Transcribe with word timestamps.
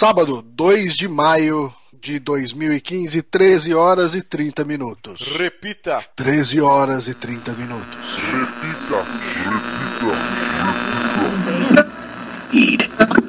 Sábado, 0.00 0.40
2 0.40 0.96
de 0.96 1.06
maio 1.06 1.70
de 1.92 2.18
2015, 2.18 3.20
13 3.20 3.74
horas 3.74 4.14
e 4.14 4.22
30 4.22 4.64
minutos. 4.64 5.20
Repita. 5.36 6.02
13 6.16 6.58
horas 6.58 7.06
e 7.06 7.12
30 7.12 7.52
minutos. 7.52 8.16
Repita, 8.16 9.02
repita, 9.44 10.16
repita. 12.48 13.20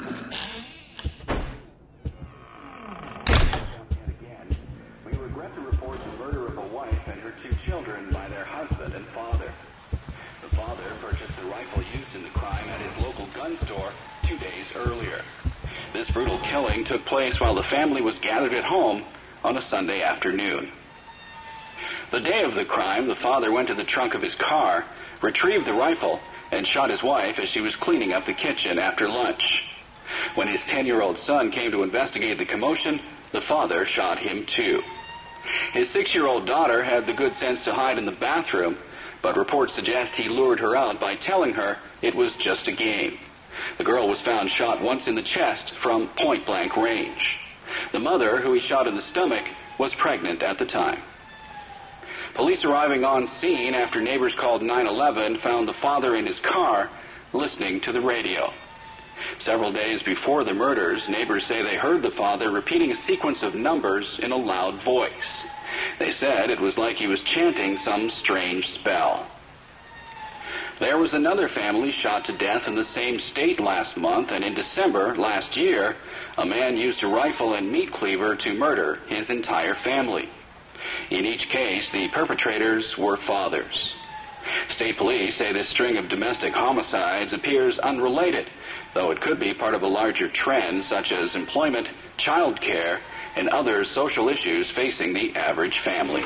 Brutal 16.14 16.38
killing 16.40 16.84
took 16.84 17.06
place 17.06 17.40
while 17.40 17.56
the 17.56 17.64
family 17.64 18.02
was 18.02 18.20
gathered 18.20 18.54
at 18.54 18.64
home 18.64 19.04
on 19.44 19.58
a 19.58 19.62
Sunday 19.62 20.02
afternoon. 20.02 20.72
The 22.12 22.20
day 22.20 22.44
of 22.44 22.56
the 22.56 22.66
crime, 22.66 23.08
the 23.08 23.16
father 23.16 23.52
went 23.52 23.70
to 23.70 23.74
the 23.74 23.84
trunk 23.84 24.14
of 24.14 24.22
his 24.22 24.36
car, 24.36 24.86
retrieved 25.22 25.66
the 25.66 25.74
rifle, 25.74 26.20
and 26.52 26.68
shot 26.68 26.90
his 26.90 27.02
wife 27.02 27.40
as 27.40 27.50
she 27.50 27.62
was 27.62 27.76
cleaning 27.76 28.12
up 28.12 28.26
the 28.26 28.34
kitchen 28.34 28.78
after 28.78 29.08
lunch. 29.08 29.72
When 30.36 30.50
his 30.50 30.62
10-year-old 30.62 31.18
son 31.18 31.52
came 31.52 31.72
to 31.72 31.84
investigate 31.84 32.38
the 32.38 32.46
commotion, 32.46 33.00
the 33.32 33.40
father 33.40 33.86
shot 33.86 34.20
him 34.20 34.46
too. 34.46 34.84
His 35.72 35.90
six-year-old 35.90 36.46
daughter 36.46 36.84
had 36.84 37.08
the 37.08 37.14
good 37.14 37.36
sense 37.36 37.64
to 37.64 37.74
hide 37.74 37.98
in 37.98 38.06
the 38.06 38.12
bathroom, 38.12 38.78
but 39.22 39.38
reports 39.38 39.74
suggest 39.74 40.16
he 40.16 40.28
lured 40.28 40.60
her 40.60 40.76
out 40.76 41.00
by 41.00 41.16
telling 41.16 41.54
her 41.54 41.78
it 42.02 42.14
was 42.14 42.36
just 42.36 42.68
a 42.68 42.74
game. 42.74 43.18
The 43.78 43.84
girl 43.84 44.08
was 44.08 44.22
found 44.22 44.50
shot 44.50 44.82
once 44.82 45.08
in 45.08 45.16
the 45.16 45.22
chest 45.22 45.76
from 45.76 46.08
point-blank 46.10 46.76
range. 46.78 47.40
The 47.92 48.00
mother, 48.00 48.38
who 48.38 48.54
he 48.54 48.60
shot 48.60 48.88
in 48.88 48.96
the 48.96 49.02
stomach, 49.02 49.44
was 49.78 49.96
pregnant 49.96 50.44
at 50.44 50.58
the 50.58 50.66
time. 50.66 51.02
Police 52.34 52.64
arriving 52.64 53.04
on 53.04 53.28
scene 53.28 53.74
after 53.74 54.02
neighbors 54.02 54.36
called 54.36 54.62
911 54.62 55.38
found 55.38 55.68
the 55.68 55.74
father 55.74 56.16
in 56.16 56.26
his 56.26 56.40
car 56.40 56.90
listening 57.34 57.82
to 57.82 57.92
the 57.92 58.02
radio. 58.02 58.54
Several 59.40 59.72
days 59.72 60.02
before 60.02 60.44
the 60.44 60.54
murders, 60.54 61.08
neighbors 61.08 61.46
say 61.46 61.62
they 61.62 61.76
heard 61.76 62.02
the 62.02 62.12
father 62.12 62.50
repeating 62.50 62.92
a 62.92 62.96
sequence 62.96 63.44
of 63.44 63.56
numbers 63.56 64.20
in 64.20 64.32
a 64.32 64.36
loud 64.36 64.82
voice. 64.82 65.44
They 66.00 66.12
said 66.12 66.50
it 66.50 66.60
was 66.60 66.78
like 66.78 66.98
he 66.98 67.08
was 67.08 67.22
chanting 67.22 67.78
some 67.78 68.10
strange 68.10 68.70
spell. 68.70 69.28
There 70.80 70.98
was 70.98 71.14
another 71.14 71.48
family 71.48 71.92
shot 71.92 72.26
to 72.26 72.34
death 72.34 72.68
in 72.68 72.76
the 72.76 72.86
same 72.86 73.20
state 73.20 73.60
last 73.60 73.98
month, 73.98 74.32
and 74.32 74.44
in 74.44 74.54
December 74.54 75.16
last 75.16 75.56
year, 75.56 75.96
a 76.38 76.46
man 76.46 76.78
used 76.78 77.04
a 77.04 77.08
rifle 77.08 77.54
and 77.54 77.72
meat 77.72 77.92
cleaver 77.92 78.36
to 78.36 78.54
murder 78.54 79.00
his 79.08 79.30
entire 79.30 79.76
family. 79.76 80.30
In 81.10 81.26
each 81.26 81.50
case, 81.50 81.92
the 81.92 82.08
perpetrators 82.08 82.98
were 82.98 83.18
fathers. 83.18 83.94
State 84.70 84.98
police 84.98 85.36
say 85.36 85.52
this 85.54 85.70
string 85.70 85.98
of 85.98 86.10
domestic 86.10 86.54
homicides 86.54 87.34
appears 87.34 87.78
unrelated, 87.80 88.50
though 88.94 89.12
it 89.12 89.22
could 89.22 89.40
be 89.40 89.54
part 89.54 89.76
of 89.76 89.84
a 89.84 89.88
larger 89.88 90.28
trend 90.28 90.84
such 90.84 91.12
as 91.12 91.36
employment, 91.36 91.90
child 92.18 92.60
care, 92.60 93.00
and 93.36 93.50
other 93.50 93.84
social 93.86 94.30
issues 94.30 94.70
facing 94.70 95.14
the 95.14 95.36
average 95.36 95.80
family. 95.80 96.22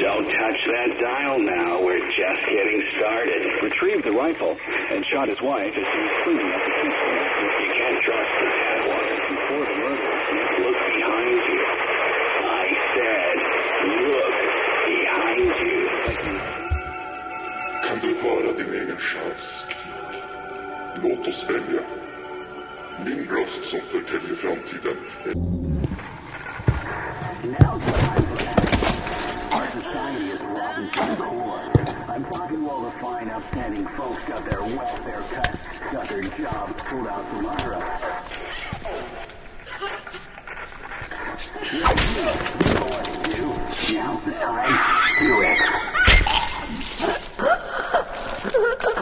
Don't 0.00 0.24
touch 0.30 0.66
that 0.66 0.98
dial 1.00 1.38
now. 1.38 1.82
We're 1.82 2.06
just 2.10 2.46
getting 2.46 2.82
started. 2.96 3.62
Retrieved 3.62 4.04
the 4.04 4.12
rifle 4.12 4.58
and 4.90 5.04
shot 5.04 5.28
his 5.28 5.40
wife 5.40 5.76
as 5.76 5.86
she 5.92 5.98
was 5.98 6.12
cleaning 6.22 6.52
up 6.52 6.60
the 6.60 6.70
kitchen. 6.70 6.92
You 7.64 7.70
can't 7.72 8.02
trust 8.04 8.32
the 8.36 8.46
dad 8.60 8.80
was 8.92 9.20
before 9.32 9.64
the 9.64 9.76
murder. 9.80 10.04
Look 10.68 10.78
behind 10.94 11.40
you. 11.48 11.62
I 12.44 12.68
said, 12.92 13.36
look 14.12 14.36
behind 14.84 15.48
you. 15.64 15.80
Kan 17.84 17.96
du 18.02 18.10
höra 18.20 18.52
din 18.52 18.74
egen 18.74 18.96
själsskrik? 18.96 19.76
Låt 21.02 21.28
oss 21.28 21.44
välja. 21.48 21.80
Röst 23.04 23.64
som 23.64 23.80
förtäljer 23.80 24.36
framtiden. 24.36 24.96
I'm 32.08 32.24
talking 32.24 32.66
all 32.66 32.82
the 32.82 32.90
fine, 32.98 33.30
upstanding 33.30 33.86
folks 33.88 34.24
got 34.24 34.42
their 34.46 34.62
welfare 34.62 35.22
cut, 35.30 35.58
got 35.92 36.08
their 36.08 36.22
jobs 36.22 36.82
pulled 36.84 37.06
out 37.06 37.28
from 37.28 37.44
under 37.46 37.74
what 42.80 43.04
to 43.04 43.30
do. 43.30 43.52
The 44.24 44.32
time. 44.32 44.78
Do 45.20 45.42
it. 48.62 48.92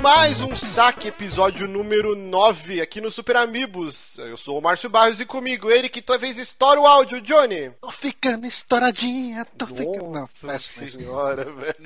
mais 0.00 0.40
um 0.40 0.56
saque, 0.56 1.08
episódio 1.08 1.68
número 1.68 2.16
9 2.16 2.80
aqui 2.80 3.02
no 3.02 3.10
Super 3.10 3.36
Amigos. 3.36 4.16
Eu 4.18 4.36
sou 4.36 4.58
o 4.58 4.62
Márcio 4.62 4.88
Barros 4.88 5.20
e 5.20 5.26
comigo 5.26 5.70
ele 5.70 5.90
que 5.90 6.00
talvez 6.00 6.38
estoura 6.38 6.80
o 6.80 6.86
áudio, 6.86 7.20
Johnny. 7.20 7.70
Tô 7.80 7.90
ficando 7.90 8.46
estouradinha, 8.46 9.44
tô 9.58 9.66
ficando. 9.66 10.04
Não, 10.04 10.12
Nossa 10.12 10.46
péssimo 10.46 10.86
isso. 10.86 10.98
senhora, 10.98 11.44
velho. 11.44 11.76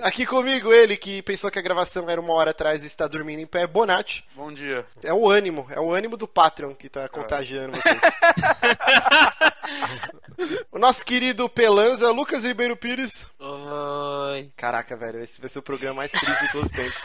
Aqui 0.00 0.24
comigo 0.24 0.72
ele 0.72 0.96
que 0.96 1.20
pensou 1.22 1.50
que 1.50 1.58
a 1.58 1.62
gravação 1.62 2.08
era 2.08 2.20
uma 2.20 2.34
hora 2.34 2.52
atrás 2.52 2.84
e 2.84 2.86
está 2.86 3.08
dormindo 3.08 3.40
em 3.40 3.46
pé, 3.46 3.66
Bonatti. 3.66 4.24
Bom 4.36 4.52
dia. 4.52 4.86
É 5.02 5.12
o 5.12 5.28
ânimo, 5.28 5.66
é 5.70 5.80
o 5.80 5.92
ânimo 5.92 6.16
do 6.16 6.28
Patreon 6.28 6.72
que 6.72 6.88
tá 6.88 7.08
contagiando 7.08 7.76
vocês. 7.76 8.00
o 10.70 10.78
nosso 10.78 11.04
querido 11.04 11.48
Pelanza, 11.48 12.10
Lucas 12.10 12.44
Ribeiro 12.44 12.76
Pires. 12.76 13.26
Oi. 13.40 14.50
Caraca, 14.56 14.96
velho, 14.96 15.20
esse 15.22 15.40
vai 15.40 15.48
ser 15.48 15.58
o 15.58 15.62
programa 15.62 15.96
mais 15.96 16.10
triste 16.12 16.40
de 16.46 16.52
todos 16.52 16.70
os 16.70 16.76
tempos. 16.76 17.02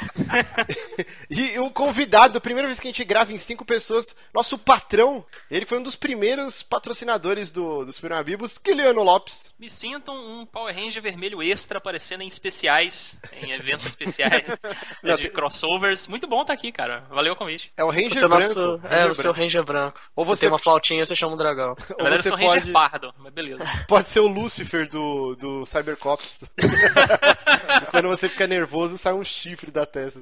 e 1.29 1.59
o 1.59 1.69
convidado, 1.71 2.41
primeira 2.41 2.67
vez 2.67 2.79
que 2.79 2.87
a 2.87 2.91
gente 2.91 3.03
grava 3.03 3.31
em 3.33 3.39
cinco 3.39 3.63
pessoas, 3.65 4.15
nosso 4.33 4.57
patrão, 4.57 5.25
ele 5.49 5.65
foi 5.65 5.79
um 5.79 5.83
dos 5.83 5.95
primeiros 5.95 6.61
patrocinadores 6.63 7.51
do, 7.51 7.85
do 7.85 7.91
Super 7.91 8.13
Amigos, 8.13 8.57
Kiliano 8.57 9.03
Lopes. 9.03 9.53
Me 9.59 9.69
sinto 9.69 10.11
um 10.11 10.45
Power 10.45 10.75
Ranger 10.75 11.01
vermelho 11.01 11.41
extra 11.41 11.77
aparecendo 11.77 12.21
em 12.21 12.27
especiais, 12.27 13.17
em 13.41 13.51
eventos 13.51 13.85
especiais 13.85 14.43
Não, 15.03 15.15
de 15.15 15.23
tem- 15.23 15.31
crossovers. 15.31 16.07
Muito 16.07 16.27
bom 16.27 16.43
tá 16.45 16.53
aqui, 16.53 16.71
cara. 16.71 17.01
Valeu 17.09 17.33
o 17.33 17.35
convite. 17.37 17.71
É 17.77 17.83
o 17.83 17.89
Ranger 17.89 18.13
Você 18.15 18.25
é, 18.25 18.27
branco. 18.27 18.43
nosso, 18.43 18.75
Ranger 18.77 18.99
é 18.99 19.09
o 19.09 19.15
seu. 19.15 19.31
Ranger 19.31 19.63
branco. 19.63 19.99
Ou 20.15 20.25
você 20.25 20.31
você- 20.35 20.39
tem 20.41 20.49
uma 20.49 20.59
flautinha, 20.59 21.05
você 21.05 21.15
chama 21.15 21.33
um 21.33 21.37
dragão. 21.37 21.75
Na 21.77 21.95
Ou 21.97 22.03
verdade, 22.03 22.15
eu 22.15 22.23
você 22.23 22.29
sou 22.29 22.37
Ranger 22.37 22.50
pode, 22.59 22.71
pardo, 22.71 23.13
mas 23.19 23.33
beleza. 23.33 23.63
pode 23.87 24.07
ser 24.09 24.19
o 24.19 24.27
Lucifer 24.27 24.89
do, 24.89 25.35
do 25.35 25.65
Cybercops. 25.65 26.43
Quando 27.91 28.07
você 28.09 28.29
fica 28.29 28.47
nervoso, 28.47 28.97
sai 28.97 29.13
um 29.13 29.23
chifre 29.23 29.71
da 29.71 29.85
testa. 29.85 30.19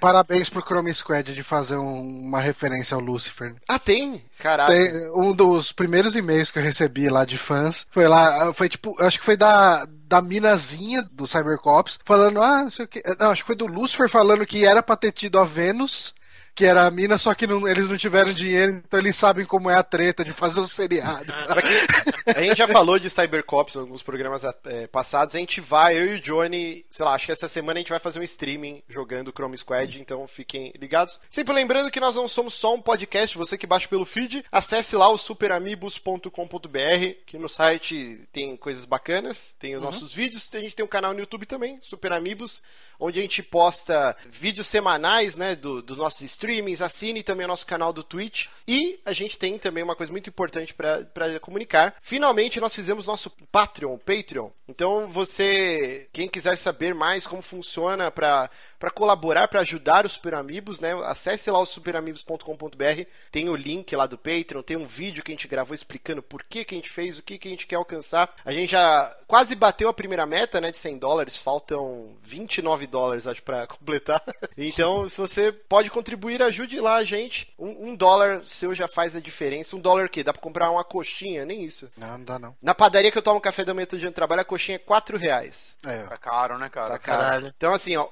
Parabéns 0.00 0.48
pro 0.48 0.62
Chrome 0.62 0.92
Squad 0.94 1.34
de 1.34 1.42
fazer 1.42 1.76
um- 1.76 2.00
uma 2.26 2.40
referência 2.40 2.94
ao 2.94 3.00
Lucifer. 3.00 3.54
ah, 3.68 3.78
tem? 3.78 4.24
Caraca. 4.38 4.72
Tem 4.72 5.12
um 5.14 5.32
dos 5.34 5.72
primeiros 5.72 6.16
e-mails 6.16 6.50
que 6.50 6.58
eu 6.58 6.62
recebi 6.62 7.08
lá 7.08 7.24
de 7.24 7.36
fãs 7.36 7.86
foi 7.90 8.08
lá, 8.08 8.52
foi 8.54 8.68
tipo, 8.68 8.94
acho 9.02 9.18
que 9.18 9.24
foi 9.24 9.36
da, 9.36 9.86
da 10.06 10.22
minazinha 10.22 11.02
do 11.12 11.26
Cybercops 11.26 11.98
falando, 12.04 12.40
ah, 12.42 12.62
não 12.62 12.70
sei 12.70 12.84
o 12.84 12.88
que. 12.88 13.02
Não, 13.18 13.30
acho 13.30 13.42
que 13.42 13.46
foi 13.48 13.56
do 13.56 13.66
Lucifer 13.66 14.08
falando 14.08 14.46
que 14.46 14.64
era 14.64 14.82
pra 14.82 14.96
ter 14.96 15.12
tido 15.12 15.38
a 15.38 15.44
Vênus. 15.44 16.14
Que 16.60 16.66
era 16.66 16.84
a 16.84 16.90
mina, 16.90 17.16
só 17.16 17.32
que 17.32 17.46
não- 17.46 17.66
eles 17.66 17.88
não 17.88 17.96
tiveram 17.96 18.34
dinheiro, 18.34 18.82
então 18.86 19.00
eles 19.00 19.16
sabem 19.16 19.46
como 19.46 19.70
é 19.70 19.74
a 19.76 19.82
treta 19.82 20.22
de 20.22 20.34
fazer 20.34 20.60
um 20.60 20.68
seriado. 20.68 21.32
A 22.36 22.38
gente 22.38 22.58
já 22.58 22.68
falou 22.68 22.98
de 22.98 23.08
Cybercops 23.08 23.74
em 23.76 23.78
alguns 23.78 24.02
programas 24.02 24.44
é, 24.44 24.86
passados. 24.86 25.34
A 25.34 25.38
gente 25.38 25.58
vai, 25.58 25.96
eu 25.96 26.06
e 26.06 26.14
o 26.16 26.20
Johnny, 26.20 26.84
sei 26.90 27.04
lá, 27.04 27.14
acho 27.14 27.24
que 27.24 27.32
essa 27.32 27.48
semana 27.48 27.78
a 27.78 27.80
gente 27.80 27.88
vai 27.88 27.98
fazer 27.98 28.20
um 28.20 28.22
streaming 28.22 28.82
jogando 28.88 29.32
Chrome 29.32 29.56
Squad, 29.56 29.98
então 29.98 30.28
fiquem 30.28 30.70
ligados. 30.78 31.18
Sempre 31.30 31.54
lembrando 31.54 31.90
que 31.90 31.98
nós 31.98 32.14
não 32.14 32.28
somos 32.28 32.52
só 32.52 32.74
um 32.74 32.82
podcast, 32.82 33.38
você 33.38 33.56
que 33.56 33.66
baixa 33.66 33.88
pelo 33.88 34.04
feed, 34.04 34.44
acesse 34.52 34.94
lá 34.96 35.08
o 35.08 35.16
superamigos.com.br, 35.16 36.28
que 37.26 37.38
no 37.38 37.48
site 37.48 38.28
tem 38.30 38.54
coisas 38.56 38.84
bacanas, 38.84 39.56
tem 39.58 39.76
os 39.76 39.82
nossos 39.82 40.12
vídeos, 40.14 40.48
a 40.54 40.60
gente 40.60 40.76
tem 40.76 40.84
um 40.84 40.88
canal 40.88 41.14
no 41.14 41.20
YouTube 41.20 41.46
também, 41.46 41.78
Super 41.80 42.12
Amigos, 42.12 42.62
onde 43.00 43.18
a 43.18 43.22
gente 43.22 43.42
posta 43.42 44.16
vídeos 44.28 44.66
semanais, 44.66 45.36
né, 45.36 45.56
do- 45.56 45.82
dos 45.82 45.96
nossos 45.96 46.20
streamings, 46.22 46.82
assine 46.82 47.22
também 47.22 47.44
o 47.44 47.48
nosso 47.48 47.66
canal 47.66 47.92
do 47.92 48.04
Twitch. 48.04 48.46
E 48.68 49.00
a 49.04 49.12
gente 49.12 49.38
tem 49.38 49.58
também 49.58 49.82
uma 49.82 49.96
coisa 49.96 50.12
muito 50.12 50.28
importante 50.28 50.74
para 50.74 51.40
comunicar. 51.40 51.94
Finalmente 52.02 52.60
nós 52.60 52.74
fizemos 52.74 53.06
nosso 53.06 53.30
Patreon, 53.50 53.98
Patreon. 53.98 54.50
Então 54.68 55.08
você, 55.08 56.08
quem 56.12 56.28
quiser 56.28 56.56
saber 56.58 56.94
mais 56.94 57.26
como 57.26 57.42
funciona 57.42 58.10
para 58.10 58.50
para 58.80 58.90
colaborar, 58.90 59.46
para 59.46 59.60
ajudar 59.60 60.06
os 60.06 60.12
Super 60.12 60.34
Amigos, 60.34 60.80
né? 60.80 60.92
Acesse 61.04 61.50
lá 61.50 61.58
o 61.60 61.66
superamigos.com.br, 61.66 63.02
tem 63.30 63.50
o 63.50 63.54
link 63.54 63.94
lá 63.94 64.06
do 64.06 64.16
Patreon, 64.16 64.62
tem 64.62 64.76
um 64.76 64.86
vídeo 64.86 65.22
que 65.22 65.30
a 65.30 65.34
gente 65.34 65.46
gravou 65.46 65.74
explicando 65.74 66.22
por 66.22 66.42
que, 66.42 66.64
que 66.64 66.74
a 66.74 66.78
gente 66.78 66.88
fez, 66.88 67.18
o 67.18 67.22
que, 67.22 67.38
que 67.38 67.46
a 67.46 67.50
gente 67.50 67.66
quer 67.66 67.76
alcançar. 67.76 68.34
A 68.42 68.50
gente 68.52 68.72
já 68.72 69.14
quase 69.28 69.54
bateu 69.54 69.90
a 69.90 69.94
primeira 69.94 70.24
meta, 70.24 70.62
né, 70.62 70.70
de 70.70 70.78
100 70.78 70.96
dólares, 70.96 71.36
faltam 71.36 72.16
29 72.22 72.86
dólares, 72.86 73.26
acho, 73.26 73.42
para 73.42 73.66
completar. 73.68 74.22
Então, 74.56 75.06
se 75.08 75.20
você 75.20 75.52
pode 75.52 75.90
contribuir, 75.90 76.42
ajude 76.42 76.80
lá 76.80 76.94
a 76.96 77.04
gente. 77.04 77.52
Um, 77.58 77.90
um, 77.90 77.94
dólar 77.94 78.42
seu 78.46 78.74
já 78.74 78.88
faz 78.88 79.14
a 79.14 79.20
diferença. 79.20 79.76
Um 79.76 79.80
dólar 79.80 80.06
o 80.06 80.08
quê? 80.08 80.24
Dá 80.24 80.32
pra 80.32 80.40
comprar 80.40 80.70
uma 80.70 80.82
coxinha? 80.82 81.44
Nem 81.44 81.62
isso. 81.64 81.90
Não, 81.98 82.16
não 82.16 82.24
dá 82.24 82.38
não. 82.38 82.56
Na 82.62 82.74
padaria 82.74 83.12
que 83.12 83.18
eu 83.18 83.22
tomo 83.22 83.42
café 83.42 83.62
da 83.62 83.74
manhã 83.74 83.86
todo 83.86 84.00
dia 84.00 84.08
no 84.08 84.14
trabalho, 84.14 84.40
a 84.40 84.44
coxinha 84.44 84.76
é 84.76 84.78
4 84.78 85.18
reais. 85.18 85.76
É, 85.84 86.04
Tá 86.04 86.16
caro, 86.16 86.58
né, 86.58 86.70
cara? 86.70 86.90
Tá 86.94 86.98
caro. 86.98 87.52
Então, 87.56 87.74
assim, 87.74 87.94
ó, 87.96 88.08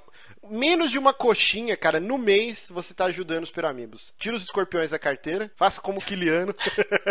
menos 0.50 0.90
de 0.90 0.98
uma 0.98 1.12
coxinha, 1.12 1.76
cara, 1.76 2.00
no 2.00 2.18
mês 2.18 2.68
você 2.70 2.94
tá 2.94 3.06
ajudando 3.06 3.44
os 3.44 3.50
piramibos. 3.50 4.12
Tira 4.18 4.36
os 4.36 4.42
escorpiões 4.42 4.90
da 4.90 4.98
carteira, 4.98 5.50
faça 5.56 5.80
como 5.80 5.98
o 5.98 6.02
Kiliano. 6.02 6.54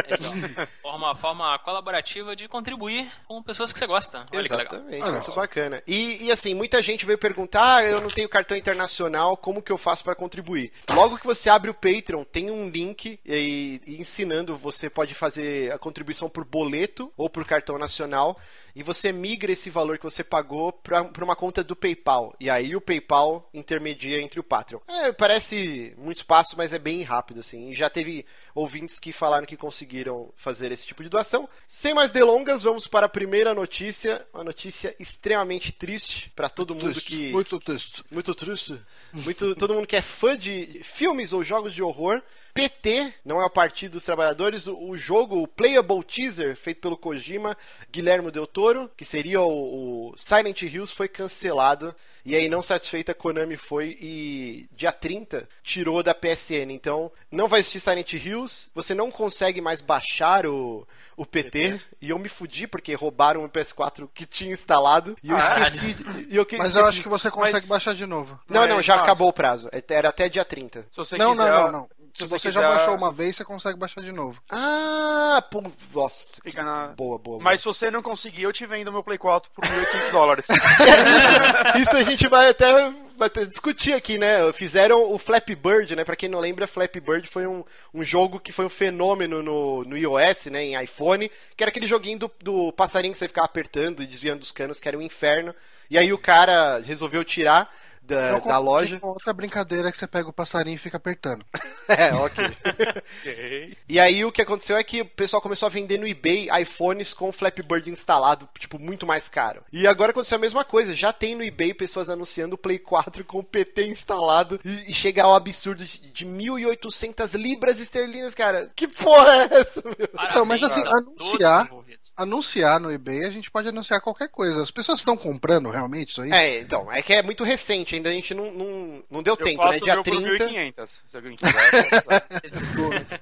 É, 0.08 0.14
então, 0.14 0.68
forma, 0.82 1.16
forma 1.16 1.60
colaborativa 1.60 2.36
de 2.36 2.48
contribuir 2.48 3.12
com 3.28 3.42
pessoas 3.42 3.74
que 3.74 3.80
você 3.80 3.88
gosta. 3.88 4.26
Olha 4.32 4.48
que 4.48 4.56
legal. 4.56 4.62
Exatamente, 4.62 5.12
muito 5.12 5.36
bacana. 5.36 5.84
E, 5.88 6.26
e, 6.26 6.32
assim, 6.32 6.54
muita 6.54 6.82
gente 6.82 7.06
veio 7.06 7.18
perguntar: 7.18 7.78
ah, 7.78 7.84
eu 7.84 8.02
não 8.02 8.10
tenho 8.10 8.30
cartão 8.30 8.58
internacional, 8.58 9.38
como 9.38 9.62
que 9.62 9.72
eu 9.72 9.78
faço 9.78 10.04
para 10.04 10.16
contribuir? 10.16 10.72
Logo 10.90 11.18
que 11.18 11.26
você 11.26 11.50
abre 11.50 11.70
o 11.70 11.74
Patreon, 11.74 12.24
tem 12.24 12.50
um 12.52 12.70
link 12.70 13.20
e, 13.26 13.82
e 13.86 14.00
ensinando, 14.00 14.58
você 14.58 14.90
pode 14.90 15.14
fazer 15.14 15.72
a 15.72 15.78
contribuição 15.78 16.30
por 16.30 16.46
boleto 16.46 17.12
ou 17.18 17.30
por 17.30 17.46
cartão 17.46 17.78
nacional. 17.78 18.40
E 18.76 18.84
você 18.84 19.12
migra 19.12 19.52
esse 19.52 19.72
valor 19.72 19.98
que 19.98 20.04
você 20.04 20.24
pagou 20.24 20.72
para 20.72 21.24
uma 21.24 21.36
conta 21.36 21.64
do 21.64 21.76
PayPal. 21.76 22.36
E 22.40 22.48
aí 22.48 22.76
o 22.76 22.82
PayPal 22.82 23.27
intermedia 23.54 24.22
entre 24.22 24.40
o 24.40 24.44
Patreon. 24.44 24.80
É, 24.88 25.12
parece 25.12 25.94
muito 25.98 26.18
espaço, 26.18 26.56
mas 26.58 26.74
é 26.74 26.80
bem 26.80 27.02
rápido, 27.04 27.40
assim. 27.40 27.70
E 27.70 27.74
já 27.74 27.90
teve 27.90 28.26
ouvintes 28.58 29.00
que 29.00 29.14
falaram 29.14 29.46
que 29.46 29.56
conseguiram 29.56 30.34
fazer 30.36 30.72
esse 30.72 30.86
tipo 30.88 31.04
de 31.04 31.10
doação. 31.10 31.48
Sem 31.68 31.94
mais 31.94 32.10
delongas, 32.10 32.64
vamos 32.64 32.88
para 32.88 33.06
a 33.06 33.10
primeira 33.10 33.54
notícia. 33.54 34.26
Uma 34.34 34.44
notícia 34.44 34.96
extremamente 35.00 35.72
triste 35.72 36.32
para 36.36 36.50
todo 36.50 36.74
mundo 36.74 36.92
Triste, 36.92 37.06
que. 37.06 37.32
Muito 37.32 37.60
triste. 37.60 38.04
Muito 38.10 38.34
triste. 38.34 38.82
Muito, 39.14 39.56
todo 39.56 39.76
mundo 39.76 39.88
que 39.88 39.96
é 39.96 40.02
fã 40.02 40.36
de 40.36 40.82
filmes 40.84 41.34
ou 41.34 41.44
jogos 41.44 41.74
de 41.74 41.84
horror. 41.84 42.22
PT, 42.58 43.14
não 43.24 43.40
é 43.40 43.46
o 43.46 43.52
Partido 43.52 43.92
dos 43.94 44.04
Trabalhadores, 44.04 44.66
o, 44.66 44.98
jogo, 44.98 45.44
o 45.44 45.48
Playable 45.48 46.04
Teaser, 46.04 46.56
feito 46.56 46.82
pelo 46.82 46.98
Kojima, 46.98 47.56
Guilherme 47.92 48.32
Del 48.32 48.48
Toro, 48.48 48.90
que 48.98 49.06
seria 49.06 49.40
o, 49.42 50.10
o 50.10 50.18
Silent 50.18 50.64
Hills, 50.64 50.92
foi 50.92 51.08
cancelado. 51.08 51.96
E 52.26 52.36
aí, 52.36 52.50
não 52.50 52.64
satisfeita, 52.64 53.14
Konami 53.14 53.56
foi 53.56 53.96
e 54.02 54.68
dia 54.72 54.92
30 54.92 55.48
tirou 55.62 56.02
da 56.02 56.16
PSN. 56.16 56.72
Então, 56.72 57.12
não 57.32 57.48
vai 57.48 57.60
existir 57.60 57.80
Silent 57.80 58.12
Hills, 58.14 58.47
você 58.74 58.94
não 58.94 59.10
consegue 59.12 59.62
mais 59.62 59.82
baixar 59.82 60.46
o, 60.46 60.88
o 61.16 61.26
PT, 61.26 61.80
e 62.02 62.10
eu 62.12 62.20
me 62.20 62.30
fudi 62.30 62.68
porque 62.68 62.94
roubaram 62.96 63.44
o 63.44 63.50
PS4 63.50 64.08
que 64.14 64.26
tinha 64.26 64.52
instalado 64.54 65.16
e 65.24 65.30
eu 65.32 65.38
Caralho. 65.38 65.64
esqueci. 65.66 65.94
de- 65.94 66.28
E 66.34 66.36
eu 66.36 66.46
que- 66.46 66.58
Mas 66.58 66.68
esqueci. 66.68 66.84
eu 66.84 66.90
acho 66.90 67.02
que 67.04 67.10
você 67.10 67.30
consegue 67.32 67.54
Mas- 67.54 67.66
baixar 67.68 67.94
de 67.96 68.06
novo. 68.06 68.40
Não, 68.48 68.68
não, 68.68 68.78
Mas, 68.78 68.86
já 68.86 68.96
mas- 68.96 69.04
acabou 69.04 69.28
o 69.30 69.34
prazo. 69.34 69.70
Era 69.90 70.10
até 70.10 70.28
dia 70.30 70.46
30. 70.46 70.86
Se 70.92 70.98
você 70.98 71.18
Não, 71.18 71.32
quiser, 71.32 71.50
não, 71.52 71.64
não, 71.66 71.72
não. 71.72 71.90
Se 72.14 72.24
Se 72.24 72.30
você 72.30 72.50
você 72.50 72.52
já 72.52 72.62
quiser- 72.62 72.76
baixou 72.78 72.96
uma 72.96 73.12
vez, 73.12 73.36
você 73.36 73.46
consegue 73.46 73.78
baixar 73.78 74.02
de 74.02 74.12
novo. 74.12 74.42
Ah, 74.50 75.44
pô, 75.52 75.64
nossa. 75.94 76.40
Fica 76.44 76.64
na- 76.64 76.88
Boa, 76.88 77.18
boa. 77.20 77.40
Mas 77.40 77.62
se 77.62 77.66
você 77.66 77.92
não 77.92 78.02
conseguir, 78.02 78.42
eu 78.44 78.52
te 78.54 78.66
vendo 78.66 78.92
meu 78.92 79.04
Play 79.04 79.20
4 79.20 79.52
por 79.52 79.64
1.800 79.64 80.12
dólares. 80.12 80.48
boa. 80.48 80.58
Isso 81.80 81.96
a 81.96 82.04
gente 82.04 82.28
vai 82.28 82.50
até, 82.50 82.72
vai 83.18 83.30
discutir 83.48 83.94
aqui, 83.94 84.18
né? 84.18 84.52
Fizeram 84.54 85.12
o 85.12 85.18
Flappy 85.18 85.56
Bird, 85.56 85.96
né? 85.96 86.06
Pra 86.06 86.16
quem 86.16 86.30
não 86.30 86.40
lembra, 86.40 86.68
Flappy 86.68 87.00
Bird 87.00 87.28
foi 87.28 87.48
um, 87.48 87.64
um 87.94 88.04
jogo 88.04 88.40
que 88.40 88.52
foi 88.52 88.66
um 88.66 88.70
fenômeno 88.70 89.42
no, 89.42 89.84
no 89.84 89.98
iOS, 89.98 90.46
né? 90.46 90.64
Em 90.64 90.84
iPhone, 90.84 91.30
que 91.56 91.64
era 91.64 91.70
aquele 91.70 91.88
joguinho 91.88 92.20
do, 92.20 92.32
do 92.42 92.72
passarinho 92.72 93.14
que 93.14 93.18
você 93.18 93.28
ficava 93.28 93.46
apertando 93.46 94.04
e 94.04 94.06
desviando 94.06 94.40
dos 94.40 94.52
canos, 94.52 94.80
que 94.80 94.88
era 94.88 94.98
um 94.98 95.02
inferno. 95.02 95.54
E 95.90 95.98
aí 95.98 96.14
o 96.14 96.18
cara 96.18 96.80
resolveu 96.80 97.24
tirar 97.24 97.74
da, 98.08 98.32
Eu 98.32 98.42
da 98.42 98.58
loja. 98.58 99.00
com 99.00 99.08
Outra 99.10 99.34
brincadeira 99.34 99.92
que 99.92 99.98
você 99.98 100.08
pega 100.08 100.30
o 100.30 100.34
passarinho 100.34 100.76
e 100.76 100.80
fica 100.80 100.98
apertando. 100.98 101.46
É, 101.90 102.12
ok. 102.20 103.78
E 103.88 103.98
aí 103.98 104.26
o 104.26 104.32
que 104.32 104.42
aconteceu 104.42 104.76
é 104.76 104.84
que 104.84 105.02
o 105.02 105.06
pessoal 105.06 105.42
começou 105.42 105.68
a 105.68 105.70
vender 105.70 105.98
no 105.98 106.06
eBay 106.06 106.50
iPhones 106.62 107.14
com 107.14 107.32
Flappy 107.32 107.64
Bird 107.64 107.90
instalado, 107.90 108.48
tipo, 108.60 108.78
muito 108.78 109.08
mais 109.08 109.30
caro. 109.30 109.64
E 109.72 109.88
agora 109.88 110.12
aconteceu 110.12 110.36
a 110.36 110.42
mesma 110.42 110.66
coisa, 110.66 110.94
já 110.94 111.14
tem 111.14 111.34
no 111.34 111.44
eBay 111.44 111.74
pessoas 111.74 112.10
anunciando 112.10 112.56
o 112.56 112.58
Play 112.58 112.78
4 112.78 113.24
com 113.24 113.40
o 113.40 113.44
PT 113.44 113.88
instalado 113.88 114.60
e, 114.66 114.92
e 114.92 114.94
chega 114.94 115.24
ao 115.24 115.34
absurdo 115.34 115.86
de, 115.86 116.12
de 116.12 116.26
1.800 116.26 117.36
libras 117.36 117.80
esterlinas, 117.80 118.36
cara. 118.36 118.70
Que 118.76 118.88
porra 118.88 119.48
é 119.50 119.60
essa, 119.60 119.82
meu? 119.82 120.10
Então, 120.30 120.46
mas 120.46 120.62
assim, 120.64 120.84
Parabéns 120.84 121.04
a 121.04 121.06
todos 121.06 121.22
anunciar-. 121.22 121.70
Anunciar 122.18 122.80
no 122.80 122.92
eBay, 122.92 123.26
a 123.26 123.30
gente 123.30 123.52
pode 123.52 123.68
anunciar 123.70 124.02
qualquer 124.02 124.28
coisa. 124.28 124.60
As 124.60 124.72
pessoas 124.72 125.00
estão 125.00 125.16
comprando 125.16 125.70
realmente 125.70 126.10
isso 126.10 126.22
aí? 126.24 126.32
É, 126.32 126.60
então, 126.62 126.92
é 126.92 127.00
que 127.00 127.14
é 127.14 127.22
muito 127.22 127.44
recente, 127.44 127.96
ainda 127.98 128.10
a 128.10 128.14
gente 128.14 128.34
não, 128.34 128.52
não, 128.52 129.04
não 129.12 129.22
deu 129.24 129.34
Eu 129.34 129.44
tempo, 129.44 129.58
faço 129.62 129.80
né? 129.80 129.86
Dia 129.86 129.94
meu 129.96 130.04
por 130.04 130.16
30. 130.22 130.46
1.500, 130.48 130.88
se 131.06 131.18
alguém 131.18 131.36
quiser. 131.38 131.54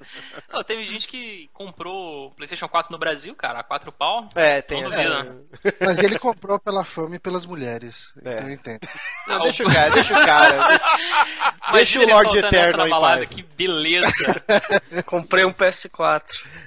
Não, 0.51 0.63
teve 0.63 0.85
gente 0.85 1.07
que 1.07 1.49
comprou 1.53 2.27
o 2.27 2.31
PlayStation 2.31 2.67
4 2.69 2.91
no 2.91 2.97
Brasil, 2.97 3.35
cara, 3.35 3.59
a 3.59 3.63
4 3.63 3.91
pau. 3.91 4.29
É, 4.35 4.61
tem 4.61 4.81
Não 4.83 4.91
essa- 4.93 5.23
duvida. 5.23 5.43
Mas 5.81 5.99
ele 6.03 6.17
comprou 6.19 6.59
pela 6.59 6.83
fama 6.85 7.15
e 7.15 7.19
pelas 7.19 7.45
mulheres. 7.45 8.13
É. 8.23 8.39
Eu 8.43 8.51
entendo. 8.51 8.79
Não, 9.27 9.35
Ah, 9.35 9.39
deixa 9.39 9.63
o- 9.63 9.71
cara, 9.73 9.89
deixa 9.91 10.13
o 10.13 10.25
cara. 10.25 10.67
Deixa 11.73 11.99
o 11.99 12.03
ele 12.03 12.13
Lord 12.13 12.29
soltando 12.29 12.45
essa 12.55 12.57
Eterno 12.69 12.85
em 12.85 12.89
balada, 12.89 13.17
paz. 13.17 13.29
Que 13.29 13.41
beleza. 13.43 14.07
Comprei 15.05 15.43
um 15.45 15.51
PS4. 15.53 16.21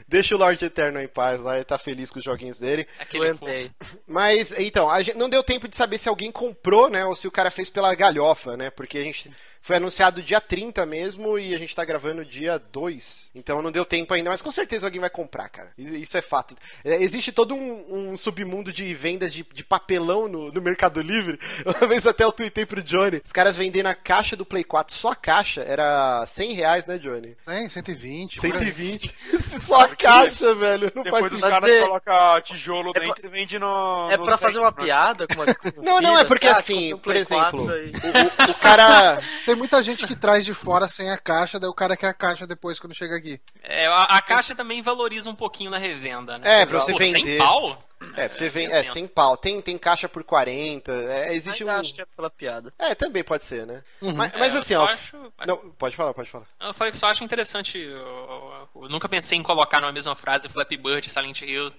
Deixa 0.09 0.35
o 0.35 0.39
Lord 0.39 0.65
Eterno 0.65 0.99
em 1.01 1.07
paz 1.07 1.43
lá, 1.43 1.57
ele 1.57 1.65
tá 1.65 1.77
feliz 1.77 2.11
com 2.11 2.19
os 2.19 2.25
joguinhos 2.25 2.59
dele. 2.59 2.89
Aquele. 2.99 3.71
Mas, 4.07 4.59
então, 4.59 4.89
a 4.89 5.03
gente 5.03 5.19
não 5.19 5.29
deu 5.29 5.43
tempo 5.43 5.69
de 5.69 5.77
saber 5.77 5.99
se 5.99 6.09
alguém 6.09 6.33
comprou, 6.33 6.89
né, 6.89 7.05
ou 7.05 7.15
se 7.15 7.29
o 7.29 7.31
cara 7.31 7.51
fez 7.51 7.69
pela 7.69 7.95
galhofa, 7.95 8.57
né, 8.57 8.71
porque 8.71 8.97
a 8.97 9.03
gente 9.03 9.31
foi 9.69 9.77
anunciado 9.77 10.23
dia 10.23 10.41
30 10.41 10.87
mesmo 10.87 11.39
e 11.39 11.55
a 11.55 11.59
gente 11.59 11.77
tá 11.77 11.85
gravando 11.85 12.25
dia 12.25 12.59
2. 12.73 13.29
Então 13.35 13.61
não 13.61 13.71
deu 13.71 13.85
tempo 13.85 14.15
ainda, 14.15 14.31
mas 14.31 14.41
com 14.41 14.51
certeza 14.51 14.87
alguém 14.87 14.99
vai 14.99 15.11
comprar, 15.11 15.47
cara. 15.51 15.73
Isso 15.77 16.17
é 16.17 16.23
fato. 16.23 16.57
É, 16.83 16.95
existe 17.03 17.31
todo 17.31 17.55
um, 17.55 18.13
um 18.13 18.17
submundo 18.17 18.73
de 18.73 18.95
vendas 18.95 19.31
de, 19.31 19.43
de 19.53 19.63
papelão 19.63 20.27
no, 20.27 20.51
no 20.51 20.63
Mercado 20.63 21.03
Livre. 21.03 21.39
Uma 21.67 21.87
vez 21.87 22.07
até 22.07 22.25
eu 22.25 22.33
tuitei 22.33 22.65
pro 22.65 22.83
Johnny. 22.83 23.21
Os 23.23 23.31
caras 23.31 23.59
vendendo 23.59 23.89
a 23.89 23.95
caixa 23.95 24.35
do 24.35 24.47
Play 24.47 24.65
4, 24.65 24.95
só 24.97 25.11
a 25.11 25.15
caixa, 25.15 25.61
era 25.61 26.25
100 26.27 26.53
reais, 26.55 26.87
né, 26.87 26.97
Johnny? 26.97 27.37
100, 27.45 27.69
120. 27.69 28.41
120. 28.41 29.15
só 29.63 29.81
a 29.83 29.89
caixa, 29.95 30.55
velho. 30.55 30.91
Não 30.95 31.03
Depois 31.03 31.25
faz 31.25 31.33
os 31.35 31.41
caras 31.43 31.65
dizer- 31.65 31.83
colocam 31.83 32.41
tijolo 32.41 32.93
É 32.97 33.01
dentro 33.01 33.27
e 33.27 33.29
vende 33.29 33.59
no. 33.59 34.09
É 34.11 34.17
no 34.17 34.25
pra 34.25 34.39
fazer 34.39 34.61
uma 34.61 34.71
né? 34.71 34.77
piada 34.83 35.27
com 35.27 35.35
uma. 35.35 35.45
Não, 35.85 36.01
não, 36.01 36.19
é 36.19 36.25
porque 36.25 36.47
ah, 36.47 36.53
assim, 36.53 36.97
por 36.97 37.15
exemplo, 37.15 37.67
4 37.67 37.71
aí. 37.73 37.91
o, 37.93 38.49
o- 38.49 38.51
o 38.51 38.55
cara. 38.55 39.23
Tem 39.45 39.58
muita 39.59 39.83
gente 39.83 40.07
que 40.07 40.17
traz 40.17 40.45
de 40.45 40.55
fora 40.55 40.89
sem 40.89 41.11
a 41.11 41.19
caixa, 41.19 41.59
daí 41.61 41.69
o 41.69 41.75
cara 41.75 41.97
quer 41.97 42.09
a 42.09 42.15
caixa 42.15 42.47
depois 42.47 42.79
quando 42.81 42.95
chega 42.95 43.17
aqui. 43.17 43.41
É, 43.63 43.87
a, 43.87 44.03
a 44.03 44.23
caixa 44.23 44.55
também 44.55 44.81
valoriza 44.81 45.29
um 45.29 45.35
pouquinho 45.35 45.71
na 45.71 45.79
revenda, 45.79 46.39
né? 46.39 46.63
É, 46.63 46.67
pra 46.67 46.79
você 46.79 46.93
Pô, 46.93 46.99
vender. 46.99 47.23
100 47.25 47.39
pau? 47.39 47.85
É, 48.17 48.29
pra 48.29 48.39
você 48.39 48.49
vem, 48.49 48.67
eu 48.67 48.73
é 48.73 48.81
entendo. 48.81 48.93
100 48.93 49.09
pau. 49.09 49.37
Tem, 49.37 49.61
tem 49.61 49.77
caixa 49.77 50.09
por 50.09 50.23
40. 50.23 50.93
É, 50.93 51.35
existe 51.35 51.65
Ainda 51.65 51.77
um. 51.77 51.81
acho 51.81 51.93
que 51.95 52.01
é 52.01 52.07
pela 52.17 52.31
piada. 52.31 52.73
É, 52.79 52.95
também 52.95 53.25
pode 53.25 53.45
ser, 53.45 53.67
né? 53.67 53.83
Uhum. 54.01 54.15
Mas, 54.15 54.33
É, 54.33 54.39
mas 54.39 54.55
eu 54.55 54.61
assim, 54.61 54.75
ó. 54.77 54.85
acho- 54.87 55.17
Não, 55.45 55.57
pode 55.73 55.97
falar, 55.97 56.15
pode 56.15 56.31
falar. 56.31 56.47
Eu 56.61 56.73
falei 56.75 56.93
que 56.93 56.99
só 56.99 57.09
acho 57.09 57.25
interessante. 57.25 57.77
Eu, 57.77 57.99
eu- 57.99 58.69
eu 58.83 58.89
nunca 58.89 59.09
pensei 59.09 59.37
em 59.37 59.43
colocar 59.43 59.81
numa 59.81 59.91
mesma 59.93 60.15
frase 60.15 60.49
Flappy 60.49 60.77
Bird 60.77 61.07
e 61.09 61.11
Silent 61.11 61.43
Hill 61.43 61.73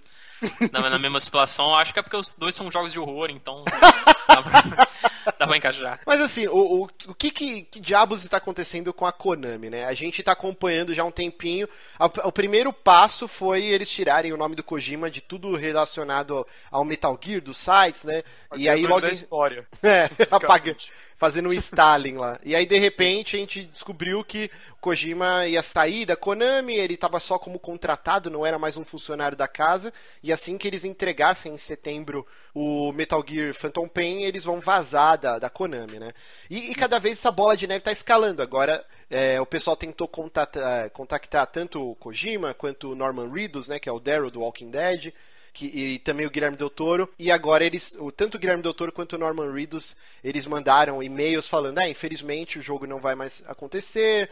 na, 0.73 0.89
na 0.89 0.99
mesma 0.99 1.21
situação. 1.21 1.73
Acho 1.73 1.93
que 1.93 1.99
é 1.99 2.03
porque 2.03 2.17
os 2.17 2.33
dois 2.33 2.53
são 2.53 2.69
jogos 2.69 2.91
de 2.91 2.99
horror, 2.99 3.29
então 3.29 3.63
dá 4.27 4.41
pra, 4.41 4.85
dá 5.39 5.47
pra 5.47 5.57
encaixar. 5.57 5.99
Mas 6.05 6.21
assim, 6.21 6.47
o, 6.47 6.83
o, 6.83 6.83
o 7.07 7.13
que, 7.15 7.31
que, 7.31 7.61
que 7.63 7.79
diabos 7.79 8.23
está 8.23 8.37
acontecendo 8.37 8.93
com 8.93 9.05
a 9.05 9.11
Konami, 9.11 9.69
né? 9.69 9.85
A 9.85 9.93
gente 9.93 10.21
tá 10.23 10.31
acompanhando 10.33 10.93
já 10.93 11.03
um 11.03 11.11
tempinho. 11.11 11.67
A- 11.97 12.05
o 12.27 12.31
primeiro 12.31 12.71
passo 12.73 13.27
foi 13.27 13.63
eles 13.65 13.89
tirarem 13.89 14.33
o 14.33 14.37
nome 14.37 14.55
do 14.55 14.63
Kojima 14.63 15.09
de 15.09 15.21
tudo 15.21 15.55
relacionado 15.55 16.45
ao 16.71 16.83
Metal 16.85 17.17
Gear, 17.21 17.41
dos 17.41 17.57
sites, 17.57 18.03
né? 18.03 18.23
E 18.55 18.67
aí 18.67 18.79
Apagando 18.83 18.89
logo. 18.89 19.01
da 19.01 19.11
história. 19.11 19.67
É, 19.83 20.09
apaga. 20.31 20.75
Fazendo 21.19 21.49
um 21.49 21.53
Stalin 21.53 22.15
lá. 22.15 22.39
E 22.43 22.55
aí, 22.55 22.65
de 22.65 22.79
repente, 22.79 23.35
a 23.35 23.39
gente 23.39 23.65
descobriu 23.65 24.23
que 24.23 24.49
o 24.71 24.77
Kojima 24.77 25.45
ia 25.45 25.61
sair 25.61 26.05
da 26.05 26.15
Konami, 26.15 26.75
ele 26.75 26.93
estava 26.93 27.19
só 27.19 27.37
como 27.37 27.59
contratado, 27.59 28.29
não 28.29 28.45
era 28.45 28.57
mais 28.57 28.77
um 28.77 28.85
funcionário 28.85 29.35
da 29.35 29.45
casa, 29.47 29.93
e 30.23 30.31
assim 30.31 30.57
que 30.57 30.65
eles 30.65 30.85
entregassem 30.85 31.53
em 31.53 31.57
setembro 31.57 32.25
o 32.55 32.93
Metal 32.93 33.21
Gear 33.27 33.53
Phantom 33.53 33.89
Pain, 33.89 34.23
eles 34.23 34.45
vão 34.45 34.61
vazar 34.61 35.17
da, 35.17 35.37
da 35.37 35.49
Konami, 35.49 35.99
né? 35.99 36.13
E, 36.49 36.71
e 36.71 36.75
cada 36.75 36.97
vez 36.99 37.17
essa 37.17 37.31
bola 37.31 37.57
de 37.57 37.67
neve 37.67 37.79
está 37.79 37.91
escalando. 37.91 38.41
Agora, 38.41 38.85
é, 39.09 39.41
o 39.41 39.45
pessoal 39.45 39.75
tentou 39.75 40.07
contactar, 40.07 40.89
contactar 40.91 41.47
tanto 41.47 41.91
o 41.91 41.95
Kojima 41.95 42.53
quanto 42.53 42.91
o 42.91 42.95
Norman 42.95 43.29
Reedus, 43.29 43.67
né, 43.67 43.77
que 43.77 43.89
é 43.89 43.91
o 43.91 43.99
Daryl 43.99 44.31
do 44.31 44.39
Walking 44.39 44.71
Dead, 44.71 45.13
que, 45.59 45.65
e 45.65 45.99
também 45.99 46.25
o 46.25 46.29
Guilherme 46.29 46.55
Del 46.55 46.69
Toro. 46.69 47.09
E 47.19 47.29
agora 47.29 47.65
eles, 47.65 47.97
o, 47.99 48.11
tanto 48.11 48.35
o 48.35 48.39
Guilherme 48.39 48.63
Del 48.63 48.73
Toro 48.73 48.93
quanto 48.93 49.13
o 49.13 49.19
Norman 49.19 49.51
Reedus, 49.51 49.95
eles 50.23 50.45
mandaram 50.45 51.03
e-mails 51.03 51.47
falando, 51.47 51.79
ah, 51.79 51.89
infelizmente 51.89 52.57
o 52.57 52.61
jogo 52.61 52.87
não 52.87 52.99
vai 52.99 53.13
mais 53.13 53.43
acontecer. 53.45 54.29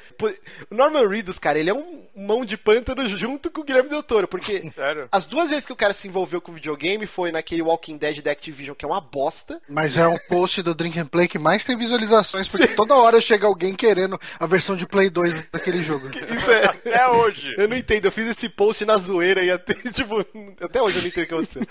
O 0.72 0.76
Norman 0.76 1.08
Reedus, 1.08 1.38
cara, 1.38 1.60
ele 1.60 1.70
é 1.70 1.74
um 1.74 2.04
mão 2.16 2.46
de 2.46 2.58
pântano 2.58 3.08
junto 3.10 3.52
com 3.52 3.62
o 3.62 3.64
Guilherme 3.64 3.90
Del 3.90 4.04
Toro, 4.04 4.28
porque 4.28 4.72
Sério? 4.74 5.10
as 5.12 5.26
duas 5.26 5.50
vezes 5.50 5.66
que 5.66 5.74
o 5.74 5.76
cara 5.78 5.94
se 5.94 6.08
envolveu 6.08 6.40
com 6.40 6.54
videogame 6.54 7.06
foi 7.06 7.32
naquele 7.32 7.62
Walking 7.62 7.98
Dead 7.98 8.22
da 8.22 8.32
Activision, 8.32 8.76
que 8.76 8.86
é 8.86 8.88
uma 8.88 9.02
bosta. 9.02 9.62
Mas 9.68 9.98
é 9.98 10.08
um 10.08 10.18
post 10.30 10.62
do 10.62 10.74
Drink 10.74 10.98
and 10.98 11.08
Play 11.08 11.28
que 11.28 11.38
mais 11.38 11.66
tem 11.66 11.76
visualizações, 11.76 12.48
porque 12.48 12.70
toda 12.70 12.96
hora 12.96 13.20
chega 13.20 13.46
alguém 13.46 13.76
querendo 13.76 14.20
a 14.40 14.48
versão 14.48 14.78
de 14.78 14.88
Play 14.88 15.10
2 15.10 15.50
daquele 15.52 15.82
jogo. 15.82 16.10
Isso 16.10 16.52
é... 16.52 16.66
Até 16.66 17.08
hoje. 17.10 17.54
Eu 17.58 17.68
não 17.68 17.76
entendo, 17.76 18.06
eu 18.06 18.12
fiz 18.12 18.28
esse 18.28 18.48
post 18.48 18.86
na 18.86 18.98
zoeira 18.98 19.44
e 19.44 19.52
até, 19.52 19.74
tipo, 19.92 20.20
até 20.62 20.82
hoje 20.82 20.98
eu 20.98 21.02
não 21.02 21.08
entendo 21.10 21.17
o 21.24 21.28
que 21.28 21.34
aconteceu. 21.34 21.64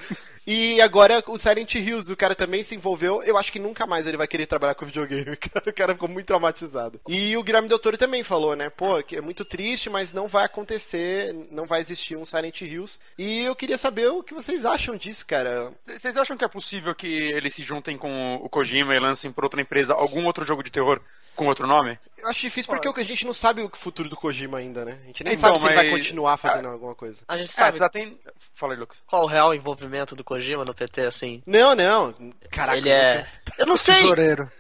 E 0.49 0.81
agora 0.81 1.25
o 1.27 1.37
Silent 1.37 1.75
Hills, 1.75 2.13
o 2.13 2.17
cara 2.17 2.33
também 2.33 2.63
se 2.63 2.73
envolveu. 2.77 3.21
Eu 3.25 3.37
acho 3.37 3.51
que 3.51 3.59
nunca 3.59 3.85
mais 3.85 4.07
ele 4.07 4.17
vai 4.17 4.29
querer 4.29 4.47
trabalhar 4.47 4.77
com 4.77 4.87
videogame. 4.87 5.35
cara. 5.37 5.65
O 5.69 5.73
cara 5.73 5.93
ficou 5.95 6.09
muito 6.09 6.27
traumatizado. 6.27 7.01
E 7.09 7.37
o 7.37 7.43
Guilherme 7.43 7.69
Del 7.69 7.81
Toro 7.81 7.99
também 7.99 8.23
falou, 8.23 8.55
né? 8.55 8.71
Pô, 8.71 9.03
que 9.03 9.17
é 9.17 9.21
muito 9.21 9.45
triste, 9.45 9.91
mas 9.91 10.13
não 10.13 10.29
vai 10.29 10.45
acontecer, 10.45 11.35
não 11.51 11.67
vai 11.67 11.81
existir 11.81 12.17
um 12.17 12.25
Silent 12.25 12.61
Hills. 12.61 12.97
E 13.19 13.41
eu 13.41 13.57
queria 13.57 13.77
saber 13.77 14.07
o 14.09 14.23
que 14.23 14.35
vocês 14.35 14.65
acham 14.65 14.95
disso, 14.97 15.27
cara. 15.27 15.73
Vocês 15.85 16.17
acham 16.17 16.37
que 16.37 16.45
é 16.45 16.49
possível 16.49 16.95
que 16.95 17.09
eles 17.09 17.53
se 17.53 17.65
juntem 17.65 17.99
com 17.99 18.37
o 18.37 18.49
Kojima 18.49 18.95
e 18.95 19.01
lancem 19.01 19.33
por 19.33 19.43
outra 19.43 19.61
empresa 19.61 19.95
algum 19.95 20.25
outro 20.27 20.45
jogo 20.45 20.63
de 20.63 20.71
terror 20.71 21.01
com 21.35 21.47
outro 21.49 21.67
nome? 21.67 21.99
Eu 22.17 22.29
acho 22.29 22.41
difícil 22.41 22.73
porque 22.73 23.01
a 23.01 23.05
gente 23.05 23.27
não 23.27 23.35
sabe 23.35 23.63
o 23.63 23.71
futuro 23.75 24.09
do 24.09 24.17
Kojima 24.17 24.59
ainda, 24.59 24.85
né? 24.85 24.99
A 25.03 25.07
gente 25.07 25.23
nem 25.23 25.35
Então, 25.35 25.49
sabe 25.51 25.59
se 25.59 25.67
ele 25.67 25.75
vai 25.75 25.85
mas- 25.91 25.95
continuar 25.97 26.37
fazendo 26.39 26.69
alguma 26.69 26.95
coisa. 26.95 27.23
A 27.29 27.37
gente 27.37 27.51
É, 27.51 27.53
sabe 27.53 27.79
já 27.79 27.89
tem. 27.89 28.19
Fala 28.55 28.73
aí, 28.73 28.79
Lucas. 28.81 29.03
qual 29.07 29.26
o 29.27 29.29
real 29.29 29.53
envolvimento 29.53 30.15
do 30.15 30.25
Kojima 30.25 30.65
no 30.65 30.75
PT, 30.75 31.03
assim. 31.03 31.43
Não, 31.45 31.75
não. 31.75 32.15
Caraca, 32.51 32.79
ele 32.79 32.91
é. 32.91 33.27
Eu 33.59 33.67
não 33.67 33.77
sei 33.77 33.97
Tesoureiro. 33.97 34.51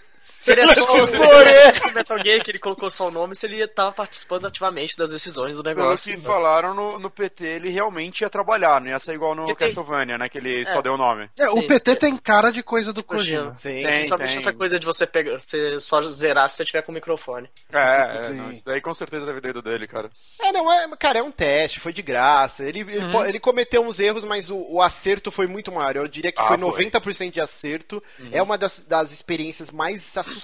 Se 0.46 0.52
ele 0.52 0.60
é 0.62 0.74
só 0.74 0.84
o. 1.04 1.94
Metal 1.94 2.18
Gear 2.24 2.42
que 2.44 2.50
ele 2.50 2.58
colocou 2.58 2.90
só 2.90 3.08
o 3.08 3.10
nome, 3.10 3.34
se 3.34 3.46
ele 3.46 3.66
tava 3.68 3.92
participando 3.92 4.46
ativamente 4.46 4.96
das 4.96 5.10
decisões 5.10 5.56
do 5.56 5.62
Pelo 5.62 5.76
negócio. 5.76 6.12
que 6.14 6.16
mas- 6.18 6.26
falaram 6.26 6.74
no, 6.74 6.98
no 6.98 7.10
PT, 7.10 7.44
ele 7.44 7.70
realmente 7.70 8.20
ia 8.22 8.30
trabalhar, 8.30 8.80
não 8.80 8.88
ia 8.88 8.98
ser 8.98 9.14
igual 9.14 9.34
no 9.34 9.44
Que 9.44 9.54
tem- 9.54 9.68
Castlevania, 9.68 10.18
né? 10.18 10.28
Que 10.28 10.38
ele 10.38 10.62
É. 10.62 10.72
só 10.72 10.80
deu 10.80 10.94
o 10.94 10.96
nome. 10.96 11.28
É, 11.38 11.48
o 11.50 11.56
Sim. 11.60 11.66
PT 11.66 11.96
tem 11.96 12.16
cara 12.16 12.50
de 12.50 12.62
coisa 12.62 12.92
do 12.92 13.02
Kojima. 13.02 13.54
Sim. 13.54 13.82
Tem. 13.84 14.00
Justamente 14.00 14.36
essa 14.36 14.52
coisa 14.52 14.78
de 14.78 14.86
você 14.86 15.06
pegar, 15.06 15.38
você 15.38 15.78
só 15.80 16.02
zerar 16.02 16.48
se 16.48 16.56
você 16.56 16.64
tiver 16.64 16.82
com 16.82 16.92
o 16.92 16.94
microfone. 16.94 17.48
É, 17.72 18.26
é 18.26 18.28
não, 18.34 18.50
isso 18.52 18.62
daí 18.64 18.80
com 18.80 18.94
certeza 18.94 19.26
deve 19.26 19.40
ter 19.40 19.50
ido 19.50 19.62
dele, 19.62 19.86
cara. 19.86 20.10
É, 20.40 20.52
não, 20.52 20.70
é, 20.72 20.88
cara, 20.98 21.18
é 21.18 21.22
um 21.22 21.30
teste, 21.30 21.80
foi 21.80 21.92
de 21.92 22.02
graça. 22.02 22.64
Ele, 22.64 22.80
ele, 22.80 23.10
po- 23.10 23.24
ele 23.24 23.40
cometeu 23.40 23.82
uns 23.84 23.98
erros, 24.00 24.24
mas 24.24 24.50
o, 24.50 24.56
o 24.56 24.82
acerto 24.82 25.30
foi 25.30 25.46
muito 25.46 25.72
maior. 25.72 25.96
Eu 25.96 26.08
diria 26.08 26.30
que 26.32 26.40
Ah, 26.40 26.46
foi 26.46 26.58
foi. 26.58 26.84
90% 26.90 27.30
de 27.32 27.40
acerto. 27.40 28.02
É 28.30 28.42
uma 28.42 28.56
das, 28.58 28.78
das 28.80 29.12
experiências 29.12 29.70
mais 29.70 30.16
assustadoras 30.16 30.35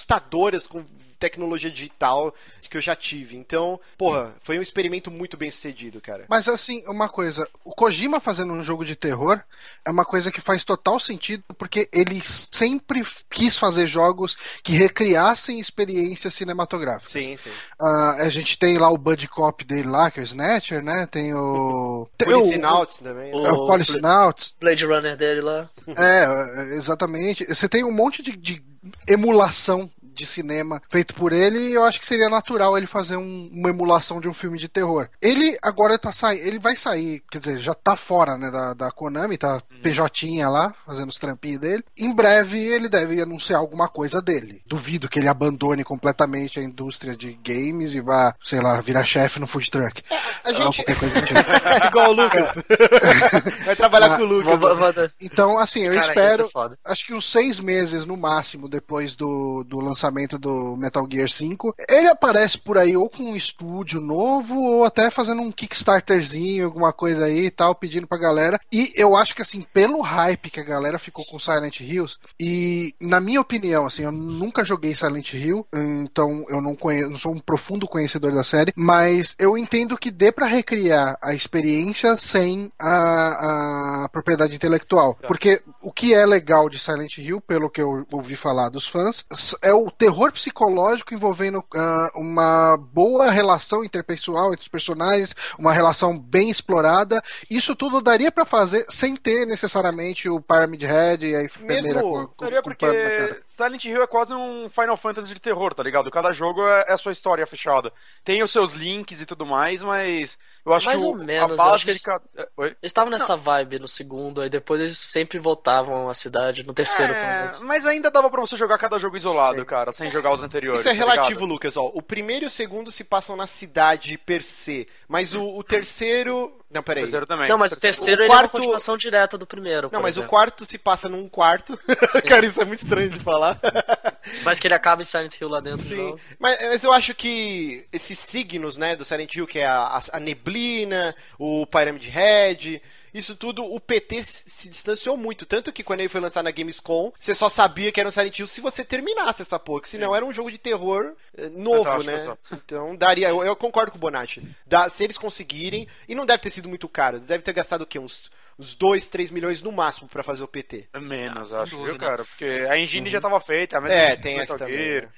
com 0.69 0.83
tecnologia 1.19 1.71
digital 1.71 2.33
que 2.73 2.77
eu 2.77 2.81
já 2.81 2.95
tive. 2.95 3.37
Então, 3.37 3.79
porra, 3.95 4.33
foi 4.41 4.57
um 4.57 4.61
experimento 4.61 5.11
muito 5.11 5.37
bem 5.37 5.51
sucedido, 5.51 6.01
cara. 6.01 6.25
Mas 6.27 6.47
assim, 6.47 6.81
uma 6.87 7.07
coisa, 7.07 7.47
o 7.63 7.71
Kojima 7.71 8.19
fazendo 8.19 8.51
um 8.51 8.63
jogo 8.63 8.83
de 8.83 8.95
terror 8.95 9.39
é 9.85 9.91
uma 9.91 10.03
coisa 10.03 10.31
que 10.31 10.41
faz 10.41 10.63
total 10.63 10.99
sentido, 10.99 11.43
porque 11.55 11.87
ele 11.93 12.19
sempre 12.25 13.05
quis 13.29 13.59
fazer 13.59 13.85
jogos 13.85 14.35
que 14.63 14.71
recriassem 14.71 15.59
experiências 15.59 16.33
cinematográficas. 16.33 17.11
Sim, 17.11 17.37
sim. 17.37 17.51
Ah, 17.79 18.15
a 18.21 18.29
gente 18.29 18.57
tem 18.57 18.79
lá 18.79 18.89
o 18.89 18.97
Buddy 18.97 19.27
Cop 19.27 19.63
dele 19.63 19.87
lá, 19.87 20.09
que 20.09 20.19
é 20.19 20.23
o 20.23 20.25
Snatcher, 20.25 20.83
né? 20.83 21.05
Tem 21.05 21.31
o. 21.35 22.09
Tem 22.17 22.27
Policinauts 22.27 22.97
também. 22.97 23.31
né? 23.31 23.37
o, 23.37 23.45
é 23.45 23.51
o 23.51 23.67
Policinauts. 23.67 24.55
Blade 24.59 24.83
Runner 24.83 25.15
dele 25.15 25.41
lá. 25.41 25.69
É, 25.95 26.75
exatamente. 26.75 27.45
Você 27.45 27.69
tem 27.69 27.83
um 27.83 27.91
monte 27.91 28.23
de, 28.23 28.35
de 28.35 28.72
emulação 29.07 29.89
de 30.13 30.25
cinema 30.25 30.81
feito 30.89 31.13
por 31.15 31.31
ele 31.33 31.59
e 31.59 31.73
eu 31.73 31.83
acho 31.83 31.99
que 31.99 32.05
seria 32.07 32.29
natural 32.29 32.77
ele 32.77 32.87
fazer 32.87 33.17
um- 33.17 33.49
uma 33.51 33.69
emulação 33.69 34.19
de 34.21 34.27
um 34.27 34.33
filme 34.33 34.57
de 34.57 34.67
terror. 34.67 35.07
Ele 35.21 35.57
agora 35.61 35.97
tá 35.97 36.11
saindo, 36.11 36.45
ele 36.47 36.59
vai 36.59 36.75
sair, 36.75 37.23
quer 37.31 37.39
dizer, 37.39 37.57
já 37.59 37.73
tá 37.73 37.95
fora, 37.95 38.37
né, 38.37 38.49
da, 38.51 38.73
da 38.73 38.91
Konami, 38.91 39.37
tá 39.37 39.61
PJ 39.81 40.43
lá, 40.47 40.73
fazendo 40.85 41.09
os 41.09 41.17
trampinhos 41.17 41.59
dele. 41.59 41.83
Em 41.97 42.13
breve 42.13 42.59
ele 42.59 42.87
deve 42.89 43.21
anunciar 43.21 43.59
alguma 43.59 43.87
coisa 43.87 44.21
dele. 44.21 44.61
Duvido 44.65 45.09
que 45.09 45.19
ele 45.19 45.27
abandone 45.27 45.83
completamente 45.83 46.59
a 46.59 46.63
indústria 46.63 47.15
de 47.15 47.33
games 47.43 47.95
e 47.95 48.01
vá, 48.01 48.35
sei 48.43 48.59
lá, 48.61 48.79
virar 48.81 49.05
chefe 49.05 49.39
no 49.39 49.47
food 49.47 49.69
truck. 49.71 50.03
A 50.43 50.49
Ou 50.49 50.55
gente. 50.55 50.75
qualquer 50.85 50.99
coisa 50.99 51.21
tipo. 51.21 51.39
Igual 51.87 52.09
o 52.11 52.13
Lucas. 52.13 52.53
Vai 53.65 53.75
trabalhar 53.75 54.13
Ah, 54.13 54.17
com 54.17 54.23
o 54.23 54.25
Lucas. 54.25 54.59
Vou- 54.59 54.75
vou- 54.77 54.93
vou- 54.93 55.09
Então, 55.21 55.57
assim, 55.57 55.81
eu 55.85 55.93
Cara, 55.93 56.01
isso 56.01 56.09
espero. 56.09 56.49
é. 56.85 56.91
Acho 56.91 57.05
que 57.05 57.13
uns 57.13 57.29
seis 57.31 57.59
meses 57.59 58.05
no 58.05 58.17
máximo 58.17 58.67
depois 58.67 59.15
do, 59.15 59.63
do 59.67 59.79
lançamento 59.79 60.02
do 60.37 60.75
Metal 60.77 61.07
Gear 61.09 61.29
5. 61.29 61.75
Ele 61.89 62.07
aparece 62.07 62.57
por 62.57 62.77
aí 62.77 62.95
ou 62.95 63.09
com 63.09 63.23
um 63.23 63.35
estúdio 63.35 63.99
novo 63.99 64.59
ou 64.59 64.83
até 64.83 65.09
fazendo 65.09 65.41
um 65.41 65.51
Kickstarterzinho, 65.51 66.65
alguma 66.65 66.93
coisa 66.93 67.25
aí 67.25 67.45
e 67.45 67.51
tal, 67.51 67.75
pedindo 67.75 68.07
pra 68.07 68.17
galera. 68.17 68.59
E 68.71 68.91
eu 68.95 69.15
acho 69.15 69.35
que, 69.35 69.41
assim, 69.41 69.65
pelo 69.73 70.01
hype 70.01 70.49
que 70.49 70.59
a 70.59 70.63
galera 70.63 70.99
ficou 70.99 71.25
com 71.25 71.39
Silent 71.39 71.79
Hills, 71.79 72.17
e 72.39 72.95
na 72.99 73.19
minha 73.19 73.41
opinião, 73.41 73.85
assim, 73.85 74.03
eu 74.03 74.11
nunca 74.11 74.63
joguei 74.63 74.95
Silent 74.95 75.33
Hill, 75.33 75.65
então 75.73 76.45
eu 76.49 76.61
não 76.61 76.75
conheço, 76.75 77.09
não 77.09 77.17
sou 77.17 77.33
um 77.33 77.39
profundo 77.39 77.87
conhecedor 77.87 78.33
da 78.33 78.43
série, 78.43 78.73
mas 78.75 79.35
eu 79.37 79.57
entendo 79.57 79.97
que 79.97 80.11
dê 80.11 80.31
pra 80.31 80.45
recriar 80.45 81.17
a 81.21 81.33
experiência 81.33 82.17
sem 82.17 82.71
a, 82.79 84.03
a 84.03 84.09
propriedade 84.09 84.55
intelectual. 84.55 85.17
Porque 85.27 85.61
o 85.81 85.91
que 85.91 86.13
é 86.13 86.25
legal 86.25 86.69
de 86.69 86.79
Silent 86.79 87.17
Hill, 87.17 87.41
pelo 87.41 87.69
que 87.69 87.81
eu 87.81 88.05
ouvi 88.11 88.35
falar 88.35 88.69
dos 88.69 88.87
fãs, 88.87 89.25
é 89.61 89.73
o 89.73 89.89
terror 89.93 90.31
psicológico 90.31 91.13
envolvendo 91.13 91.63
ah, 91.75 92.09
uma 92.15 92.75
boa 92.77 93.29
relação 93.31 93.83
interpessoal 93.83 94.49
entre 94.51 94.61
os 94.63 94.67
personagens, 94.67 95.35
uma 95.57 95.71
relação 95.71 96.17
bem 96.19 96.49
explorada. 96.49 97.21
Isso 97.49 97.75
tudo 97.75 98.01
daria 98.01 98.31
pra 98.31 98.43
fazer 98.45 98.85
sem 98.89 99.15
ter 99.15 99.45
necessariamente 99.45 100.27
o 100.27 100.41
Pyramid 100.41 100.83
Head 100.83 101.25
e 101.25 101.35
a 101.35 101.43
enfermeira 101.43 101.81
Mesmo- 101.93 102.01
com, 102.01 102.17
a- 102.19 102.27
com, 102.27 102.43
Daria 102.43 102.61
com 102.61 102.69
porque. 102.69 103.43
Silent 103.47 103.85
Hill 103.85 104.01
é 104.01 104.07
quase 104.07 104.33
um 104.33 104.67
Final 104.67 104.97
Fantasy 104.97 105.31
de 105.31 105.39
terror, 105.39 105.75
tá 105.75 105.83
ligado? 105.83 106.09
Cada 106.09 106.31
jogo 106.31 106.65
é, 106.67 106.85
é 106.87 106.93
a 106.93 106.97
sua 106.97 107.11
história 107.11 107.45
fechada. 107.45 107.91
Tem 108.23 108.41
os 108.41 108.51
seus 108.51 108.73
links 108.73 109.21
e 109.21 109.27
tudo 109.27 109.45
mais, 109.45 109.83
mas 109.83 110.39
eu 110.65 110.73
acho 110.73 110.87
Mais 110.87 110.99
que 110.99 111.05
o, 111.07 111.11
ou 111.11 111.17
menos, 111.17 111.51
a 111.51 111.53
eu 111.53 111.57
base 111.57 111.69
acho 111.69 111.85
que 111.85 111.85
de 111.85 111.91
eles- 111.91 112.01
cada... 112.01 112.23
é? 112.35 112.47
Eles 112.65 112.75
estavam 112.81 113.11
nessa 113.11 113.37
vibe 113.37 113.77
no 113.77 113.87
segundo, 113.87 114.41
aí 114.41 114.49
depois 114.49 114.79
eles 114.81 114.97
sempre 114.97 115.37
voltavam 115.37 116.09
à 116.09 116.15
cidade, 116.15 116.63
no 116.65 116.73
terceiro, 116.73 117.13
pelo 117.13 117.25
É, 117.25 117.41
menos. 117.43 117.61
mas 117.61 117.85
ainda 117.85 118.09
dava 118.09 118.27
pra 118.31 118.41
você 118.41 118.57
jogar 118.57 118.79
cada 118.79 118.97
jogo 118.97 119.17
isolado, 119.17 119.59
Sim. 119.59 119.65
cara, 119.65 119.82
sem 119.91 120.09
jogar 120.09 120.33
os 120.33 120.41
anteriores. 120.41 120.79
Isso 120.79 120.89
é 120.89 120.91
tá 120.93 120.99
ligado? 120.99 121.15
relativo, 121.15 121.45
Lucas. 121.45 121.75
Ó, 121.77 121.91
o 121.93 122.01
primeiro 122.01 122.45
e 122.45 122.47
o 122.47 122.49
segundo 122.49 122.89
se 122.91 123.03
passam 123.03 123.35
na 123.35 123.47
cidade 123.47 124.17
per 124.17 124.43
se, 124.43 124.87
mas 125.07 125.33
o, 125.35 125.43
o 125.43 125.63
terceiro. 125.63 126.51
Não, 126.71 126.81
O 126.81 126.83
peraí. 126.83 127.03
terceiro 127.03 127.25
também. 127.27 127.49
Não, 127.49 127.57
mas 127.57 127.71
o 127.71 127.79
terceiro 127.79 128.21
O 128.21 128.23
ele 128.23 128.31
é 128.31 128.35
quarto- 128.35 128.53
uma 128.55 128.59
continuação 128.61 128.97
direta 128.97 129.37
do 129.37 129.45
primeiro. 129.45 129.83
Não, 129.83 129.89
por 129.99 130.01
mas 130.03 130.15
o 130.17 130.21
exemplo. 130.21 130.29
quarto 130.29 130.65
se 130.65 130.77
passa 130.77 131.07
num 131.09 131.27
quarto. 131.29 131.77
Cara, 132.27 132.45
isso 132.45 132.61
é 132.61 132.65
muito 132.65 132.81
estranho 132.83 133.09
de 133.09 133.19
falar. 133.19 133.59
Mas 134.45 134.57
que 134.57 134.67
ele 134.67 134.73
acaba 134.73 135.01
em 135.01 135.05
Silent 135.05 135.33
Hill 135.39 135.49
lá 135.49 135.59
dentro 135.59 135.81
de 135.83 135.95
Sim, 135.95 136.15
mas, 136.39 136.57
mas 136.61 136.83
eu 136.85 136.93
acho 136.93 137.13
que 137.13 137.85
esses 137.91 138.17
signos, 138.17 138.77
né, 138.77 138.95
do 138.95 139.03
Silent 139.03 139.35
Hill, 139.35 139.45
que 139.45 139.59
é 139.59 139.65
a, 139.65 139.79
a- 139.97 140.01
a 140.13 140.19
neblina, 140.19 141.13
o 141.37 141.65
Pyramid 141.67 142.07
Head, 142.07 142.81
isso 143.13 143.35
tudo, 143.35 143.63
o 143.63 143.79
PT 143.79 144.23
se 144.25 144.69
distanciou 144.69 145.15
muito. 145.15 145.45
Tanto 145.45 145.71
que 145.71 145.83
quando 145.83 145.99
ele 145.99 146.09
foi 146.09 146.19
lançado 146.21 146.45
na 146.45 146.51
Gamescom, 146.51 147.11
você 147.19 147.33
só 147.35 147.47
sabia 147.49 147.91
que 147.91 147.99
era 147.99 148.09
um 148.09 148.11
Silent 148.11 148.39
Hill 148.39 148.47
se 148.47 148.59
você 148.61 148.83
terminasse 148.83 149.41
essa 149.41 149.59
porra, 149.59 149.81
que 149.81 149.89
senão 149.89 150.15
era 150.15 150.25
um 150.25 150.33
jogo 150.33 150.49
de 150.51 150.57
terror 150.57 151.13
eh, 151.37 151.49
novo, 151.49 152.01
né? 152.03 152.35
Então 152.51 152.95
daria, 152.95 153.29
eu, 153.29 153.43
eu 153.43 153.55
concordo 153.55 153.91
com 153.91 153.97
o 153.97 154.01
Bonatti. 154.01 154.41
Dá- 154.65 154.89
se 154.89 155.03
eles 155.03 155.17
conseguirem, 155.17 155.87
e 156.07 156.15
não 156.15 156.25
deve 156.25 156.39
ter 156.39 156.49
sido 156.49 156.67
muito 156.69 156.87
caro, 156.89 157.19
deve 157.19 157.43
ter 157.43 157.53
gastado 157.53 157.81
o 157.81 157.85
quê? 157.85 157.99
Uns, 157.99 158.31
uns 158.57 158.75
2, 158.75 159.07
3 159.07 159.31
milhões 159.31 159.61
no 159.61 159.71
máximo 159.71 160.07
pra 160.09 160.23
fazer 160.23 160.43
o 160.43 160.47
PT. 160.47 160.87
Menos, 160.99 161.53
Ah, 161.53 161.63
acho, 161.63 161.75
viu, 161.77 161.85
dúvida. 161.87 162.05
cara? 162.05 162.25
Porque 162.25 162.45
a 162.69 162.77
engine 162.77 163.09
já 163.09 163.21
tava 163.21 163.39
feita, 163.39 163.77
a 163.77 163.81
mesma 163.81 163.95
É, 163.95 164.15
tem 164.15 164.39
essa 164.39 164.57
também, 164.57 165.01
né? 165.01 165.09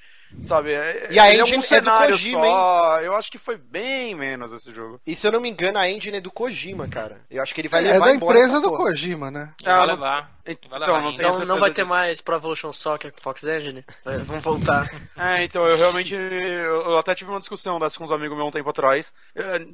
Sabe? 0.42 0.72
É- 0.72 1.08
E 1.10 1.18
a 1.18 1.26
é 1.26 1.34
engine 1.34 1.54
é 1.54 1.56
um 1.56 1.60
do 1.60 1.66
cenário 1.66 2.10
Kojima, 2.16 2.40
só. 2.44 3.00
Eu 3.00 3.14
acho 3.14 3.30
que 3.30 3.38
foi 3.38 3.56
bem 3.56 4.14
menos 4.14 4.52
esse 4.52 4.72
jogo. 4.74 5.00
E 5.06 5.14
se 5.16 5.26
eu 5.26 5.32
não 5.32 5.40
me 5.40 5.48
engano, 5.48 5.78
a 5.78 5.88
engine 5.90 6.18
é 6.18 6.20
do 6.20 6.30
Kojima, 6.30 6.88
cara. 6.88 7.20
Eu 7.30 7.42
acho 7.42 7.54
que 7.54 7.60
ele 7.60 7.68
vai 7.68 7.80
É 7.86 7.92
levar 7.92 8.06
da 8.06 8.14
embora 8.14 8.38
empresa 8.38 8.60
do 8.60 8.68
porra. 8.70 8.84
Kojima, 8.84 9.30
né? 9.30 9.52
Vai 9.62 9.72
Ah, 9.74 9.84
levar. 9.84 10.36
Então, 10.48 10.70
Vai 10.70 10.78
levar 10.78 11.10
Então 11.12 11.44
não 11.44 11.58
vai 11.58 11.72
ter 11.72 11.84
mais 11.84 12.20
Pro 12.20 12.36
Evolution 12.36 12.72
Soccer 12.72 13.12
com 13.12 13.20
Fox 13.20 13.42
Engine? 13.42 13.84
Vamos 14.26 14.44
voltar. 14.44 14.88
É, 15.18 15.42
então, 15.44 15.66
eu 15.66 15.76
realmente. 15.76 16.14
Eu 16.14 16.96
até 16.98 17.14
tive 17.14 17.30
uma 17.30 17.40
discussão 17.40 17.78
dessa 17.80 17.98
com 17.98 18.04
uns 18.04 18.12
amigos 18.12 18.36
meus 18.36 18.48
um 18.48 18.52
tempo 18.52 18.68
atrás. 18.70 19.12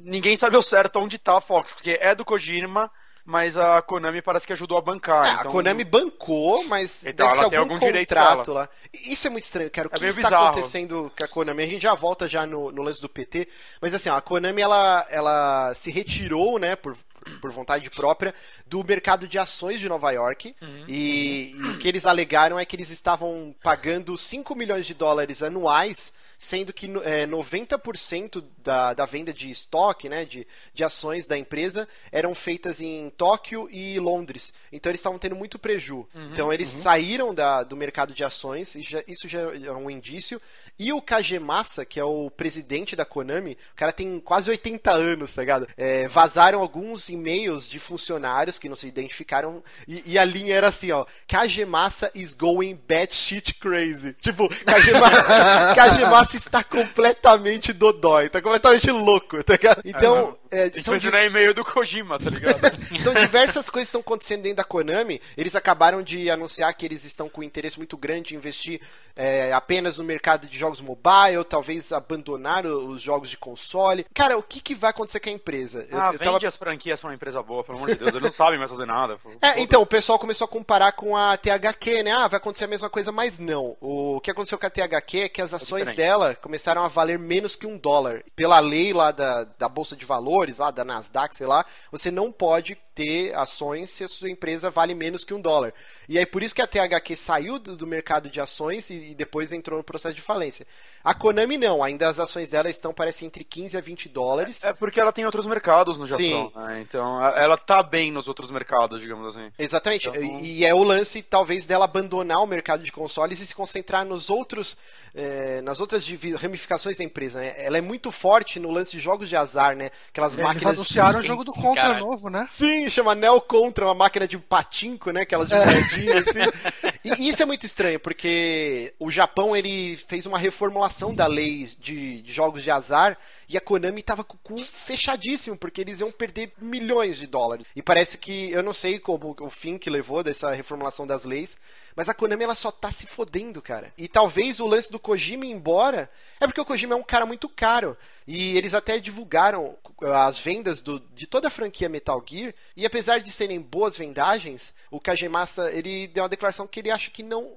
Ninguém 0.03 0.35
sabe 0.35 0.55
ao 0.55 0.61
certo 0.61 0.99
onde 0.99 1.17
tá 1.19 1.37
a 1.37 1.41
Fox, 1.41 1.73
porque 1.73 1.97
é 2.01 2.15
do 2.15 2.23
Kojima, 2.25 2.89
mas 3.25 3.57
a 3.57 3.81
Konami 3.81 4.21
parece 4.21 4.45
que 4.45 4.53
ajudou 4.53 4.77
a 4.77 4.81
bancar. 4.81 5.25
É, 5.25 5.33
então- 5.35 5.49
a 5.49 5.53
Konami 5.53 5.83
bancou, 5.83 6.63
mas 6.65 7.05
Então, 7.05 7.25
deve 7.27 7.37
ela 7.39 7.43
ser 7.45 7.49
tem 7.51 7.59
algum 7.59 7.73
algum 7.75 7.91
contrato 7.91 8.51
lá. 8.53 8.69
Isso 8.93 9.27
é 9.27 9.29
muito 9.29 9.43
estranho, 9.45 9.71
cara. 9.71 9.87
O 9.87 9.91
É 9.95 9.97
que 9.97 10.05
está 10.05 10.21
bizarro. 10.23 10.47
acontecendo 10.47 11.11
com 11.17 11.23
a 11.23 11.27
Konami? 11.27 11.63
A 11.63 11.67
gente 11.67 11.83
já 11.83 11.95
volta 11.95 12.27
já 12.27 12.45
no, 12.45 12.71
no 12.71 12.81
lance 12.81 13.01
do 13.01 13.07
PT, 13.09 13.47
mas 13.81 13.93
assim, 13.93 14.09
ó, 14.09 14.15
a 14.17 14.21
Konami 14.21 14.61
ela, 14.61 15.05
ela 15.09 15.73
se 15.73 15.89
retirou, 15.89 16.59
né, 16.59 16.75
por, 16.75 16.97
por 17.41 17.49
vontade 17.51 17.89
própria, 17.89 18.35
do 18.67 18.83
mercado 18.83 19.27
de 19.27 19.39
ações 19.39 19.79
de 19.79 19.87
Nova 19.87 20.11
York. 20.11 20.55
Uhum. 20.61 20.85
E, 20.87 21.55
e 21.57 21.63
o 21.69 21.77
que 21.79 21.87
eles 21.87 22.05
alegaram 22.05 22.59
é 22.59 22.65
que 22.65 22.75
eles 22.75 22.89
estavam 22.89 23.55
pagando 23.63 24.17
5 24.17 24.53
milhões 24.55 24.85
de 24.85 24.93
dólares 24.93 25.41
anuais 25.41 26.11
sendo 26.43 26.73
que 26.73 26.87
é, 27.05 27.25
90% 27.25 28.43
da, 28.63 28.93
da 28.93 29.05
venda 29.05 29.33
de 29.33 29.49
estoque, 29.49 30.09
né, 30.09 30.25
de, 30.25 30.45
de 30.73 30.83
ações 30.83 31.25
da 31.25 31.37
empresa, 31.37 31.87
eram 32.11 32.35
feitas 32.35 32.81
em 32.81 33.09
Tóquio 33.11 33.69
e 33.71 33.97
Londres. 33.99 34.53
Então 34.71 34.89
eles 34.89 34.99
estavam 34.99 35.17
tendo 35.17 35.35
muito 35.35 35.57
preju. 35.57 36.05
então 36.31 36.51
eles 36.51 36.67
saíram 36.69 37.33
da, 37.33 37.63
do 37.63 37.75
mercado 37.77 38.13
de 38.13 38.23
ações, 38.23 38.75
e 38.75 38.81
já- 38.81 39.03
isso 39.07 39.27
já 39.27 39.39
é 39.41 39.71
um 39.71 39.89
indício. 39.89 40.41
E 40.79 40.91
o 40.91 41.01
Kagemasa, 41.01 41.85
que 41.85 41.99
é 41.99 42.03
o 42.03 42.31
presidente 42.31 42.95
da 42.95 43.05
Konami, 43.05 43.53
o 43.73 43.75
cara 43.75 43.91
tem 43.91 44.19
quase 44.19 44.49
80 44.49 44.91
anos, 44.91 45.33
tá 45.33 45.41
ligado? 45.41 45.67
É, 45.77 46.07
vazaram 46.07 46.59
alguns 46.59 47.09
e-mails 47.09 47.67
de 47.69 47.77
funcionários 47.79 48.57
que 48.57 48.67
não 48.67 48.75
se 48.75 48.87
identificaram, 48.87 49.63
e, 49.87 50.01
e 50.13 50.17
a 50.17 50.25
linha 50.25 50.55
era 50.55 50.67
assim, 50.69 50.91
ó, 50.91 51.05
Kagemasa 51.27 52.11
is 52.15 52.33
going 52.33 52.75
batshit 52.87 53.53
crazy. 53.59 54.13
Tipo, 54.13 54.49
Kagema- 54.65 55.11
Kagemasa 55.75 56.37
está 56.37 56.63
completamente 56.63 57.71
dodói, 57.71 58.29
tá 58.29 58.41
completamente 58.41 58.89
louco, 58.89 59.43
tá 59.43 59.53
ligado? 59.53 59.81
Então, 59.85 60.37
é, 60.53 60.69
são, 60.81 60.99
ser 60.99 61.13
e-mail 61.13 61.53
do 61.53 61.63
Kojima, 61.65 62.19
tá 62.19 62.29
ligado? 62.29 62.59
são 63.03 63.13
diversas 63.13 63.69
coisas 63.69 63.87
que 63.87 63.97
estão 63.97 64.01
acontecendo 64.01 64.43
dentro 64.43 64.57
da 64.57 64.63
Konami. 64.63 65.21
Eles 65.35 65.55
acabaram 65.55 66.01
de 66.01 66.29
anunciar 66.29 66.73
que 66.75 66.85
eles 66.85 67.03
estão 67.03 67.27
com 67.27 67.41
um 67.41 67.43
interesse 67.43 67.77
muito 67.77 67.97
grande 67.97 68.33
em 68.33 68.37
investir 68.37 68.81
é, 69.15 69.51
apenas 69.53 69.97
no 69.97 70.03
mercado 70.03 70.47
de 70.47 70.57
jogos 70.57 70.81
mobile, 70.81 71.43
talvez 71.47 71.91
abandonar 71.91 72.65
os 72.65 73.01
jogos 73.01 73.29
de 73.29 73.37
console. 73.37 74.05
Cara, 74.13 74.37
o 74.37 74.43
que, 74.43 74.59
que 74.59 74.75
vai 74.75 74.89
acontecer 74.89 75.19
com 75.19 75.29
a 75.29 75.33
empresa? 75.33 75.87
Eu- 75.89 75.99
ah, 76.01 76.05
eu 76.07 76.11
vende 76.19 76.23
tava- 76.23 76.47
as 76.47 76.55
franquias 76.55 76.99
pra 76.99 77.09
uma 77.09 77.15
empresa 77.15 77.41
boa, 77.41 77.63
pelo 77.63 77.77
amor 77.77 77.89
de 77.89 77.95
Deus. 77.95 78.11
Eles 78.11 78.21
não 78.21 78.31
sabem 78.31 78.57
mais 78.59 78.71
fazer 78.71 78.85
nada. 78.85 79.17
É, 79.41 79.59
então, 79.61 79.81
o 79.81 79.85
pessoal 79.85 80.17
começou 80.17 80.45
a 80.45 80.47
comparar 80.47 80.91
com 80.93 81.15
a 81.15 81.37
THQ, 81.37 82.03
né? 82.03 82.11
Ah, 82.11 82.27
vai 82.27 82.37
acontecer 82.37 82.65
a 82.65 82.67
mesma 82.67 82.89
coisa, 82.89 83.11
mas 83.11 83.39
não. 83.39 83.77
O 83.79 84.19
que 84.21 84.31
aconteceu 84.31 84.57
com 84.57 84.65
a 84.65 84.69
THQ 84.69 85.19
é 85.19 85.29
que 85.29 85.41
as 85.41 85.53
ações 85.53 85.83
diferente. 85.87 85.97
dela 85.97 86.35
começaram 86.35 86.83
a 86.83 86.87
valer 86.87 87.19
menos 87.19 87.55
que 87.55 87.67
um 87.67 87.77
dólar. 87.77 88.23
Pela 88.35 88.59
lei 88.59 88.93
lá 88.93 89.11
da, 89.11 89.43
da 89.43 89.69
Bolsa 89.69 89.95
de 89.95 90.05
Valores, 90.43 90.57
lá 90.57 90.71
da 90.71 90.83
Nasdaq, 90.83 91.35
sei 91.35 91.47
lá, 91.47 91.65
você 91.91 92.11
não 92.11 92.31
pode 92.31 92.75
ter 92.95 93.33
ações 93.35 93.89
se 93.89 94.03
a 94.03 94.07
sua 94.07 94.29
empresa 94.29 94.69
vale 94.69 94.93
menos 94.93 95.23
que 95.23 95.33
um 95.33 95.41
dólar. 95.41 95.73
E 96.07 96.17
aí 96.19 96.25
por 96.25 96.43
isso 96.43 96.53
que 96.53 96.61
a 96.61 96.67
THQ 96.67 97.15
saiu 97.15 97.57
do, 97.57 97.75
do 97.75 97.87
mercado 97.87 98.29
de 98.29 98.39
ações 98.39 98.89
e, 98.89 99.15
depois 99.15 99.51
entrou 99.51 99.77
no 99.77 99.83
processo 99.83 100.15
de 100.15 100.21
falência. 100.21 100.65
A 101.03 101.13
Konami 101.13 101.57
não, 101.57 101.83
ainda 101.83 102.07
as 102.07 102.19
ações 102.19 102.49
dela 102.49 102.69
estão, 102.69 102.93
parece, 102.93 103.25
entre 103.25 103.43
15 103.43 103.77
a 103.77 103.81
20 103.81 104.07
dólares. 104.09 104.63
É 104.63 104.71
porque 104.73 104.99
ela 104.99 105.11
tem 105.11 105.25
outros 105.25 105.45
mercados 105.45 105.97
no 105.97 106.05
Japão, 106.07 106.23
Sim. 106.23 106.51
né? 106.55 106.81
Então 106.81 107.21
ela 107.35 107.57
tá 107.57 107.81
bem 107.83 108.11
nos 108.11 108.27
outros 108.27 108.49
mercados, 108.51 109.01
digamos 109.01 109.35
assim. 109.35 109.51
Exatamente. 109.57 110.07
Então- 110.09 110.39
E, 110.39 110.63
é 110.65 110.73
o 110.73 110.83
lance, 110.83 111.21
talvez, 111.21 111.65
dela 111.65 111.85
abandonar 111.85 112.41
o 112.41 112.47
mercado 112.47 112.83
de 112.83 112.91
consoles 112.91 113.41
e 113.41 113.47
se 113.47 113.55
concentrar 113.55 114.05
nos 114.05 114.29
outros, 114.29 114.77
eh, 115.15 115.61
nas 115.61 115.79
outras 115.81 116.07
ramificações 116.39 116.97
da 116.97 117.03
empresa. 117.03 117.39
Né? 117.39 117.53
Ela 117.57 117.77
é 117.77 117.81
muito 117.81 118.11
forte 118.11 118.59
no 118.59 118.69
lance 118.71 118.91
de 118.91 118.99
jogos 118.99 119.27
de 119.27 119.35
azar, 119.35 119.75
né? 119.75 119.89
Aquelas 120.09 120.33
Eles 120.33 120.45
máquinas. 120.45 120.73
anunciaram 120.73 121.19
o 121.19 121.23
jogo 121.23 121.43
do 121.43 121.51
Contra 121.53 121.81
Cara. 121.83 121.99
novo, 121.99 122.29
né? 122.29 122.47
Sim, 122.51 122.82
chama 122.89 123.15
Neo 123.15 123.39
Contra, 123.41 123.85
uma 123.85 123.93
máquina 123.93 124.27
de 124.27 124.37
patinco, 124.37 125.11
né? 125.11 125.21
Aquelas 125.21 125.49
de 125.49 125.55
moedinha, 125.55 126.19
assim. 126.19 126.93
E 127.03 127.29
isso 127.29 127.43
é 127.43 127.45
muito 127.45 127.65
estranho, 127.65 127.99
porque 127.99 128.93
o 128.97 129.11
Japão, 129.11 129.55
ele 129.55 129.97
fez 130.07 130.25
uma 130.25 130.39
reformulação 130.39 131.13
da 131.13 131.27
lei 131.27 131.69
de, 131.79 132.21
de 132.21 132.31
jogos 132.31 132.63
de 132.63 132.71
azar 132.71 133.17
e 133.47 133.57
a 133.57 133.61
Konami 133.61 134.01
tava 134.01 134.23
com 134.23 134.35
o 134.35 134.39
cu 134.39 134.63
fechadíssimo, 134.63 135.57
porque 135.57 135.81
eles 135.81 135.99
iam 135.99 136.11
perder 136.11 136.53
milhões 136.59 137.17
de 137.17 137.27
dólares. 137.27 137.65
E 137.75 137.81
parece 137.81 138.17
que, 138.17 138.51
eu 138.51 138.63
não 138.63 138.73
sei 138.73 138.99
como 138.99 139.35
o 139.39 139.49
fim 139.49 139.77
que 139.77 139.89
levou 139.89 140.23
dessa 140.23 140.51
reformulação 140.51 141.05
das 141.05 141.25
leis, 141.25 141.57
mas 141.95 142.09
a 142.09 142.13
Konami, 142.13 142.43
ela 142.43 142.55
só 142.55 142.71
tá 142.71 142.91
se 142.91 143.05
fodendo, 143.07 143.61
cara. 143.61 143.93
E 143.97 144.07
talvez 144.07 144.59
o 144.59 144.67
lance 144.67 144.91
do 144.91 144.99
Kojima 144.99 145.45
ir 145.45 145.51
embora 145.51 146.09
é 146.39 146.47
porque 146.47 146.61
o 146.61 146.65
Kojima 146.65 146.93
é 146.93 146.97
um 146.97 147.03
cara 147.03 147.25
muito 147.25 147.47
caro. 147.47 147.97
E 148.27 148.57
eles 148.57 148.73
até 148.73 148.99
divulgaram 148.99 149.77
as 150.01 150.39
vendas 150.39 150.79
do- 150.81 150.99
de 150.99 151.27
toda 151.27 151.47
a 151.49 151.51
franquia 151.51 151.89
Metal 151.89 152.23
Gear. 152.25 152.53
E 152.75 152.85
apesar 152.85 153.19
de 153.19 153.31
serem 153.31 153.59
boas 153.61 153.97
vendagens, 153.97 154.73
o 154.89 154.99
Kajemasa, 154.99 155.71
ele 155.71 156.07
deu 156.07 156.23
uma 156.23 156.29
declaração 156.29 156.65
que 156.67 156.79
ele 156.79 156.91
acha 156.91 157.11
que 157.11 157.21
não, 157.23 157.53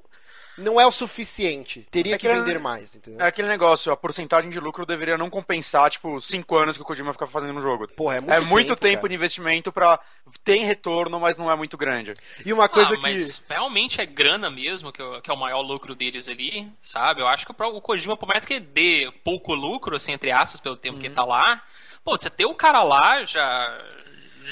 não 0.59 0.81
é 0.81 0.87
o 0.87 0.93
suficiente. 0.93 1.87
Teria 1.91 2.15
É 2.15 2.19
que 2.19 2.29
vender 2.29 2.59
mais, 2.59 2.95
entendeu? 2.95 3.25
É 3.25 3.29
aquele 3.29 3.49
negócio, 3.49 3.93
a 3.93 3.97
porcentagem 3.97 4.51
de 4.51 4.59
lucro 4.61 4.87
deveria 4.87 5.17
não 5.19 5.29
compensar, 5.31 5.91
tipo, 5.91 6.21
5 6.21 6.57
anos 6.57 6.77
que 6.77 6.83
o 6.83 6.87
Kojima 6.87 7.13
fica 7.13 7.27
fazendo 7.27 7.53
no 7.55 7.61
jogo. 7.61 7.87
Porra, 7.89 8.17
é 8.17 8.21
muito 8.21 8.33
é 8.33 8.41
muito 8.41 8.69
tempo, 8.69 8.81
tempo, 8.81 8.97
cara. 9.03 9.09
de 9.09 9.15
investimento 9.15 9.73
pra. 9.73 10.01
Tem 10.45 10.65
retorno, 10.65 11.19
mas 11.21 11.37
não 11.39 11.51
é 11.51 11.57
muito 11.57 11.77
grande. 11.77 12.15
E 12.45 12.53
uma 12.53 12.69
coisa 12.69 12.95
ah, 12.95 12.97
que... 12.97 13.03
mas 13.03 13.43
realmente 13.49 14.01
é 14.01 14.07
grana 14.07 14.51
mesmo, 14.51 14.93
que, 14.93 15.01
é 15.01 15.05
o- 15.05 15.21
que 15.21 15.31
é 15.31 15.35
o 15.35 15.39
maior 15.39 15.61
lucro 15.61 15.95
deles 15.95 16.29
ali, 16.29 16.69
sabe? 16.79 17.21
Eu 17.21 17.29
acho 17.29 17.45
que 17.47 17.53
o 17.53 17.81
Kojima, 17.81 18.17
por 18.17 18.29
mais 18.29 18.45
que 18.45 18.59
dê 18.61 19.11
pouco 19.25 19.55
lucro, 19.55 19.97
assim, 19.97 20.13
entre 20.13 20.31
aspas, 20.31 20.61
pelo 20.61 20.77
tempo 20.77 20.95
Uhum. 20.97 21.01
que 21.01 21.07
ele 21.09 21.15
tá 21.15 21.25
lá, 21.25 21.63
pô, 22.05 22.17
você 22.19 22.31
ter 22.31 22.47
o 22.47 22.55
cara 22.55 22.83
lá 22.83 23.25
já, 23.25 23.85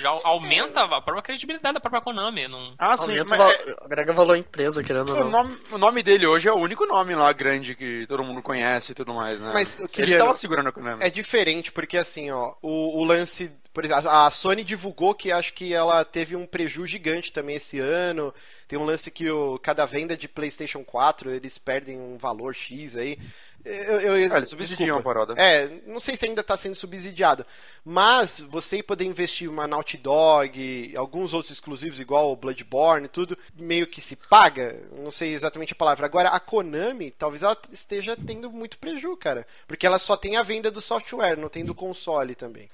já 0.00 0.10
aumenta 0.24 0.80
a 0.82 1.00
própria 1.00 1.22
credibilidade 1.22 1.74
da 1.74 1.80
própria 1.80 2.02
Konami. 2.02 2.46
Não... 2.48 2.74
Ah, 2.78 2.96
sim, 2.96 3.12
Aumenta 3.18 3.24
o 3.26 3.28
mas 3.30 3.38
val- 3.38 3.50
é- 3.50 3.84
agrega 3.84 4.12
valor 4.12 4.34
à 4.34 4.38
empresa, 4.38 4.82
querendo 4.82 5.10
ou 5.10 5.16
o, 5.16 5.24
não. 5.24 5.30
nome, 5.30 5.58
o 5.72 5.78
nome 5.78 6.02
dele 6.02 6.26
hoje 6.26 6.48
é 6.48 6.52
o 6.52 6.56
único 6.56 6.86
nome 6.86 7.14
lá 7.14 7.32
grande 7.32 7.74
que 7.74 8.06
todo 8.06 8.22
mundo 8.24 8.42
conhece 8.42 8.92
e 8.92 8.94
tudo 8.94 9.14
mais, 9.14 9.40
né? 9.40 9.50
Mas, 9.54 9.78
eu 9.78 9.84
Ele 9.86 9.92
queria- 9.92 10.18
tava 10.18 10.34
segurando 10.34 10.68
a 10.68 10.72
Konami. 10.72 11.02
É 11.02 11.08
diferente, 11.10 11.70
porque 11.72 11.96
assim, 11.96 12.30
ó, 12.30 12.54
o, 12.62 13.00
o 13.00 13.04
lance. 13.04 13.50
Por 13.72 13.84
exemplo, 13.84 14.08
a 14.08 14.26
a 14.26 14.30
Sony 14.30 14.62
divulgou 14.62 15.14
que 15.14 15.32
acho 15.32 15.52
que 15.52 15.74
ela 15.74 16.04
teve 16.04 16.36
um 16.36 16.46
prejuízo 16.46 16.86
gigante 16.92 17.32
também 17.32 17.56
esse 17.56 17.80
ano. 17.80 18.32
Tem 18.68 18.78
um 18.78 18.84
lance 18.84 19.10
que 19.10 19.28
o, 19.28 19.58
cada 19.58 19.84
venda 19.84 20.16
de 20.16 20.28
PlayStation 20.28 20.84
4 20.84 21.30
eles 21.32 21.58
perdem 21.58 21.98
um 21.98 22.16
valor 22.16 22.54
X 22.54 22.96
aí. 22.96 23.18
Eu, 23.64 24.00
eu, 24.00 24.18
eles 24.18 24.48
subsidiam 24.48 24.98
a 24.98 25.02
parada. 25.02 25.34
É, 25.36 25.80
não 25.86 25.98
sei 25.98 26.16
se 26.16 26.26
ainda 26.26 26.42
está 26.42 26.56
sendo 26.56 26.74
subsidiado. 26.74 27.46
Mas 27.84 28.40
você 28.40 28.82
poder 28.82 29.04
investir 29.04 29.48
uma 29.48 29.66
Naughty 29.66 29.96
Dog, 29.96 30.94
alguns 30.96 31.32
outros 31.32 31.52
exclusivos, 31.52 32.00
igual 32.00 32.30
o 32.30 32.36
Bloodborne, 32.36 33.08
tudo, 33.08 33.38
meio 33.54 33.86
que 33.86 34.00
se 34.00 34.16
paga. 34.16 34.82
Não 34.92 35.10
sei 35.10 35.32
exatamente 35.32 35.72
a 35.72 35.76
palavra. 35.76 36.04
Agora, 36.04 36.28
a 36.28 36.40
Konami, 36.40 37.10
talvez 37.10 37.42
ela 37.42 37.56
esteja 37.72 38.16
tendo 38.16 38.50
muito 38.50 38.78
prejuízo, 38.78 39.16
cara. 39.16 39.46
Porque 39.66 39.86
ela 39.86 39.98
só 39.98 40.16
tem 40.16 40.36
a 40.36 40.42
venda 40.42 40.70
do 40.70 40.80
software, 40.80 41.36
não 41.36 41.48
tem 41.48 41.64
do 41.64 41.74
console 41.74 42.34
também. 42.34 42.68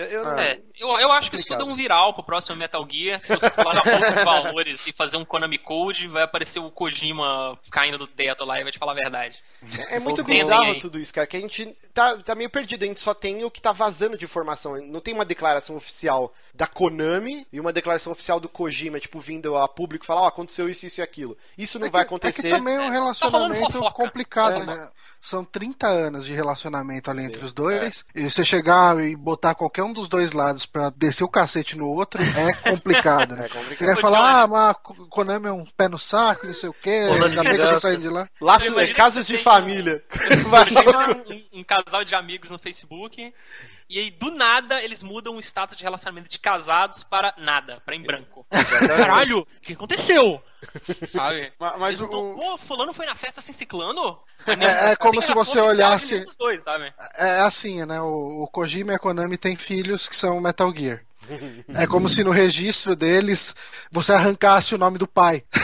Eu, 0.00 0.06
eu 0.06 0.24
não- 0.24 0.38
É, 0.38 0.60
eu, 0.78 0.88
eu 0.98 1.12
acho 1.12 1.30
que 1.30 1.36
isso 1.36 1.48
tudo 1.48 1.62
é 1.62 1.66
um 1.66 1.74
viral 1.74 2.14
pro 2.14 2.22
próximo 2.22 2.56
Metal 2.56 2.86
Gear. 2.90 3.20
Se 3.22 3.34
você 3.34 3.50
for 3.50 3.64
lá 3.66 3.74
na 3.74 3.82
bolsa 3.82 4.12
de 4.12 4.24
valores 4.24 4.86
e 4.86 4.92
fazer 4.92 5.16
um 5.16 5.24
Konami 5.24 5.58
Code, 5.58 6.06
vai 6.08 6.22
aparecer 6.22 6.58
o 6.58 6.70
Kojima 6.70 7.58
caindo 7.70 7.98
do 7.98 8.06
teto 8.06 8.44
lá 8.44 8.58
e 8.58 8.62
vai 8.62 8.72
te 8.72 8.78
falar 8.78 8.92
a 8.92 8.96
verdade. 8.96 9.38
É 9.90 9.98
muito 9.98 10.24
bizarro 10.24 10.78
tudo 10.78 10.98
isso, 10.98 11.12
cara, 11.12 11.26
que 11.26 11.36
a 11.36 11.40
gente 11.40 11.76
tá, 11.92 12.16
tá 12.16 12.34
meio 12.34 12.48
perdido, 12.48 12.82
a 12.82 12.86
gente 12.86 13.00
só 13.00 13.12
tem 13.12 13.44
o 13.44 13.50
que 13.50 13.60
tá 13.60 13.72
vazando 13.72 14.16
de 14.16 14.24
informação. 14.24 14.76
Não 14.86 15.00
tem 15.00 15.12
uma 15.12 15.24
declaração 15.24 15.76
oficial 15.76 16.32
da 16.54 16.66
Konami 16.66 17.46
e 17.52 17.60
uma 17.60 17.72
declaração 17.72 18.12
oficial 18.12 18.40
do 18.40 18.48
Kojima, 18.48 18.98
tipo, 18.98 19.20
vindo 19.20 19.56
a 19.56 19.68
público 19.68 20.06
falar, 20.06 20.22
ó, 20.22 20.26
aconteceu 20.26 20.68
isso, 20.68 20.86
isso 20.86 21.00
e 21.00 21.02
aquilo. 21.02 21.36
Isso 21.58 21.78
não 21.78 21.86
É 21.86 21.90
vai 21.90 22.02
que- 22.02 22.06
acontecer. 22.06 22.48
É 22.48 22.50
que 22.50 22.56
também 22.56 22.74
é 22.74 22.78
um 22.78 22.82
falando 22.84 22.92
relacionamento 22.94 23.72
fofoca. 23.72 23.92
complicado, 23.94 24.62
É. 24.62 24.66
né? 24.66 24.90
São 25.20 25.44
30 25.44 25.86
anos 25.86 26.24
de 26.24 26.32
relacionamento 26.32 27.10
ali 27.10 27.24
entre 27.24 27.44
os 27.44 27.52
dois. 27.52 28.04
E 28.14 28.30
você 28.30 28.44
chegar 28.44 28.98
e 29.04 29.14
botar 29.14 29.54
qualquer 29.54 29.82
um 29.82 29.92
dos 29.92 30.08
dois 30.08 30.32
lados 30.32 30.64
pra 30.64 30.90
descer 30.90 31.24
o 31.24 31.28
cacete 31.28 31.76
no 31.76 31.86
outro 31.88 32.22
é 32.22 32.52
complicado, 32.70 33.36
né? 33.36 33.46
É 33.46 33.48
complicado. 33.48 33.82
Ele 33.82 33.92
vai 33.92 34.00
falar, 34.00 34.42
ah, 34.42 34.46
mas 34.46 34.76
Konami 35.10 35.46
é 35.48 35.52
um 35.52 35.64
pé 35.64 35.88
no 35.88 35.98
saco, 35.98 36.46
não 36.46 36.54
sei 36.54 36.68
o 36.68 36.74
quê, 36.74 37.08
ainda 37.12 37.42
bem 37.42 37.54
que 37.54 37.60
eu 37.60 37.80
saindo 37.80 38.02
de 38.02 38.08
lá. 38.08 38.28
Laços, 38.40 38.76
é, 38.78 38.86
que 38.86 39.22
de 39.22 39.38
família. 39.38 40.02
Imagina 40.44 41.10
um, 41.52 41.60
um 41.60 41.64
casal 41.64 42.04
de 42.04 42.14
amigos 42.14 42.50
no 42.50 42.58
Facebook 42.58 43.32
e 43.88 43.98
aí 43.98 44.10
do 44.10 44.30
nada 44.30 44.82
eles 44.82 45.02
mudam 45.02 45.36
o 45.36 45.40
status 45.40 45.76
de 45.76 45.82
relacionamento 45.82 46.28
de 46.28 46.38
casados 46.38 47.02
para 47.02 47.34
nada, 47.36 47.82
para 47.84 47.96
em 47.96 48.02
branco. 48.02 48.46
Caralho, 48.86 49.40
o 49.40 49.60
que 49.60 49.72
aconteceu? 49.72 50.40
Sabe? 51.12 51.52
Ma- 51.58 51.76
Mas 51.78 51.98
Eles 51.98 52.00
o. 52.00 52.08
tão, 52.10 52.34
pô, 52.38 52.58
fulano 52.58 52.92
foi 52.92 53.06
na 53.06 53.14
festa 53.16 53.40
sem 53.40 53.54
ciclano? 53.54 54.18
É- 54.46 54.92
é 54.92 54.96
como 54.96 55.20
se 55.22 55.32
você 55.32 55.58
olhasse- 55.58 56.24
dois, 56.38 56.62
sabe? 56.64 56.92
É 57.16 57.40
assim, 57.40 57.84
né? 57.84 58.00
O, 58.00 58.42
o 58.42 58.48
Kojima 58.48 58.92
e 58.92 58.96
a 58.96 58.98
Konami 58.98 59.36
têm 59.36 59.56
filhos 59.56 60.08
que 60.08 60.16
são 60.16 60.40
Metal 60.40 60.72
Gear. 60.76 61.02
É 61.74 61.86
como 61.86 62.08
se 62.08 62.24
no 62.24 62.32
registro 62.32 62.96
deles 62.96 63.54
você 63.92 64.12
arrancasse 64.12 64.74
o 64.74 64.78
nome 64.78 64.98
do 64.98 65.06
pai. 65.06 65.44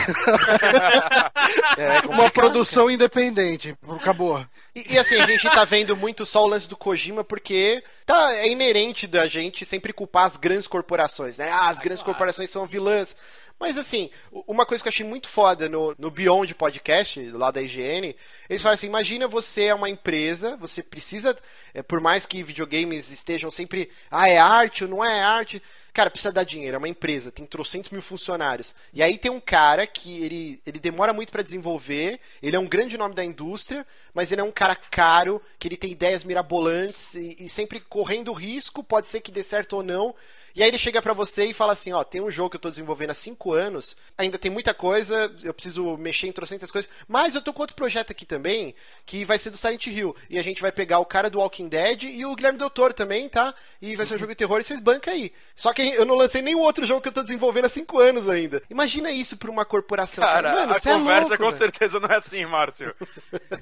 É, 1.77 2.07
Uma 2.09 2.31
produção 2.31 2.91
independente. 2.91 3.77
Acabou. 3.89 4.45
E, 4.75 4.95
e, 4.95 4.99
assim, 4.99 5.17
a 5.21 5.27
gente 5.27 5.49
tá 5.51 5.65
vendo 5.65 5.97
muito 5.97 6.25
só 6.25 6.45
o 6.45 6.49
lance 6.49 6.69
do 6.69 6.77
Kojima 6.77 7.23
porque 7.25 7.83
tá, 8.05 8.35
é 8.35 8.49
inerente 8.49 9.07
da 9.07 9.27
gente 9.27 9.65
sempre 9.65 9.93
culpar 9.93 10.25
as 10.25 10.37
grandes 10.37 10.67
corporações, 10.67 11.39
né? 11.39 11.51
Ah, 11.51 11.69
as 11.69 11.79
grandes 11.79 12.03
corporações 12.03 12.51
são 12.51 12.67
vilãs. 12.67 13.17
Mas 13.59 13.79
assim, 13.79 14.11
uma 14.47 14.67
coisa 14.67 14.83
que 14.83 14.89
eu 14.89 14.93
achei 14.93 15.07
muito 15.07 15.29
foda 15.29 15.69
no, 15.69 15.95
no 15.99 16.11
Beyond 16.11 16.55
Podcast, 16.55 17.21
lá 17.31 17.51
da 17.51 17.63
IGN, 17.63 18.15
eles 18.49 18.63
falam 18.63 18.75
assim, 18.75 18.87
imagina 18.87 19.27
você 19.27 19.65
é 19.65 19.75
uma 19.75 19.89
empresa, 19.89 20.57
você 20.57 20.83
precisa, 20.83 21.37
é, 21.73 21.83
por 21.83 22.01
mais 22.01 22.27
que 22.27 22.43
videogames 22.43 23.11
estejam 23.11 23.51
sempre, 23.51 23.91
ah, 24.11 24.29
é 24.29 24.37
arte 24.39 24.85
ou 24.85 24.91
não 24.91 25.05
é 25.05 25.21
arte, 25.21 25.63
Cara, 25.97 26.11
precisa 26.11 26.31
dar 26.31 26.45
dinheiro, 26.45 26.75
é 26.75 26.79
uma 26.79 26.91
empresa, 26.91 27.33
tem 27.33 27.47
trocentos 27.47 27.91
mil 27.91 28.03
funcionários. 28.03 28.75
E 28.93 29.03
aí 29.03 29.17
tem 29.17 29.31
um 29.31 29.41
cara 29.41 29.87
que 29.87 30.23
ele, 30.23 30.61
ele 30.67 30.79
demora 30.79 31.11
muito 31.11 31.33
pra 31.33 31.43
desenvolver, 31.43 32.21
ele 32.43 32.55
é 32.55 32.59
um 32.59 32.67
grande 32.67 32.99
nome 32.99 33.15
da 33.15 33.25
indústria, 33.25 33.87
mas 34.13 34.31
ele 34.31 34.43
é 34.43 34.45
um 34.45 34.53
cara 34.53 34.77
caro, 34.77 35.41
que 35.59 35.67
ele 35.67 35.77
tem 35.79 35.91
ideias 35.91 36.23
mirabolantes 36.23 37.15
e, 37.15 37.37
e 37.39 37.49
sempre 37.49 37.81
correndo 37.81 38.31
risco, 38.35 38.85
pode 38.85 39.07
ser 39.07 39.23
que 39.23 39.33
dê 39.33 39.43
certo 39.43 39.79
ou 39.79 39.83
não. 39.83 40.15
E 40.57 40.63
aí 40.63 40.69
ele 40.71 40.79
chega 40.79 41.03
pra 41.03 41.13
você 41.13 41.45
e 41.45 41.53
fala 41.53 41.75
assim, 41.75 41.93
ó, 41.93 42.03
tem 42.03 42.23
um 42.23 42.31
jogo 42.31 42.49
que 42.49 42.57
eu 42.57 42.61
tô 42.61 42.71
desenvolvendo 42.71 43.11
há 43.11 43.15
cinco 43.15 43.53
anos, 43.53 43.95
ainda 44.17 44.39
tem 44.39 44.51
muita 44.51 44.73
coisa, 44.73 45.31
eu 45.45 45.53
preciso 45.53 45.99
mexer 45.99 46.29
em 46.29 46.33
trocentas 46.33 46.71
coisas, 46.71 46.91
mas 47.07 47.35
eu 47.35 47.43
tô 47.43 47.53
com 47.53 47.61
outro 47.61 47.77
projeto 47.77 48.11
aqui 48.11 48.25
também, 48.25 48.75
que 49.05 49.23
vai 49.23 49.39
ser 49.39 49.51
do 49.51 49.59
Silent 49.59 49.87
Hill. 49.87 50.17
E 50.31 50.39
a 50.39 50.43
gente 50.43 50.63
vai 50.63 50.73
pegar 50.73 50.99
o 50.99 51.05
cara 51.05 51.29
do 51.29 51.41
Walking 51.41 51.69
Dead 51.69 52.05
e 52.05 52.25
o 52.25 52.35
Guilherme 52.35 52.59
Del 52.59 52.71
Toro 52.71 52.95
também, 52.95 53.29
tá? 53.29 53.55
E 53.83 53.95
vai 53.97 54.07
ser 54.07 54.15
um 54.15 54.19
jogo 54.19 54.33
de 54.33 54.37
terror 54.37 54.59
e 54.59 54.65
vocês 54.65 54.81
bancam 54.81 55.13
aí. 55.13 55.31
Só 55.55 55.75
que 55.75 55.83
eu 55.83 56.07
não 56.07 56.15
lancei 56.15 56.41
nenhum 56.41 56.61
outro 56.61 56.87
jogo 56.87 57.03
que 57.03 57.09
eu 57.09 57.13
tô 57.13 57.23
desenvolvendo 57.23 57.67
há 57.67 57.69
cinco 57.69 57.99
anos 57.99 58.27
ainda. 58.27 58.63
Imagina 58.71 59.11
isso 59.11 59.37
pra 59.37 59.51
uma 59.51 59.65
corporação. 59.67 60.25
Cara, 60.25 60.53
Mano, 60.55 60.73
a 60.73 60.79
você 60.79 60.89
é 60.89 60.95
conversa 60.95 61.21
louco, 61.29 61.37
com 61.37 61.45
velho. 61.51 61.57
certeza 61.59 62.01
não 62.01 62.09
é 62.09 62.17
assim, 62.17 62.47
Márcio. 62.47 62.95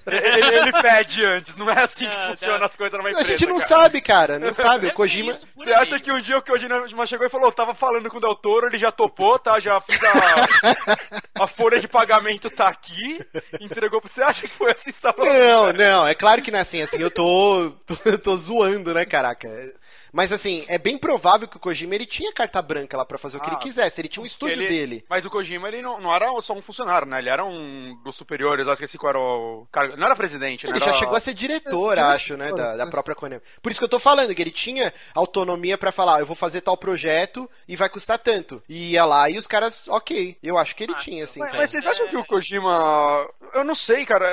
ele, 0.07 0.57
ele 0.59 0.73
pede 0.81 1.25
antes, 1.25 1.57
não 1.57 1.69
é 1.69 1.83
assim 1.83 2.09
que 2.09 2.17
funcionam 2.29 2.61
não. 2.61 2.67
as 2.67 2.77
coisas 2.77 2.97
numa 2.97 3.09
A 3.09 3.13
empresa. 3.13 3.29
gente 3.31 3.47
não 3.47 3.57
cara. 3.59 3.69
sabe, 3.69 4.01
cara, 4.01 4.39
não 4.39 4.55
sabe. 4.55 4.87
O 4.87 4.95
Kojima... 4.95 5.33
Você 5.33 5.73
acha 5.73 5.99
que 5.99 6.13
um 6.13 6.21
dia 6.21 6.39
o 6.39 6.43
Kojima 6.43 6.84
chegou 7.07 7.27
e 7.27 7.31
falou, 7.31 7.53
tava 7.53 7.75
falando 7.75 8.09
com 8.09 8.19
o 8.19 8.21
Del 8.21 8.35
Toro, 8.35 8.67
ele 8.67 8.79
já 8.79 8.91
topou, 8.91 9.39
tá? 9.39 9.59
Já 9.61 9.81
fiz 9.81 9.99
a, 10.03 11.43
a 11.45 11.47
folha 11.47 11.81
de 11.81 11.89
pagamento 11.89 12.51
tá 12.51 12.69
aqui, 12.69 13.21
entregou 13.61 14.01
pra 14.01 14.11
você. 14.11 14.23
acha 14.23 14.43
que 14.43 14.55
foi 14.55 14.73
assim 14.73 14.91
que 14.91 14.97
você 14.97 15.01
tava 15.01 15.25
Não, 15.25 15.73
não, 15.73 16.07
é 16.07 16.15
claro 16.15 16.43
que 16.43 16.51
não 16.51 16.59
é 16.59 16.63
assim, 16.63 16.81
assim, 16.81 16.99
eu 16.99 17.11
tô, 17.11 17.73
tô, 17.87 17.97
eu 18.05 18.19
tô 18.19 18.37
zoando, 18.37 18.95
né, 18.95 19.05
caraca. 19.05 19.49
Mas 20.15 20.33
assim, 20.33 20.65
é 20.69 20.79
bem 20.79 20.97
provável 20.97 21.49
que 21.49 21.57
o 21.57 21.61
Kojima 21.61 21.95
ele 21.97 22.07
tinha 22.07 22.33
carta 22.33 22.63
branca 22.63 22.97
lá 22.97 23.05
pra 23.05 23.19
fazer 23.19 23.37
o 23.37 23.41
que 23.41 23.51
Ah, 23.51 23.55
ele 23.55 23.61
quisesse, 23.61 24.01
ele 24.01 24.07
tinha 24.09 24.23
um 24.23 24.27
estúdio 24.27 24.55
Ele- 24.63 24.69
dele. 24.69 25.05
Mas 25.11 25.27
o 25.27 25.31
Kojima, 25.31 25.67
ele 25.67 25.83
não, 25.83 26.01
não 26.01 26.15
era 26.15 26.29
só 26.41 26.53
um 26.55 26.63
funcionário, 26.63 27.07
né? 27.09 27.19
Ele 27.19 27.29
era 27.29 27.45
um 27.45 27.97
dos 28.05 28.15
superiores, 28.15 28.65
eu 28.65 28.73
esqueci 28.73 28.97
qual 28.97 29.11
era 29.11 29.19
o 29.19 29.67
cara. 29.73 29.97
Não 29.97 30.07
era 30.07 30.15
presidente, 30.15 30.67
né? 30.67 30.73
Ele 30.73 30.83
Era- 30.83 30.93
já 30.93 30.99
chegou 31.01 31.17
a 31.17 31.21
ser 31.21 31.35
diretor, 31.35 31.99
É, 31.99 32.01
acho, 32.01 32.37
né, 32.37 32.53
da, 32.53 32.77
da 32.77 32.87
própria 32.87 33.17
Konami. 33.17 33.43
Por 33.61 33.73
isso 33.73 33.81
que 33.81 33.85
eu 33.85 33.89
tô 33.89 33.99
falando, 33.99 34.33
que 34.33 34.41
ele 34.41 34.53
tinha 34.53 34.95
autonomia 35.15 35.77
pra 35.77 35.91
falar, 35.91 36.21
eu 36.21 36.27
vou 36.27 36.37
fazer 36.37 36.61
tal 36.61 36.77
projeto 36.77 37.51
e 37.67 37.75
vai 37.75 37.89
custar 37.89 38.19
tanto. 38.19 38.63
E 38.69 38.93
ia 38.93 39.05
lá 39.05 39.29
e 39.29 39.37
os 39.37 39.49
caras, 39.49 39.89
ok, 39.89 40.37
eu 40.43 40.57
acho 40.57 40.77
que 40.77 40.85
ele 40.85 40.95
Ah, 40.95 40.99
tinha, 40.99 41.25
assim. 41.25 41.41
Mas, 41.41 41.53
mas 41.53 41.71
vocês 41.71 41.85
acham 41.87 42.07
que 42.07 42.17
o 42.17 42.25
Kojima. 42.25 43.29
Eu 43.53 43.65
não 43.65 43.75
sei, 43.75 44.05
cara. 44.07 44.27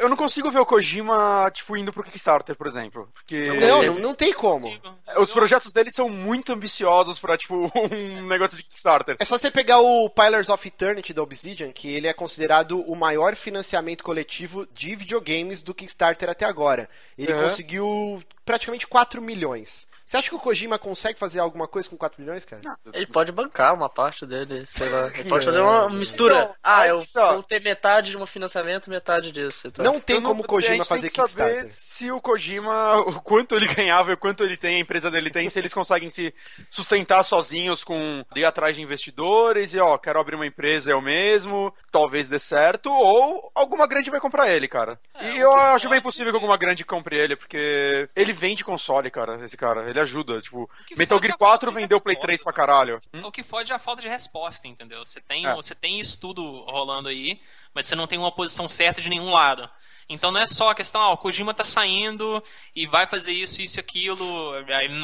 Eu 0.00 0.08
não 0.08 0.16
consigo 0.16 0.50
ver 0.50 0.58
o 0.58 0.66
Kojima, 0.66 1.50
tipo, 1.52 1.76
indo 1.76 1.92
pro 1.92 2.02
Kickstarter, 2.02 2.54
por 2.56 2.66
exemplo. 2.66 3.08
Porque. 3.14 3.48
Não, 3.52 3.82
não, 3.82 3.94
não 3.94 4.14
tem 4.14 4.32
como. 4.34 4.68
Os 5.18 5.30
projetos 5.30 5.72
dele 5.72 5.90
são 5.92 6.08
muito 6.08 6.52
ambiciosos 6.52 7.18
pra, 7.18 7.36
tipo, 7.38 7.54
um 7.74 8.26
negócio 8.26 8.56
de 8.56 8.62
Kickstarter. 8.62 9.16
É 9.18 9.24
só 9.24 9.36
você 9.38 9.50
pegar 9.50 9.78
o 9.80 10.08
Pillars 10.10 10.48
of 10.48 10.66
Eternity 10.68 11.12
da 11.12 11.22
Obsidian, 11.22 11.70
que 11.72 11.88
ele 11.92 12.06
é 12.06 12.12
considerado 12.12 12.80
o 12.82 12.94
maior 12.94 13.34
financiamento 13.36 14.02
coletivo 14.04 14.66
de 14.72 14.94
videogames 14.96 15.62
do 15.62 15.74
Kickstarter 15.74 16.28
até 16.28 16.44
agora. 16.44 16.88
Ele 17.18 17.32
Uhum. 17.32 17.42
conseguiu 17.42 18.22
praticamente 18.44 18.86
4 18.86 19.20
milhões. 19.22 19.86
Você 20.04 20.18
acha 20.18 20.28
que 20.28 20.34
o 20.34 20.38
Kojima 20.38 20.78
consegue 20.78 21.18
fazer 21.18 21.40
alguma 21.40 21.66
coisa 21.66 21.88
com 21.88 21.96
4 21.96 22.20
milhões, 22.20 22.44
cara? 22.44 22.60
Ele 22.92 23.06
pode 23.06 23.32
bancar 23.32 23.74
uma 23.74 23.88
parte 23.88 24.26
dele, 24.26 24.66
sei 24.66 24.88
lá. 24.88 25.10
Ele 25.14 25.28
pode 25.28 25.46
fazer 25.46 25.58
Não. 25.58 25.64
uma 25.66 25.90
mistura. 25.90 26.34
Então, 26.42 26.54
ah, 26.62 26.86
eu 26.86 26.98
que 26.98 27.12
tá. 27.12 27.32
vou 27.32 27.42
ter 27.42 27.62
metade 27.62 28.10
de 28.10 28.18
um 28.18 28.26
financiamento, 28.26 28.90
metade 28.90 29.32
disso. 29.32 29.68
Então. 29.68 29.84
Não 29.84 29.98
tem 29.98 30.16
Eu 30.16 30.22
não- 30.22 30.30
como 30.30 30.42
o 30.42 30.46
Kojima 30.46 30.84
fazer 30.84 31.08
tem 31.08 31.10
que 31.10 31.16
saber 31.30 31.54
Kickstarter. 31.54 31.70
se 31.74 32.12
o 32.12 32.20
Kojima, 32.20 32.96
o 32.98 33.20
quanto 33.22 33.54
ele 33.54 33.66
ganhava 33.66 34.10
e 34.10 34.14
o 34.14 34.18
quanto 34.18 34.44
ele 34.44 34.56
tem, 34.58 34.76
a 34.76 34.80
empresa 34.80 35.10
dele 35.10 35.30
tem, 35.30 35.48
se 35.48 35.58
eles 35.58 35.72
conseguem 35.72 36.10
se 36.10 36.34
sustentar 36.68 37.22
sozinhos 37.22 37.82
com 37.82 38.22
ir 38.36 38.44
atrás 38.44 38.76
de 38.76 38.82
investidores 38.82 39.72
e, 39.74 39.80
ó, 39.80 39.96
quero 39.96 40.20
abrir 40.20 40.34
uma 40.36 40.46
empresa 40.46 40.90
eu 40.92 41.00
mesmo, 41.00 41.72
talvez 41.90 42.28
dê 42.28 42.38
certo, 42.38 42.90
ou 42.90 43.50
alguma 43.54 43.86
grande 43.86 44.10
vai 44.10 44.20
comprar 44.20 44.50
ele, 44.50 44.68
cara. 44.68 44.98
É, 45.14 45.30
e 45.32 45.38
eu 45.38 45.52
acho 45.52 45.88
bem 45.88 46.02
possível 46.02 46.30
que 46.32 46.36
alguma 46.36 46.58
grande 46.58 46.84
compre 46.84 47.16
ele, 47.18 47.36
porque 47.36 48.08
ele 48.14 48.32
vende 48.32 48.64
console, 48.64 49.10
cara, 49.10 49.42
esse 49.44 49.56
cara. 49.56 49.93
Ele 49.94 50.00
ajuda, 50.00 50.40
tipo, 50.42 50.68
Metal 50.96 51.18
Gear 51.22 51.34
a 51.36 51.38
falta 51.38 51.58
4 51.66 51.70
de 51.70 51.74
vendeu 51.76 52.00
Play 52.00 52.14
resposta, 52.16 52.26
3 52.26 52.42
pra 52.42 52.52
cara. 52.52 52.66
caralho. 52.72 53.02
Hum? 53.14 53.26
O 53.26 53.30
que 53.30 53.44
fode 53.44 53.70
é 53.72 53.76
a 53.76 53.78
falta 53.78 54.02
de 54.02 54.08
resposta, 54.08 54.66
entendeu? 54.66 55.06
Você 55.06 55.20
tem, 55.20 55.46
É. 55.46 55.54
você 55.54 55.72
tem 55.72 56.00
isso 56.00 56.18
tudo 56.20 56.42
rolando 56.64 57.08
aí, 57.08 57.40
mas 57.72 57.86
você 57.86 57.94
não 57.94 58.08
tem 58.08 58.18
uma 58.18 58.32
posição 58.32 58.68
certa 58.68 59.00
de 59.00 59.08
nenhum 59.08 59.30
lado. 59.30 59.70
Então 60.08 60.30
não 60.30 60.40
é 60.40 60.46
só 60.46 60.70
a 60.70 60.74
questão, 60.74 61.00
ah, 61.00 61.12
o 61.12 61.18
Kojima 61.18 61.54
tá 61.54 61.64
saindo 61.64 62.42
e 62.74 62.86
vai 62.86 63.06
fazer 63.08 63.32
isso, 63.32 63.60
isso 63.62 63.78
e 63.78 63.80
aquilo, 63.80 64.24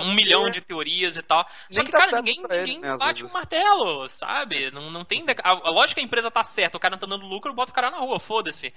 um 0.02 0.14
milhão 0.14 0.50
de 0.50 0.60
teorias 0.60 1.16
e 1.16 1.22
tal. 1.22 1.44
Só 1.70 1.80
Nem 1.80 1.86
que, 1.86 1.92
tá 1.92 1.98
cara, 2.00 2.22
ninguém, 2.22 2.42
ninguém 2.42 2.80
né, 2.80 2.96
bate 2.96 3.22
o 3.22 3.26
vezes. 3.26 3.32
martelo, 3.32 4.08
sabe? 4.08 4.70
Não, 4.70 4.90
não 4.90 5.04
tem. 5.04 5.24
A, 5.42 5.52
lógica 5.70 6.00
que 6.00 6.00
a 6.00 6.04
empresa 6.06 6.30
tá 6.30 6.44
certa, 6.44 6.76
o 6.76 6.80
cara 6.80 6.96
tá 6.98 7.06
dando 7.06 7.26
lucro, 7.26 7.52
bota 7.54 7.70
o 7.72 7.74
cara 7.74 7.90
na 7.90 7.98
rua, 7.98 8.20
foda-se. 8.20 8.72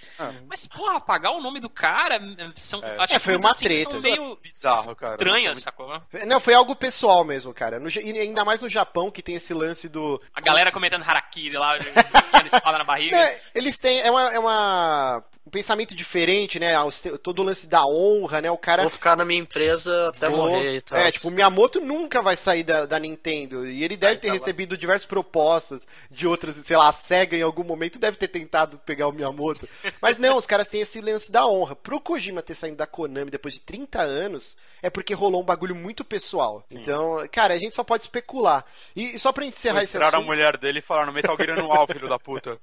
Mas, 0.47 0.65
porra, 0.65 0.97
apagar 0.97 1.31
o 1.33 1.41
nome 1.41 1.59
do 1.59 1.69
cara 1.69 2.19
são 2.55 2.81
É, 2.83 3.19
foi 3.19 3.35
uma 3.37 3.51
assim, 3.51 3.65
treta. 3.65 3.89
são 3.89 4.01
meio 4.01 4.35
Bizarro, 4.37 4.95
cara. 4.95 5.13
estranhas, 5.13 5.59
sacou? 5.59 6.01
Não, 6.25 6.39
foi 6.39 6.53
algo 6.53 6.75
pessoal 6.75 7.23
mesmo, 7.23 7.53
cara. 7.53 7.79
No 7.79 7.89
e 7.89 8.19
ainda 8.19 8.43
mais 8.45 8.61
no 8.61 8.69
Japão, 8.69 9.11
que 9.11 9.21
tem 9.21 9.35
esse 9.35 9.53
lance 9.53 9.87
do. 9.89 10.21
A 10.33 10.41
galera 10.41 10.71
cometendo 10.71 11.03
harakiri 11.03 11.57
lá, 11.57 11.77
espada 11.77 12.77
na 12.77 12.83
barriga. 12.83 13.17
Né, 13.17 13.39
eles 13.53 13.77
têm. 13.77 14.01
É, 14.01 14.09
uma, 14.09 14.33
é 14.33 14.39
uma- 14.39 15.23
um 15.32 15.32
pensamento 15.53 15.93
diferente, 15.93 16.59
né? 16.59 16.73
Todo 17.21 17.39
o 17.39 17.43
lance 17.43 17.67
da 17.67 17.85
honra, 17.85 18.41
né? 18.41 18.49
O 18.49 18.57
cara. 18.57 18.81
Vou 18.81 18.89
ficar 18.89 19.15
na 19.15 19.23
minha 19.23 19.39
empresa 19.39 20.09
até 20.09 20.27
Vou- 20.27 20.49
morrer 20.49 20.77
e 20.77 20.81
tal. 20.81 20.97
É, 20.97 21.11
tipo, 21.11 21.27
o 21.27 21.31
Miyamoto 21.31 21.79
nunca 21.79 22.21
vai 22.21 22.35
sair 22.35 22.63
da, 22.63 22.85
da 22.87 22.99
Nintendo. 22.99 23.67
E 23.67 23.83
ele 23.83 23.95
deve 23.95 24.15
ter 24.15 24.27
tá 24.27 24.33
lá. 24.33 24.39
recebido 24.39 24.75
diversas 24.75 25.05
propostas 25.05 25.87
de 26.09 26.27
outras, 26.27 26.55
sei 26.55 26.75
lá, 26.75 26.89
a 26.89 26.91
SEGA 26.91 27.37
em 27.37 27.41
algum 27.43 27.63
momento 27.63 27.99
deve 27.99 28.17
ter 28.17 28.27
tentado 28.27 28.77
pegar 28.79 29.07
o 29.07 29.11
Miyamoto. 29.11 29.69
Mas 30.01 30.17
não, 30.17 30.37
os 30.37 30.47
caras 30.47 30.67
têm 30.67 30.81
esse 30.81 30.99
lance 30.99 31.31
da 31.31 31.45
honra. 31.47 31.75
Pro 31.75 32.01
Kojima 32.01 32.41
ter 32.41 32.55
saído 32.55 32.77
da 32.77 32.87
Konami 32.87 33.29
depois 33.29 33.53
de 33.53 33.59
30 33.61 34.01
anos, 34.01 34.57
é 34.81 34.89
porque 34.89 35.13
rolou 35.13 35.41
um 35.41 35.45
bagulho 35.45 35.75
muito 35.75 36.03
pessoal. 36.03 36.65
Então, 36.71 37.17
cara, 37.31 37.53
a 37.53 37.57
gente 37.57 37.75
só 37.75 37.83
pode 37.83 38.03
especular. 38.03 38.65
E, 38.95 39.15
e 39.15 39.19
só 39.19 39.31
pra 39.31 39.45
encerrar 39.45 39.83
esse 39.83 39.93
Tiraram 39.93 40.17
a 40.17 40.19
assunto... 40.19 40.25
mulher 40.25 40.57
dele 40.57 40.79
e 40.79 40.81
falaram 40.81 41.13
Metal 41.13 41.37
Gear 41.37 41.59
anual, 41.59 41.85
filho 41.91 42.09
da 42.09 42.17
puta. 42.17 42.57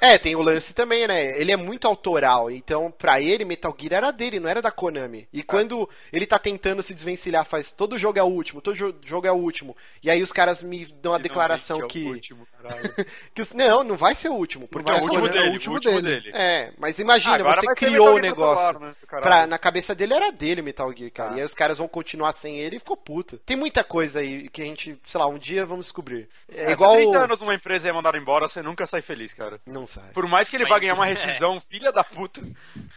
É, 0.00 0.18
tem 0.18 0.36
o 0.36 0.42
lance 0.42 0.74
também, 0.74 0.93
né? 1.08 1.40
Ele 1.40 1.52
é 1.52 1.56
muito 1.56 1.86
autoral, 1.86 2.50
então 2.50 2.90
pra 2.96 3.20
ele 3.20 3.44
Metal 3.44 3.74
Gear 3.78 3.94
era 3.94 4.10
dele, 4.10 4.38
não 4.40 4.48
era 4.48 4.62
da 4.62 4.70
Konami. 4.70 5.26
E 5.32 5.42
quando 5.42 5.88
ele 6.12 6.26
tá 6.26 6.38
tentando 6.38 6.82
se 6.82 6.94
desvencilhar, 6.94 7.44
faz 7.44 7.72
todo 7.72 7.98
jogo 7.98 8.18
é 8.18 8.22
o 8.22 8.26
último, 8.26 8.60
todo 8.60 8.74
jo- 8.76 8.94
jogo 9.04 9.26
é 9.26 9.32
o 9.32 9.36
último. 9.36 9.76
E 10.02 10.10
aí 10.10 10.22
os 10.22 10.32
caras 10.32 10.62
me 10.62 10.86
dão 10.86 11.12
a 11.12 11.18
declaração 11.18 11.78
que, 11.88 11.98
é 11.98 12.02
caralho. 12.44 12.53
que 13.34 13.42
os- 13.42 13.52
não, 13.52 13.82
não 13.84 13.96
vai 13.96 14.14
ser 14.14 14.28
o 14.28 14.34
último, 14.34 14.66
porque 14.68 14.90
É 14.90 14.94
a 14.94 14.96
o 14.98 15.00
último 15.02 15.20
Konami- 15.22 15.32
dele, 15.32 15.44
é 15.44 15.48
o 15.48 15.50
o 15.50 15.52
último 15.54 15.80
dele. 15.80 16.02
dele. 16.02 16.30
É, 16.34 16.72
mas 16.78 16.98
imagina, 16.98 17.34
Agora 17.34 17.60
você 17.60 17.74
criou 17.74 18.14
o 18.14 18.18
negócio. 18.18 18.66
celular, 18.66 18.80
né. 18.80 18.94
Pra, 19.08 19.46
na 19.46 19.58
cabeça 19.58 19.94
dele 19.94 20.14
era 20.14 20.30
dele 20.32 20.62
Metal 20.62 20.92
Gear, 20.96 21.10
cara. 21.12 21.30
Ah. 21.32 21.36
E 21.36 21.40
aí 21.40 21.44
os 21.44 21.54
caras 21.54 21.78
vão 21.78 21.86
continuar 21.88 22.32
sem 22.32 22.58
ele 22.58 22.76
e 22.76 22.78
ficou 22.80 22.96
puta. 22.96 23.38
Tem 23.46 23.56
muita 23.56 23.84
coisa 23.84 24.18
aí 24.20 24.48
que 24.48 24.60
a 24.62 24.64
gente, 24.64 24.98
sei 25.06 25.20
lá, 25.20 25.26
um 25.26 25.38
dia 25.38 25.64
vamos 25.64 25.86
descobrir. 25.86 26.28
É, 26.52 26.64
É, 26.66 26.72
igual. 26.72 26.92
Se 26.92 26.96
30 26.98 27.18
anos 27.18 27.40
numa 27.40 27.54
empresa 27.54 27.88
é 27.88 27.92
mandado 27.92 28.16
embora, 28.16 28.48
você 28.48 28.62
nunca 28.62 28.86
sai 28.86 29.02
feliz, 29.02 29.32
cara. 29.32 29.60
Não 29.66 29.86
sabe. 29.86 30.12
Por 30.12 30.26
mais 30.28 30.48
que 30.48 30.56
ele 30.56 30.64
Mas- 30.64 30.72
vá 30.72 30.78
ganhar 30.78 30.94
uma 30.94 31.06
rescisão, 31.06 31.60
filha 31.60 31.92
da 31.92 32.02
puta. 32.02 32.40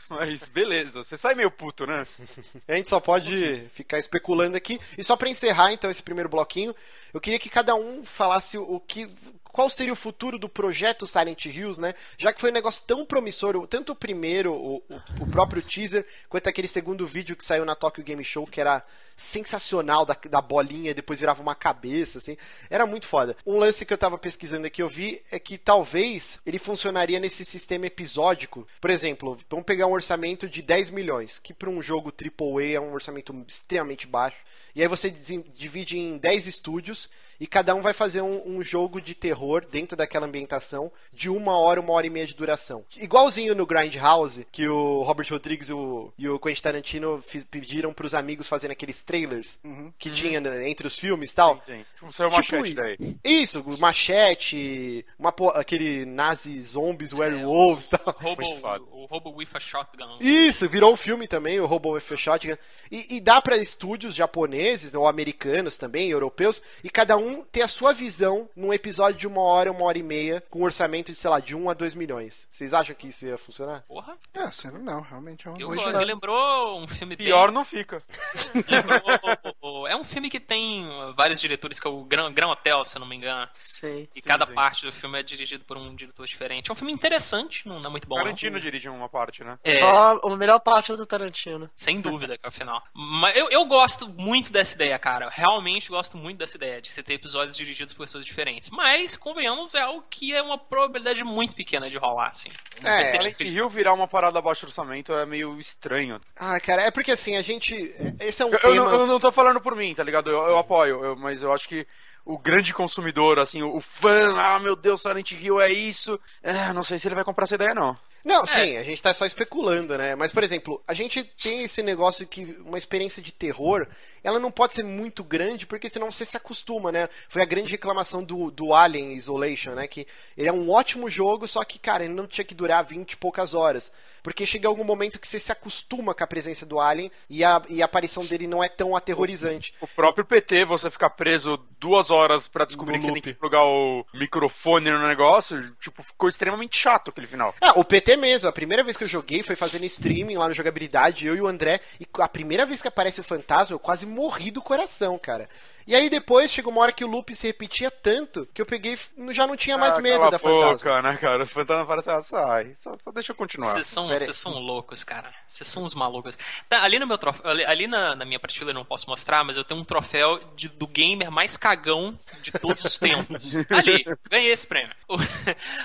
Mas 0.10 0.48
beleza, 0.48 1.04
você 1.04 1.18
sai 1.18 1.36
meio 1.36 1.52
puto, 1.52 1.86
né? 1.86 2.06
A 2.68 2.74
gente 2.74 2.90
só 2.90 3.00
pode 3.00 3.68
ficar 3.74 4.00
especulando 4.00 4.58
aqui. 4.58 4.80
E 4.98 5.04
só 5.04 5.16
pra 5.16 5.30
encerrar 5.30 5.72
então 5.72 5.90
esse 5.90 6.02
primeiro 6.04 6.30
bloquinho, 6.30 6.76
eu 7.18 7.22
queria 7.22 7.40
que 7.40 7.50
cada 7.50 7.76
um 7.76 8.04
falasse 8.04 8.58
o, 8.58 8.80
que 8.80 9.08
qual 9.52 9.70
seria 9.72 9.92
o 9.94 9.96
futuro 9.96 10.38
do 10.38 10.48
projeto 10.48 11.08
Silent 11.08 11.46
Hills, 11.46 11.82
né? 11.82 11.96
Já 12.18 12.32
que 12.32 12.40
foi 12.40 12.52
um 12.52 12.54
negócio 12.54 12.84
tão 12.86 13.04
promissor, 13.06 13.66
tanto 13.68 13.92
o 13.92 13.96
primeiro, 13.96 14.54
o, 14.54 14.76
o- 14.78 14.84
o 15.24 15.28
próprio 15.32 15.64
teaser, 15.64 16.06
quanto 16.30 16.48
aquele 16.48 16.68
segundo 16.68 17.08
vídeo 17.08 17.36
que 17.36 17.44
saiu 17.44 17.66
na 17.66 17.74
Tokyo 17.76 18.04
Game 18.04 18.24
Show, 18.24 18.46
que 18.46 18.62
era 18.62 18.84
sensacional 19.16 20.06
da, 20.06 20.16
da 20.30 20.40
bolinha, 20.42 20.94
depois 20.94 21.20
virava 21.20 21.42
uma 21.42 21.56
cabeça, 21.56 22.20
assim. 22.20 22.38
Era 22.70 22.86
muito 22.86 23.08
foda. 23.08 23.36
Um 23.46 23.58
lance 23.58 23.84
que 23.84 23.92
eu 23.92 23.98
tava 23.98 24.16
pesquisando 24.16 24.68
aqui, 24.68 24.82
eu 24.84 24.88
vi, 24.88 25.24
é 25.32 25.40
que 25.40 25.58
talvez 25.58 26.40
ele 26.46 26.60
funcionaria 26.60 27.20
nesse 27.20 27.44
sistema 27.44 27.88
episódico. 27.88 28.68
Por 28.80 28.92
exemplo, 28.92 29.36
vamos 29.50 29.66
pegar 29.66 29.88
um 29.88 29.92
orçamento 29.94 30.48
de 30.48 30.62
10 30.62 30.92
milhões, 30.92 31.40
que 31.40 31.52
para 31.52 31.70
um 31.70 31.82
jogo 31.82 32.14
AAA 32.14 32.74
é 32.76 32.80
um 32.80 32.94
orçamento 32.94 33.36
extremamente 33.48 34.06
baixo. 34.06 34.38
E 34.78 34.82
aí 34.84 34.88
você 34.88 35.10
divide 35.10 35.98
em 35.98 36.20
10 36.20 36.46
estúdios 36.46 37.10
e 37.40 37.46
cada 37.48 37.74
um 37.76 37.82
vai 37.82 37.94
fazer 37.94 38.22
um, 38.22 38.42
um 38.46 38.64
jogo 38.64 39.00
de 39.02 39.14
terror 39.16 39.66
dentro 39.70 39.96
daquela 39.98 40.26
ambientação 40.26 40.92
de 41.14 41.30
uma 41.30 41.58
hora, 41.58 41.80
uma 41.80 41.94
hora 41.94 42.08
e 42.08 42.10
meia 42.10 42.26
de 42.28 42.34
duração. 42.36 42.84
Igualzinho 42.98 43.54
no 43.56 43.66
Grindhouse, 43.66 44.48
que 44.52 44.68
o 44.68 45.04
Robert 45.04 45.28
Rodrigues 45.30 45.70
e 45.70 45.74
o, 45.74 46.12
e 46.18 46.28
o 46.28 46.40
Quentin 46.40 46.62
Tarantino 46.62 47.22
fiz- 47.22 47.44
pediram 47.44 47.94
pros 47.94 48.14
amigos 48.14 48.48
fazerem 48.48 48.74
aqueles 48.74 49.02
trailers 49.02 49.60
que 49.98 50.10
tinha 50.10 50.40
né, 50.42 50.70
entre 50.70 50.88
os 50.88 50.98
filmes 50.98 51.32
e 51.32 51.36
tal. 51.36 51.62
Sim. 51.64 51.84
Tipo, 51.96 52.12
saiu 52.14 52.30
uma 52.30 52.42
Tipo 52.42 52.58
chat 52.58 52.66
isso. 52.68 52.76
daí. 52.76 52.98
Isso, 53.24 53.62
o 53.62 53.78
machete, 53.80 55.06
uma, 55.18 55.32
po- 55.32 55.50
aquele 55.50 56.06
nazi 56.06 56.62
zombies, 56.64 57.14
werewolves 57.14 57.86
e 57.86 57.90
tal. 57.92 58.16
Robo, 58.20 58.88
o 58.92 59.06
Robo 59.06 59.36
with 59.36 59.48
a 59.54 59.60
Shotgun. 59.60 60.18
Isso, 60.20 60.68
virou 60.68 60.94
um 60.94 60.98
filme 60.98 61.28
também, 61.28 61.60
o 61.60 61.66
Robo 61.66 61.92
with 61.94 62.04
a 62.12 62.16
Shotgun. 62.16 62.56
E, 62.92 63.16
e 63.18 63.20
dá 63.22 63.42
pra 63.42 63.58
estúdios 63.58 64.16
japoneses, 64.16 64.94
ou 64.94 65.08
americanos 65.08 65.78
também, 65.78 66.10
europeus, 66.10 66.62
e 66.84 66.90
cada 66.90 67.18
um 67.18 67.27
ter 67.44 67.62
a 67.62 67.68
sua 67.68 67.94
visão 67.94 68.50
num 68.56 68.74
episódio 68.74 69.20
de 69.20 69.28
uma 69.28 69.42
hora, 69.42 69.72
uma 69.72 69.84
hora 69.86 69.98
e 69.98 70.04
meia, 70.04 70.44
com 70.50 70.60
um 70.60 70.64
orçamento 70.64 71.12
de, 71.12 71.18
sei 71.18 71.30
lá, 71.30 71.40
de 71.40 71.56
1 71.56 71.70
a 71.70 71.74
2 71.74 71.94
milhões. 71.96 72.48
Vocês 72.50 72.74
acham 72.74 72.96
que 72.96 73.08
isso 73.08 73.26
ia 73.26 73.38
funcionar? 73.38 73.84
Porra, 73.88 74.18
É, 74.34 74.52
sendo 74.52 74.80
não, 74.80 75.02
realmente 75.02 75.48
é 75.48 75.52
uma 75.52 75.60
eu, 75.60 75.68
boa 75.70 75.90
ideia. 75.90 76.06
lembrou 76.06 76.80
um 76.82 76.88
filme 76.88 77.16
bem- 77.16 77.28
Pior 77.28 77.52
não 77.52 77.64
fica. 77.64 78.02
lembrou- 78.70 79.56
é 79.88 79.96
um 79.96 80.04
filme 80.04 80.30
que 80.30 80.40
tem 80.40 80.86
vários 81.16 81.40
diretores, 81.40 81.80
que 81.80 81.88
é 81.88 81.92
o 81.92 82.04
Gran, 82.04 82.32
Gran 82.34 82.48
Hotel, 82.48 82.84
se 82.84 82.98
eu 82.98 83.00
não 83.00 83.08
me 83.08 83.16
engano. 83.16 83.48
Sim. 83.54 84.08
E 84.16 84.22
cada 84.22 84.46
sim. 84.46 84.54
parte 84.54 84.86
do 84.86 84.92
filme 84.92 85.20
é 85.20 85.24
dirigido 85.24 85.64
por 85.64 85.78
um 85.78 85.96
diretor 85.96 86.26
diferente. 86.26 86.70
É 86.70 86.74
um 86.74 86.76
filme 86.76 86.92
interessante, 86.92 87.68
não 87.68 87.78
não 87.80 87.90
é 87.90 87.92
muito 87.92 88.08
bom. 88.08 88.16
não. 88.16 88.24
Tarantino 88.24 88.60
dirige 88.60 88.90
uma 88.90 89.10
parte, 89.10 89.44
né? 89.44 89.58
É, 89.64 89.76
Só 89.76 90.20
a 90.24 90.38
melhor 90.38 90.60
parte 90.60 90.92
é 90.92 90.96
do 90.96 91.06
Tarantino. 91.06 91.70
Sem 91.76 92.02
dúvida, 92.02 92.38
que 92.38 92.46
é 92.46 92.50
o 92.50 92.52
final. 92.52 92.82
Mas 92.94 93.36
eu, 93.38 93.50
eu 93.50 93.66
gosto 93.66 94.10
muito 94.10 94.52
dessa 94.52 94.76
ideia, 94.76 94.98
cara. 95.00 95.30
Realmente 95.30 95.90
gosto 95.90 96.18
muito 96.18 96.38
dessa 96.38 96.58
ideia 96.58 96.82
de 96.82 96.92
você 96.92 97.02
ter 97.02 97.14
episódios 97.14 97.56
dirigidos 97.56 97.94
por 97.94 98.06
pessoas 98.06 98.26
diferentes. 98.26 98.70
Mas, 98.70 99.18
convenhamos, 99.18 99.74
é 99.76 99.82
algo 99.82 100.04
que 100.10 100.34
é 100.34 100.42
uma 100.42 100.58
probabilidade 100.58 101.24
muito 101.24 101.56
pequena 101.56 101.90
de 101.90 101.98
rolar, 101.98 102.30
assim. 102.30 102.50
É, 102.84 103.04
Silent 103.06 103.40
Hill 103.40 103.70
virar 103.70 103.94
uma 103.94 104.08
parada 104.08 104.40
abaixo 104.40 104.66
do 104.66 104.70
orçamento 104.70 105.14
é 105.14 105.26
meio 105.26 105.60
estranho. 105.60 106.20
Ah, 106.36 106.60
cara, 106.60 106.84
é 106.84 106.92
porque 106.92 107.12
assim, 107.12 107.36
a 107.36 107.42
gente. 107.42 107.74
Esse 108.20 108.42
é 108.42 108.46
um 108.46 108.50
Eu, 108.50 108.60
eu 108.64 108.74
tema. 108.74 108.92
não, 108.92 109.00
eu 109.02 109.08
não 109.08 109.20
tô 109.20 109.32
falando 109.32 109.62
por 109.62 109.76
mim, 109.78 109.94
tá 109.96 110.04
ligado? 110.04 110.30
Eu, 110.30 110.40
eu 110.48 110.58
apoio, 110.58 111.04
eu- 111.04 111.16
mas 111.16 111.42
eu 111.42 111.54
acho 111.54 111.68
que 111.70 111.88
o 112.26 112.38
grande 112.38 112.74
consumidor, 112.74 113.40
assim, 113.40 113.62
o, 113.64 113.78
o 113.78 113.80
fã, 113.82 114.28
ah, 114.38 114.60
meu 114.60 114.76
Deus, 114.76 115.02
Silent 115.02 115.32
Hill 115.32 115.62
é 115.62 115.72
isso. 115.72 116.20
É, 116.44 116.74
não 116.74 116.84
sei 116.84 117.00
se 117.00 117.08
ele 117.08 117.16
vai 117.16 117.24
comprar 117.24 117.46
essa 117.46 117.56
ideia, 117.56 117.74
não. 117.74 117.98
Não, 118.26 118.46
sim, 118.46 118.76
a 118.76 118.84
gente 118.84 119.02
tá 119.02 119.14
só 119.14 119.26
especulando, 119.26 119.98
né? 119.98 120.14
Mas, 120.14 120.34
por 120.34 120.44
exemplo, 120.44 120.84
a 120.86 120.94
gente 120.94 121.24
tem 121.24 121.64
esse 121.64 121.82
negócio 121.82 122.28
que 122.28 122.58
uma 122.66 122.78
experiência 122.78 123.22
de 123.22 123.32
terror, 123.32 123.88
ela 124.22 124.38
não 124.38 124.52
pode 124.52 124.74
ser 124.74 124.84
muito 124.84 125.24
grande, 125.24 125.66
porque 125.66 125.90
senão 125.90 126.12
você 126.12 126.26
se 126.26 126.36
acostuma, 126.36 126.92
né? 126.92 127.08
Foi 127.30 127.42
a 127.42 127.46
grande 127.46 127.72
reclamação 127.72 128.22
do, 128.22 128.52
do 128.52 128.74
Alien 128.74 129.14
Isolation, 129.14 129.72
né? 129.76 129.88
Que 129.88 130.06
ele 130.36 130.50
é 130.50 130.52
um 130.52 130.70
ótimo 130.70 131.10
jogo, 131.10 131.48
só 131.48 131.64
que, 131.64 131.80
cara, 131.80 132.04
ele 132.04 132.14
não 132.14 132.28
tinha 132.28 132.44
que 132.44 132.56
durar 132.56 132.84
20 132.84 133.14
e 133.14 133.18
poucas 133.18 133.54
horas. 133.54 133.90
Porque 134.28 134.46
chega 134.46 134.68
algum 134.68 134.84
momento 134.84 135.18
que 135.20 135.26
você 135.26 135.40
se 135.40 135.54
acostuma 135.54 136.14
com 136.14 136.22
a 136.22 136.28
presença 136.28 136.66
do 136.66 136.82
Alien 136.82 137.10
e 137.30 137.46
a, 137.46 137.62
e 137.70 137.82
a 137.82 137.86
aparição 137.86 138.26
dele 138.26 138.46
não 138.46 138.62
é 138.62 138.68
tão 138.68 138.94
aterrorizante. 138.94 139.74
O 139.80 139.88
próprio 139.88 140.26
PT, 140.26 140.66
você 140.66 140.92
ficar 140.92 141.12
preso 141.12 141.58
duas 141.80 142.12
horas 142.12 142.46
pra 142.46 142.66
descobrir 142.66 142.96
No 142.96 143.00
que 143.00 143.06
você 143.06 143.14
tem 143.14 143.22
loop. 143.22 143.34
que 143.34 143.40
plugar 143.40 143.64
o 143.64 144.06
microfone 144.14 144.92
no 144.92 145.08
negócio, 145.08 145.72
tipo, 145.80 146.04
ficou 146.04 146.28
extremamente 146.28 146.78
chato 146.78 147.10
aquele 147.10 147.26
final. 147.26 147.56
Ah, 147.62 147.80
o 147.80 147.86
PT 147.86 148.18
mesmo. 148.18 148.50
A 148.50 148.52
primeira 148.52 148.84
vez 148.84 148.98
que 148.98 149.06
eu 149.06 149.08
joguei 149.08 149.44
foi 149.44 149.56
fazendo 149.56 149.86
streaming 149.86 150.36
lá 150.36 150.50
no 150.50 150.54
Jogabilidade, 150.54 151.26
eu 151.26 151.34
e 151.34 151.42
o 151.42 151.48
André. 151.48 151.80
E 151.98 152.06
a 152.20 152.28
primeira 152.28 152.66
vez 152.66 152.82
que 152.82 152.90
aparece 152.90 153.22
o 153.22 153.24
fantasma, 153.24 153.76
eu 153.76 153.80
quase 153.80 154.06
morri 154.06 154.52
do 154.52 154.62
coração, 154.62 155.18
cara. 155.18 155.48
E 155.88 155.96
aí 155.96 156.10
depois 156.10 156.52
chegou 156.52 156.72
uma 156.72 156.82
hora 156.82 156.92
que 156.92 157.06
o 157.06 157.08
loop 157.08 157.34
se 157.34 157.48
repetia 157.48 157.90
tanto 157.90 158.46
que 158.54 158.62
eu 158.62 158.66
peguei 158.66 159.00
já 159.30 159.48
não 159.48 159.56
tinha 159.56 159.78
mais 159.78 159.98
Ah, 159.98 160.02
medo 160.02 160.30
da 160.30 160.38
boca, 160.38 160.78
fantasma. 160.78 161.02
né, 161.02 161.18
cara? 161.18 161.44
O 161.44 161.48
fantasma 161.48 161.86
parece, 161.86 162.10
ah, 162.12 162.22
sai, 162.22 162.76
só, 162.76 162.96
só 163.00 163.10
deixa 163.12 163.32
eu 163.32 163.36
continuar. 163.36 163.72
Vocês 163.72 163.88
são, 163.88 164.10
são 164.34 164.54
loucos, 164.60 165.04
cara. 165.04 165.34
Vocês 165.48 165.68
são 165.68 165.84
uns 165.86 165.96
malucos. 165.96 166.38
Tá, 166.68 166.84
ali 166.84 167.00
no 167.00 167.08
meu 167.08 167.18
troféu, 167.18 167.50
ali, 167.50 167.64
ali 167.66 167.88
na, 167.88 168.16
na 168.16 168.26
minha 168.26 168.40
prateleira 168.40 168.72
eu 168.72 168.76
não 168.82 168.86
posso 168.86 169.10
mostrar, 169.10 169.44
mas 169.46 169.56
eu 169.56 169.64
tenho 169.64 169.80
um 169.80 169.86
troféu 169.86 170.40
de- 170.58 170.68
do 170.70 170.86
gamer 170.86 171.32
mais 171.32 171.56
cagão 171.56 172.20
de 172.42 172.52
todos 172.52 172.84
os 172.84 173.00
tempos. 173.00 173.38
Ali, 173.72 174.04
ganhei 174.30 174.52
esse 174.52 174.68
prêmio. 174.68 174.94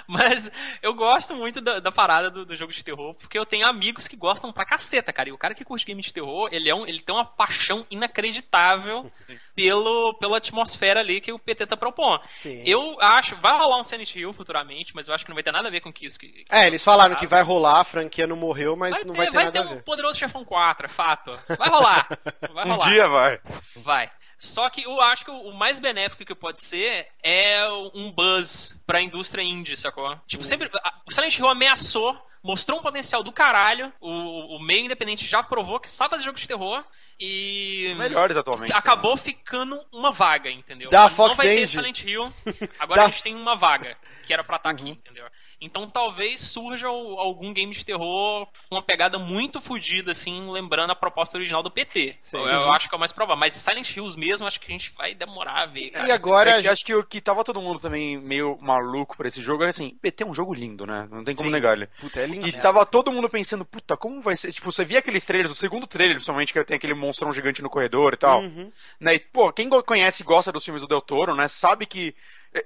Mas 0.08 0.50
eu 0.82 0.94
gosto 0.94 1.34
muito 1.34 1.60
da, 1.60 1.78
da 1.78 1.92
parada 1.92 2.30
do, 2.30 2.44
do 2.44 2.56
jogo 2.56 2.72
de 2.72 2.82
terror, 2.82 3.14
porque 3.14 3.38
eu 3.38 3.46
tenho 3.46 3.66
amigos 3.66 4.08
que 4.08 4.16
gostam 4.16 4.52
pra 4.52 4.64
caceta, 4.64 5.12
cara. 5.12 5.28
E 5.28 5.32
o 5.32 5.38
cara 5.38 5.54
que 5.54 5.64
curte 5.64 5.86
game 5.86 6.02
de 6.02 6.12
terror, 6.12 6.48
ele, 6.52 6.68
é 6.68 6.74
um, 6.74 6.86
ele 6.86 7.00
tem 7.00 7.14
uma 7.14 7.24
paixão 7.24 7.86
inacreditável 7.90 9.10
pelo, 9.54 9.91
pela 10.18 10.38
atmosfera 10.38 11.00
ali 11.00 11.20
que 11.20 11.32
o 11.32 11.38
PT 11.38 11.66
tá 11.66 11.76
propondo. 11.76 12.20
Sim. 12.34 12.62
Eu 12.66 12.96
acho, 13.00 13.36
vai 13.36 13.56
rolar 13.58 13.80
um 13.80 13.84
Silent 13.84 14.14
Hill 14.14 14.32
futuramente, 14.32 14.94
mas 14.94 15.08
eu 15.08 15.14
acho 15.14 15.24
que 15.24 15.30
não 15.30 15.34
vai 15.36 15.42
ter 15.44 15.52
nada 15.52 15.68
a 15.68 15.70
ver 15.70 15.80
com 15.80 15.92
isso. 16.00 16.18
Que, 16.18 16.28
que 16.28 16.44
É, 16.50 16.66
eles 16.66 16.82
falaram 16.82 17.14
que 17.16 17.26
vai 17.26 17.42
rolar, 17.42 17.80
a 17.80 17.84
franquia 17.84 18.26
não 18.26 18.36
morreu, 18.36 18.76
mas 18.76 18.92
Vai 18.92 19.04
não 19.04 19.12
ter, 19.14 19.18
vai 19.18 19.26
ter 19.26 19.32
vai 19.34 19.44
nada 19.46 19.52
ter 19.62 19.66
a 19.66 19.70
um 19.70 19.74
ver. 19.76 19.82
poderoso 19.84 20.18
chefão 20.18 20.44
4, 20.44 20.86
é 20.86 20.88
fato. 20.88 21.38
Vai 21.58 21.68
rolar. 21.68 22.08
Vai 22.52 22.66
Um 22.66 22.70
rolar. 22.72 22.88
dia 22.90 23.08
vai. 23.08 23.40
Vai. 23.76 24.10
Só 24.38 24.68
que 24.70 24.82
eu 24.84 25.00
acho 25.00 25.24
que 25.24 25.30
o 25.30 25.52
mais 25.52 25.78
benéfico 25.78 26.24
que 26.24 26.34
pode 26.34 26.60
ser 26.60 27.06
é 27.22 27.64
um 27.94 28.10
buzz 28.10 28.76
pra 28.84 29.00
indústria 29.00 29.42
indie, 29.42 29.76
sacou? 29.76 30.16
Tipo, 30.26 30.42
sempre. 30.42 30.68
a- 30.82 30.94
O 31.06 31.12
Silent 31.12 31.38
Hill 31.38 31.46
ameaçou, 31.48 32.16
mostrou 32.42 32.78
um 32.78 32.82
potencial 32.82 33.22
do 33.22 33.32
caralho. 33.32 33.92
O, 34.00 34.56
o 34.56 34.60
meio 34.62 34.84
independente 34.84 35.26
já 35.26 35.42
provou 35.42 35.78
que 35.80 35.90
sabe 35.90 36.10
fazer 36.10 36.24
jogo 36.24 36.38
de 36.38 36.46
terror. 36.48 36.84
E. 37.20 37.86
Os 37.92 37.94
melhores 37.98 38.36
atualmente. 38.36 38.72
Acabou 38.72 39.16
ficando 39.16 39.80
uma 39.92 40.10
vaga, 40.10 40.50
entendeu? 40.50 40.90
Da 40.90 41.02
Não 41.04 41.10
Fox 41.10 41.36
vai 41.36 41.46
ter 41.46 41.62
Engine. 41.62 41.68
Silent 41.68 42.02
Hill. 42.04 42.32
Agora 42.80 43.00
Da- 43.02 43.06
a 43.06 43.10
gente 43.10 43.22
tem 43.22 43.34
uma 43.34 43.54
vaga, 43.54 43.96
que 44.26 44.32
era 44.32 44.42
pra 44.42 44.56
estar 44.56 44.70
Uhum. 44.70 44.74
aqui, 44.74 44.88
entendeu? 44.90 45.26
Então 45.62 45.88
talvez 45.88 46.40
surja 46.40 46.88
algum 46.88 47.52
game 47.52 47.72
de 47.72 47.84
terror 47.84 48.46
com 48.68 48.76
uma 48.76 48.82
pegada 48.82 49.18
muito 49.18 49.60
fodida, 49.60 50.10
assim, 50.10 50.50
lembrando 50.50 50.90
a 50.90 50.96
proposta 50.96 51.38
original 51.38 51.62
do 51.62 51.70
PT. 51.70 52.16
Sim. 52.20 52.38
eu, 52.38 52.46
eu 52.46 52.72
acho 52.72 52.88
que 52.88 52.94
é 52.94 52.96
o 52.96 53.00
mais 53.00 53.12
provável. 53.12 53.38
Mas 53.38 53.54
Silent 53.54 53.96
Hills 53.96 54.18
mesmo, 54.18 54.46
acho 54.46 54.58
que 54.58 54.66
a 54.66 54.72
gente 54.72 54.92
vai 54.96 55.14
demorar 55.14 55.62
a 55.62 55.66
ver, 55.66 55.90
cara. 55.90 56.08
E 56.08 56.10
agora. 56.10 56.50
É 56.58 56.62
que 56.62 56.68
acho 56.68 56.84
que 56.84 56.94
o 56.94 57.04
que 57.04 57.20
tava 57.20 57.44
todo 57.44 57.60
mundo 57.60 57.78
também 57.78 58.18
meio 58.18 58.58
maluco 58.60 59.16
pra 59.16 59.28
esse 59.28 59.40
jogo 59.40 59.62
é 59.64 59.68
assim, 59.68 59.96
PT 60.02 60.24
é 60.24 60.26
um 60.26 60.34
jogo 60.34 60.52
lindo, 60.52 60.84
né? 60.84 61.06
Não 61.10 61.22
tem 61.22 61.34
como 61.34 61.48
Sim. 61.48 61.52
negar 61.52 61.76
ele. 61.76 61.86
Puta, 62.00 62.20
é 62.20 62.26
lindo. 62.26 62.46
E 62.48 62.52
tava 62.52 62.84
todo 62.84 63.12
mundo 63.12 63.28
pensando, 63.28 63.64
puta, 63.64 63.96
como 63.96 64.20
vai 64.20 64.34
ser? 64.34 64.52
Tipo, 64.52 64.72
você 64.72 64.84
via 64.84 64.98
aqueles 64.98 65.24
trailers, 65.24 65.52
o 65.52 65.54
segundo 65.54 65.86
trailer, 65.86 66.16
principalmente, 66.16 66.52
que 66.52 66.64
tem 66.64 66.76
aquele 66.76 66.94
monstrão 66.94 67.32
gigante 67.32 67.62
no 67.62 67.70
corredor 67.70 68.14
e 68.14 68.16
tal. 68.16 68.40
Uhum. 68.40 68.72
Né? 68.98 69.14
E, 69.14 69.20
pô, 69.20 69.52
quem 69.52 69.68
conhece 69.68 70.22
e 70.22 70.26
gosta 70.26 70.50
dos 70.50 70.64
filmes 70.64 70.82
do 70.82 70.88
Del 70.88 71.00
Toro, 71.00 71.34
né? 71.34 71.46
Sabe 71.48 71.86
que 71.86 72.14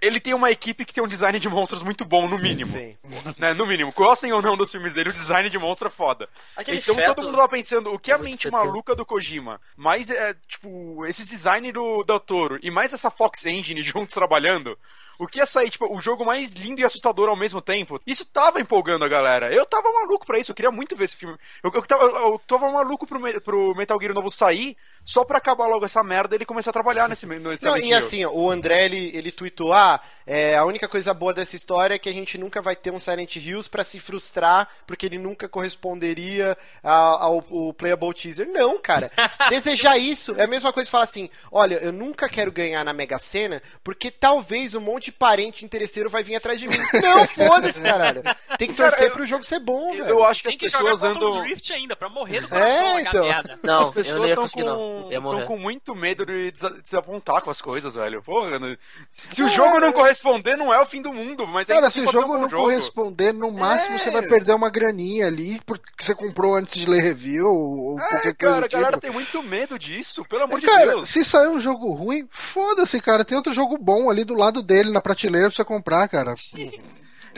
ele 0.03 0.18
tem 0.18 0.35
uma 0.35 0.51
equipe 0.51 0.85
que 0.85 0.92
tem 0.92 1.03
um 1.03 1.07
design 1.09 1.38
de 1.38 1.49
monstros 1.49 1.83
muito 1.83 2.05
bom, 2.05 2.29
no 2.29 2.38
mínimo. 2.38 2.72
Sim. 2.72 2.96
Né? 3.38 3.55
No 3.55 3.66
mínimo. 3.66 3.92
Gostem 3.92 4.33
ou 4.33 4.42
não 4.42 4.57
dos 4.57 4.70
filmes 4.70 4.92
dele, 4.92 5.11
o 5.11 5.12
design 5.12 5.49
de 5.49 5.59
monstro 5.59 5.88
é 5.88 5.90
foda. 5.90 6.29
Aquele 6.57 6.79
então 6.79 6.94
feto- 6.94 7.14
todo 7.14 7.27
mundo 7.27 7.37
tava 7.37 7.49
pensando, 7.49 7.92
o 7.92 7.99
que 7.99 8.11
a 8.11 8.18
muito 8.18 8.31
mente 8.31 8.51
maluca 8.51 8.94
do 8.94 9.07
Kojima, 9.07 9.61
mais 9.77 10.11
é, 10.11 10.35
tipo, 10.49 11.05
esses 11.07 11.27
design 11.29 11.70
do 11.70 12.03
Del 12.05 12.18
Toro 12.20 12.59
e 12.62 12.70
mais 12.70 12.92
essa 12.92 13.11
Fox 13.11 13.46
Engine 13.46 13.83
juntos 13.83 14.14
trabalhando, 14.14 14.77
o 15.18 15.27
que 15.27 15.38
ia 15.38 15.46
sair, 15.46 15.70
tipo, 15.70 15.87
o 15.90 16.01
jogo 16.01 16.27
mais 16.27 16.53
lindo 16.55 16.81
e 16.81 16.85
assustador 16.85 17.29
ao 17.29 17.37
mesmo 17.37 17.62
tempo, 17.62 18.01
isso 18.07 18.25
tava 18.27 18.61
empolgando 18.61 19.05
a 19.05 19.09
galera. 19.09 19.55
Eu 19.55 19.64
tava 19.64 19.90
maluco 19.92 20.27
pra 20.27 20.38
isso, 20.38 20.51
eu 20.51 20.55
queria 20.55 20.70
muito 20.70 20.94
ver 20.96 21.05
esse 21.05 21.16
filme. 21.16 21.38
Eu, 21.62 21.70
eu, 21.72 21.83
tava, 21.87 22.05
eu 22.05 22.40
tava 22.46 22.70
maluco 22.70 23.07
pro, 23.07 23.40
pro 23.40 23.75
Metal 23.75 23.99
Gear 24.01 24.12
novo 24.14 24.29
sair, 24.31 24.77
só 25.07 25.25
pra 25.25 25.38
acabar 25.38 25.66
logo 25.69 25.85
essa 25.85 26.03
merda 26.03 26.35
e 26.35 26.37
ele 26.37 26.45
começar 26.45 26.71
a 26.71 26.73
trabalhar 26.73 27.09
nesse, 27.09 27.25
nesse 27.27 27.64
Não, 27.64 27.77
e 27.79 27.90
Hill. 27.90 27.97
assim, 27.97 28.25
ó, 28.25 28.31
o 28.33 28.51
André, 28.51 28.85
ele, 28.87 29.11
ele 29.14 29.31
tweetou, 29.31 29.73
ah, 29.73 30.01
é, 30.27 30.57
a 30.57 30.64
única 30.64 30.88
coisa 30.88 31.14
boa 31.14 31.33
dessa 31.33 31.55
história 31.55 31.95
é 31.95 31.99
que 31.99 32.09
a 32.09 32.12
gente 32.12 32.37
nunca 32.37 32.61
vai 32.61 32.75
ter 32.75 32.90
um 32.92 32.99
Silent 32.99 33.37
Hills 33.37 33.71
pra 33.71 33.85
se 33.85 34.01
frustrar, 34.01 34.69
porque 34.85 35.07
ele 35.07 35.16
nunca 35.16 35.49
corresponderia 35.49 36.59
ao, 36.83 37.23
ao, 37.23 37.45
ao 37.51 37.73
Playable 37.73 38.12
Teaser. 38.12 38.49
Não, 38.49 38.79
cara. 38.81 39.11
Desejar 39.49 39.97
isso 39.97 40.35
é 40.37 40.42
a 40.42 40.49
mesma 40.49 40.73
coisa 40.73 40.88
que 40.88 40.90
falar 40.90 41.05
assim, 41.05 41.31
olha, 41.53 41.77
eu 41.77 41.92
nunca 41.92 42.29
quero 42.29 42.51
ganhar 42.51 42.85
na 42.85 42.92
Mega 42.92 43.19
Sena, 43.19 43.62
porque 43.85 44.11
talvez 44.11 44.75
um 44.75 44.81
monte 44.81 45.05
de 45.07 45.12
parente 45.12 45.64
interesseiro 45.64 46.11
vai 46.11 46.25
vir 46.25 46.35
atrás 46.35 46.59
de 46.59 46.66
mim. 46.66 46.77
Não, 47.01 47.25
foda-se, 47.29 47.81
caralho. 47.81 48.23
Tem 48.59 48.66
que 48.69 48.75
Cara, 48.75 48.90
torcer 48.90 49.09
eu- 49.09 49.12
pro 49.12 49.25
jogo 49.25 49.45
ser 49.45 49.61
bom, 49.61 49.92
velho. 49.92 50.05
Eu 50.07 50.25
acho 50.25 50.42
que 50.42 50.49
Tem 50.49 50.57
as 50.57 50.59
que 50.61 50.69
jogar 50.69 50.90
pessoas 50.90 51.12
Oculus 51.16 51.37
andam... 51.37 51.45
Rift 51.47 51.73
ainda, 51.73 51.95
pra 51.95 52.09
morrer 52.09 52.40
do 52.40 52.49
coração, 52.49 52.99
É, 52.99 53.01
então. 53.03 53.27
Não, 53.62 53.83
as 53.83 53.87
eu 53.88 53.92
pessoas 53.92 54.16
não 54.16 54.25
ia 54.25 54.29
estão 54.31 54.42
conseguir, 54.42 54.64
não. 54.64 54.96
Ia 55.11 55.21
morrer. 55.21 55.45
com 55.47 55.57
muito 55.59 55.95
medo 55.95 56.25
de 56.27 56.51
desa- 56.51 56.79
desapontar 56.83 57.43
com 57.43 57.51
as 57.51 57.61
coisas, 57.63 57.95
velho. 57.95 58.23
Porra, 58.23 58.59
né? 58.59 58.77
se 59.11 59.43
o 59.43 59.49
jogo 59.49 59.79
não 59.81 59.93
corresponder, 59.93 60.57
não 60.57 60.73
é 60.73 60.81
o 60.81 60.87
fim 60.87 61.01
do 61.03 61.13
mundo, 61.13 61.47
mas 61.47 61.69
Cara, 61.69 61.91
se 61.91 62.01
o 62.01 62.11
jogo 62.11 62.37
não 62.39 62.49
corresponder, 62.49 63.33
no 63.33 63.51
máximo 63.51 63.97
É. 63.97 63.99
você 63.99 64.11
vai 64.11 64.23
perder 64.23 64.53
uma 64.55 64.71
graninha 64.71 65.27
ali 65.27 65.61
porque 65.65 65.85
você 65.99 66.15
comprou 66.15 66.55
antes 66.57 66.79
de 66.81 66.87
ler 66.89 67.03
review 67.03 67.47
ou 67.47 67.99
É, 67.99 68.03
qualquer 68.03 68.23
coisa 68.23 68.35
cara, 68.55 68.67
a 68.67 68.69
galera 68.69 68.91
tipo. 68.93 69.01
tem 69.03 69.11
muito 69.11 69.43
medo 69.43 69.79
disso, 69.79 70.25
pelo 70.25 70.43
amor 70.45 70.61
de 70.61 70.67
Cara, 70.67 70.87
Deus. 70.87 71.09
se 71.09 71.25
sair 71.25 71.49
um 71.49 71.61
jogo 71.61 71.93
ruim, 71.93 72.27
foda-se, 72.31 73.01
cara. 73.01 73.25
Tem 73.25 73.37
outro 73.37 73.53
jogo 73.53 73.77
bom 73.79 74.11
ali 74.11 74.25
do 74.25 74.35
lado 74.35 74.63
dele, 74.63 74.91
na 74.91 75.01
prateleira 75.01 75.49
pra 75.49 75.57
você 75.57 75.65
comprar, 75.65 76.09
cara. 76.09 76.35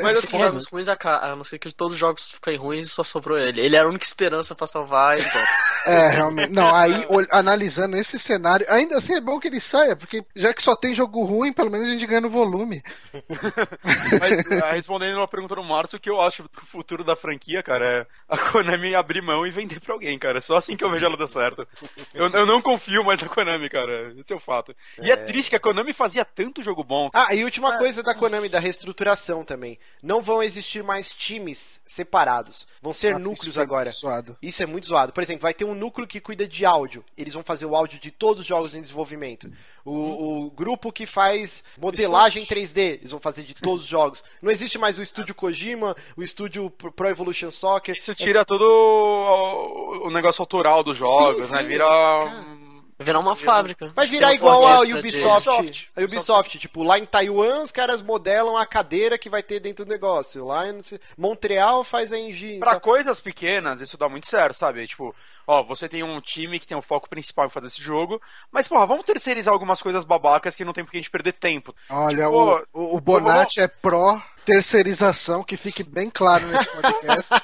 Mas 0.02 0.16
É 0.16 0.18
assim, 0.18 0.28
foda. 0.28 0.44
Jogos 0.46 0.66
ruins, 0.66 0.88
a, 0.88 0.96
a 1.04 1.36
não 1.36 1.44
ser 1.44 1.58
que 1.58 1.72
todos 1.74 1.94
os 1.94 1.98
jogos 1.98 2.26
fiquem 2.26 2.56
ruins, 2.56 2.92
só 2.92 3.04
sobrou 3.04 3.38
ele. 3.38 3.60
Ele 3.60 3.76
era 3.76 3.86
a 3.86 3.88
única 3.88 4.04
esperança 4.04 4.54
pra 4.54 4.66
salvar, 4.66 5.18
então. 5.18 5.42
É, 5.88 6.08
realmente. 6.08 6.52
Não, 6.52 6.74
aí, 6.74 7.06
analisando 7.30 7.96
esse 7.96 8.18
cenário, 8.18 8.66
ainda 8.68 8.98
assim 8.98 9.14
é 9.14 9.20
bom 9.22 9.40
que 9.40 9.48
ele 9.48 9.60
saia, 9.60 9.96
porque 9.96 10.22
já 10.36 10.52
que 10.52 10.62
só 10.62 10.76
tem 10.76 10.94
jogo 10.94 11.24
ruim, 11.24 11.50
pelo 11.50 11.70
menos 11.70 11.86
a 11.86 11.90
gente 11.90 12.04
ganha 12.04 12.20
no 12.20 12.28
volume. 12.28 12.82
Mas 14.20 14.62
ah, 14.62 14.72
respondendo 14.72 15.16
uma 15.16 15.28
pergunta 15.28 15.54
do 15.54 15.64
Márcio, 15.64 15.96
o 15.96 16.00
que 16.00 16.10
eu 16.10 16.20
acho 16.20 16.42
do 16.42 16.48
futuro 16.66 17.02
da 17.02 17.16
franquia, 17.16 17.62
cara, 17.62 17.90
é 17.90 18.06
a 18.28 18.36
Konami 18.36 18.94
abrir 18.94 19.22
mão 19.22 19.46
e 19.46 19.50
vender 19.50 19.80
pra 19.80 19.94
alguém, 19.94 20.18
cara. 20.18 20.38
É 20.38 20.40
só 20.42 20.56
assim 20.56 20.76
que 20.76 20.84
eu 20.84 20.90
vejo 20.90 21.06
ela 21.06 21.16
dar 21.16 21.28
certo. 21.28 21.66
Eu, 22.12 22.28
eu 22.28 22.44
não 22.44 22.60
confio 22.60 23.04
mais 23.04 23.22
na 23.22 23.28
Konami, 23.28 23.70
cara. 23.70 24.12
Esse 24.18 24.32
é 24.32 24.36
o 24.36 24.40
fato. 24.40 24.74
E 25.00 25.10
é 25.10 25.16
triste 25.16 25.50
que 25.50 25.56
a 25.56 25.60
Konami 25.60 25.92
fazia 25.92 26.24
tanto 26.24 26.62
jogo 26.62 26.84
bom. 26.84 27.08
Ah, 27.14 27.34
e 27.34 27.44
última 27.44 27.78
coisa 27.78 28.02
da 28.02 28.14
Konami, 28.14 28.48
da 28.48 28.58
reestruturação 28.58 29.44
também. 29.44 29.78
Não 30.00 30.22
vão 30.22 30.40
existir 30.42 30.82
mais 30.84 31.12
times 31.12 31.80
separados. 31.84 32.68
Vão 32.80 32.92
ser 32.92 33.16
Ah, 33.16 33.18
núcleos 33.18 33.46
isso 33.48 33.54
foi 33.54 33.62
agora. 33.64 33.90
zoado. 33.90 34.36
Isso 34.40 34.62
é 34.62 34.66
muito 34.66 34.86
zoado. 34.86 35.12
Por 35.12 35.22
exemplo, 35.22 35.42
vai 35.42 35.52
ter 35.52 35.64
um 35.64 35.74
núcleo 35.74 36.06
que 36.06 36.20
cuida 36.20 36.46
de 36.46 36.64
áudio. 36.64 37.04
Eles 37.16 37.34
vão 37.34 37.42
fazer 37.42 37.66
o 37.66 37.74
áudio 37.74 37.98
de 37.98 38.12
todos 38.12 38.42
os 38.42 38.46
jogos 38.46 38.76
em 38.76 38.80
desenvolvimento. 38.82 39.50
O, 39.84 40.44
o 40.46 40.50
grupo 40.52 40.92
que 40.92 41.04
faz 41.04 41.64
modelagem 41.76 42.46
3D, 42.46 42.78
eles 42.98 43.10
vão 43.10 43.18
fazer 43.18 43.42
de 43.42 43.54
todos 43.54 43.82
os 43.84 43.88
jogos. 43.90 44.22
Não 44.40 44.52
existe 44.52 44.78
mais 44.78 44.98
o 44.98 45.02
estúdio 45.02 45.34
Kojima, 45.34 45.96
o 46.16 46.22
estúdio 46.22 46.70
Pro 46.70 47.08
Evolution 47.08 47.50
Soccer. 47.50 47.96
Isso 47.96 48.14
tira 48.14 48.44
todo 48.44 48.62
o, 48.62 50.06
o 50.06 50.10
negócio 50.10 50.42
autoral 50.42 50.84
dos 50.84 50.96
jogos, 50.96 51.46
Sim, 51.46 51.52
né? 51.54 51.62
sim, 51.62 51.68
Vira. 51.68 51.86
cara. 51.88 52.57
Um- 52.98 53.04
Vai 53.04 53.04
virar 53.06 53.20
uma 53.20 53.36
fábrica. 53.36 53.92
Vai 53.94 54.06
virar 54.06 54.34
igual 54.34 54.66
a 54.66 54.78
Ubisoft. 54.80 55.48
Ubisoft. 55.48 55.90
A 55.96 56.00
Ubisoft, 56.02 56.58
tipo, 56.58 56.82
lá 56.82 56.98
em 56.98 57.06
Taiwan 57.06 57.62
os 57.62 57.70
caras 57.70 58.02
modelam 58.02 58.56
a 58.56 58.66
cadeira 58.66 59.16
que 59.16 59.30
vai 59.30 59.42
ter 59.42 59.60
dentro 59.60 59.84
do 59.84 59.88
negócio. 59.88 60.44
Lá 60.44 60.66
em 60.68 60.80
Montreal 61.16 61.84
faz 61.84 62.12
a 62.12 62.18
engine. 62.18 62.58
Pra 62.58 62.72
sabe? 62.72 62.82
coisas 62.82 63.20
pequenas, 63.20 63.80
isso 63.80 63.96
dá 63.96 64.08
muito 64.08 64.28
certo, 64.28 64.54
sabe? 64.56 64.86
Tipo, 64.86 65.14
ó, 65.46 65.62
você 65.62 65.88
tem 65.88 66.02
um 66.02 66.20
time 66.20 66.58
que 66.58 66.66
tem 66.66 66.76
o 66.76 66.82
foco 66.82 67.08
principal 67.08 67.46
em 67.46 67.50
fazer 67.50 67.68
esse 67.68 67.80
jogo, 67.82 68.20
mas, 68.50 68.66
porra, 68.66 68.86
vamos 68.86 69.04
terceirizar 69.04 69.54
algumas 69.54 69.80
coisas 69.80 70.04
babacas 70.04 70.56
que 70.56 70.64
não 70.64 70.72
tem 70.72 70.84
porque 70.84 70.96
a 70.96 71.00
gente 71.00 71.10
perder 71.10 71.32
tempo. 71.34 71.74
Olha, 71.88 72.24
Tipo, 72.26 72.66
o, 72.72 72.94
o, 72.94 72.96
o 72.96 73.00
Bonatti 73.00 73.60
é 73.60 73.68
pró 73.68 74.20
terceirização, 74.52 75.42
que 75.44 75.56
fique 75.56 75.82
bem 75.82 76.08
claro 76.08 76.46
nesse 76.46 76.66
podcast. 76.68 77.34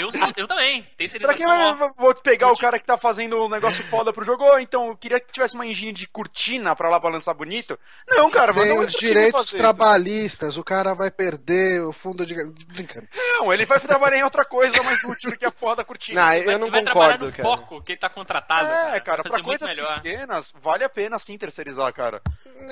Eu, 0.00 0.08
eu 0.36 0.48
também. 0.48 0.82
Pra 0.82 0.90
Terceirização. 0.96 1.36
que 1.36 1.42
eu 1.42 1.86
ó. 1.88 1.92
vou 1.96 2.14
pegar 2.14 2.50
o 2.52 2.56
cara 2.56 2.78
que 2.78 2.86
tá 2.86 2.96
fazendo 2.96 3.44
um 3.44 3.48
negócio 3.48 3.84
foda 3.84 4.12
pro 4.12 4.24
jogo? 4.24 4.58
Então, 4.58 4.88
eu 4.88 4.96
queria 4.96 5.20
que 5.20 5.32
tivesse 5.32 5.54
uma 5.54 5.66
engine 5.66 5.92
de 5.92 6.06
cortina 6.06 6.74
pra 6.74 6.88
lá 6.88 6.98
pra 7.00 7.10
lançar 7.10 7.34
bonito. 7.34 7.78
Não, 8.08 8.30
cara, 8.30 8.52
Tem 8.54 8.78
os 8.78 8.92
direitos 8.92 9.32
fazer 9.32 9.46
isso. 9.48 9.56
trabalhistas, 9.56 10.56
o 10.56 10.64
cara 10.64 10.94
vai 10.94 11.10
perder 11.10 11.82
o 11.82 11.92
fundo 11.92 12.24
de. 12.24 12.34
Brincando. 12.68 13.06
Não, 13.14 13.52
ele 13.52 13.66
vai 13.66 13.78
trabalhar 13.80 14.18
em 14.18 14.22
outra 14.22 14.44
coisa 14.44 14.82
mais 14.82 15.02
útil 15.04 15.30
do 15.32 15.36
que 15.36 15.44
a 15.44 15.50
porra 15.50 15.76
da 15.76 15.84
cortina. 15.84 16.20
Não, 16.20 16.28
Vai- 16.28 16.40
eu 16.54 16.58
não 16.58 16.66
ele 16.68 16.70
vai 16.70 16.82
trabalhar 16.84 17.18
concordo, 17.18 17.26
no 17.26 17.32
cara. 17.32 17.48
foco 17.48 17.82
que 17.82 17.92
ele 17.92 17.98
tá 17.98 18.08
contratado. 18.08 18.68
É, 18.94 19.00
cara, 19.00 19.22
vai 19.22 19.32
pra 19.32 19.42
coisas 19.42 19.68
melhor. 19.68 20.00
pequenas, 20.00 20.52
vale 20.62 20.84
a 20.84 20.88
pena 20.88 21.18
sim 21.18 21.36
terceirizar, 21.36 21.92
cara. 21.92 22.22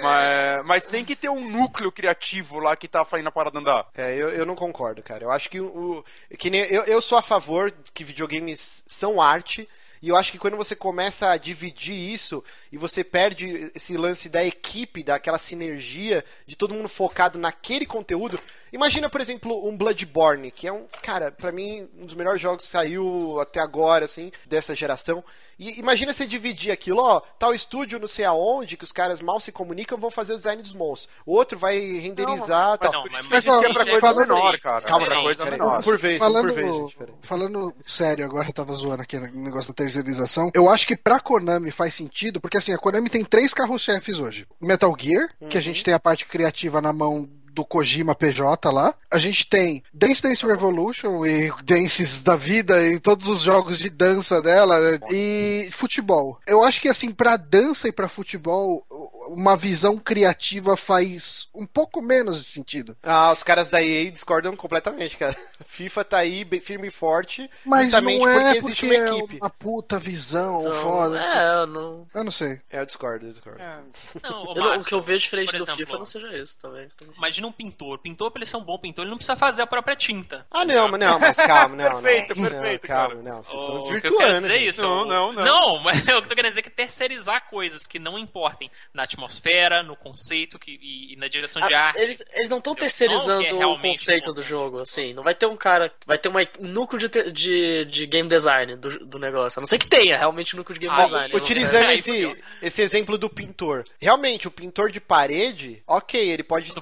Mas, 0.03 0.65
mas 0.67 0.85
tem 0.87 1.05
que 1.05 1.17
ter 1.17 1.29
um 1.29 1.51
núcleo 1.51 1.91
criativo 1.91 2.38
lá 2.53 2.77
que 2.77 2.89
tá 2.89 3.05
fazendo 3.05 3.29
a 3.29 3.33
parada 3.33 3.59
andar. 3.59 3.89
É, 3.97 4.15
eu, 4.15 4.31
eu 4.31 4.47
não 4.47 4.55
concordo, 4.55 5.03
cara. 5.03 5.25
Eu 5.25 5.31
acho 5.31 5.49
que 5.49 5.61
o. 5.61 6.05
Que 6.39 6.51
nem, 6.51 6.63
eu, 6.63 6.83
eu 6.85 7.01
sou 7.01 7.19
a 7.19 7.23
favor 7.23 7.73
que 7.93 8.05
videogames 8.05 8.83
são 8.87 9.21
arte. 9.21 9.69
E 10.01 10.09
eu 10.09 10.17
acho 10.17 10.31
que 10.31 10.39
quando 10.39 10.57
você 10.57 10.77
começa 10.77 11.29
a 11.29 11.37
dividir 11.37 11.95
isso 11.95 12.45
e 12.73 12.77
você 12.79 13.03
perde 13.05 13.71
esse 13.75 13.97
lance 13.97 14.29
da 14.29 14.45
equipe, 14.45 15.03
daquela 15.03 15.39
sinergia, 15.39 16.25
de 16.47 16.57
todo 16.57 16.75
mundo 16.75 16.89
focado 16.89 17.39
naquele 17.39 17.87
conteúdo. 17.87 18.39
Imagina, 18.73 19.09
por 19.09 19.21
exemplo, 19.21 19.67
um 19.67 19.77
Bloodborne, 19.77 20.51
que 20.51 20.67
é 20.69 20.73
um, 20.73 20.87
cara, 21.03 21.33
pra 21.33 21.51
mim, 21.51 21.89
um 21.99 22.05
dos 22.05 22.15
melhores 22.15 22.41
jogos 22.41 22.65
que 22.67 22.71
saiu 22.71 23.41
até 23.41 23.61
agora, 23.61 24.05
assim, 24.05 24.31
dessa 24.47 24.75
geração. 24.75 25.25
E 25.59 25.81
imagina 25.81 26.13
você 26.13 26.25
dividir 26.25 26.71
aquilo, 26.71 27.03
ó, 27.03 27.21
tal 27.37 27.53
estúdio 27.53 27.99
não 27.99 28.07
sei 28.07 28.25
aonde, 28.25 28.77
que 28.77 28.85
os 28.85 28.93
caras 28.93 29.21
mal 29.21 29.41
se 29.41 29.51
comunicam, 29.51 29.99
vão 29.99 30.09
fazer 30.11 30.35
o 30.35 30.37
design 30.37 30.63
dos 30.63 30.73
monstros. 30.73 31.13
O 31.27 31.35
outro 31.35 31.59
vai 31.59 31.79
renderizar 31.79 32.79
Mas 32.81 32.91
tal. 32.91 32.93
não, 32.93 33.11
mas, 33.11 33.21
isso 33.25 33.29
mas 33.31 33.45
que 33.45 33.51
isso 33.51 33.81
é 33.81 33.85
coisa 33.91 34.01
falando- 34.01 34.29
menor, 34.35 34.61
cara. 34.61 34.83
Calma, 34.83 35.07
pra 35.07 35.15
peraí, 35.15 35.25
coisa 35.25 35.43
peraí. 35.45 35.59
menor. 35.59 35.83
Por 35.83 35.99
vez, 35.99 36.17
um 36.17 36.19
falando, 36.19 36.45
por 36.45 36.55
vez, 36.55 36.95
falando 37.23 37.75
sério 37.87 38.25
agora, 38.25 38.49
eu 38.49 38.53
tava 38.53 38.73
zoando 38.75 39.03
aqui 39.03 39.19
no 39.19 39.43
negócio 39.43 39.73
da 39.73 39.75
terceirização. 39.75 40.51
Eu 40.55 40.69
acho 40.69 40.87
que 40.87 40.97
pra 40.97 41.19
Konami 41.19 41.71
faz 41.73 41.93
sentido, 41.95 42.41
porque 42.41 42.58
assim, 42.59 42.73
a 42.73 42.79
Konami 42.79 43.09
tem 43.09 43.25
três 43.25 43.55
carros-chefes 43.55 44.21
hoje: 44.21 44.47
Metal 44.61 44.95
Gear, 44.99 45.29
que 45.49 45.59
a 45.59 45.61
gente 45.61 45.83
tem 45.83 45.95
a 45.95 46.01
parte 46.01 46.27
criativa 46.27 46.81
na 46.81 46.93
mão 46.93 47.29
do 47.59 47.65
Kojima 47.65 48.15
PJ 48.15 48.71
lá. 48.71 48.95
A 49.11 49.19
gente 49.19 49.47
tem 49.49 49.83
Dance 49.93 50.23
Dance 50.23 50.47
Revolution 50.47 51.27
e 51.27 51.51
dances 51.65 52.23
da 52.23 52.37
vida 52.37 52.81
e 52.87 53.01
todos 53.01 53.29
os 53.29 53.41
jogos 53.41 53.79
de 53.79 53.91
dança 53.91 54.41
dela 54.41 54.77
e 55.11 55.69
futebol. 55.73 56.39
Eu 56.47 56.63
acho 56.63 56.81
que 56.81 56.89
assim, 56.89 57.11
pra 57.11 57.37
dança 57.37 57.89
e 57.89 57.93
pra 57.93 58.09
futebol, 58.09 58.87
uma 59.31 59.57
visão 59.57 59.97
criativa 59.99 60.77
faz 60.77 61.49
um 61.53 61.67
pouco 61.67 62.01
menos 62.01 62.39
de 62.39 62.45
sentido. 62.49 62.97
Ah, 63.03 63.33
os 63.33 63.43
caras 63.43 63.71
da 63.71 63.83
EA 63.83 64.11
discordam 64.11 64.55
completamente, 64.57 65.17
cara. 65.17 65.37
FIFA 65.67 66.05
tá 66.05 66.19
aí 66.19 66.45
bem 66.45 66.61
firme 66.61 66.89
e 66.89 66.91
forte, 66.93 67.51
Mas 67.65 67.87
justamente 67.87 68.19
não 68.19 68.29
é 68.29 68.35
porque 68.55 68.61
porque, 68.61 68.87
existe 68.87 68.87
uma 68.87 68.95
é 68.95 69.19
equipe. 69.19 69.39
uma 69.41 69.51
puta 69.51 69.99
visão 69.99 70.61
Então, 70.61 70.73
foda. 70.83 71.21
é, 71.21 71.63
eu 71.63 71.67
não, 71.67 72.07
Eu 72.15 72.25
não 72.25 72.31
sei. 72.31 72.61
É, 72.71 72.81
eu 72.81 72.87
discordo, 72.87 73.27
eu 73.27 73.33
discordo. 73.33 73.59
Não, 73.59 73.83
eu 74.23 74.55
não- 74.55 74.65
o 74.65 74.69
Márcio, 74.69 74.89
que 74.89 74.95
eu 74.95 75.03
vejo 75.03 75.25
diferente 75.25 75.51
do 75.51 75.57
exemplo, 75.57 75.77
FIFA 75.77 75.99
não 75.99 76.07
seja 76.07 76.37
isso 76.39 76.57
também. 76.59 76.89
Imagina 77.17 77.48
um 77.49 77.53
pintor. 77.53 77.99
Pintor, 77.99 78.31
pra 78.31 78.39
ele 78.41 78.47
ser 78.51 78.57
um 78.57 78.63
bom 78.65 78.79
pintor, 78.79 79.03
ele 79.05 79.11
não 79.11 79.17
precisa 79.19 79.37
fazer 79.37 79.63
a 79.63 79.67
própria 79.67 79.97
tinta. 79.97 80.47
Ah, 80.51 80.65
não, 80.65 80.89
mas 80.89 81.01
não, 81.01 81.19
mas 81.19 81.37
calma, 81.37 81.77
não, 81.77 82.01
Perfeito, 82.03 82.41
não. 82.41 82.49
perfeito, 82.51 82.83
não, 82.83 82.89
calma, 82.97 83.15
não, 83.23 83.43
vocês 83.43 83.61
estão 83.61 83.75
que 83.77 83.81
desvirtuando. 83.83 84.47
é 84.47 84.51
gente. 84.51 84.69
isso. 84.69 84.83
Não, 84.83 85.03
o- 85.03 85.05
não, 85.07 85.33
não. 85.33 85.45
Não, 85.45 85.79
mas 85.85 85.99
o 86.01 86.05
que 86.05 86.11
eu 86.13 86.23
tô 86.23 86.35
querendo 86.35 86.51
dizer 86.51 86.61
é 86.61 86.63
que 86.63 86.71
terceirizar 86.71 87.49
coisas 87.51 87.87
que 87.87 87.99
não 87.99 88.19
importem 88.19 88.71
na 88.95 89.03
atmosfera, 89.05 89.83
no 89.83 89.97
conceito 89.97 90.59
que, 90.59 90.79
e, 90.81 91.15
e 91.15 91.17
na 91.17 91.29
direção 91.29 91.61
de 91.67 91.75
Ah, 91.75 91.87
arte. 91.89 91.99
eles, 92.01 92.25
eles 92.35 92.49
não 92.49 92.59
estão 92.59 92.75
terceirizando 92.75 93.41
que 93.43 93.49
é 93.49 93.67
o 93.67 93.79
conceito 93.81 94.33
do 94.33 94.43
jogo, 94.43 94.81
assim. 94.81 95.13
Não 95.15 95.23
vai 95.23 95.35
ter 95.35 95.47
um 95.47 95.57
cara. 95.57 95.93
Vai 96.07 96.19
ter 96.19 96.29
uma, 96.29 96.41
um 96.61 96.67
núcleo 96.69 96.99
de, 97.01 97.09
te- 97.09 97.31
de, 97.33 97.85
de 97.87 98.07
game 98.07 98.29
design 98.29 98.77
do, 98.77 99.07
do 99.07 99.19
negócio. 99.19 99.59
A 99.59 99.63
não 99.63 99.67
ser 99.67 99.79
que 99.79 99.87
tenha 99.87 100.17
realmente 100.17 100.55
um 100.55 100.59
núcleo 100.59 100.79
de 100.79 100.87
game 100.87 100.99
Ah, 101.01 101.05
design. 101.05 101.35
Utilizando 101.35 101.91
esse, 101.91 102.37
esse 102.63 102.83
exemplo 102.83 103.17
do 103.19 103.29
pintor. 103.31 103.85
Realmente, 104.01 104.47
o 104.49 104.51
pintor 104.51 104.91
de 104.91 105.01
parede, 105.01 105.83
ok, 105.87 106.21
ele 106.31 106.43
pode 106.43 106.73
do 106.73 106.81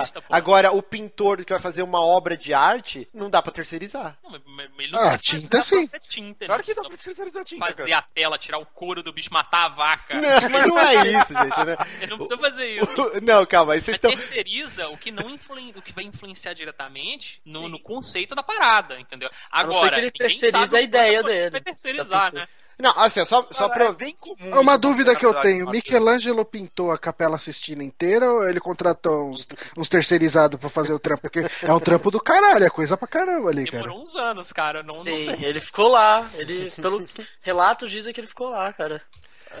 terceirizar. 0.00 0.22
pô. 0.22 0.34
Agora, 0.34 0.72
o 0.72 0.82
pintor 0.82 1.44
que 1.44 1.52
vai 1.52 1.60
fazer 1.62 1.82
uma 1.82 2.00
obra 2.00 2.36
de 2.36 2.52
arte, 2.54 3.08
não 3.12 3.28
dá 3.30 3.40
pra 3.42 3.52
terceirizar. 3.52 4.16
Não, 4.22 4.34
Ele 4.78 4.92
não 4.92 5.00
Ah, 5.00 5.18
tinta 5.18 5.58
a 5.58 5.62
sim. 5.62 5.88
tinta, 6.08 6.46
Claro 6.46 6.60
né? 6.60 6.64
que 6.64 6.74
dá 6.74 6.82
pra 6.82 6.90
terceirizar 6.96 7.42
a 7.42 7.44
tinta, 7.44 7.66
fazer 7.66 7.88
cara. 7.90 7.98
a 7.98 8.02
tela, 8.02 8.38
tirar 8.38 8.58
o 8.58 8.66
couro 8.66 9.02
do 9.02 9.12
bicho, 9.12 9.32
matar 9.32 9.66
a 9.66 9.68
vaca. 9.68 10.14
Não, 10.20 10.50
mas 10.50 10.66
não 10.66 10.78
é 10.78 10.94
isso, 11.06 11.32
gente, 11.32 11.64
né? 11.64 11.76
Ele 12.00 12.10
não 12.10 12.18
precisa 12.18 12.38
fazer 12.38 12.66
isso. 12.80 12.86
Não, 13.22 13.44
calma, 13.46 13.72
aí 13.74 13.80
vocês 13.80 13.96
estão... 13.96 14.10
terceiriza 14.10 14.88
o 14.88 14.96
que 14.98 15.10
não 15.10 15.28
influen- 15.30 15.72
o 15.76 15.82
que 15.82 15.92
vai 15.92 16.04
influenciar 16.04 16.54
diretamente 16.54 17.40
no, 17.44 17.68
no 17.68 17.78
conceito 17.80 18.34
da 18.34 18.42
parada, 18.42 18.98
entendeu? 19.00 19.28
Agora, 19.50 19.66
não 19.66 19.74
ser 19.74 19.88
que 19.90 19.94
ele 19.94 20.06
ninguém 20.06 20.18
terceiriza 20.18 20.66
sabe 20.66 20.82
a 20.82 20.86
ideia 20.86 21.18
quanto 21.22 21.26
que 21.26 21.32
dele, 21.34 21.50
Vai 21.50 21.60
terceirizar, 21.60 22.32
né? 22.34 22.48
Não, 22.78 22.90
assim, 22.98 23.24
só, 23.24 23.46
só 23.50 23.68
pra... 23.68 23.86
é 23.86 23.92
bem 23.92 24.14
comum. 24.20 24.50
É 24.54 24.58
uma 24.58 24.76
dúvida 24.76 25.16
que 25.16 25.24
eu 25.24 25.32
tenho. 25.40 25.70
Michelangelo 25.70 26.44
pintou 26.44 26.92
a 26.92 26.98
Capela 26.98 27.38
Sistina 27.38 27.82
inteira 27.82 28.30
ou 28.30 28.46
ele 28.46 28.60
contratou 28.60 29.30
uns, 29.30 29.48
uns 29.76 29.88
terceirizados 29.88 30.60
pra 30.60 30.68
fazer 30.68 30.92
o 30.92 30.98
trampo? 30.98 31.22
Porque 31.22 31.46
é 31.62 31.72
um 31.72 31.80
trampo 31.80 32.10
do 32.10 32.20
caralho, 32.20 32.64
é 32.64 32.70
coisa 32.70 32.96
pra 32.96 33.08
caramba 33.08 33.48
ali, 33.48 33.64
cara. 33.64 33.84
Demorou 33.84 34.02
uns 34.02 34.14
anos, 34.16 34.52
cara. 34.52 34.82
Não, 34.82 34.94
não 34.94 34.94
Sim, 34.94 35.16
sei. 35.16 35.44
ele 35.44 35.60
ficou 35.60 35.88
lá. 35.88 36.30
Ele, 36.34 36.70
pelo 36.72 37.06
relatos 37.40 37.90
dizem 37.90 38.12
que 38.12 38.20
ele 38.20 38.28
ficou 38.28 38.50
lá, 38.50 38.72
cara. 38.72 39.02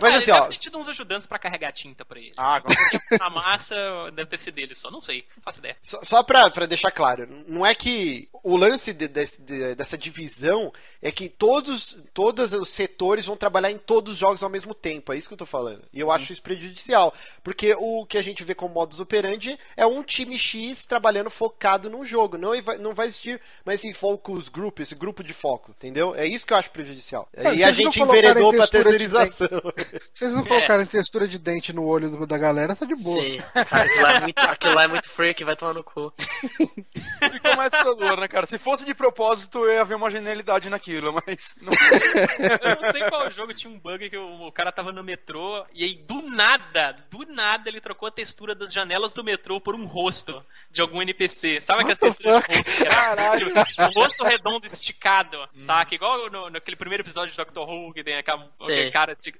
Mas 0.00 0.14
Ah, 0.14 0.16
assim, 0.18 0.30
ele 0.30 0.38
ó. 0.38 0.42
deve 0.44 0.54
ter 0.54 0.60
tido 0.60 0.78
uns 0.78 0.88
ajudantes 0.88 1.26
pra 1.26 1.38
carregar 1.38 1.72
tinta 1.72 2.04
pra 2.04 2.18
ele. 2.18 2.32
Ah, 2.36 2.56
agora 2.56 2.74
A 3.20 3.30
massa 3.30 3.74
deve 4.14 4.28
ter 4.30 4.38
sido 4.38 4.54
dele 4.54 4.74
só, 4.74 4.90
não 4.90 5.00
sei, 5.02 5.24
não 5.36 5.42
faço 5.42 5.58
ideia. 5.58 5.76
Só, 5.82 6.02
só 6.02 6.22
pra, 6.22 6.50
pra 6.50 6.66
deixar 6.66 6.90
claro, 6.90 7.26
não 7.48 7.64
é 7.64 7.74
que 7.74 8.28
o 8.42 8.56
lance 8.56 8.92
de- 8.92 9.08
de- 9.08 9.38
de- 9.38 9.74
dessa 9.74 9.96
divisão 9.98 10.72
é 11.02 11.10
que 11.10 11.28
todos, 11.28 11.98
todos 12.14 12.52
os 12.52 12.68
setores 12.68 13.26
vão 13.26 13.36
trabalhar 13.36 13.70
em 13.70 13.78
todos 13.78 14.14
os 14.14 14.18
jogos 14.18 14.42
ao 14.42 14.50
mesmo 14.50 14.74
tempo. 14.74 15.12
É 15.12 15.16
isso 15.16 15.28
que 15.28 15.34
eu 15.34 15.38
tô 15.38 15.46
falando. 15.46 15.82
E 15.92 16.00
eu 16.00 16.10
acho 16.10 16.32
isso 16.32 16.42
prejudicial. 16.42 17.14
Porque 17.42 17.74
o 17.78 18.04
que 18.06 18.18
a 18.18 18.22
gente 18.22 18.42
vê 18.44 18.54
como 18.54 18.74
modus 18.74 19.00
operandi 19.00 19.58
é 19.76 19.86
um 19.86 20.02
time 20.02 20.36
X 20.38 20.84
trabalhando 20.86 21.30
focado 21.30 21.88
num 21.90 22.04
jogo. 22.04 22.36
Não 22.36 22.60
vai, 22.62 22.78
não 22.78 22.94
vai 22.94 23.06
existir 23.06 23.40
mais 23.64 23.82
esse 23.84 23.94
focus 23.94 24.48
group, 24.48 24.80
esse 24.80 24.94
grupo 24.94 25.22
de 25.22 25.32
foco, 25.32 25.70
entendeu? 25.70 26.14
É 26.14 26.26
isso 26.26 26.46
que 26.46 26.52
eu 26.52 26.56
acho 26.56 26.70
prejudicial. 26.70 27.28
É, 27.32 27.54
e 27.54 27.64
a 27.64 27.70
gente 27.72 28.00
enveredou 28.00 28.52
pra 28.52 28.66
terceirização. 28.66 29.48
Se 29.90 30.00
vocês 30.14 30.34
não 30.34 30.44
colocarem 30.44 30.86
textura 30.86 31.26
de 31.28 31.38
dente 31.38 31.72
no 31.72 31.84
olho 31.86 32.10
do- 32.10 32.26
da 32.26 32.38
galera, 32.38 32.74
tá 32.74 32.84
de 32.86 32.94
boa. 32.96 33.20
Sim, 33.20 33.38
cara, 33.66 33.84
aquilo 33.84 34.02
lá 34.02 34.12
é 34.14 34.20
muito, 34.20 34.38
aquilo 34.38 34.74
lá 34.74 34.82
é 34.84 34.88
muito 34.88 35.08
freak, 35.08 35.44
vai 35.44 35.56
tomar 35.56 35.74
no 35.74 35.84
cu. 35.84 36.12
ficou 37.32 37.56
mais 37.56 37.72
assustador, 37.72 38.20
né, 38.20 38.28
cara? 38.28 38.46
Se 38.46 38.58
fosse 38.58 38.84
de 38.84 38.94
propósito, 38.94 39.58
eu 39.64 39.72
ia 39.74 39.84
ver 39.84 39.94
uma 39.94 40.10
genialidade 40.10 40.68
naquilo, 40.70 41.12
mas. 41.26 41.54
Não... 41.60 41.72
Eu 42.60 42.82
não 42.82 42.92
sei 42.92 43.08
qual 43.08 43.30
jogo 43.30 43.54
tinha 43.54 43.72
um 43.72 43.78
bug 43.78 44.08
que 44.10 44.16
o, 44.16 44.46
o 44.46 44.52
cara 44.52 44.72
tava 44.72 44.92
no 44.92 45.02
metrô 45.02 45.64
e 45.74 45.84
aí 45.84 45.94
do 45.94 46.22
nada, 46.22 46.96
do 47.10 47.26
nada 47.32 47.68
ele 47.68 47.80
trocou 47.80 48.08
a 48.08 48.12
textura 48.12 48.54
das 48.54 48.72
janelas 48.72 49.12
do 49.12 49.24
metrô 49.24 49.60
por 49.60 49.74
um 49.74 49.84
rosto 49.86 50.44
de 50.70 50.80
algum 50.80 51.00
NPC. 51.02 51.60
Sabe 51.60 51.80
aquelas 51.80 51.98
texturas 51.98 52.42
fuck? 52.44 52.48
de 52.52 52.56
rosto? 52.58 52.76
Que 52.82 52.86
era, 52.88 53.38
tipo, 53.66 53.82
um 53.82 54.00
rosto 54.02 54.24
redondo 54.24 54.66
esticado, 54.66 55.36
saca? 55.56 55.94
Igual 55.94 56.30
no, 56.30 56.50
naquele 56.50 56.76
primeiro 56.76 57.02
episódio 57.02 57.30
de 57.30 57.36
Doctor 57.36 57.68
Who 57.68 57.92
que 57.92 58.04
tem 58.04 58.16
aquela, 58.18 58.48
aquele 58.60 58.90
cara, 58.90 59.12
estic- 59.12 59.38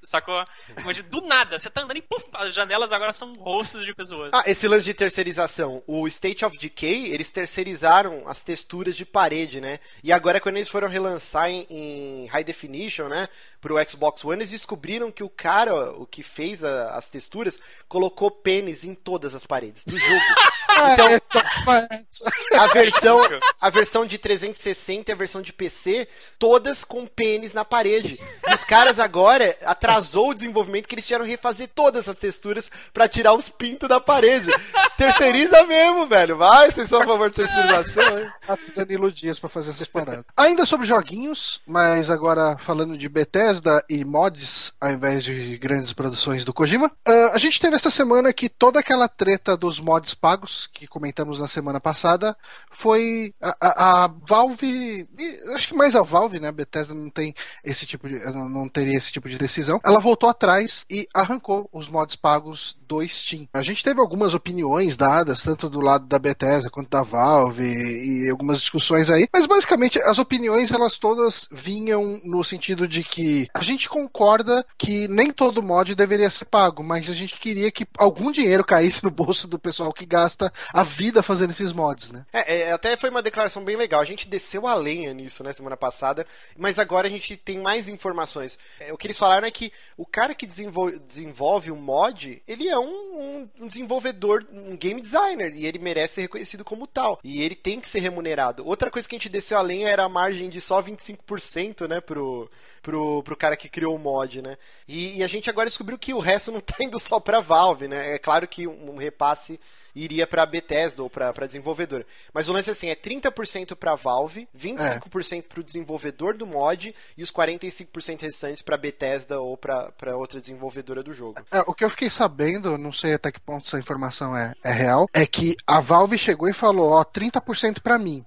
Mas 0.85 1.03
do 1.05 1.21
nada, 1.23 1.59
você 1.59 1.71
tá 1.71 1.83
andando 1.83 1.97
e 1.99 2.03
puf, 2.03 2.25
as 2.35 2.55
janelas 2.55 2.93
agora 2.93 3.13
são 3.13 3.35
rostos 3.35 3.85
de 3.85 3.95
pessoas. 3.95 4.31
Ah, 4.33 4.43
esse 4.47 4.67
lance 4.67 4.85
de 4.85 4.95
terceirização. 4.95 5.83
O 5.87 6.07
State 6.09 6.45
of 6.45 6.57
Decay, 6.59 7.13
eles 7.13 7.31
terceirizaram 7.31 8.25
as 8.29 8.43
texturas 8.43 8.97
de 8.97 9.05
parede, 9.05 9.61
né? 9.61 9.79
E 10.03 10.13
agora, 10.13 10.41
quando 10.41 10.57
eles 10.57 10.69
foram 10.69 10.89
relançar 10.89 11.49
em, 11.51 11.67
em 11.71 12.27
High 12.27 12.45
Definition, 12.45 13.09
né? 13.09 13.29
Pro 13.61 13.77
Xbox 13.89 14.25
One, 14.25 14.37
eles 14.39 14.51
descobriram 14.51 15.11
que 15.11 15.25
o 15.25 15.29
cara, 15.29 15.91
o 15.93 16.07
que 16.07 16.23
fez 16.23 16.63
a- 16.63 16.91
as 16.91 17.09
texturas, 17.09 17.59
colocou 17.89 18.31
pênis 18.31 18.85
em 18.85 18.95
todas 18.95 19.35
as 19.35 19.45
paredes 19.45 19.85
do 19.85 19.97
jogo. 19.99 20.21
Então, 20.93 21.09
a 22.61 22.67
versão, 22.69 23.21
a 23.61 23.71
versão 23.71 24.07
de 24.07 24.19
360 24.19 25.11
e 25.11 25.13
a 25.13 25.17
versão 25.17 25.43
de 25.43 25.53
PC, 25.53 26.09
todas 26.39 26.85
com 26.85 27.07
pênis 27.07 27.53
na 27.53 27.65
parede. 27.65 28.19
E 28.49 28.55
os 28.55 28.65
caras 28.65 28.99
agora 28.99 29.57
atrasou 29.65 30.31
o 30.31 30.35
desenvolvimento 30.35 30.87
que 30.87 30.95
eles 30.95 31.07
tiveram 31.07 31.25
refazer 31.25 31.69
todas 31.75 32.09
as 32.09 32.17
texturas 32.17 32.71
pra 32.93 33.09
tirar 33.09 33.33
os 33.33 33.49
pintos 33.49 33.89
da 33.89 34.01
parede. 34.01 34.51
Terceiriza 34.97 35.65
mesmo, 35.65 36.07
velho. 36.07 36.37
Vai, 36.37 36.71
vocês 36.71 36.89
são 36.89 37.03
a 37.03 37.07
favor 37.07 37.31
de 37.31 37.37
terceirização, 37.37 38.19
hein? 38.19 38.31
Tá 38.47 38.59
Danilo 38.75 39.11
Dias 39.11 39.39
pra 39.39 39.49
fazer 39.49 39.71
essas 39.71 39.87
paradas. 39.87 40.25
Ainda 40.37 40.67
sobre 40.67 40.87
joguinhos, 40.87 41.61
mas 41.67 42.11
agora 42.11 42.57
falando 42.59 42.97
de 42.97 43.09
Bethesda 43.09 43.85
e 43.89 44.05
mods, 44.05 44.73
ao 44.81 44.91
invés 44.91 45.25
de 45.25 45.57
grandes 45.59 45.93
produções 45.93 46.45
do 46.45 46.53
Kojima, 46.53 46.91
ah, 47.05 47.31
a 47.35 47.39
gente 47.39 47.61
teve 47.61 47.77
essa 47.77 47.91
semana 47.91 48.33
que 48.33 48.49
toda 48.49 48.81
aquela 48.81 49.09
treta 49.09 49.57
dos 49.57 49.81
mods 49.81 50.15
pagos, 50.15 50.66
que 50.67 50.87
comentamos 50.87 51.41
na 51.41 51.49
semana 51.49 51.81
passada, 51.81 52.37
foi 52.73 53.35
a, 53.41 53.57
a- 53.61 54.05
a 54.05 54.15
Valve, 54.29 55.07
acho 55.55 55.69
que 55.69 55.75
mais 55.75 55.95
a 55.97 56.03
Valve, 56.03 56.41
né? 56.41 56.49
A 56.49 56.53
Bethesda 56.53 56.95
não 56.95 57.11
tem 57.11 57.35
esse 57.65 57.87
tipo 57.87 58.09
de, 58.09 58.19
não 58.33 58.69
teria 58.69 58.97
esse 58.97 59.11
tipo 59.13 59.29
de 59.29 59.39
decisão. 59.39 59.81
Ela 59.85 60.01
voltou 60.01 60.29
atrás 60.29 60.85
e 60.91 61.07
arrancou 61.15 61.69
os 61.73 61.89
mods 61.89 62.17
pagos 62.17 62.77
do 62.87 63.07
Steam. 63.07 63.49
A 63.53 63.63
gente 63.63 63.83
teve 63.83 64.01
algumas 64.01 64.35
opiniões 64.35 64.97
dadas, 64.97 65.43
tanto 65.43 65.69
do 65.69 65.81
lado 65.81 66.07
da 66.07 66.19
Bethesda 66.19 66.71
quanto 66.71 66.91
da 66.91 67.03
Valve 67.03 67.65
e 67.65 68.29
algumas 68.31 68.61
discussões 68.61 69.11
aí, 69.11 69.29
mas 69.33 69.47
basicamente 69.47 69.99
as 70.01 70.19
opiniões 70.19 70.71
elas 70.71 70.99
todas 70.99 71.49
vinham 71.51 72.21
no 72.25 72.43
sentido 72.45 72.87
de 72.87 73.03
que 73.03 73.49
a 73.55 73.63
gente 73.63 73.89
concorda 73.89 74.65
que 74.79 75.09
nem 75.09 75.31
todo 75.33 75.63
mod 75.63 75.95
deveria 75.95 76.31
ser 76.31 76.45
pago, 76.47 76.83
mas 76.83 77.09
a 77.11 77.13
gente 77.13 77.39
queria 77.39 77.71
que 77.71 77.87
algum 77.99 78.31
dinheiro 78.31 78.65
caísse 78.65 79.03
no 79.03 79.11
bolso 79.11 79.47
do 79.49 79.59
pessoal 79.59 79.93
que 79.93 80.07
gasta 80.07 80.53
a 80.73 80.83
vida 80.83 81.23
fazendo 81.23 81.51
esses 81.51 81.73
mods, 81.73 82.11
né? 82.11 82.25
É, 82.33 82.61
é, 82.63 82.73
até 82.73 82.97
foi 82.97 83.11
uma 83.11 83.23
declaração 83.23 83.65
bem 83.65 83.77
legal. 83.77 84.01
A 84.01 84.05
gente 84.05 84.29
desceu 84.29 84.67
a 84.67 84.75
lenha 84.75 85.13
nisso, 85.15 85.43
né, 85.45 85.53
semana 85.53 85.77
passada, 85.77 86.27
mas 86.57 86.79
agora 86.79 87.07
a 87.09 87.11
gente 87.11 87.37
tem 87.37 87.59
mais 87.59 87.89
informações. 87.89 88.59
É, 88.81 88.93
o 88.93 88.97
que 88.97 89.07
eles 89.07 89.19
falaram 89.19 89.47
é 89.47 89.51
que 89.51 89.73
o 89.97 90.07
cara 90.07 90.35
que 90.35 90.47
desenvol- 90.47 90.99
desenvolve 91.01 91.71
o 91.71 91.77
mod, 91.77 92.43
ele 92.47 92.69
é 92.69 92.79
um, 92.79 93.49
um- 93.61 93.67
desenvolvedor, 93.67 94.47
um 94.53 94.77
game 94.77 95.01
designer, 95.01 95.55
e 95.55 95.67
ele 95.67 95.79
merece 95.79 96.15
ser 96.15 96.21
reconhecido 96.23 96.65
como 96.65 96.87
tal. 96.87 97.19
E 97.23 97.43
ele 97.43 97.55
tem 97.55 97.81
que 97.81 97.89
ser 97.89 98.01
remunerado. 98.01 98.67
Outra 98.67 98.91
coisa 98.91 99.09
que 99.09 99.15
a 99.15 99.19
gente 99.19 99.29
desceu 99.29 99.59
a 99.59 99.63
lenha 99.63 99.89
era 99.89 100.05
a 100.05 100.09
margem 100.09 100.49
de 100.49 100.61
só 100.61 100.81
25%, 100.83 101.87
né, 101.89 102.01
pro, 102.01 102.51
pro, 102.83 103.23
pro 103.23 103.37
cara 103.37 103.57
que 103.57 103.69
criou 103.69 103.95
o 103.95 103.99
mod, 103.99 104.43
né? 104.43 104.57
E, 104.87 105.19
e 105.19 105.23
a 105.25 105.27
gente 105.27 105.49
agora 105.51 105.69
descobriu 105.69 105.99
que 105.99 106.15
o 106.15 106.19
resto 106.19 106.53
não 106.53 106.61
tá 106.61 106.77
indo 106.81 106.99
só 106.99 107.19
pra 107.21 107.41
Valve, 107.41 107.89
né? 107.89 108.15
É 108.15 108.19
claro 108.19 108.47
que 108.47 108.67
um 108.67 108.97
repasse 108.97 109.59
iria 109.97 110.27
pra 110.27 110.45
Bethesda 110.45 111.03
ou 111.03 111.09
pra 111.09 111.33
desenvolvedora. 111.47 112.07
Mas 112.33 112.49
o 112.49 112.53
lance 112.53 112.71
assim, 112.71 112.89
é 112.89 112.95
30% 112.95 113.75
pra 113.75 113.95
Valve, 113.95 114.47
25% 114.57 115.45
pro 115.49 115.65
desenvolvedor 115.65 116.37
do 116.37 116.47
mod 116.47 116.95
e 117.17 117.23
os 117.23 117.33
45% 117.33 118.21
restantes 118.21 118.63
pra 118.63 118.77
Bethesda 118.77 119.41
ou 119.41 119.57
pra 119.57 120.17
outra 120.17 120.41
desenvolvedora 120.41 121.03
do 121.03 121.13
jogo. 121.13 121.43
É, 121.51 121.61
o 121.61 121.73
que 121.73 121.85
eu 121.85 121.91
fiquei 121.91 122.11
sabendo, 122.11 122.77
não 122.77 122.93
sei 122.93 123.15
até 123.15 123.33
que 123.33 123.41
ponto 123.41 123.67
essa 123.67 123.79
informação 123.79 124.37
é, 124.37 124.53
é 124.63 124.73
real, 124.73 125.09
é 125.15 125.27
que 125.27 125.57
a 125.67 125.81
Valve 125.81 126.19
chegou 126.19 126.49
e 126.49 126.53
falou, 126.53 126.91
ó, 126.91 127.03
30% 127.03 127.81
pra 127.81 127.99
mim. 127.99 128.25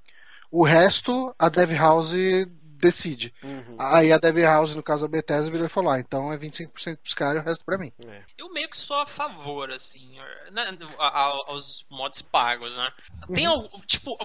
O 0.51 0.63
resto, 0.63 1.33
a 1.37 1.47
Dev 1.47 1.71
House 1.73 2.15
decide. 2.79 3.33
Aí 3.77 4.11
a 4.11 4.17
Dev 4.17 4.37
House, 4.43 4.73
no 4.75 4.81
caso 4.83 5.05
a 5.05 5.09
Bethesda, 5.09 5.51
virou 5.51 5.65
e 5.65 5.69
falou, 5.69 5.91
ah, 5.91 5.99
então 5.99 6.31
é 6.33 6.37
25% 6.37 6.97
pros 6.97 7.13
caras 7.13 7.41
e 7.41 7.45
o 7.45 7.47
resto 7.47 7.65
pra 7.65 7.77
mim. 7.77 7.91
Eu 8.37 8.51
meio 8.51 8.69
que 8.69 8.77
sou 8.77 8.97
a 8.99 9.05
favor, 9.05 9.71
assim, 9.71 10.17
né, 10.51 10.77
aos 10.97 11.85
mods 11.89 12.21
pagos, 12.21 12.75
né? 12.75 12.89
Tem, 13.33 13.47
Uhum. 13.47 13.67
tipo, 13.85 14.17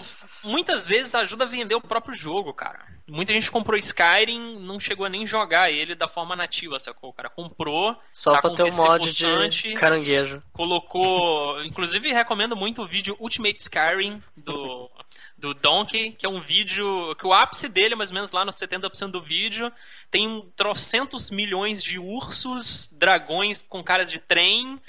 muitas 0.42 0.86
vezes 0.86 1.14
ajuda 1.14 1.44
a 1.44 1.48
vender 1.48 1.74
o 1.74 1.80
próprio 1.80 2.14
jogo, 2.14 2.52
cara. 2.54 2.86
Muita 3.06 3.32
gente 3.34 3.50
comprou 3.50 3.76
Skyrim, 3.78 4.60
não 4.60 4.80
chegou 4.80 5.04
a 5.04 5.10
nem 5.10 5.26
jogar 5.26 5.70
ele 5.70 5.94
da 5.94 6.08
forma 6.08 6.34
nativa, 6.34 6.80
sacou? 6.80 7.10
O 7.10 7.12
cara 7.12 7.28
comprou, 7.28 7.94
Só 8.12 8.32
tá 8.32 8.40
pra 8.40 8.50
com 8.50 8.56
ter 8.56 8.62
um 8.64 8.74
mod 8.74 9.12
de 9.12 9.74
caranguejo. 9.74 10.42
colocou. 10.52 11.62
Inclusive, 11.64 12.12
recomendo 12.12 12.56
muito 12.56 12.82
o 12.82 12.86
vídeo 12.88 13.16
Ultimate 13.20 13.60
Skyrim 13.60 14.22
do, 14.36 14.90
do 15.36 15.52
Donkey, 15.52 16.12
que 16.12 16.24
é 16.24 16.28
um 16.28 16.40
vídeo 16.40 17.14
que 17.16 17.26
o 17.26 17.32
ápice 17.32 17.68
dele, 17.68 17.94
mais 17.94 18.10
ou 18.10 18.14
menos 18.14 18.30
lá 18.30 18.44
nos 18.44 18.54
70% 18.54 19.10
do 19.10 19.20
vídeo, 19.20 19.70
tem 20.10 20.40
trocentos 20.56 21.30
milhões 21.30 21.82
de 21.82 21.98
ursos, 21.98 22.88
dragões 22.92 23.60
com 23.62 23.82
caras 23.82 24.10
de 24.10 24.18
trem, 24.18 24.80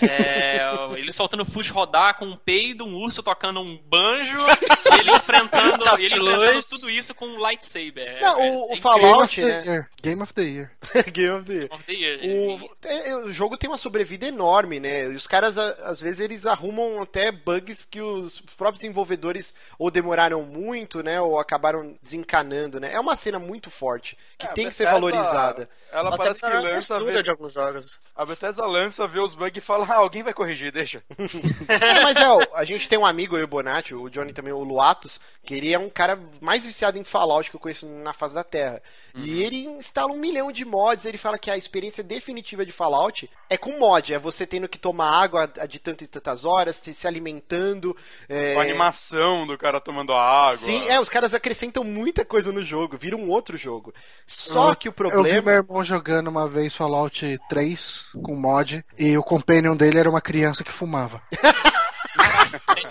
é, 0.00 0.60
ele 0.96 1.12
soltando 1.12 1.44
push 1.46 1.70
rodar 1.70 2.16
com 2.18 2.26
um 2.26 2.36
peido, 2.36 2.84
um 2.84 2.94
urso 2.96 3.22
tocando 3.22 3.60
um 3.60 3.76
banjo, 3.78 4.36
e 4.38 4.98
ele 5.00 5.10
enfrentando, 5.12 5.82
Sabre 5.84 6.04
ele 6.06 6.16
enfrentando 6.16 6.60
tudo 6.68 6.90
isso 6.90 7.14
com 7.14 7.26
um 7.26 7.38
lightsaber. 7.38 8.20
Não, 8.20 8.40
É- 8.40 8.50
o- 8.50 8.70
o 8.70 8.74
é 8.74 8.76
Fallout- 8.78 9.36
Game 9.40 9.50
of 9.52 9.52
né? 9.52 9.62
the 9.62 9.70
Year. 9.70 9.88
Game 10.02 10.22
of 10.22 10.34
the 10.34 10.42
Year. 10.42 10.70
Game 11.12 11.30
of 11.30 11.46
the 11.46 11.52
Year. 11.54 11.68
Of 11.72 11.84
the 11.84 11.92
Year. 11.92 12.20
O, 12.62 12.70
é, 12.86 13.14
o 13.16 13.32
jogo 13.32 13.56
tem 13.56 13.68
uma 13.70 13.78
sobrevida 13.78 14.26
enorme, 14.26 14.80
né? 14.80 15.04
E 15.04 15.14
os 15.14 15.26
caras, 15.26 15.56
às 15.58 16.00
vezes, 16.00 16.20
eles 16.20 16.46
arrumam 16.46 17.02
até 17.02 17.30
bugs 17.32 17.84
que 17.84 18.00
os 18.00 18.40
próprios 18.56 18.80
desenvolvedores 18.80 19.54
ou 19.78 19.90
demoraram 19.90 20.42
muito, 20.42 21.02
né? 21.02 21.20
Ou 21.20 21.38
acabaram 21.38 21.96
desencanando, 22.02 22.80
né? 22.80 22.92
É 22.92 23.00
uma 23.00 23.16
cena 23.16 23.38
muito 23.38 23.70
forte, 23.70 24.16
que 24.38 24.46
É, 24.46 24.50
tem 24.52 24.68
que 24.68 24.74
ser 24.74 24.86
valorizada. 24.90 25.68
Ela 25.92 26.08
Até 26.08 26.16
parece 26.18 26.40
que 26.40 26.46
lança, 26.48 27.02
vê, 27.04 27.22
de 27.22 27.30
alguns 27.30 27.52
jogos. 27.52 28.00
a 28.16 28.24
Bethesda 28.24 28.64
lança, 28.66 29.06
vê 29.06 29.20
os 29.20 29.34
bugs 29.34 29.56
e 29.56 29.60
fala, 29.72 29.86
ah, 29.88 29.98
alguém 29.98 30.22
vai 30.22 30.32
corrigir, 30.34 30.72
deixa. 30.72 31.02
É, 31.68 32.02
mas 32.02 32.16
é, 32.16 32.26
a 32.54 32.64
gente 32.64 32.88
tem 32.88 32.98
um 32.98 33.06
amigo, 33.06 33.36
eu 33.36 33.40
e 33.40 33.44
o 33.44 33.48
Bonatti, 33.48 33.94
o 33.94 34.08
Johnny 34.08 34.32
também, 34.32 34.52
o 34.52 34.62
Luatos, 34.64 35.20
que 35.44 35.54
ele 35.54 35.72
é 35.72 35.78
um 35.78 35.88
cara 35.88 36.18
mais 36.40 36.64
viciado 36.64 36.98
em 36.98 37.04
Fallout 37.04 37.50
que 37.50 37.56
eu 37.56 37.60
conheço 37.60 37.86
na 37.86 38.12
face 38.12 38.34
da 38.34 38.44
Terra. 38.44 38.82
E 39.14 39.42
ele 39.42 39.64
instala 39.66 40.10
um 40.12 40.18
milhão 40.18 40.50
de 40.50 40.64
mods, 40.64 41.04
ele 41.04 41.18
fala 41.18 41.38
que 41.38 41.50
a 41.50 41.56
experiência 41.56 42.02
definitiva 42.02 42.64
de 42.64 42.72
Fallout 42.72 43.28
é 43.50 43.58
com 43.58 43.78
mod, 43.78 44.12
é 44.14 44.18
você 44.18 44.46
tendo 44.46 44.66
que 44.68 44.78
tomar 44.78 45.10
água 45.22 45.46
de 45.68 45.78
tantas 45.78 46.06
e 46.06 46.10
tantas 46.10 46.44
horas, 46.44 46.76
se, 46.76 47.06
alimentando. 47.06 47.94
é, 48.28 48.54
Com 48.54 48.60
a 48.60 48.62
animação 48.64 49.46
do 49.46 49.56
cara 49.58 49.80
tomando 49.80 50.12
água. 50.14 50.56
Sim, 50.56 50.88
é, 50.88 50.98
os 51.00 51.08
caras 51.10 51.34
acrescentam 51.34 51.84
muita 51.84 52.24
coisa 52.24 52.50
no 52.52 52.62
jogo, 52.64 52.96
vira 52.96 53.16
um 53.16 53.28
outro 53.28 53.56
jogo. 53.56 53.92
Só 54.26 54.70
Eu- 54.70 54.76
que 54.76 54.88
o 54.88 54.90
Eu 54.90 54.92
vi 54.92 55.10
problema. 55.10 55.42
meu 55.42 55.54
irmão 55.54 55.84
jogando 55.84 56.28
uma 56.28 56.48
vez 56.48 56.74
Fallout 56.74 57.38
3 57.48 58.06
com 58.22 58.34
mod 58.34 58.84
e 58.98 59.16
o 59.18 59.22
companion 59.62 59.76
dele 59.76 59.98
era 59.98 60.10
uma 60.10 60.20
criança 60.20 60.64
que 60.64 60.72
fumava. 60.72 61.22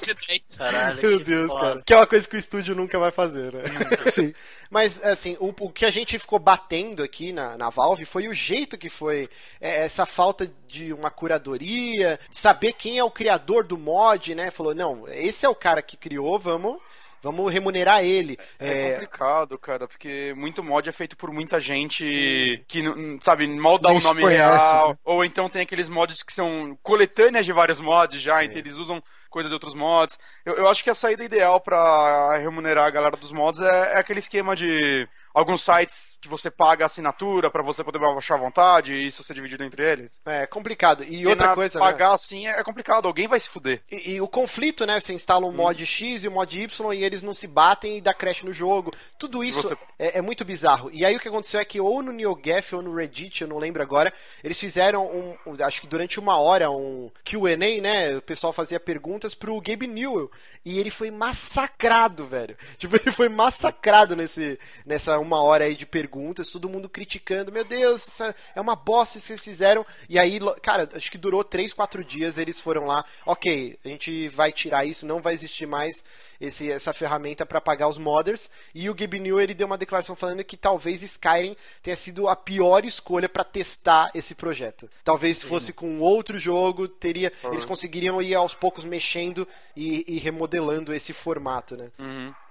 de 0.02 0.14
10. 0.28 0.58
Caralho, 0.58 1.02
Meu 1.02 1.18
que 1.20 1.24
Deus, 1.26 1.52
foda. 1.52 1.62
cara. 1.62 1.82
Que 1.86 1.94
é 1.94 1.98
uma 1.98 2.08
coisa 2.08 2.28
que 2.28 2.36
o 2.36 2.40
estúdio 2.40 2.74
nunca 2.76 2.98
vai 2.98 3.12
fazer, 3.12 3.54
né? 3.54 3.64
Sim. 4.12 4.34
Mas, 4.70 5.04
assim, 5.04 5.36
o, 5.40 5.54
o 5.60 5.70
que 5.70 5.86
a 5.86 5.90
gente 5.90 6.18
ficou 6.18 6.40
batendo 6.40 7.04
aqui 7.04 7.34
na, 7.34 7.58
na 7.58 7.70
Valve 7.70 8.06
foi 8.06 8.28
o 8.28 8.34
jeito 8.34 8.78
que 8.78 8.90
foi 8.90 9.30
é, 9.60 9.84
essa 9.84 10.06
falta 10.06 10.50
de 10.68 10.94
uma 10.94 11.12
curadoria, 11.12 12.20
de 12.30 12.38
saber 12.38 12.74
quem 12.74 12.98
é 12.98 13.04
o 13.04 13.12
criador 13.12 13.66
do 13.66 13.78
mod, 13.78 14.34
né? 14.34 14.50
Falou, 14.50 14.74
não, 14.74 15.08
esse 15.10 15.46
é 15.46 15.50
o 15.50 15.56
cara 15.56 15.82
que 15.82 15.98
criou, 15.98 16.40
vamos, 16.40 16.80
vamos 17.22 17.52
remunerar 17.52 18.04
ele. 18.04 18.38
É, 18.60 18.70
É, 18.70 18.92
complicado, 18.94 19.58
cara, 19.58 19.88
porque 19.88 20.34
muito 20.36 20.64
mod 20.64 20.88
é 20.88 20.92
feito 20.92 21.16
por 21.18 21.32
muita 21.32 21.60
gente 21.60 22.64
que, 22.68 22.82
não- 22.82 23.20
sabe, 23.22 23.48
mal 23.48 23.78
dá 23.78 23.92
o 23.92 24.00
se 24.00 24.08
nome 24.08 24.22
conhece, 24.22 24.42
real. 24.44 24.90
né? 24.90 24.96
Ou 25.06 25.24
então 25.26 25.50
tem 25.50 25.62
aqueles 25.62 25.90
mods 25.90 26.24
que 26.24 26.34
são 26.34 26.78
coletâneas 26.82 27.46
de 27.46 27.54
vários 27.54 27.80
mods 27.80 28.22
já, 28.22 28.44
então 28.44 28.58
eles 28.58 28.76
usam 28.76 29.02
coisas 29.30 29.50
de 29.50 29.54
outros 29.54 29.74
mods. 29.74 30.18
Eu, 30.46 30.56
eu 30.56 30.68
acho 30.68 30.84
que 30.84 30.90
a 30.90 30.96
saída 30.96 31.24
ideal 31.24 31.60
pra 31.62 32.38
remunerar 32.38 32.86
a 32.86 32.90
galera 32.92 33.16
dos 33.16 33.32
mods 33.32 33.62
é, 33.62 33.94
é 33.94 33.98
aquele 33.98 34.20
esquema 34.20 34.56
de 34.56 35.08
alguns 35.34 35.64
sites 35.64 36.18
que 36.22 36.28
você 36.28 36.50
paga 36.52 36.86
assinatura 36.86 37.50
pra 37.50 37.64
você 37.64 37.84
poder 37.84 38.00
baixar 38.00 38.36
à 38.36 38.38
vontade 38.40 38.94
e 38.94 39.06
isso 39.06 39.24
ser 39.24 39.34
dividido 39.34 39.64
entre 39.64 39.84
eles. 39.90 40.20
é 40.26 40.46
complicado. 40.46 41.04
E 41.04 41.08
Porque 41.08 41.28
outra 41.28 41.48
na- 41.48 41.56
coisa, 41.56 41.80
né? 41.80 41.86
pagar 41.86 42.14
assim 42.14 42.48
é 42.48 42.64
complicado, 42.64 43.08
alguém 43.08 43.28
vai 43.28 43.40
se 43.40 43.50
fuder. 43.50 43.82
E, 43.92 44.12
e 44.14 44.22
o 44.22 44.28
conflito, 44.28 44.86
né? 44.86 45.00
Você 45.00 45.14
instala 45.14 45.46
um 45.46 45.52
mod 45.52 45.86
X 45.86 46.24
e 46.24 46.28
um 46.28 46.32
mod 46.32 46.60
Y 46.62 46.94
e 46.94 47.04
eles 47.04 47.22
não 47.24 47.34
se 47.34 47.48
batem 47.48 47.98
e 47.98 48.02
dá 48.02 48.14
crash 48.14 48.44
no 48.44 48.54
jogo. 48.54 48.94
Tudo 49.18 49.44
isso 49.44 49.62
Você- 49.70 49.78
é, 49.98 50.18
é 50.20 50.22
muito 50.22 50.44
bizarro. 50.46 50.90
E 50.94 51.06
aí 51.06 51.16
o 51.16 51.20
que 51.20 51.28
aconteceu 51.28 51.60
é 51.60 51.66
que 51.66 51.80
ou 51.80 52.02
no 52.02 52.12
NeoGaf 52.12 52.76
ou 52.76 52.82
no 52.82 52.94
Reddit, 52.94 53.42
eu 53.42 53.48
não 53.48 53.58
lembro 53.58 53.82
agora, 53.82 54.14
eles 54.44 54.60
fizeram 54.60 55.06
um, 55.08 55.36
um- 55.54 55.64
acho 55.64 55.82
que 55.82 55.88
durante 55.88 56.20
uma 56.20 56.38
hora, 56.38 56.70
um 56.70 57.10
Q&A, 57.24 57.56
né? 57.82 58.16
O 58.18 58.22
pessoal 58.22 58.52
fazia 58.54 58.80
perguntas 58.80 59.34
pro 59.34 59.60
Gabe 59.62 59.88
Newell. 59.88 60.30
E 60.64 60.80
ele 60.80 60.92
foi 60.92 61.10
massacrado, 61.10 62.26
velho. 62.26 62.56
Tipo, 62.78 62.96
ele 62.96 63.12
foi 63.12 63.30
massacrado 63.30 64.16
nesse, 64.16 64.60
nessa 64.86 65.20
uma 65.22 65.42
hora 65.42 65.66
aí 65.66 65.76
de 65.76 65.86
perguntas, 65.86 66.52
todo 66.52 66.70
mundo 66.70 66.90
criticando. 66.90 67.52
Meu 67.52 67.64
Deus, 67.64 68.08
isso 68.08 68.24
é 68.24 68.62
uma 68.62 68.76
bosta 68.76 69.18
isso 69.18 69.28
que 69.28 69.34
eles 69.34 69.44
fizeram. 69.44 69.86
E 70.10 70.18
aí, 70.18 70.40
cara, 70.62 70.90
acho 70.94 71.12
que 71.12 71.18
durou 71.18 71.44
3, 71.44 71.74
4 71.74 72.04
dias, 72.04 72.38
eles 72.38 72.60
foram 72.60 72.86
lá, 72.86 73.06
ok, 73.26 73.78
a 73.84 73.88
gente 73.88 74.28
vai 74.30 74.52
tirar 74.52 74.86
isso, 74.86 75.06
não 75.06 75.22
vai 75.22 75.34
existir 75.34 75.66
mais 75.66 76.04
esse, 76.42 76.72
essa 76.72 76.92
ferramenta 76.92 77.46
para 77.46 77.62
pagar 77.62 77.88
os 77.88 77.98
modders. 77.98 78.50
E 78.74 78.90
o 78.90 78.96
Gabe 78.96 79.20
New 79.20 79.40
ele 79.40 79.54
deu 79.54 79.68
uma 79.68 79.78
declaração 79.78 80.16
falando 80.16 80.44
que 80.44 80.58
talvez 80.58 81.04
Skyrim 81.04 81.56
tenha 81.84 81.96
sido 81.96 82.28
a 82.28 82.36
pior 82.36 82.84
escolha 82.84 83.30
para 83.30 83.44
testar 83.44 84.10
esse 84.16 84.34
projeto. 84.34 84.90
Talvez 85.04 85.38
se 85.38 85.46
fosse 85.46 85.72
com 85.72 86.00
outro 86.00 86.40
jogo, 86.40 86.88
teria 86.88 87.32
eles 87.44 87.66
conseguiriam 87.66 88.22
ir 88.22 88.34
aos 88.34 88.56
poucos 88.56 88.84
mexendo 88.84 89.48
e, 89.76 90.04
e 90.08 90.18
remodelando 90.18 90.94
esse 90.94 91.14
formato, 91.14 91.78
né? 91.78 91.92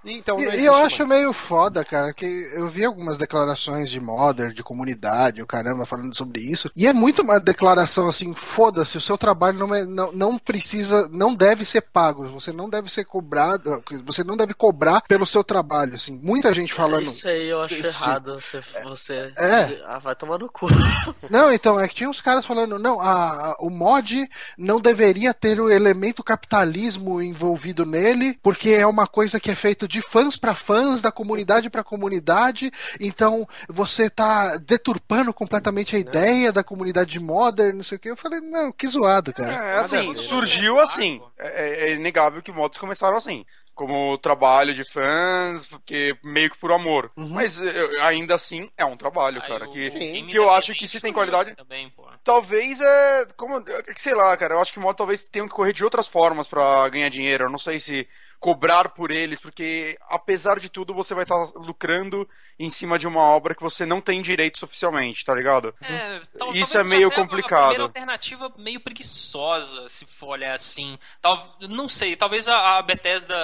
então, 0.05 0.39
E, 0.39 0.65
eu 0.65 0.73
mais. 0.73 0.85
acho 0.87 1.07
meio 1.07 1.31
foda, 1.33 1.83
cara, 1.85 2.13
que 2.13 2.25
eu 2.53 2.67
vi 2.67 2.83
algumas 2.85 3.17
declarações 3.17 3.89
de 3.89 3.99
modder, 3.99 4.51
de 4.53 4.63
comunidade, 4.63 5.41
o 5.41 5.47
caramba, 5.47 5.85
falando 5.85 6.15
sobre 6.15 6.41
isso. 6.41 6.71
E 6.75 6.87
é 6.87 6.93
muito 6.93 7.21
uma 7.21 7.39
declaração 7.39 8.07
assim, 8.07 8.33
foda-se, 8.33 8.97
o 8.97 9.01
seu 9.01 9.17
trabalho 9.17 9.59
não, 9.59 9.75
é, 9.75 9.85
não, 9.85 10.11
não 10.11 10.37
precisa, 10.37 11.07
não 11.11 11.33
deve 11.35 11.65
ser 11.65 11.81
pago, 11.81 12.27
você 12.29 12.51
não 12.51 12.69
deve 12.69 12.89
ser 12.89 13.05
cobrado, 13.05 13.83
você 14.05 14.23
não 14.23 14.35
deve 14.35 14.53
cobrar 14.53 15.01
pelo 15.01 15.25
seu 15.25 15.43
trabalho, 15.43 15.95
assim. 15.95 16.19
Muita 16.23 16.53
gente 16.53 16.73
falando. 16.73 17.03
Isso 17.03 17.27
aí 17.27 17.49
eu 17.49 17.61
acho 17.61 17.75
errado. 17.85 18.35
Você. 18.35 18.61
você 18.83 19.33
É. 19.37 19.81
Ah, 19.87 19.99
vai 19.99 20.15
tomar 20.15 20.37
no 20.39 20.49
cu. 20.51 20.67
Não, 21.29 21.51
então, 21.51 21.79
é 21.79 21.87
que 21.87 21.95
tinha 21.95 22.09
uns 22.09 22.21
caras 22.21 22.45
falando, 22.45 22.77
não, 22.77 22.99
a, 22.99 23.51
a- 23.51 23.55
o 23.59 23.69
mod 23.69 24.27
não 24.57 24.79
deveria 24.81 25.33
ter 25.33 25.59
o 25.61 25.69
elemento 25.69 26.23
capitalismo 26.23 27.21
envolvido 27.21 27.85
nele, 27.85 28.37
porque 28.41 28.69
é 28.71 28.85
uma 28.85 29.07
coisa 29.07 29.39
que 29.39 29.49
é 29.51 29.55
feito 29.55 29.87
de 29.91 30.01
fãs 30.01 30.37
para 30.37 30.55
fãs, 30.55 31.01
da 31.01 31.11
comunidade 31.11 31.69
para 31.69 31.83
comunidade, 31.83 32.71
então 32.99 33.47
você 33.67 34.09
tá 34.09 34.57
deturpando 34.57 35.33
completamente 35.33 35.95
a 35.95 35.99
ideia 35.99 36.51
da 36.51 36.63
comunidade 36.63 37.19
modern, 37.19 37.75
não 37.77 37.83
sei 37.83 37.97
o 37.97 37.99
que. 37.99 38.09
Eu 38.09 38.15
falei, 38.17 38.39
não, 38.39 38.71
que 38.71 38.87
zoado, 38.87 39.33
cara. 39.33 39.51
É, 39.53 39.79
assim, 39.79 40.13
surgiu 40.15 40.79
assim. 40.79 41.21
É, 41.37 41.89
é 41.89 41.93
inegável 41.93 42.41
que 42.41 42.51
mods 42.51 42.79
começaram 42.79 43.17
assim. 43.17 43.45
Como 43.73 44.17
trabalho 44.17 44.73
de 44.75 44.83
fãs, 44.83 45.65
porque 45.65 46.13
meio 46.23 46.49
que 46.51 46.57
por 46.59 46.71
amor. 46.73 47.09
Mas 47.15 47.59
eu- 47.59 48.03
ainda 48.03 48.35
assim 48.35 48.69
é 48.77 48.85
um 48.85 48.97
trabalho, 48.97 49.41
Aí 49.41 49.47
cara. 49.47 49.65
o 49.67 49.71
Que, 49.71 49.89
Sim. 49.89 50.27
que 50.27 50.37
eu 50.37 50.49
acho 50.51 50.73
que 50.73 50.87
se 50.87 50.99
tem 50.99 51.13
qualidade. 51.13 51.55
Também, 51.55 51.89
pô. 51.89 52.05
Talvez 52.23 52.79
é. 52.81 53.25
Como. 53.37 53.63
é 53.67 53.81
que 53.93 54.01
Sei 54.01 54.13
lá, 54.13 54.35
cara. 54.37 54.55
Eu 54.55 54.59
acho 54.59 54.73
que 54.73 54.79
mod 54.79 54.95
talvez 54.95 55.23
tenham 55.23 55.47
que 55.47 55.53
correr 55.55 55.73
de 55.73 55.83
outras 55.85 56.07
formas 56.07 56.47
pra 56.47 56.87
ganhar 56.89 57.09
dinheiro. 57.09 57.45
Eu 57.45 57.49
não 57.49 57.57
sei 57.57 57.79
se 57.79 58.07
cobrar 58.41 58.89
por 58.89 59.11
eles, 59.11 59.39
porque 59.39 59.95
apesar 60.09 60.59
de 60.59 60.67
tudo 60.67 60.93
você 60.95 61.13
vai 61.13 61.23
estar 61.23 61.37
lucrando 61.55 62.27
em 62.59 62.69
cima 62.69 62.97
de 62.97 63.07
uma 63.07 63.21
obra 63.21 63.53
que 63.55 63.61
você 63.61 63.85
não 63.85 64.01
tem 64.01 64.19
direitos 64.21 64.61
oficialmente, 64.63 65.23
tá 65.23 65.33
ligado? 65.33 65.73
É, 65.81 66.19
tal- 66.37 66.53
Isso 66.55 66.75
é 66.77 66.83
meio 66.83 67.11
complicado. 67.11 67.61
A 67.61 67.67
primeira 67.67 67.83
alternativa 67.83 68.51
meio 68.57 68.79
preguiçosa, 68.81 69.87
se 69.87 70.05
for 70.07 70.29
olhar 70.29 70.55
assim. 70.55 70.97
Tal, 71.21 71.55
não 71.61 71.87
sei, 71.87 72.15
talvez 72.15 72.49
a, 72.49 72.79
a 72.79 72.81
Bethesda, 72.81 73.35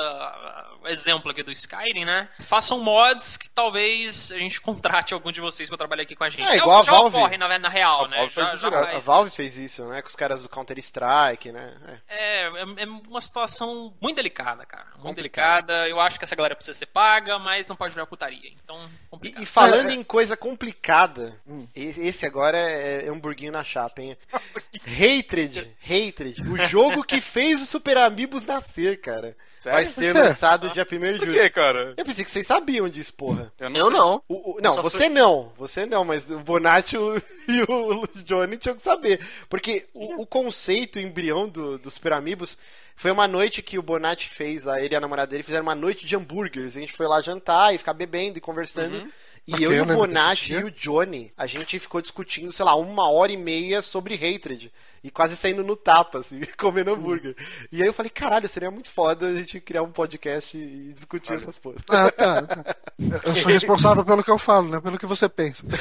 exemplo 0.85 1.31
aqui 1.31 1.43
do 1.43 1.51
Skyrim, 1.51 2.05
né? 2.05 2.29
Façam 2.41 2.79
mods 2.79 3.37
que 3.37 3.49
talvez 3.49 4.31
a 4.31 4.37
gente 4.39 4.59
contrate 4.61 5.13
algum 5.13 5.31
de 5.31 5.41
vocês 5.41 5.69
pra 5.69 5.77
trabalhar 5.77 6.03
aqui 6.03 6.15
com 6.15 6.23
a 6.23 6.29
gente. 6.29 6.43
É, 6.43 6.53
o 6.53 6.55
igual 6.55 6.83
que 6.83 6.89
a 6.89 6.93
já 6.93 6.97
Valve. 6.99 7.17
ocorre 7.17 7.37
na, 7.37 7.59
na 7.59 7.69
real, 7.69 8.05
A 8.05 8.07
né? 8.07 8.17
Valve 8.17 8.33
Já- 8.33 8.43
isso 8.45 8.57
já. 8.57 8.97
A 8.97 8.99
Valve 8.99 9.31
fez 9.31 9.57
isso, 9.57 9.85
né? 9.85 10.01
Com 10.01 10.07
os 10.07 10.15
caras 10.15 10.43
do 10.43 10.49
Counter-Strike, 10.49 11.51
né? 11.51 12.01
É. 12.07 12.17
É, 12.17 12.47
é, 12.47 12.83
é 12.83 12.85
uma 13.07 13.21
situação 13.21 13.93
muito 14.01 14.15
delicada, 14.17 14.65
cara. 14.65 14.86
Muito 14.93 15.01
Complicado. 15.15 15.67
delicada. 15.67 15.87
Eu 15.89 15.99
acho 15.99 16.17
que 16.17 16.25
essa 16.25 16.35
galera 16.35 16.55
precisa 16.55 16.77
ser 16.77 16.87
paga, 16.87 17.37
mas 17.37 17.67
não 17.67 17.75
pode 17.75 17.93
virar 17.93 18.05
putaria. 18.07 18.49
Então, 18.63 18.83
E, 18.85 19.07
complicado. 19.09 19.43
e 19.43 19.45
falando 19.45 19.91
em 19.91 20.03
coisa 20.03 20.35
complicada, 20.35 21.39
e- 21.75 22.07
esse 22.07 22.25
agora 22.25 22.57
é, 22.57 23.05
é 23.05 23.11
um 23.11 23.19
burguinho 23.19 23.51
na 23.51 23.63
chapa, 23.63 24.01
hein? 24.01 24.17
Hatred, 24.85 25.71
Hatred, 25.83 26.41
o 26.41 26.57
jogo 26.67 27.03
que 27.03 27.21
fez 27.21 27.61
o 27.61 27.65
Super 27.65 27.97
Amigos 27.97 28.43
nascer, 28.45 28.99
cara. 29.01 29.35
Sério? 29.59 29.75
Vai 29.77 29.85
ser 29.87 30.13
Por 30.13 30.21
quê? 30.21 30.27
lançado 30.27 30.69
dia 30.69 30.83
1 30.83 30.85
de 30.85 30.99
Por 31.19 31.25
julho. 31.25 31.33
que, 31.41 31.49
cara? 31.49 31.93
Eu 31.97 32.05
pensei 32.05 32.23
que 32.23 32.29
vocês 32.31 32.45
sabiam 32.45 32.87
disso, 32.87 33.13
porra. 33.13 33.51
Eu 33.59 33.69
sei. 33.71 33.89
não. 33.89 34.21
O- 34.27 34.55
o- 34.57 34.61
não, 34.61 34.73
Só 34.73 34.81
você 34.83 35.09
não, 35.09 35.51
você 35.57 35.85
não, 35.85 36.05
mas 36.05 36.29
o 36.29 36.39
Bonatti 36.39 36.95
e 36.95 36.99
o, 36.99 37.17
e 37.49 37.61
o 37.63 38.07
Johnny 38.23 38.57
tinham 38.57 38.75
que 38.75 38.83
saber. 38.83 39.19
Porque 39.49 39.87
o, 39.93 40.21
o 40.21 40.27
conceito, 40.27 40.97
o 40.97 41.01
embrião 41.01 41.49
do, 41.49 41.77
do 41.79 41.89
Super 41.89 42.13
Amigos 42.13 42.55
foi 42.97 43.11
uma 43.11 43.27
noite 43.27 43.61
que 43.61 43.77
o 43.77 43.83
Bonatti 43.83 44.27
fez, 44.27 44.63
lá, 44.63 44.81
ele 44.81 44.95
e 44.95 44.97
a 44.97 44.99
namorada 44.99 45.29
dele 45.29 45.43
fizeram 45.43 45.61
uma 45.61 45.75
noite 45.75 46.03
de 46.03 46.15
hambúrgueres. 46.15 46.75
A 46.75 46.79
gente 46.79 46.93
foi 46.93 47.07
lá 47.07 47.21
jantar 47.21 47.73
e 47.73 47.77
ficar 47.77 47.93
bebendo 47.93 48.39
e 48.39 48.41
conversando. 48.41 49.07
E 49.45 49.53
Ok, 49.53 49.65
eu 49.65 49.71
e 49.71 49.75
o 49.75 49.85
lembro 49.85 49.97
Bonatti 49.97 50.51
e 50.51 50.63
o 50.63 50.71
Johnny, 50.71 51.31
a 51.37 51.45
gente 51.45 51.77
ficou 51.77 52.01
discutindo, 52.01 52.51
sei 52.51 52.65
lá, 52.65 52.75
uma 52.75 53.07
hora 53.09 53.31
e 53.31 53.37
meia 53.37 53.83
sobre 53.83 54.15
Hatred. 54.15 54.73
E 55.03 55.11
quase 55.11 55.37
saindo 55.37 55.63
no 55.63 55.75
tapa, 55.75 56.17
assim, 56.17 56.41
comendo 56.57 56.91
hambúrguer. 56.91 57.35
E 57.71 57.83
aí 57.83 57.87
eu 57.87 57.93
falei, 57.93 58.09
caralho, 58.09 58.49
seria 58.49 58.71
muito 58.71 58.89
foda 58.89 59.27
a 59.27 59.33
gente 59.35 59.61
criar 59.61 59.83
um 59.83 59.91
podcast 59.91 60.57
e 60.57 60.91
discutir 60.91 61.33
essas 61.33 61.55
coisas. 61.55 61.83
Ah, 61.89 62.11
tá. 62.11 62.41
tá. 62.41 62.75
Eu 63.23 63.35
sou 63.35 63.51
responsável 63.51 64.03
pelo 64.03 64.23
que 64.23 64.31
eu 64.31 64.39
falo, 64.39 64.69
né? 64.69 64.81
Pelo 64.81 64.97
que 64.97 65.05
você 65.05 65.29
pensa. 65.29 65.63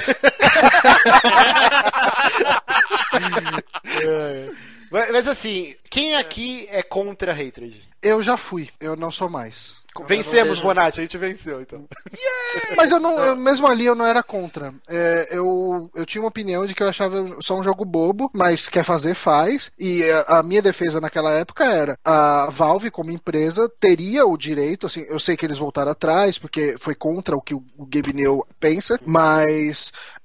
É. 3.98 4.75
Mas, 4.96 5.10
mas 5.12 5.28
assim, 5.28 5.74
quem 5.90 6.16
aqui 6.16 6.66
é 6.70 6.82
contra 6.82 7.32
Hatred? 7.32 7.80
Eu 8.02 8.22
já 8.22 8.36
fui, 8.36 8.68
eu 8.80 8.96
não 8.96 9.10
sou 9.10 9.28
mais. 9.28 9.74
Vencemos. 10.06 10.58
Bonatti, 10.58 11.00
a 11.00 11.02
gente 11.04 11.16
venceu, 11.16 11.62
então. 11.62 11.86
Mas 12.76 12.90
eu 12.90 13.00
não, 13.00 13.18
eu- 13.18 13.34
mesmo 13.34 13.66
ali 13.66 13.86
eu 13.86 13.94
não 13.94 14.04
era 14.06 14.22
contra. 14.22 14.74
É, 14.86 15.28
eu, 15.30 15.90
eu 15.94 16.04
tinha 16.04 16.20
uma 16.20 16.28
opinião 16.28 16.66
de 16.66 16.74
que 16.74 16.82
eu 16.82 16.88
achava 16.88 17.36
só 17.40 17.58
um 17.58 17.64
jogo 17.64 17.82
bobo, 17.84 18.30
mas 18.34 18.68
quer 18.68 18.84
fazer, 18.84 19.14
faz. 19.14 19.72
E 19.78 20.02
a, 20.04 20.38
a 20.38 20.42
minha 20.42 20.60
defesa 20.60 21.00
naquela 21.00 21.30
época 21.32 21.64
era: 21.64 21.98
a 22.04 22.48
Valve, 22.50 22.90
como 22.90 23.10
empresa, 23.10 23.70
teria 23.80 24.26
o 24.26 24.36
direito, 24.36 24.84
assim, 24.84 25.00
eu 25.08 25.18
sei 25.18 25.34
que 25.34 25.46
eles 25.46 25.58
voltaram 25.58 25.92
atrás, 25.92 26.38
porque 26.38 26.76
foi 26.78 26.94
contra 26.94 27.34
o 27.34 27.40
que 27.40 27.54
o, 27.54 27.64
o 27.78 27.86
Gabe 27.86 28.12
Newell 28.12 28.46
pensa, 28.60 29.00
mas 29.06 29.92
é, 29.92 29.94
a- 29.94 30.15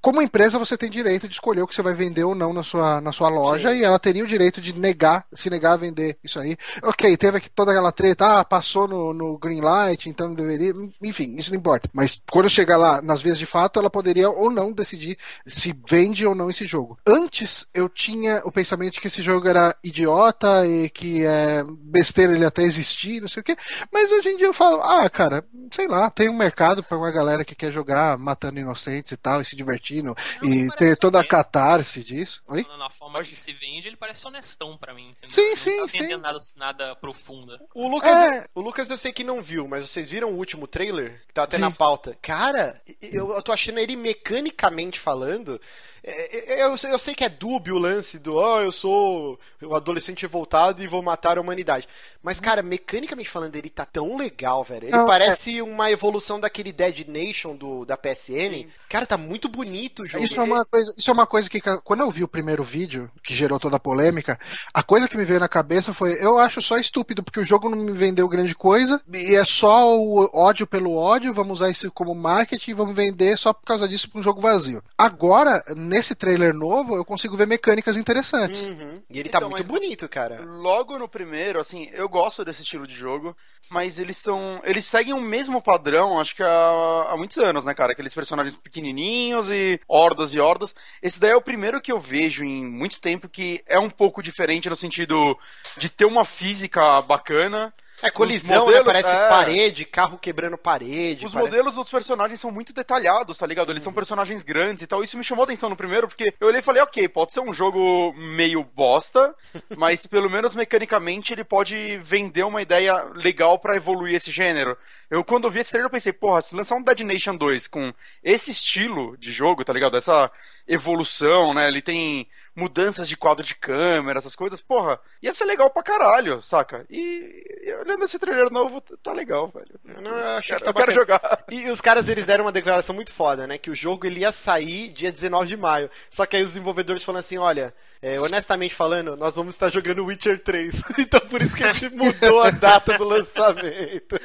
como 0.00 0.22
empresa 0.22 0.58
você 0.58 0.76
tem 0.76 0.90
direito 0.90 1.26
de 1.26 1.34
escolher 1.34 1.62
o 1.62 1.66
que 1.66 1.74
você 1.74 1.82
vai 1.82 1.94
vender 1.94 2.24
ou 2.24 2.34
não 2.34 2.52
na 2.52 2.62
sua, 2.62 3.00
na 3.00 3.12
sua 3.12 3.28
loja, 3.28 3.74
e 3.74 3.82
ela 3.82 3.98
teria 3.98 4.24
o 4.24 4.26
direito 4.26 4.60
de 4.60 4.72
negar, 4.72 5.26
se 5.32 5.50
negar 5.50 5.72
a 5.72 5.76
vender 5.76 6.18
isso 6.22 6.38
aí. 6.38 6.56
Ok, 6.82 7.16
teve 7.16 7.38
aqui 7.38 7.50
toda 7.50 7.72
aquela 7.72 7.92
treta, 7.92 8.40
ah, 8.40 8.44
passou 8.44 8.86
no, 8.86 9.12
no 9.12 9.38
green 9.38 9.60
light, 9.60 10.08
então 10.08 10.28
não 10.28 10.34
deveria. 10.34 10.72
Enfim, 11.02 11.36
isso 11.36 11.50
não 11.50 11.58
importa. 11.58 11.88
Mas 11.92 12.20
quando 12.30 12.48
chegar 12.48 12.76
lá 12.76 13.02
nas 13.02 13.22
vias 13.22 13.38
de 13.38 13.46
fato, 13.46 13.78
ela 13.78 13.90
poderia 13.90 14.30
ou 14.30 14.50
não 14.50 14.72
decidir 14.72 15.18
se 15.46 15.74
vende 15.88 16.24
ou 16.26 16.34
não 16.34 16.50
esse 16.50 16.66
jogo. 16.66 16.98
Antes, 17.06 17.66
eu 17.74 17.88
tinha 17.88 18.42
o 18.44 18.52
pensamento 18.52 18.94
de 18.94 19.00
que 19.00 19.08
esse 19.08 19.22
jogo 19.22 19.48
era 19.48 19.74
idiota 19.82 20.66
e 20.66 20.88
que 20.88 21.24
é 21.24 21.64
besteira 21.64 22.34
ele 22.34 22.44
até 22.44 22.62
existir, 22.62 23.20
não 23.20 23.28
sei 23.28 23.40
o 23.40 23.44
quê. 23.44 23.56
Mas 23.92 24.10
hoje 24.10 24.28
em 24.30 24.36
dia 24.36 24.46
eu 24.46 24.54
falo, 24.54 24.80
ah, 24.80 25.08
cara, 25.10 25.44
sei 25.72 25.86
lá, 25.86 26.10
tem 26.10 26.28
um 26.28 26.36
mercado 26.36 26.82
pra 26.82 26.98
uma 26.98 27.10
galera 27.10 27.44
que 27.44 27.54
quer 27.54 27.72
jogar 27.72 28.16
matando 28.16 28.60
inocentes 28.60 29.12
e 29.12 29.16
tal, 29.16 29.39
e 29.40 29.44
se 29.44 29.56
divertindo, 29.56 30.14
Não, 30.42 30.48
e 30.48 30.68
ter 30.76 30.96
toda 30.96 31.18
a 31.18 31.20
honesto. 31.20 31.30
catarse 31.30 32.02
disso. 32.04 32.42
Oi? 32.48 32.66
Na 32.78 32.90
forma 32.90 33.22
que 33.22 33.36
se 33.36 33.52
vende, 33.52 33.88
ele 33.88 33.96
parece 33.96 34.26
honestão 34.26 34.76
pra 34.78 34.94
mim. 34.94 35.10
entendeu? 35.10 35.30
Sim, 35.30 35.48
Não 35.50 35.56
sim, 35.56 35.80
tá 35.80 35.88
sim. 35.88 36.16
Nada, 36.16 36.38
nada 36.56 36.96
profunda. 36.96 37.60
O 37.74 37.88
Lucas, 37.88 38.20
É. 38.22 38.46
o 38.54 38.60
Lucas 38.60 38.90
eu 38.90 38.96
sei 38.96 39.12
que 39.12 39.24
não 39.24 39.40
viu, 39.42 39.66
mas 39.68 39.88
vocês 39.88 40.10
viram 40.10 40.30
o 40.32 40.36
último 40.36 40.66
trailer? 40.66 41.22
Que 41.26 41.34
tá 41.34 41.42
até 41.44 41.56
Sim. 41.56 41.62
na 41.62 41.70
pauta. 41.70 42.16
Cara, 42.22 42.80
eu, 43.00 43.30
eu 43.34 43.42
tô 43.42 43.52
achando 43.52 43.78
ele 43.78 43.96
mecanicamente 43.96 44.98
falando. 44.98 45.60
É, 46.02 46.54
é, 46.54 46.64
Eu, 46.64 46.76
eu 46.90 46.98
sei 46.98 47.14
que 47.14 47.24
é 47.24 47.28
dúbio 47.28 47.76
o 47.76 47.78
lance 47.78 48.18
do 48.18 48.36
ó, 48.36 48.60
eu 48.60 48.72
sou 48.72 49.38
um 49.62 49.74
adolescente 49.74 50.22
revoltado 50.22 50.82
e 50.82 50.88
vou 50.88 51.02
matar 51.02 51.38
a 51.38 51.40
humanidade. 51.40 51.88
Mas, 52.22 52.38
cara, 52.38 52.62
mecanicamente 52.62 53.30
falando, 53.30 53.56
ele 53.56 53.70
tá 53.70 53.84
tão 53.84 54.16
legal, 54.16 54.62
velho. 54.62 54.84
Ele 54.84 54.96
Não, 54.96 55.06
parece 55.06 55.62
uma 55.62 55.90
evolução 55.90 56.38
daquele 56.38 56.70
Dead 56.70 57.06
Nation 57.08 57.56
do, 57.56 57.86
da 57.86 57.96
PSN. 57.96 58.66
Cara, 58.88 59.06
tá 59.06 59.16
muito 59.16 59.48
bonito 59.48 60.02
o 60.02 60.06
jogo. 60.06 60.24
Isso 60.24 60.38
é, 60.38 60.44
uma 60.44 60.64
coisa, 60.64 60.94
isso 60.96 61.10
é 61.10 61.12
uma 61.12 61.26
coisa 61.26 61.48
que, 61.48 61.60
quando 61.82 62.00
eu 62.00 62.10
vi 62.10 62.22
o 62.22 62.28
primeiro 62.28 62.62
vídeo, 62.62 63.10
que 63.24 63.34
gerou 63.34 63.58
toda 63.58 63.76
a 63.76 63.80
polêmica, 63.80 64.38
a 64.74 64.82
coisa 64.82 65.08
que 65.08 65.16
me 65.16 65.24
veio 65.24 65.40
na 65.40 65.48
cabeça 65.48 65.94
foi: 65.94 66.22
eu 66.22 66.38
acho 66.38 66.60
só 66.60 66.76
estúpido, 66.76 67.22
porque 67.22 67.40
o 67.40 67.46
jogo 67.46 67.70
não 67.70 67.78
me 67.78 67.92
vendeu 67.92 68.28
grande 68.28 68.54
coisa, 68.54 69.00
e 69.10 69.34
é 69.34 69.44
só 69.44 69.98
o 69.98 70.28
ódio 70.34 70.66
pelo 70.66 70.94
ódio, 70.94 71.32
vamos 71.32 71.58
usar 71.58 71.70
isso 71.70 71.90
como 71.90 72.14
marketing, 72.14 72.74
vamos 72.74 72.94
vender 72.94 73.38
só 73.38 73.52
por 73.54 73.64
causa 73.64 73.88
disso 73.88 74.10
pra 74.10 74.20
um 74.20 74.22
jogo 74.22 74.42
vazio. 74.42 74.82
Agora, 74.96 75.64
nesse 75.90 76.14
trailer 76.14 76.54
novo, 76.54 76.94
eu 76.96 77.04
consigo 77.04 77.36
ver 77.36 77.46
mecânicas 77.46 77.96
interessantes. 77.96 78.62
Uhum. 78.62 79.02
E 79.10 79.18
ele 79.18 79.28
tá 79.28 79.38
Então, 79.38 79.50
muito 79.50 79.68
mas- 79.68 79.80
bonito, 79.80 80.08
cara. 80.08 80.40
Logo 80.44 80.96
no 80.98 81.08
primeiro, 81.08 81.60
assim, 81.60 81.88
eu 81.92 82.08
gosto 82.08 82.44
desse 82.44 82.62
estilo 82.62 82.86
de 82.86 82.94
jogo, 82.94 83.36
mas 83.70 83.98
eles 83.98 84.16
são. 84.16 84.60
Eles 84.64 84.84
seguem 84.86 85.12
o 85.12 85.20
mesmo 85.20 85.60
padrão, 85.60 86.18
acho 86.18 86.34
que 86.36 86.42
há, 86.42 87.06
há 87.10 87.16
muitos 87.16 87.36
anos, 87.38 87.64
né, 87.64 87.74
cara? 87.74 87.92
Aqueles 87.92 88.14
personagens 88.14 88.56
pequenininhos 88.56 89.50
e 89.50 89.80
hordas 89.88 90.32
e 90.32 90.40
hordas. 90.40 90.74
Esse 91.02 91.18
daí 91.20 91.32
é 91.32 91.36
o 91.36 91.42
primeiro 91.42 91.80
que 91.80 91.92
eu 91.92 92.00
vejo 92.00 92.44
em 92.44 92.64
muito 92.64 93.00
tempo 93.00 93.28
que 93.28 93.62
é 93.66 93.78
um 93.78 93.90
pouco 93.90 94.22
diferente 94.22 94.70
no 94.70 94.76
sentido 94.76 95.36
de 95.76 95.88
ter 95.90 96.04
uma 96.04 96.24
física 96.24 97.02
bacana. 97.02 97.74
É 98.02 98.10
colisão, 98.10 98.64
modelos, 98.66 98.86
né? 98.86 98.92
Parece 98.92 99.10
é. 99.10 99.28
parede, 99.28 99.84
carro 99.84 100.18
quebrando 100.18 100.56
parede. 100.56 101.26
Os 101.26 101.32
parece- 101.32 101.50
modelos 101.50 101.74
dos 101.74 101.90
personagens 101.90 102.40
são 102.40 102.50
muito 102.50 102.72
detalhados, 102.72 103.38
tá 103.38 103.46
ligado? 103.46 103.70
Eles 103.70 103.82
são 103.82 103.92
personagens 103.92 104.42
grandes 104.42 104.82
e 104.82 104.86
tal. 104.86 105.02
Isso 105.02 105.18
me 105.18 105.24
chamou 105.24 105.44
atenção 105.44 105.68
no 105.68 105.76
primeiro, 105.76 106.08
porque 106.08 106.32
eu 106.40 106.48
olhei 106.48 106.60
e 106.60 106.62
falei, 106.62 106.82
ok, 106.82 107.08
pode 107.08 107.32
ser 107.32 107.40
um 107.40 107.52
jogo 107.52 108.12
meio 108.14 108.62
bosta, 108.64 109.34
mas 109.76 110.06
pelo 110.06 110.30
menos 110.30 110.54
mecanicamente 110.54 111.32
ele 111.32 111.44
pode 111.44 111.98
vender 112.02 112.44
uma 112.44 112.62
ideia 112.62 113.04
legal 113.14 113.58
pra 113.58 113.76
evoluir 113.76 114.14
esse 114.14 114.30
gênero. 114.30 114.76
Eu, 115.10 115.24
quando 115.24 115.50
vi 115.50 115.60
esse 115.60 115.70
trailer, 115.70 115.86
eu 115.86 115.90
pensei, 115.90 116.12
porra, 116.12 116.40
se 116.40 116.54
lançar 116.54 116.76
um 116.76 116.82
Dead 116.82 117.00
Nation 117.00 117.36
2 117.36 117.66
com 117.66 117.92
esse 118.22 118.50
estilo 118.50 119.16
de 119.18 119.32
jogo, 119.32 119.64
tá 119.64 119.72
ligado? 119.72 119.96
Essa 119.96 120.30
evolução, 120.66 121.54
né? 121.54 121.68
Ele 121.68 121.82
tem 121.82 122.28
mudanças 122.54 123.08
de 123.08 123.16
quadro 123.16 123.44
de 123.44 123.54
câmera, 123.54 124.18
essas 124.18 124.34
coisas, 124.34 124.60
porra, 124.60 125.00
ia 125.22 125.32
ser 125.32 125.44
legal 125.44 125.70
pra 125.70 125.82
caralho, 125.82 126.42
saca? 126.42 126.84
E, 126.90 127.44
e 127.64 127.72
olhando 127.74 128.04
esse 128.04 128.18
trailer 128.18 128.50
novo, 128.50 128.80
tá 129.02 129.12
legal, 129.12 129.48
velho. 129.48 129.80
Não, 130.02 130.10
eu 130.10 130.38
achei 130.38 130.56
que 130.56 130.62
Eu 130.62 130.66
tá 130.66 130.72
quero 130.72 130.86
bacana. 130.86 130.92
jogar. 130.92 131.44
E 131.50 131.70
os 131.70 131.80
caras, 131.80 132.08
eles 132.08 132.26
deram 132.26 132.44
uma 132.44 132.52
declaração 132.52 132.94
muito 132.94 133.12
foda, 133.12 133.46
né? 133.46 133.56
Que 133.58 133.70
o 133.70 133.74
jogo 133.74 134.06
ele 134.06 134.20
ia 134.20 134.32
sair 134.32 134.88
dia 134.90 135.12
19 135.12 135.46
de 135.48 135.56
maio. 135.56 135.90
Só 136.10 136.26
que 136.26 136.36
aí 136.36 136.42
os 136.42 136.50
desenvolvedores 136.50 137.04
falam 137.04 137.20
assim, 137.20 137.38
olha, 137.38 137.72
é, 138.02 138.18
honestamente 138.20 138.74
falando, 138.74 139.16
nós 139.16 139.36
vamos 139.36 139.54
estar 139.54 139.70
jogando 139.70 140.04
Witcher 140.04 140.38
3. 140.42 140.82
então 140.98 141.20
por 141.20 141.42
isso 141.42 141.54
que 141.56 141.62
a 141.64 141.72
gente 141.72 141.94
mudou 141.94 142.40
a 142.42 142.50
data 142.50 142.96
do 142.96 143.04
lançamento. 143.04 144.18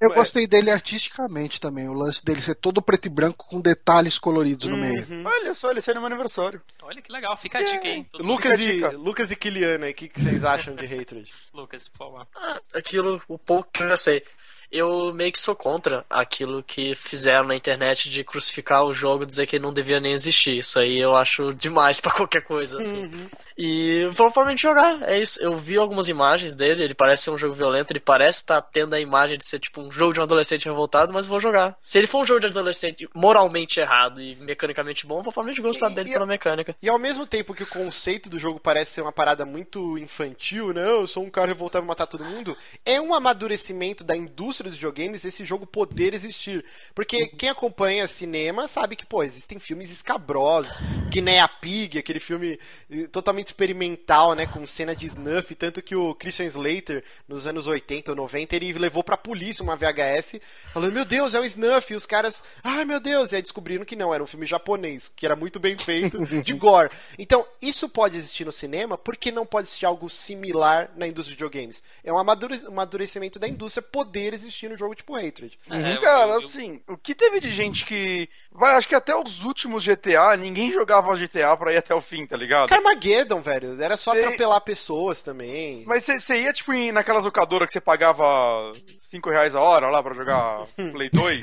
Eu 0.00 0.10
Ué. 0.10 0.14
gostei 0.16 0.46
dele 0.46 0.70
artisticamente 0.70 1.60
também, 1.60 1.88
o 1.88 1.92
lance 1.92 2.24
dele 2.24 2.40
ser 2.40 2.54
todo 2.56 2.82
preto 2.82 3.06
e 3.06 3.08
branco 3.08 3.46
com 3.48 3.60
detalhes 3.60 4.18
coloridos 4.18 4.68
no 4.68 4.76
meio. 4.76 5.06
Olha 5.24 5.54
só, 5.54 5.70
ele 5.70 5.80
saiu 5.80 5.94
no 5.96 6.00
meu 6.00 6.08
aniversário. 6.08 6.60
Olha 6.82 7.00
que 7.00 7.12
legal, 7.12 7.36
fica 7.36 7.58
a 7.58 7.62
dica. 7.62 8.06
Todo 8.12 8.24
mundo- 8.24 8.32
Lucas, 8.34 8.58
fica 8.58 8.62
a 8.62 8.70
e, 8.70 8.74
dica. 8.74 8.90
Lucas 8.90 9.30
e 9.30 9.36
Kiliana, 9.36 9.88
o 9.88 9.94
que, 9.94 10.08
que 10.08 10.20
vocês 10.20 10.44
acham 10.44 10.74
de 10.74 10.84
Hatred? 10.92 11.30
Lucas, 11.52 11.88
por 11.88 11.98
favor. 11.98 12.26
aquilo, 12.74 13.22
o 13.28 13.38
pouco 13.38 13.70
que 13.72 13.82
eu 13.82 13.88
já 13.88 13.96
sei. 13.96 14.22
Eu 14.76 15.14
meio 15.14 15.30
que 15.30 15.38
sou 15.38 15.54
contra 15.54 16.04
aquilo 16.10 16.60
que 16.62 16.96
fizeram 16.96 17.44
na 17.44 17.54
internet 17.54 18.10
de 18.10 18.24
crucificar 18.24 18.84
o 18.84 18.92
jogo, 18.92 19.24
dizer 19.24 19.46
que 19.46 19.54
ele 19.54 19.62
não 19.62 19.72
devia 19.72 20.00
nem 20.00 20.12
existir. 20.12 20.58
Isso 20.58 20.80
aí 20.80 20.98
eu 20.98 21.14
acho 21.14 21.54
demais 21.54 22.00
pra 22.00 22.12
qualquer 22.12 22.42
coisa, 22.42 22.80
assim. 22.80 23.28
E 23.56 24.04
vou 24.06 24.26
provavelmente 24.32 24.62
jogar, 24.62 25.00
é 25.08 25.20
isso. 25.22 25.40
Eu 25.40 25.56
vi 25.58 25.76
algumas 25.78 26.08
imagens 26.08 26.56
dele, 26.56 26.82
ele 26.82 26.94
parece 26.94 27.22
ser 27.24 27.30
um 27.30 27.38
jogo 27.38 27.54
violento, 27.54 27.92
ele 27.92 28.00
parece 28.00 28.38
estar 28.40 28.60
tendo 28.60 28.94
a 28.94 29.00
imagem 29.00 29.38
de 29.38 29.46
ser 29.46 29.60
tipo 29.60 29.80
um 29.80 29.92
jogo 29.92 30.12
de 30.12 30.18
um 30.18 30.24
adolescente 30.24 30.64
revoltado, 30.64 31.12
mas 31.12 31.24
vou 31.26 31.38
jogar. 31.40 31.76
Se 31.80 31.98
ele 31.98 32.08
for 32.08 32.22
um 32.22 32.26
jogo 32.26 32.40
de 32.40 32.46
adolescente 32.48 33.08
moralmente 33.14 33.78
errado 33.78 34.20
e 34.20 34.34
mecanicamente 34.36 35.06
bom, 35.06 35.22
vou 35.22 35.32
provavelmente 35.32 35.62
gostar 35.62 35.90
E- 35.92 35.94
dele 35.94 36.10
e- 36.10 36.12
pela 36.14 36.26
mecânica. 36.26 36.74
E 36.82 36.88
ao 36.88 36.98
mesmo 36.98 37.26
tempo 37.26 37.54
que 37.54 37.62
o 37.62 37.66
conceito 37.68 38.28
do 38.28 38.40
jogo 38.40 38.58
parece 38.58 38.90
ser 38.90 39.02
uma 39.02 39.12
parada 39.12 39.44
muito 39.44 39.96
infantil, 39.98 40.72
não, 40.74 41.02
eu 41.02 41.06
sou 41.06 41.22
um 41.24 41.30
cara 41.30 41.46
revoltado 41.48 41.84
e 41.84 41.88
matar 41.88 42.06
todo 42.08 42.24
mundo, 42.24 42.56
é 42.84 43.00
um 43.00 43.14
amadurecimento 43.14 44.02
da 44.02 44.16
indústria 44.16 44.68
dos 44.68 44.76
videogames 44.76 45.24
esse 45.24 45.44
jogo 45.44 45.64
poder 45.64 46.12
existir. 46.12 46.64
Porque 46.92 47.28
quem 47.28 47.50
acompanha 47.50 48.08
cinema 48.08 48.66
sabe 48.66 48.96
que, 48.96 49.06
pô, 49.06 49.22
existem 49.22 49.60
filmes 49.60 49.92
escabrosos, 49.92 50.76
que 51.12 51.20
nem 51.20 51.38
a 51.38 51.46
Pig, 51.46 51.98
aquele 51.98 52.18
filme 52.18 52.58
eh, 52.90 53.06
totalmente 53.44 53.46
experimental, 53.46 54.34
né, 54.34 54.46
com 54.46 54.66
cena 54.66 54.94
de 54.96 55.06
snuff, 55.06 55.54
tanto 55.54 55.82
que 55.82 55.94
o 55.94 56.14
Christian 56.14 56.46
Slater, 56.46 57.04
nos 57.28 57.46
anos 57.46 57.66
80 57.66 58.12
ou 58.12 58.16
90, 58.16 58.56
ele 58.56 58.72
levou 58.74 59.04
pra 59.04 59.16
polícia 59.16 59.62
uma 59.62 59.76
VHS, 59.76 60.40
falando, 60.72 60.92
meu 60.92 61.04
Deus, 61.04 61.34
é 61.34 61.40
um 61.40 61.44
snuff, 61.44 61.92
e 61.92 61.96
os 61.96 62.06
caras, 62.06 62.42
ai 62.62 62.84
meu 62.84 63.00
Deus, 63.00 63.32
e 63.32 63.36
aí 63.36 63.42
descobriram 63.42 63.84
que 63.84 63.96
não, 63.96 64.12
era 64.14 64.22
um 64.22 64.26
filme 64.26 64.46
japonês, 64.46 65.12
que 65.14 65.26
era 65.26 65.36
muito 65.36 65.60
bem 65.60 65.76
feito, 65.76 66.24
de 66.42 66.52
gore. 66.54 66.90
Então, 67.18 67.46
isso 67.60 67.88
pode 67.88 68.16
existir 68.16 68.44
no 68.44 68.52
cinema, 68.52 68.96
por 68.96 69.16
que 69.16 69.30
não 69.30 69.44
pode 69.46 69.68
existir 69.68 69.86
algo 69.86 70.08
similar 70.08 70.90
na 70.96 71.06
indústria 71.06 71.36
de 71.36 71.42
videogames? 71.44 71.82
É 72.02 72.12
um 72.12 72.18
amadure- 72.18 72.64
amadurecimento 72.66 73.38
da 73.38 73.48
indústria 73.48 73.82
poder 73.82 74.32
existir 74.34 74.68
no 74.70 74.76
jogo 74.76 74.94
tipo 74.94 75.14
Hatred. 75.14 75.58
É, 75.70 75.96
eu- 75.96 76.00
Cara, 76.00 76.32
eu- 76.32 76.38
assim, 76.38 76.80
o 76.88 76.96
que 76.96 77.14
teve 77.14 77.40
de 77.40 77.50
gente 77.50 77.84
que. 77.84 78.28
Vai, 78.56 78.76
acho 78.76 78.88
que 78.88 78.94
até 78.94 79.16
os 79.16 79.42
últimos 79.42 79.84
GTA, 79.84 80.36
ninguém 80.36 80.70
jogava 80.70 81.16
GTA 81.16 81.56
pra 81.56 81.72
ir 81.72 81.76
até 81.76 81.92
o 81.92 82.00
fim, 82.00 82.24
tá 82.24 82.36
ligado? 82.36 82.68
Carmageddon, 82.68 83.40
velho, 83.40 83.82
era 83.82 83.96
só 83.96 84.12
Sei. 84.12 84.24
atropelar 84.24 84.60
pessoas 84.60 85.24
também. 85.24 85.82
Mas 85.84 86.04
você 86.04 86.42
ia, 86.42 86.52
tipo, 86.52 86.72
em, 86.72 86.92
naquelas 86.92 87.24
locadoras 87.24 87.66
que 87.66 87.72
você 87.72 87.80
pagava 87.80 88.24
5 89.00 89.28
reais 89.28 89.56
a 89.56 89.60
hora 89.60 89.90
lá 89.90 90.00
pra 90.00 90.14
jogar 90.14 90.66
Play 90.92 91.10
2. 91.10 91.40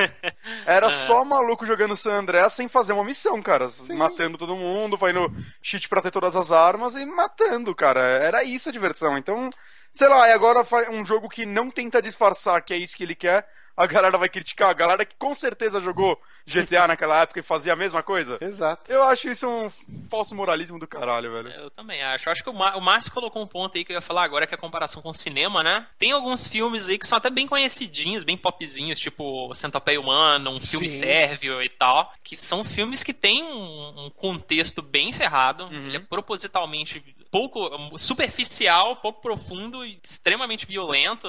Era 0.66 0.90
só 0.90 1.26
maluco 1.26 1.66
jogando 1.66 1.98
San 1.98 2.14
Andreas 2.14 2.54
sem 2.54 2.70
fazer 2.70 2.94
uma 2.94 3.04
missão, 3.04 3.42
cara. 3.42 3.68
Matando 3.90 4.38
todo 4.38 4.56
mundo, 4.56 4.98
fazendo 4.98 5.30
cheat 5.62 5.90
pra 5.90 6.02
ter 6.02 6.12
todas 6.12 6.38
as 6.38 6.50
armas 6.50 6.96
e 6.96 7.06
matando, 7.06 7.76
cara. 7.76 8.00
Era 8.00 8.42
isso 8.42 8.70
a 8.70 8.72
diversão. 8.72 9.18
Então, 9.18 9.50
sei 9.92 10.08
lá, 10.08 10.28
e 10.28 10.32
agora 10.34 10.64
faz 10.64 10.88
um 10.90 11.04
jogo 11.06 11.28
que 11.30 11.46
não 11.46 11.70
tenta 11.70 12.02
disfarçar 12.02 12.62
que 12.64 12.74
é 12.74 12.78
isso 12.78 12.96
que 12.96 13.04
ele 13.04 13.16
quer. 13.16 13.48
A 13.76 13.88
galera 13.88 14.18
vai 14.18 14.28
criticar. 14.28 14.70
A 14.70 14.74
galera 14.74 15.06
que 15.06 15.16
com 15.16 15.34
certeza 15.34 15.80
jogou 15.80 16.22
GTA 16.46 16.88
naquela 16.90 17.22
época 17.22 17.40
e 17.40 17.44
fazia 17.44 17.72
a 17.72 17.76
mesma 17.76 18.04
coisa. 18.04 18.38
Exato. 18.42 18.92
Eu 18.92 19.02
acho 19.04 19.30
isso 19.30 19.48
um 19.48 19.72
falso 20.10 20.36
moralismo 20.36 20.78
do 20.78 20.86
caralho, 20.86 21.32
velho. 21.32 21.50
Eu 21.52 21.70
também 21.72 22.04
acho. 22.04 22.30
Acho 22.30 22.44
que 22.44 22.50
o, 22.50 22.54
Mar- 22.54 22.76
o 22.78 22.82
Márcio 22.82 23.12
colocou 23.14 23.42
um 23.42 23.48
ponto 23.48 23.78
aí 23.78 23.86
que 23.86 23.94
eu 23.94 23.96
ia 23.96 24.02
falar 24.02 24.24
agora, 24.26 24.46
que 24.46 24.54
é 24.54 24.58
a 24.58 24.62
comparação 24.62 25.02
com 25.02 25.10
o 25.10 25.14
cinema, 25.14 25.64
né? 25.64 25.88
Tem 25.98 26.12
alguns 26.12 26.46
filmes 26.46 26.90
aí 26.90 27.00
que 27.00 27.08
são 27.08 27.18
até 27.18 27.30
bem 27.30 27.48
conhecidinhos, 27.48 28.26
bem 28.26 28.38
popzinhos, 28.38 29.00
tipo 29.00 29.52
Centopeia 29.56 30.00
Humana, 30.02 30.50
um 30.50 30.60
filme 30.60 30.90
Sim. 30.90 31.00
sérvio 31.00 31.62
e 31.64 31.70
tal, 31.70 32.14
que 32.24 32.36
são 32.36 32.66
filmes 32.66 33.04
que 33.06 33.14
têm 33.14 33.42
um, 33.42 34.06
um 34.06 34.10
contexto 34.10 34.82
bem 34.82 35.14
ferrado, 35.14 35.64
Uhum. 35.64 35.88
ele 35.88 35.98
é 35.98 36.00
propositalmente 36.00 37.04
pouco 37.32 37.98
superficial, 37.98 38.98
pouco 38.98 39.22
profundo 39.22 39.84
extremamente 39.86 40.66
violento. 40.66 41.28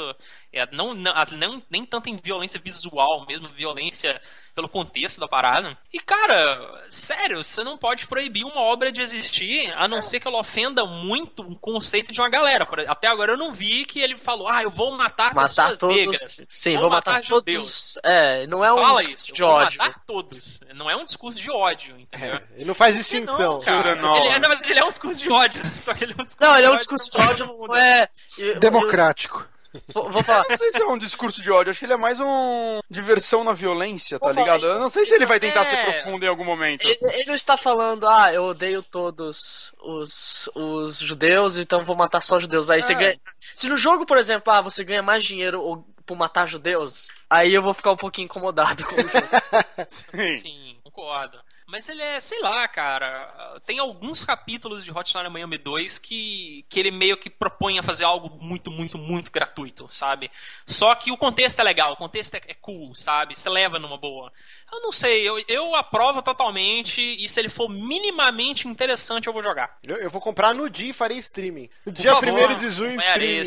É, 0.52 0.66
não, 0.74 0.94
não, 0.94 1.12
não- 1.38 1.62
nem 1.70 1.86
tanto 1.86 2.08
em 2.10 2.16
violência 2.16 2.60
visual, 2.60 3.24
mesmo 3.26 3.48
violência 3.50 4.20
pelo 4.54 4.68
contexto 4.68 5.18
da 5.20 5.26
parada. 5.28 5.76
E, 5.92 5.98
cara, 6.00 6.84
sério, 6.90 7.42
você 7.42 7.62
não 7.64 7.76
pode 7.78 8.06
proibir 8.06 8.44
uma 8.44 8.60
obra 8.60 8.92
de 8.92 9.00
existir, 9.02 9.72
a 9.76 9.88
não 9.88 10.02
ser 10.02 10.20
que 10.20 10.28
ela 10.28 10.40
ofenda 10.40 10.84
muito 10.84 11.42
o 11.42 11.56
conceito 11.58 12.12
de 12.12 12.20
uma 12.20 12.28
galera. 12.30 12.66
Até 12.88 13.08
agora 13.08 13.32
eu 13.32 13.38
não 13.38 13.52
vi 13.52 13.84
que 13.84 14.00
ele 14.00 14.16
falou, 14.16 14.48
ah, 14.48 14.62
eu 14.62 14.70
vou 14.70 14.96
matar, 14.96 15.34
Matar 15.34 15.70
pessoas 15.70 15.78
todos. 15.78 15.96
negras. 15.96 16.42
Sim, 16.48 16.78
vou 16.78 16.90
matar, 16.90 17.22
todos. 17.22 17.26
judeus. 17.52 17.98
É, 18.04 18.46
não 18.46 18.64
é 18.64 18.72
um 18.72 18.76
Fala 18.76 18.98
discurso 18.98 19.10
isso, 19.26 19.32
de 19.32 19.42
eu 19.42 19.48
vou 19.48 19.56
ódio. 19.56 19.78
matar 19.78 20.00
todos. 20.06 20.60
Não 20.74 20.90
é 20.90 20.96
um 20.96 21.04
discurso 21.04 21.40
de 21.40 21.50
ódio, 21.50 21.98
entendeu? 21.98 22.34
É, 22.36 22.42
ele 22.56 22.64
não 22.66 22.74
faz 22.74 22.94
Não, 22.94 23.00
distinção. 23.00 23.60
cara. 23.60 23.94
Não. 23.96 24.16
Ele, 24.16 24.28
é- 24.28 24.38
na 24.38 24.48
verdade, 24.48 24.70
ele 24.70 24.80
é 24.80 24.84
um 24.84 24.88
discurso 24.88 25.22
de 25.22 25.30
ódio, 25.32 25.62
só 25.76 25.94
que 25.94 26.04
ele 26.04 26.14
é 26.18 26.22
um 26.22 26.24
discurso 26.24 26.50
Não, 26.50 26.58
ele 26.58 26.66
é 26.66 26.70
um 26.70 26.74
discurso 26.74 27.10
de 27.10 27.16
ódio 27.20 27.32
ódio, 27.60 27.74
é. 27.76 28.08
eu- 28.38 28.60
Democrático. 28.60 29.46
Eu- 29.74 29.80
Vou, 29.94 30.10
vou 30.10 30.22
falar. 30.22 30.44
Eu 30.44 30.50
não 30.50 30.56
sei 30.58 30.70
se 30.70 30.82
é 30.82 30.86
um 30.86 30.98
discurso 30.98 31.42
de 31.42 31.50
ódio, 31.50 31.70
acho 31.70 31.78
que 31.78 31.84
ele 31.86 31.92
é 31.92 31.96
mais 31.96 32.20
um 32.20 32.80
diversão 32.90 33.42
na 33.44 33.52
violência, 33.52 34.18
tá 34.18 34.26
Pô, 34.26 34.32
ligado? 34.32 34.66
Eu 34.66 34.78
não 34.78 34.88
sei 34.88 35.04
se 35.04 35.14
ele 35.14 35.26
vai 35.26 35.40
tentar 35.40 35.62
é. 35.62 35.64
ser 35.64 35.84
profundo 36.02 36.24
em 36.24 36.28
algum 36.28 36.44
momento. 36.44 36.86
Ele, 36.86 37.32
está 37.32 37.56
falando, 37.56 38.06
ah, 38.08 38.32
eu 38.32 38.44
odeio 38.44 38.82
todos 38.82 39.72
os, 39.82 40.48
os 40.54 40.98
judeus, 40.98 41.56
então 41.58 41.82
vou 41.82 41.96
matar 41.96 42.20
só 42.20 42.38
judeus. 42.38 42.70
Aí 42.70 42.82
você 42.82 42.92
É. 42.92 42.96
ganha. 42.96 43.20
Se 43.54 43.68
no 43.68 43.76
jogo, 43.76 44.04
por 44.06 44.18
exemplo, 44.18 44.52
ah, 44.52 44.60
você 44.60 44.84
ganha 44.84 45.02
mais 45.02 45.24
dinheiro 45.24 45.60
ou- 45.60 45.84
por 46.04 46.16
matar 46.16 46.46
judeus, 46.48 47.06
aí 47.30 47.54
eu 47.54 47.62
vou 47.62 47.72
ficar 47.72 47.92
um 47.92 47.96
pouquinho 47.96 48.24
incomodado 48.24 48.84
com 48.84 48.94
o 48.94 48.98
jogo. 48.98 49.08
Sim. 49.88 50.38
Sim, 50.40 50.76
concordo. 50.84 51.38
Mas 51.72 51.88
ele 51.88 52.02
é, 52.02 52.20
sei 52.20 52.38
lá, 52.38 52.68
cara. 52.68 53.58
Tem 53.64 53.78
alguns 53.78 54.22
capítulos 54.22 54.84
de 54.84 54.90
Hotline 54.90 55.30
Miami 55.30 55.56
2 55.56 55.98
que, 55.98 56.66
que 56.68 56.78
ele 56.78 56.90
meio 56.90 57.16
que 57.16 57.30
propõe 57.30 57.78
a 57.78 57.82
fazer 57.82 58.04
algo 58.04 58.28
muito, 58.44 58.70
muito, 58.70 58.98
muito 58.98 59.32
gratuito, 59.32 59.88
sabe? 59.88 60.30
Só 60.66 60.94
que 60.94 61.10
o 61.10 61.16
contexto 61.16 61.60
é 61.60 61.62
legal, 61.62 61.94
o 61.94 61.96
contexto 61.96 62.34
é, 62.34 62.42
é 62.46 62.52
cool, 62.52 62.94
sabe? 62.94 63.34
Você 63.34 63.48
leva 63.48 63.78
numa 63.78 63.96
boa. 63.96 64.30
Eu 64.72 64.80
não 64.80 64.90
sei, 64.90 65.28
eu, 65.28 65.38
eu 65.48 65.74
aprovo 65.74 66.22
totalmente 66.22 66.98
e 67.00 67.28
se 67.28 67.38
ele 67.38 67.50
for 67.50 67.68
minimamente 67.68 68.66
interessante 68.66 69.26
eu 69.26 69.32
vou 69.32 69.42
jogar. 69.42 69.76
Eu, 69.82 69.96
eu 69.96 70.08
vou 70.08 70.20
comprar 70.20 70.54
no 70.54 70.70
dia 70.70 70.90
e 70.90 70.92
farei 70.94 71.18
streaming. 71.18 71.68
Por 71.84 71.92
Dia 71.92 72.12
favor, 72.12 72.50
1 72.52 72.56
de 72.58 72.70
junho, 72.70 72.96
streaming. 72.96 73.42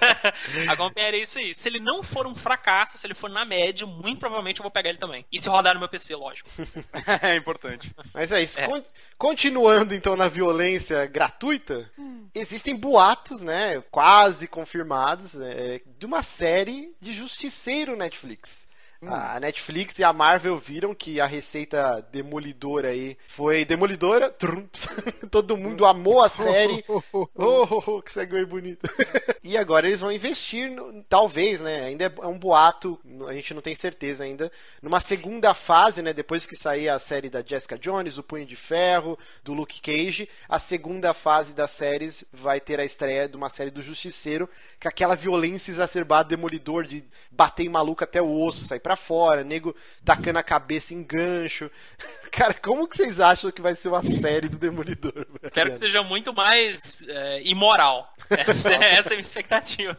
Acompanharei 0.68 1.22
isso 1.22 1.38
aí. 1.38 1.52
Se 1.52 1.68
ele 1.68 1.78
não 1.78 2.02
for 2.02 2.26
um 2.26 2.34
fracasso, 2.34 2.96
se 2.96 3.06
ele 3.06 3.14
for 3.14 3.28
na 3.28 3.44
média, 3.44 3.86
muito 3.86 4.18
provavelmente 4.18 4.60
eu 4.60 4.62
vou 4.62 4.70
pegar 4.70 4.88
ele 4.88 4.98
também. 4.98 5.26
E 5.30 5.38
se 5.38 5.48
rodar 5.48 5.74
no 5.74 5.80
meu 5.80 5.88
PC, 5.88 6.14
lógico. 6.14 6.48
é 7.22 7.36
importante. 7.36 7.94
Mas 8.14 8.32
é 8.32 8.42
isso. 8.42 8.58
É. 8.58 8.66
Con- 8.66 8.82
continuando 9.18 9.94
então 9.94 10.16
na 10.16 10.28
violência 10.28 11.04
gratuita, 11.06 11.90
existem 12.34 12.74
boatos, 12.74 13.42
né, 13.42 13.82
quase 13.90 14.48
confirmados, 14.48 15.38
é, 15.38 15.82
de 15.98 16.06
uma 16.06 16.22
série 16.22 16.94
de 17.00 17.12
Justiceiro 17.12 17.94
Netflix. 17.96 18.65
A 19.08 19.38
Netflix 19.40 19.98
e 19.98 20.04
a 20.04 20.12
Marvel 20.12 20.58
viram 20.58 20.94
que 20.94 21.20
a 21.20 21.26
receita 21.26 22.00
demolidora 22.12 22.88
aí 22.88 23.16
foi 23.28 23.64
demolidora. 23.64 24.30
Trumps. 24.30 24.88
Todo 25.30 25.56
mundo 25.56 25.84
amou 25.84 26.22
a 26.22 26.28
série. 26.28 26.84
Oh, 27.12 27.26
oh, 27.34 27.82
oh, 27.86 28.02
que 28.02 28.12
segue 28.12 28.44
bonito. 28.44 28.88
e 29.42 29.56
agora 29.56 29.86
eles 29.86 30.00
vão 30.00 30.10
investir, 30.12 30.70
no- 30.70 31.02
talvez, 31.04 31.60
né? 31.60 31.84
Ainda 31.84 32.04
é 32.22 32.26
um 32.26 32.38
boato, 32.38 32.98
a 33.28 33.32
gente 33.32 33.54
não 33.54 33.62
tem 33.62 33.74
certeza 33.74 34.24
ainda. 34.24 34.50
Numa 34.82 35.00
segunda 35.00 35.54
fase, 35.54 36.02
né? 36.02 36.12
Depois 36.12 36.46
que 36.46 36.56
sair 36.56 36.88
a 36.88 36.98
série 36.98 37.30
da 37.30 37.42
Jessica 37.44 37.78
Jones, 37.78 38.16
do 38.16 38.22
Punho 38.22 38.44
de 38.44 38.56
Ferro, 38.56 39.18
do 39.42 39.52
Luke 39.54 39.80
Cage, 39.80 40.28
a 40.48 40.58
segunda 40.58 41.14
fase 41.14 41.54
das 41.54 41.70
séries 41.70 42.24
vai 42.32 42.60
ter 42.60 42.80
a 42.80 42.84
estreia 42.84 43.28
de 43.28 43.36
uma 43.36 43.48
série 43.48 43.70
do 43.70 43.82
Justiceiro, 43.82 44.48
com 44.80 44.88
aquela 44.88 45.14
violência 45.14 45.70
exacerbada, 45.70 46.28
demolidor, 46.28 46.84
de 46.86 47.04
bater 47.30 47.64
em 47.64 47.70
maluco 47.70 48.04
até 48.04 48.20
o 48.20 48.42
osso, 48.42 48.64
sair 48.64 48.80
pra 48.80 48.95
fora, 48.96 49.44
nego 49.44 49.74
tacando 50.04 50.38
a 50.38 50.42
cabeça 50.42 50.94
em 50.94 51.02
gancho. 51.02 51.70
Cara, 52.32 52.52
como 52.52 52.86
que 52.86 52.96
vocês 52.96 53.18
acham 53.18 53.50
que 53.50 53.62
vai 53.62 53.74
ser 53.74 53.88
uma 53.88 54.02
série 54.02 54.48
do 54.48 54.58
Demolidor? 54.58 55.26
Espero 55.42 55.70
que 55.70 55.78
seja 55.78 56.02
muito 56.02 56.34
mais 56.34 57.02
é, 57.08 57.42
imoral. 57.44 58.12
Essa, 58.28 58.74
essa 58.74 58.80
é 58.80 59.00
a 59.06 59.08
minha 59.10 59.20
expectativa. 59.20 59.96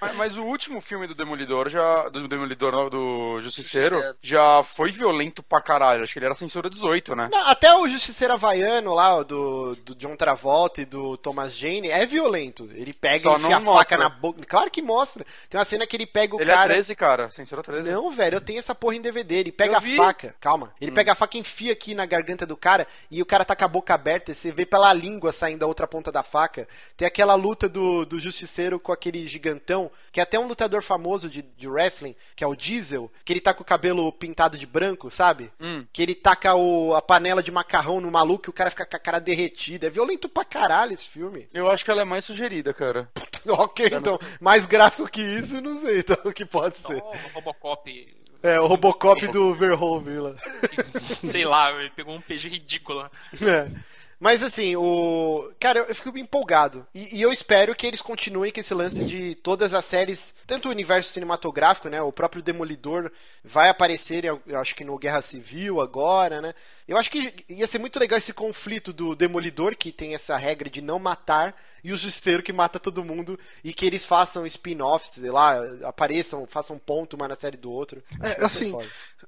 Mas, 0.00 0.14
mas 0.14 0.38
o 0.38 0.44
último 0.44 0.80
filme 0.80 1.06
do 1.08 1.14
Demolidor 1.14 1.68
já. 1.68 2.08
Do 2.10 2.28
Demolidor, 2.28 2.70
não, 2.70 2.88
do 2.88 3.40
Justiceiro, 3.40 3.96
Justiceiro. 3.96 4.18
já 4.22 4.62
foi 4.62 4.92
violento 4.92 5.42
pra 5.42 5.60
caralho. 5.60 6.02
Acho 6.04 6.12
que 6.12 6.18
ele 6.18 6.26
era 6.26 6.34
censura 6.34 6.70
18, 6.70 7.16
né? 7.16 7.28
Não, 7.32 7.48
até 7.48 7.74
o 7.74 7.88
Justiceiro 7.88 8.34
Havaiano 8.34 8.94
lá, 8.94 9.22
do, 9.22 9.74
do 9.76 9.94
John 9.96 10.14
Travolta 10.14 10.82
e 10.82 10.84
do 10.84 11.16
Thomas 11.16 11.56
Jane, 11.56 11.90
é 11.90 12.04
violento. 12.06 12.70
Ele 12.74 12.92
pega 12.92 13.18
Só 13.18 13.32
e 13.32 13.40
enfia 13.40 13.56
a 13.56 13.60
mostra. 13.60 13.84
faca 13.84 13.96
na 13.96 14.08
boca. 14.08 14.42
Claro 14.46 14.70
que 14.70 14.82
mostra. 14.82 15.24
Tem 15.48 15.58
uma 15.58 15.64
cena 15.64 15.86
que 15.86 15.96
ele 15.96 16.06
pega 16.06 16.36
o 16.36 16.40
Ele 16.40 16.50
é 16.50 16.54
cara. 16.54 16.74
13, 16.74 16.94
cara. 16.94 17.30
Censura 17.30 17.62
13. 17.62 17.90
Não, 17.90 18.10
velho, 18.10 18.21
eu 18.30 18.40
tenho 18.40 18.58
essa 18.58 18.74
porra 18.74 18.96
em 18.96 19.00
DVD. 19.00 19.36
Ele 19.36 19.52
pega 19.52 19.72
Eu 19.72 19.76
a 19.76 19.80
vi. 19.80 19.96
faca, 19.96 20.34
calma. 20.40 20.72
Ele 20.80 20.92
pega 20.92 21.12
a 21.12 21.14
faca 21.14 21.36
e 21.36 21.40
enfia 21.40 21.72
aqui 21.72 21.94
na 21.94 22.06
garganta 22.06 22.46
do 22.46 22.56
cara 22.56 22.86
e 23.10 23.20
o 23.22 23.26
cara 23.26 23.44
tá 23.44 23.56
com 23.56 23.64
a 23.64 23.68
boca 23.68 23.94
aberta 23.94 24.30
e 24.32 24.34
você 24.34 24.52
vê 24.52 24.64
pela 24.66 24.92
língua 24.92 25.32
saindo 25.32 25.60
da 25.60 25.66
outra 25.66 25.86
ponta 25.86 26.12
da 26.12 26.22
faca. 26.22 26.68
Tem 26.96 27.06
aquela 27.06 27.34
luta 27.34 27.68
do, 27.68 28.04
do 28.04 28.18
Justiceiro 28.18 28.78
com 28.78 28.92
aquele 28.92 29.26
gigantão, 29.26 29.90
que 30.10 30.20
é 30.20 30.22
até 30.22 30.38
um 30.38 30.46
lutador 30.46 30.82
famoso 30.82 31.28
de, 31.28 31.42
de 31.42 31.68
wrestling, 31.68 32.14
que 32.36 32.44
é 32.44 32.46
o 32.46 32.54
Diesel, 32.54 33.10
que 33.24 33.32
ele 33.32 33.40
tá 33.40 33.52
com 33.54 33.62
o 33.62 33.66
cabelo 33.66 34.12
pintado 34.12 34.58
de 34.58 34.66
branco, 34.66 35.10
sabe? 35.10 35.50
Hum. 35.60 35.84
Que 35.92 36.02
ele 36.02 36.14
taca 36.14 36.54
o, 36.54 36.94
a 36.94 37.02
panela 37.02 37.42
de 37.42 37.50
macarrão 37.50 38.00
no 38.00 38.10
maluco 38.10 38.48
e 38.48 38.50
o 38.50 38.52
cara 38.52 38.70
fica 38.70 38.86
com 38.86 38.96
a 38.96 39.00
cara 39.00 39.18
derretida. 39.18 39.86
É 39.86 39.90
violento 39.90 40.28
pra 40.28 40.44
caralho 40.44 40.92
esse 40.92 41.08
filme. 41.08 41.48
Eu 41.52 41.70
acho 41.70 41.84
que 41.84 41.90
ela 41.90 42.02
é 42.02 42.04
mais 42.04 42.24
sugerida, 42.24 42.72
cara. 42.74 43.08
ok, 43.48 43.90
então, 43.92 44.18
mais 44.40 44.66
gráfico 44.66 45.08
que 45.08 45.20
isso, 45.20 45.60
não 45.60 45.78
sei 45.78 46.00
então, 46.00 46.16
o 46.24 46.32
que 46.32 46.44
pode 46.44 46.78
ser. 46.78 47.02
Ó, 47.02 47.10
o 47.10 47.34
Robocop, 47.34 48.16
É, 48.42 48.60
o 48.60 48.66
Robocop 48.66 49.26
do 49.28 49.54
Verhoeven 49.54 50.18
lá. 50.18 50.34
sei 51.30 51.44
lá, 51.44 51.72
ele 51.72 51.90
pegou 51.90 52.14
um 52.14 52.20
PG 52.20 52.48
ridículo. 52.48 53.10
É. 53.40 53.68
Mas 54.22 54.40
assim, 54.44 54.76
o. 54.76 55.50
Cara, 55.58 55.80
eu, 55.80 55.86
eu 55.86 55.94
fico 55.96 56.16
empolgado. 56.16 56.86
E, 56.94 57.18
e 57.18 57.20
eu 57.20 57.32
espero 57.32 57.74
que 57.74 57.84
eles 57.84 58.00
continuem 58.00 58.52
com 58.52 58.60
esse 58.60 58.72
lance 58.72 59.04
de 59.04 59.34
todas 59.34 59.74
as 59.74 59.84
séries, 59.84 60.32
tanto 60.46 60.68
o 60.68 60.70
universo 60.70 61.12
cinematográfico, 61.12 61.88
né? 61.88 62.00
O 62.00 62.12
próprio 62.12 62.40
Demolidor 62.40 63.10
vai 63.42 63.68
aparecer, 63.68 64.24
eu 64.24 64.40
acho 64.60 64.76
que 64.76 64.84
no 64.84 64.96
Guerra 64.96 65.20
Civil 65.22 65.80
agora, 65.80 66.40
né? 66.40 66.54
Eu 66.86 66.96
acho 66.96 67.10
que 67.10 67.44
ia 67.48 67.66
ser 67.66 67.78
muito 67.78 67.98
legal 67.98 68.18
esse 68.18 68.32
conflito 68.32 68.92
do 68.92 69.14
Demolidor, 69.14 69.76
que 69.76 69.92
tem 69.92 70.14
essa 70.14 70.36
regra 70.36 70.68
de 70.68 70.80
não 70.80 70.98
matar, 70.98 71.54
e 71.82 71.92
o 71.92 71.96
Justiceiro 71.96 72.42
que 72.42 72.52
mata 72.52 72.78
todo 72.78 73.04
mundo, 73.04 73.38
e 73.62 73.72
que 73.72 73.86
eles 73.86 74.04
façam 74.04 74.46
spin-offs, 74.46 75.12
sei 75.12 75.30
lá, 75.30 75.58
apareçam, 75.84 76.46
façam 76.46 76.78
ponto 76.78 77.14
uma 77.14 77.28
na 77.28 77.34
série 77.34 77.56
do 77.56 77.70
outro. 77.70 78.02
É, 78.20 78.44
assim. 78.44 78.76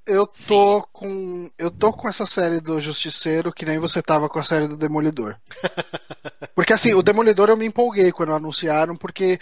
Eu 0.07 0.27
tô 0.27 0.87
com. 0.93 1.51
Eu 1.59 1.71
tô 1.71 1.93
com 1.93 2.09
essa 2.09 2.27
série 2.27 2.61
do 2.61 2.81
Justiceiro 2.81 3.53
que 3.53 3.65
nem 3.65 3.79
você 3.79 4.03
tava 4.03 4.29
com 4.29 4.39
a 4.39 4.45
série 4.45 4.69
do 4.69 4.77
Demolidor. 4.77 5.37
Porque 6.55 6.73
assim, 6.73 6.93
o 6.95 7.03
Demolidor 7.03 7.49
eu 7.49 7.57
me 7.57 7.67
empolguei 7.67 8.13
quando 8.13 8.33
anunciaram, 8.33 8.95
porque 8.95 9.41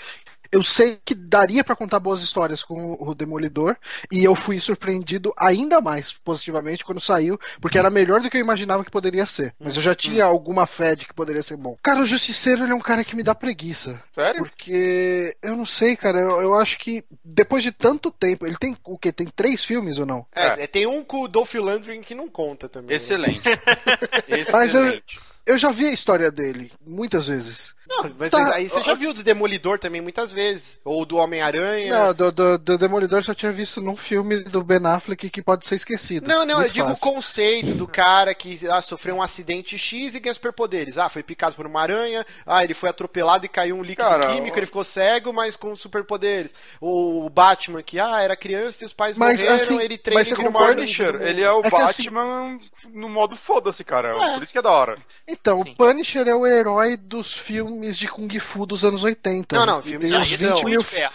eu 0.53 0.62
sei 0.62 0.98
que 1.03 1.14
daria 1.14 1.64
pra 1.64 1.74
contar 1.74 1.98
boas 1.98 2.20
histórias 2.20 2.62
com 2.62 2.96
o 3.00 3.14
Demolidor, 3.14 3.76
e 4.11 4.22
eu 4.22 4.34
fui 4.34 4.61
surpreendido 4.61 5.32
ainda 5.36 5.80
mais 5.80 6.12
positivamente 6.12 6.84
quando 6.84 7.00
saiu, 7.00 7.40
porque 7.61 7.78
era 7.78 7.90
melhor 7.90 8.20
do 8.20 8.28
que 8.28 8.36
eu 8.36 8.40
imaginava 8.40 8.84
que 8.84 8.90
poderia 8.90 9.24
ser. 9.24 9.55
Mas 9.59 9.74
eu 9.76 9.82
já 9.82 9.94
tinha 9.94 10.24
alguma 10.24 10.66
fé 10.66 10.94
de 10.94 11.07
que 11.07 11.14
poderia 11.14 11.42
ser 11.42 11.57
bom. 11.57 11.76
Cara, 11.82 12.00
o 12.00 12.07
Justiceiro 12.07 12.64
ele 12.64 12.72
é 12.72 12.74
um 12.74 12.80
cara 12.80 13.03
que 13.03 13.16
me 13.16 13.22
dá 13.22 13.34
preguiça. 13.34 14.03
Sério? 14.12 14.42
Porque 14.42 15.34
eu 15.42 15.57
não 15.57 15.64
sei, 15.64 15.96
cara, 15.96 16.20
eu, 16.20 16.42
eu 16.42 16.55
acho 16.55 16.78
que 16.78 17.03
depois 17.24 17.62
de 17.62 17.72
tanto 17.72 18.11
tempo, 18.11 18.46
ele 18.46 18.57
tem 18.57 18.76
o 18.84 18.98
quê? 18.98 19.11
Tem 19.11 19.26
três 19.26 19.64
filmes 19.64 19.98
ou 19.98 20.05
não? 20.07 20.26
É, 20.34 20.66
tem 20.66 20.86
um 20.86 21.03
com 21.03 21.22
o 21.22 21.28
Dolph 21.28 21.55
Lundgren 21.55 22.03
que 22.03 22.14
não 22.14 22.28
conta 22.28 22.68
também. 22.68 22.90
né? 22.90 22.96
Excelente. 22.96 23.42
Mas 24.53 24.74
eu, 24.74 24.86
Excelente. 24.86 25.20
eu 25.46 25.59
já 25.59 25.70
vi 25.70 25.86
a 25.86 25.92
história 25.92 26.30
dele 26.30 26.70
muitas 26.84 27.26
vezes. 27.26 27.74
Não, 27.89 28.11
mas 28.18 28.30
Tá. 28.30 28.55
aí 28.55 28.68
você 28.68 28.83
já 28.83 28.95
viu 28.95 29.12
do 29.12 29.22
Demolidor 29.22 29.78
também 29.78 30.01
muitas 30.01 30.33
vezes. 30.33 30.80
Ou 30.85 31.05
do 31.05 31.16
Homem-Aranha. 31.16 31.93
Não, 32.07 32.14
do, 32.14 32.30
do, 32.33 32.59
do 32.59 32.78
Demolidor 32.78 33.18
eu 33.18 33.24
só 33.24 33.35
tinha 33.35 33.53
visto 33.53 33.80
num 33.80 33.97
filme 33.97 34.43
do 34.45 34.62
Ben 34.62 34.85
Affleck 34.87 35.28
que 35.28 35.43
pode 35.43 35.66
ser 35.66 35.74
esquecido. 35.76 36.26
Não, 36.26 36.47
não, 36.47 36.55
eu 36.55 36.61
Muito 36.61 36.72
digo 36.72 36.91
o 36.91 36.97
conceito 36.97 37.74
do 37.74 37.87
cara 37.87 38.35
que 38.35 38.61
ah, 38.70 38.80
sofreu 38.80 39.16
um 39.16 39.22
acidente 39.22 39.76
X 39.76 40.14
e 40.14 40.20
ganha 40.20 40.33
superpoderes. 40.35 40.97
Ah, 40.97 41.09
foi 41.09 41.22
picado 41.22 41.55
por 41.57 41.66
uma 41.66 41.80
aranha, 41.83 42.24
ah, 42.47 42.62
ele 42.62 42.74
foi 42.74 42.89
atropelado 42.89 43.45
e 43.47 43.49
caiu 43.49 43.76
um 43.76 43.83
líquido 43.83 44.09
Cara, 44.09 44.33
químico, 44.35 44.59
ele 44.59 44.66
ficou 44.66 44.85
cego, 44.85 45.33
mas 45.33 45.57
com 45.57 45.74
superpoderes. 45.76 46.55
Ou 46.80 47.26
o 47.26 47.30
Batman, 47.30 47.83
que 47.83 47.99
ah, 47.99 48.20
era 48.20 48.37
criança 48.37 48.85
e 48.85 48.87
os 48.87 48.93
pais 48.93 49.16
Mas, 49.16 49.41
morreram, 49.41 49.57
assim, 49.57 49.80
ele 49.80 49.99
treina 49.99 50.20
mas 50.20 50.33
o 50.33 50.53
Punisher, 50.53 51.12
mundo. 51.14 51.24
ele 51.26 51.43
é 51.43 51.53
o 51.53 51.61
É 51.62 51.66
assim- 51.85 52.05
Batman 52.11 52.59
no 52.93 53.09
modo 53.09 53.37
foda-se, 53.37 53.83
cara. 53.85 54.16
É. 54.16 54.35
Por 54.35 54.43
isso 54.45 54.53
que 54.53 54.59
é 54.59 54.62
da 54.62 54.70
hora. 54.70 54.97
Então, 55.26 55.62
Sim. 55.62 55.70
o 55.72 55.76
Punisher 55.76 56.26
é 56.28 56.35
o 56.35 56.47
herói 56.47 56.97
dos 56.97 57.33
filmes 57.33 57.71
de 57.80 58.08
Kung 58.08 58.28
Fu 58.38 58.66
dos 58.66 58.84
anos 58.84 59.02
80. 59.02 59.56
Não, 59.56 59.66
não, 59.66 59.82
filmes 59.82 60.10
de 60.10 60.16
uns 60.16 60.32
esse 60.32 60.44
é 60.44 60.48
um 60.48 60.54
20 60.54 60.62
punho 60.62 60.70
mil. 60.70 60.80
de 60.80 60.86
ferro. 60.86 61.14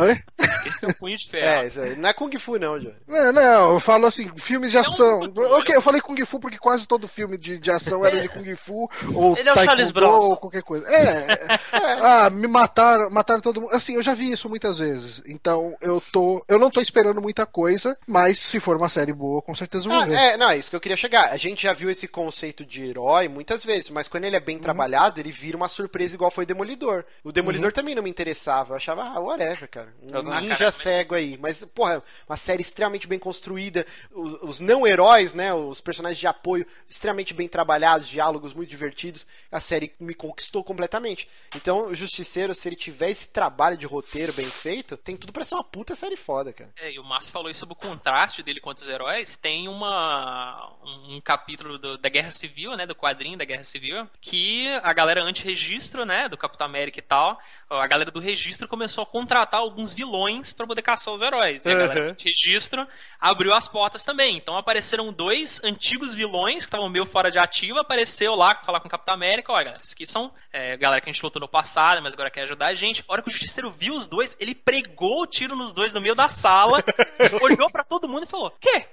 Oi? 0.00 0.22
Esse 0.66 0.84
é 0.84 0.88
um 0.88 0.92
punho 0.92 1.16
de 1.16 1.28
ferro. 1.28 1.46
É, 1.46 1.66
isso 1.66 1.80
aí. 1.80 1.96
não 1.96 2.08
é 2.08 2.12
Kung 2.12 2.30
Fu 2.38 2.58
não, 2.58 2.78
Johnny. 2.78 2.94
Não, 3.06 3.32
não, 3.32 3.74
eu 3.74 3.80
falo 3.80 4.06
assim, 4.06 4.30
filmes 4.36 4.70
de 4.70 4.76
é 4.76 4.80
um 4.80 4.84
ação. 4.84 5.20
ok, 5.58 5.74
eu 5.76 5.82
falei 5.82 6.00
Kung 6.00 6.16
Fu 6.24 6.38
porque 6.38 6.58
quase 6.58 6.86
todo 6.86 7.08
filme 7.08 7.36
de, 7.36 7.58
de 7.58 7.70
ação 7.70 8.04
era 8.04 8.20
de 8.20 8.28
Kung 8.28 8.54
Fu, 8.56 8.88
ou 9.14 9.36
Ele 9.36 9.48
é 9.48 9.52
o 9.52 9.56
Charles 9.56 9.90
Taekwondo, 9.90 9.92
Bronson. 9.92 10.30
ou 10.30 10.36
qualquer 10.36 10.62
coisa. 10.62 10.86
É, 10.88 11.32
é, 11.32 11.58
ah, 12.00 12.30
me 12.30 12.46
mataram, 12.46 13.10
mataram 13.10 13.40
todo 13.40 13.60
mundo. 13.60 13.74
Assim, 13.74 13.94
eu 13.94 14.02
já 14.02 14.14
vi 14.14 14.30
isso 14.32 14.48
muitas 14.48 14.78
vezes. 14.78 15.22
Então, 15.26 15.76
eu 15.80 16.00
tô, 16.12 16.44
eu 16.48 16.58
não 16.58 16.70
tô 16.70 16.80
esperando 16.80 17.20
muita 17.20 17.44
coisa, 17.46 17.96
mas 18.06 18.38
se 18.38 18.60
for 18.60 18.76
uma 18.76 18.88
série 18.88 19.12
boa, 19.12 19.42
com 19.42 19.54
certeza 19.54 19.86
eu 19.88 19.92
vou 19.92 20.00
Ah, 20.02 20.06
ver. 20.06 20.14
é, 20.14 20.36
não, 20.36 20.50
é 20.50 20.56
isso 20.56 20.70
que 20.70 20.76
eu 20.76 20.80
queria 20.80 20.96
chegar. 20.96 21.30
A 21.30 21.36
gente 21.36 21.62
já 21.62 21.72
viu 21.72 21.90
esse 21.90 22.06
conceito 22.06 22.64
de 22.64 22.84
herói 22.84 23.28
muitas 23.28 23.64
vezes, 23.64 23.90
mas 23.90 24.06
quando 24.08 24.24
ele 24.24 24.36
é 24.36 24.38
Uhum. 24.38 24.44
bem 24.44 24.58
trabalhado, 24.58 25.18
ele 25.18 25.32
vira 25.32 25.56
uma 25.56 25.66
surpresa 25.68 26.14
igual 26.14 26.30
foi 26.30 26.46
Demolidor. 26.46 27.04
O 27.24 27.32
Demolidor 27.32 27.72
também 27.72 27.94
não 27.94 28.02
me 28.02 28.10
interessava. 28.10 28.72
Eu 28.72 28.76
achava, 28.76 29.02
ah, 29.02 29.18
whatever, 29.18 29.55
cara. 29.68 29.94
Um 30.02 30.06
ninja 30.40 30.56
cara, 30.56 30.64
mas- 30.64 30.74
cego 30.74 31.14
aí. 31.14 31.38
Mas, 31.38 31.64
porra, 31.66 32.02
uma 32.28 32.36
série 32.36 32.62
extremamente 32.62 33.06
bem 33.06 33.18
construída. 33.20 33.86
Os, 34.10 34.42
os 34.42 34.60
não-heróis, 34.60 35.32
né? 35.34 35.54
Os 35.54 35.80
personagens 35.80 36.18
de 36.18 36.26
apoio 36.26 36.66
extremamente 36.88 37.32
bem 37.32 37.46
trabalhados, 37.48 38.08
diálogos 38.08 38.52
muito 38.52 38.68
divertidos. 38.70 39.24
A 39.52 39.60
série 39.60 39.94
me 40.00 40.14
conquistou 40.14 40.64
completamente. 40.64 41.28
Então, 41.54 41.86
o 41.86 41.94
Justiceiro, 41.94 42.54
se 42.56 42.68
ele 42.68 42.74
tiver 42.76 43.10
esse 43.10 43.28
trabalho 43.28 43.76
de 43.76 43.86
roteiro 43.86 44.32
bem 44.32 44.46
feito, 44.50 44.96
tem 44.96 45.16
tudo 45.16 45.32
pra 45.32 45.44
ser 45.44 45.54
uma 45.54 45.62
puta 45.62 45.94
série 45.94 46.16
foda, 46.16 46.52
cara. 46.52 46.70
É, 46.76 46.90
e 46.92 46.98
o 46.98 47.04
Márcio 47.04 47.32
falou 47.32 47.48
isso 47.50 47.60
sobre 47.60 47.74
o 47.74 47.76
contraste 47.76 48.42
dele 48.42 48.60
contra 48.60 48.82
os 48.82 48.88
heróis. 48.88 49.36
Tem 49.36 49.68
uma 49.68 50.72
um, 50.82 51.16
um 51.16 51.20
capítulo 51.20 51.78
do- 51.78 51.98
da 51.98 52.08
Guerra 52.08 52.30
Civil, 52.30 52.76
né, 52.76 52.86
do 52.86 52.94
quadrinho 52.94 53.38
da 53.38 53.44
Guerra 53.44 53.62
Civil, 53.64 54.08
que 54.20 54.66
a 54.82 54.92
galera 54.92 55.22
anti-registro, 55.22 56.04
né, 56.04 56.28
do 56.28 56.36
Capitão 56.36 56.66
América 56.66 56.98
e 56.98 57.02
tal, 57.02 57.38
a 57.70 57.86
galera 57.86 58.10
do 58.10 58.18
registro 58.20 58.66
começou 58.66 59.02
a 59.02 59.06
contratar 59.06 59.45
contratar 59.46 59.60
alguns 59.60 59.94
vilões 59.94 60.52
pra 60.52 60.66
poder 60.66 60.82
caçar 60.82 61.14
os 61.14 61.22
heróis. 61.22 61.64
E 61.64 61.70
a 61.70 61.74
galera 61.74 62.12
de 62.12 62.24
registro 62.24 62.86
abriu 63.20 63.54
as 63.54 63.68
portas 63.68 64.04
também. 64.04 64.36
Então 64.36 64.56
apareceram 64.56 65.12
dois 65.12 65.62
antigos 65.64 66.14
vilões 66.14 66.64
que 66.64 66.68
estavam 66.68 66.88
meio 66.88 67.06
fora 67.06 67.30
de 67.30 67.38
ativa, 67.38 67.80
apareceu 67.80 68.34
lá 68.34 68.60
falar 68.64 68.80
com 68.80 68.88
o 68.88 68.90
Capitão 68.90 69.14
América, 69.14 69.52
olha, 69.52 69.64
galera, 69.64 69.80
esses 69.82 69.92
aqui 69.92 70.04
são 70.06 70.32
é, 70.52 70.76
galera 70.76 71.00
que 71.00 71.08
a 71.08 71.12
gente 71.12 71.22
lutou 71.22 71.40
no 71.40 71.48
passado, 71.48 72.02
mas 72.02 72.14
agora 72.14 72.30
quer 72.30 72.42
ajudar 72.42 72.66
a 72.68 72.74
gente. 72.74 73.04
A 73.08 73.12
hora 73.12 73.22
que 73.22 73.28
o 73.28 73.32
Justiceiro 73.32 73.70
viu 73.70 73.94
os 73.94 74.06
dois, 74.06 74.36
ele 74.40 74.54
pregou 74.54 75.22
o 75.22 75.26
tiro 75.26 75.54
nos 75.56 75.72
dois 75.72 75.92
no 75.92 76.00
meio 76.00 76.14
da 76.14 76.28
sala, 76.28 76.82
olhou 77.40 77.70
pra 77.70 77.84
todo 77.84 78.08
mundo 78.08 78.24
e 78.24 78.30
falou: 78.30 78.52
Quê? 78.60 78.86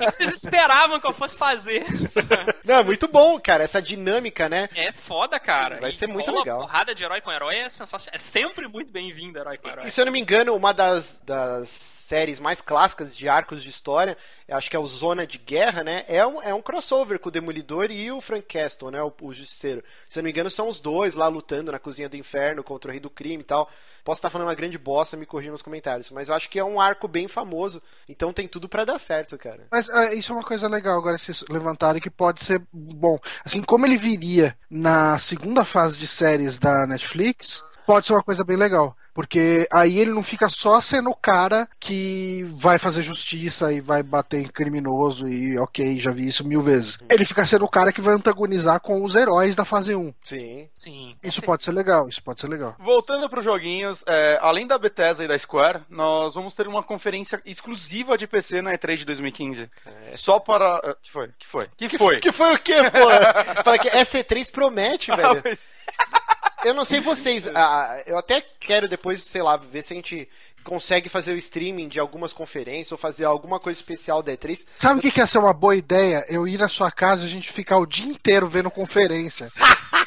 O 0.00 0.04
que 0.04 0.04
vocês 0.12 0.32
esperavam 0.34 1.00
que 1.00 1.06
eu 1.06 1.12
fosse 1.12 1.36
fazer? 1.36 1.84
Não, 2.64 2.76
é 2.76 2.82
muito 2.82 3.08
bom, 3.08 3.38
cara, 3.40 3.64
essa 3.64 3.80
dinâmica, 3.80 4.48
né? 4.48 4.68
É 4.74 4.92
foda, 4.92 5.38
cara. 5.40 5.80
Vai 5.80 5.90
E 5.90 5.92
ser 5.92 6.06
muito 6.06 6.30
legal. 6.30 6.60
porrada 6.60 6.94
de 6.94 7.02
herói 7.02 7.20
com 7.20 7.30
herói 7.32 7.56
é 7.56 7.68
sensacional. 7.68 8.14
É 8.14 8.18
sempre 8.50 8.66
muito 8.66 8.92
bem-vindo 8.92 9.38
herói 9.38 9.56
com 9.58 9.68
herói. 9.68 9.86
E 9.86 9.90
se 9.90 10.00
eu 10.00 10.04
não 10.04 10.12
me 10.12 10.20
engano, 10.20 10.54
uma 10.54 10.72
das, 10.72 11.22
das 11.24 11.70
séries 11.70 12.40
mais 12.40 12.60
clássicas 12.60 13.16
de 13.16 13.28
arcos 13.28 13.62
de 13.62 13.70
história, 13.70 14.16
eu 14.48 14.56
acho 14.56 14.68
que 14.68 14.74
é 14.74 14.78
o 14.78 14.86
Zona 14.86 15.24
de 15.24 15.38
Guerra, 15.38 15.84
né? 15.84 16.04
É 16.08 16.26
um, 16.26 16.42
é 16.42 16.52
um 16.52 16.60
crossover 16.60 17.20
com 17.20 17.28
o 17.28 17.32
Demolidor 17.32 17.90
e 17.90 18.10
o 18.10 18.20
Frank 18.20 18.46
Castle, 18.46 18.90
né? 18.90 19.00
O, 19.02 19.12
o 19.22 19.32
Justiceiro. 19.32 19.84
Se 20.08 20.18
eu 20.18 20.22
não 20.22 20.24
me 20.24 20.30
engano, 20.30 20.50
são 20.50 20.68
os 20.68 20.80
dois 20.80 21.14
lá 21.14 21.28
lutando 21.28 21.70
na 21.70 21.78
cozinha 21.78 22.08
do 22.08 22.16
inferno 22.16 22.64
contra 22.64 22.90
o 22.90 22.92
Rei 22.92 23.00
do 23.00 23.08
Crime 23.08 23.42
e 23.42 23.46
tal. 23.46 23.70
Posso 24.04 24.18
estar 24.18 24.30
falando 24.30 24.48
uma 24.48 24.54
grande 24.54 24.78
bosta, 24.78 25.16
me 25.16 25.26
corrija 25.26 25.52
nos 25.52 25.62
comentários. 25.62 26.10
Mas 26.10 26.28
eu 26.28 26.34
acho 26.34 26.48
que 26.48 26.58
é 26.58 26.64
um 26.64 26.80
arco 26.80 27.06
bem 27.06 27.28
famoso. 27.28 27.80
Então 28.08 28.32
tem 28.32 28.48
tudo 28.48 28.68
pra 28.68 28.84
dar 28.84 28.98
certo, 28.98 29.38
cara. 29.38 29.68
Mas 29.70 29.88
ah, 29.90 30.12
isso 30.12 30.32
é 30.32 30.34
uma 30.34 30.44
coisa 30.44 30.66
legal 30.66 30.98
agora 30.98 31.16
vocês 31.16 31.44
levantaram 31.48 32.00
que 32.00 32.10
pode 32.10 32.44
ser 32.44 32.60
bom. 32.72 33.18
Assim, 33.44 33.62
como 33.62 33.86
ele 33.86 33.96
viria 33.96 34.56
na 34.68 35.18
segunda 35.20 35.64
fase 35.64 35.98
de 35.98 36.06
séries 36.06 36.58
da 36.58 36.86
Netflix, 36.86 37.62
pode 37.90 38.06
ser 38.06 38.12
uma 38.12 38.22
coisa 38.22 38.44
bem 38.44 38.56
legal. 38.56 38.96
Porque 39.12 39.66
aí 39.72 39.98
ele 39.98 40.12
não 40.12 40.22
fica 40.22 40.48
só 40.48 40.80
sendo 40.80 41.10
o 41.10 41.16
cara 41.16 41.68
que 41.80 42.44
vai 42.54 42.78
fazer 42.78 43.02
justiça 43.02 43.72
e 43.72 43.80
vai 43.80 44.04
bater 44.04 44.40
em 44.40 44.46
criminoso 44.46 45.26
e 45.28 45.58
ok, 45.58 45.98
já 45.98 46.12
vi 46.12 46.28
isso 46.28 46.46
mil 46.46 46.62
vezes. 46.62 46.96
Ele 47.10 47.24
fica 47.24 47.44
sendo 47.44 47.64
o 47.64 47.68
cara 47.68 47.92
que 47.92 48.00
vai 48.00 48.14
antagonizar 48.14 48.80
com 48.80 49.02
os 49.04 49.16
heróis 49.16 49.56
da 49.56 49.64
fase 49.64 49.96
1. 49.96 50.14
Sim. 50.22 50.68
Sim. 50.72 51.16
Isso 51.24 51.42
pode 51.42 51.64
ser 51.64 51.72
legal, 51.72 52.08
isso 52.08 52.22
pode 52.22 52.40
ser 52.40 52.46
legal. 52.46 52.76
Voltando 52.78 53.28
para 53.28 53.40
os 53.40 53.44
joguinhos, 53.44 54.04
é, 54.06 54.38
além 54.40 54.64
da 54.68 54.78
Bethesda 54.78 55.24
e 55.24 55.28
da 55.28 55.36
Square, 55.36 55.80
nós 55.90 56.36
vamos 56.36 56.54
ter 56.54 56.68
uma 56.68 56.84
conferência 56.84 57.42
exclusiva 57.44 58.16
de 58.16 58.28
PC 58.28 58.62
na 58.62 58.72
E3 58.72 58.98
de 58.98 59.04
2015. 59.06 59.68
Só 60.14 60.38
para. 60.38 60.76
ah, 60.76 60.96
que 61.02 61.10
foi? 61.10 61.28
Que 61.36 61.48
foi? 61.48 61.66
Que 61.76 61.88
foi? 61.98 62.20
Que 62.20 62.32
foi 62.32 62.54
o 62.54 62.58
quê, 62.60 62.76
pô? 62.84 63.10
Fala 63.64 63.78
que 63.78 63.88
essa 63.88 64.18
E3 64.18 64.52
promete, 64.52 65.10
Ah, 65.10 65.16
velho. 65.16 65.58
Eu 66.64 66.74
não 66.74 66.84
sei 66.84 67.00
vocês, 67.00 67.46
ah, 67.54 68.02
eu 68.06 68.18
até 68.18 68.44
quero 68.60 68.88
depois, 68.88 69.22
sei 69.22 69.42
lá, 69.42 69.56
ver 69.56 69.82
se 69.82 69.92
a 69.92 69.96
gente 69.96 70.28
consegue 70.62 71.08
fazer 71.08 71.32
o 71.32 71.36
streaming 71.36 71.88
de 71.88 71.98
algumas 71.98 72.32
conferências 72.32 72.92
ou 72.92 72.98
fazer 72.98 73.24
alguma 73.24 73.58
coisa 73.58 73.78
especial 73.78 74.22
da 74.22 74.32
E3. 74.32 74.66
Sabe 74.78 74.98
o 74.98 75.02
que, 75.02 75.10
que 75.10 75.20
ia 75.20 75.26
ser 75.26 75.38
uma 75.38 75.54
boa 75.54 75.74
ideia? 75.74 76.24
Eu 76.28 76.46
ir 76.46 76.58
na 76.58 76.68
sua 76.68 76.90
casa 76.90 77.22
e 77.22 77.24
a 77.24 77.28
gente 77.28 77.52
ficar 77.52 77.78
o 77.78 77.86
dia 77.86 78.06
inteiro 78.06 78.46
vendo 78.48 78.70
conferência. 78.70 79.50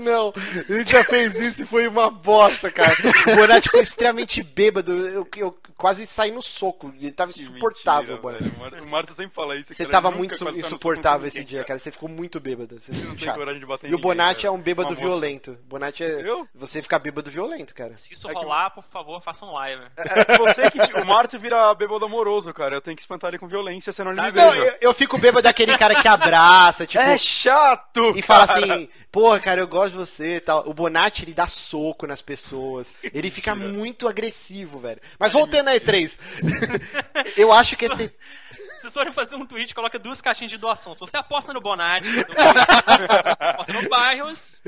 Não, 0.00 0.32
ele 0.68 0.84
já 0.86 1.02
fez 1.04 1.34
isso 1.34 1.62
e 1.62 1.66
foi 1.66 1.86
uma 1.88 2.10
bosta, 2.10 2.70
cara. 2.70 2.92
O 3.32 3.36
Bonatti 3.36 3.62
ficou 3.68 3.80
extremamente 3.80 4.42
bêbado. 4.42 4.92
Eu, 5.06 5.28
eu 5.36 5.58
quase 5.76 6.06
saí 6.06 6.30
no 6.30 6.42
soco. 6.42 6.92
Ele 6.98 7.10
tava 7.12 7.32
Que 7.32 7.42
insuportável, 7.42 8.16
mentira, 8.22 8.50
Bonatti. 8.58 8.84
O 8.86 8.90
Márcio 8.90 9.14
sempre 9.14 9.34
fala 9.34 9.56
isso. 9.56 9.72
Você 9.74 9.84
cara, 9.84 9.92
tava 9.92 10.10
muito 10.10 10.36
tá 10.38 10.50
insuportável 10.50 11.26
esse 11.26 11.38
ninguém, 11.38 11.56
dia, 11.56 11.64
cara. 11.64 11.78
Você 11.78 11.90
ficou 11.90 12.08
muito 12.08 12.38
bêbado. 12.40 12.80
Você 12.80 12.92
não 12.92 13.14
tem 13.16 13.18
chato. 13.18 13.36
coragem 13.36 13.60
de 13.60 13.66
bater 13.66 13.88
em 13.88 13.90
E 13.90 13.94
o 13.94 13.98
Bonatti 13.98 14.42
cara. 14.42 14.48
é 14.48 14.50
um 14.50 14.60
bêbado 14.60 14.88
Uma 14.90 14.94
moça. 14.94 15.08
violento. 15.08 15.58
Bonatti 15.68 16.04
é. 16.04 16.20
Eu? 16.28 16.46
Você 16.54 16.82
fica 16.82 16.98
bêbado 16.98 17.30
violento, 17.30 17.74
cara. 17.74 17.96
Se 17.96 18.12
isso 18.12 18.28
É 18.28 18.32
que- 18.34 18.38
rolar, 18.40 18.70
por 18.70 18.84
favor, 18.84 19.22
façam 19.22 19.52
live. 19.52 19.82
É 19.96 20.38
você 20.38 20.70
que. 20.70 20.78
O 21.00 21.06
Márcio 21.06 21.38
vira 21.38 21.74
bêbado 21.74 22.04
amoroso, 22.04 22.52
cara. 22.54 22.76
Eu 22.76 22.80
tenho 22.80 22.96
que 22.96 23.02
espantar 23.02 23.28
ele 23.28 23.38
com 23.38 23.46
violência, 23.48 23.92
senão 23.92 24.12
ele 24.12 24.20
me 24.20 24.26
Sabe- 24.26 24.40
Não, 24.40 24.50
beija. 24.52 24.66
eu, 24.80 24.88
eu 24.88 24.94
fico 24.94 25.18
bêbado 25.18 25.42
daquele 25.42 25.76
cara 25.76 25.94
que 25.94 26.08
abraça, 26.08 26.86
tipo. 26.86 27.02
É 27.02 27.16
chato! 27.18 28.12
E 28.16 28.22
fala 28.22 28.46
cara. 28.46 28.74
assim, 28.74 28.88
porra, 29.16 29.40
cara, 29.40 29.62
eu 29.62 29.66
gosto 29.66 29.92
de 29.92 29.96
você 29.96 30.36
e 30.36 30.40
tal. 30.40 30.68
O 30.68 30.74
Bonatti, 30.74 31.24
ele 31.24 31.32
dá 31.32 31.48
soco 31.48 32.06
nas 32.06 32.20
pessoas. 32.20 32.92
Ele 33.02 33.30
fica 33.30 33.54
muito 33.54 34.06
agressivo, 34.06 34.78
velho. 34.78 35.00
Mas 35.18 35.32
voltando 35.32 35.68
à 35.68 35.72
E3. 35.74 36.18
eu 37.34 37.50
acho 37.50 37.76
que 37.76 37.86
esse. 37.86 38.12
Se 38.76 38.82
vocês 38.82 38.92
forem 38.92 39.14
fazer 39.14 39.36
um 39.36 39.46
tweet, 39.46 39.74
coloca 39.74 39.98
duas 39.98 40.20
caixinhas 40.20 40.50
de 40.50 40.58
doação. 40.58 40.94
Se 40.94 41.00
você 41.00 41.16
aposta 41.16 41.50
no 41.54 41.62
Bonatti, 41.62 42.06
aposta 43.40 43.72
no 43.72 43.88
Bairros, 43.88 44.60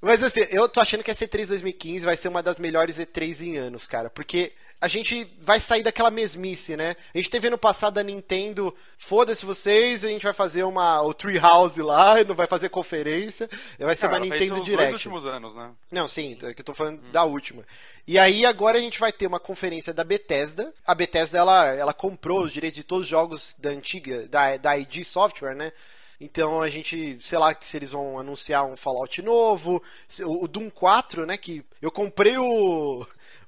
Mas 0.00 0.24
assim, 0.24 0.46
eu 0.48 0.66
tô 0.70 0.80
achando 0.80 1.04
que 1.04 1.10
essa 1.10 1.26
E3 1.26 1.48
2015 1.48 2.06
vai 2.06 2.16
ser 2.16 2.28
uma 2.28 2.42
das 2.42 2.58
melhores 2.58 2.98
E3 2.98 3.42
em 3.42 3.56
anos, 3.58 3.86
cara. 3.86 4.08
Porque 4.08 4.54
a 4.80 4.88
gente 4.88 5.24
vai 5.40 5.58
sair 5.58 5.82
daquela 5.82 6.10
mesmice, 6.10 6.76
né? 6.76 6.96
A 7.14 7.18
gente 7.18 7.30
teve 7.30 7.48
ano 7.48 7.56
passado 7.56 7.98
a 7.98 8.02
Nintendo, 8.02 8.74
foda-se 8.98 9.46
vocês, 9.46 10.04
a 10.04 10.08
gente 10.08 10.22
vai 10.22 10.34
fazer 10.34 10.64
uma 10.64 11.00
o 11.02 11.14
Treehouse 11.14 11.80
lá, 11.80 12.22
não 12.24 12.34
vai 12.34 12.46
fazer 12.46 12.68
conferência, 12.68 13.48
vai 13.78 13.94
ser 13.94 14.08
Cara, 14.08 14.22
uma 14.22 14.26
Nintendo 14.26 14.54
os 14.54 14.58
dois 14.58 14.66
Direct. 14.66 14.92
últimos 14.92 15.26
anos, 15.26 15.54
né? 15.54 15.72
Não, 15.90 16.06
sim, 16.06 16.36
é 16.42 16.52
que 16.52 16.60
eu 16.60 16.64
tô 16.64 16.74
falando 16.74 17.00
da 17.10 17.24
última. 17.24 17.64
E 18.06 18.18
aí 18.18 18.44
agora 18.44 18.76
a 18.76 18.80
gente 18.80 19.00
vai 19.00 19.12
ter 19.12 19.26
uma 19.26 19.40
conferência 19.40 19.94
da 19.94 20.04
Bethesda. 20.04 20.72
A 20.86 20.94
Bethesda 20.94 21.38
ela, 21.38 21.66
ela 21.66 21.94
comprou 21.94 22.42
os 22.42 22.52
direitos 22.52 22.76
de 22.76 22.84
todos 22.84 23.04
os 23.04 23.10
jogos 23.10 23.54
da 23.58 23.70
antiga, 23.70 24.28
da, 24.28 24.56
da 24.58 24.76
ID 24.76 25.04
Software, 25.04 25.54
né? 25.54 25.72
Então 26.20 26.62
a 26.62 26.68
gente, 26.68 27.18
sei 27.20 27.38
lá, 27.38 27.54
se 27.60 27.76
eles 27.76 27.90
vão 27.90 28.18
anunciar 28.18 28.64
um 28.64 28.76
Fallout 28.76 29.20
novo, 29.22 29.82
o 30.24 30.46
Doom 30.48 30.70
4, 30.70 31.26
né? 31.26 31.36
Que 31.36 31.64
eu 31.80 31.90
comprei 31.90 32.38
o, 32.38 33.06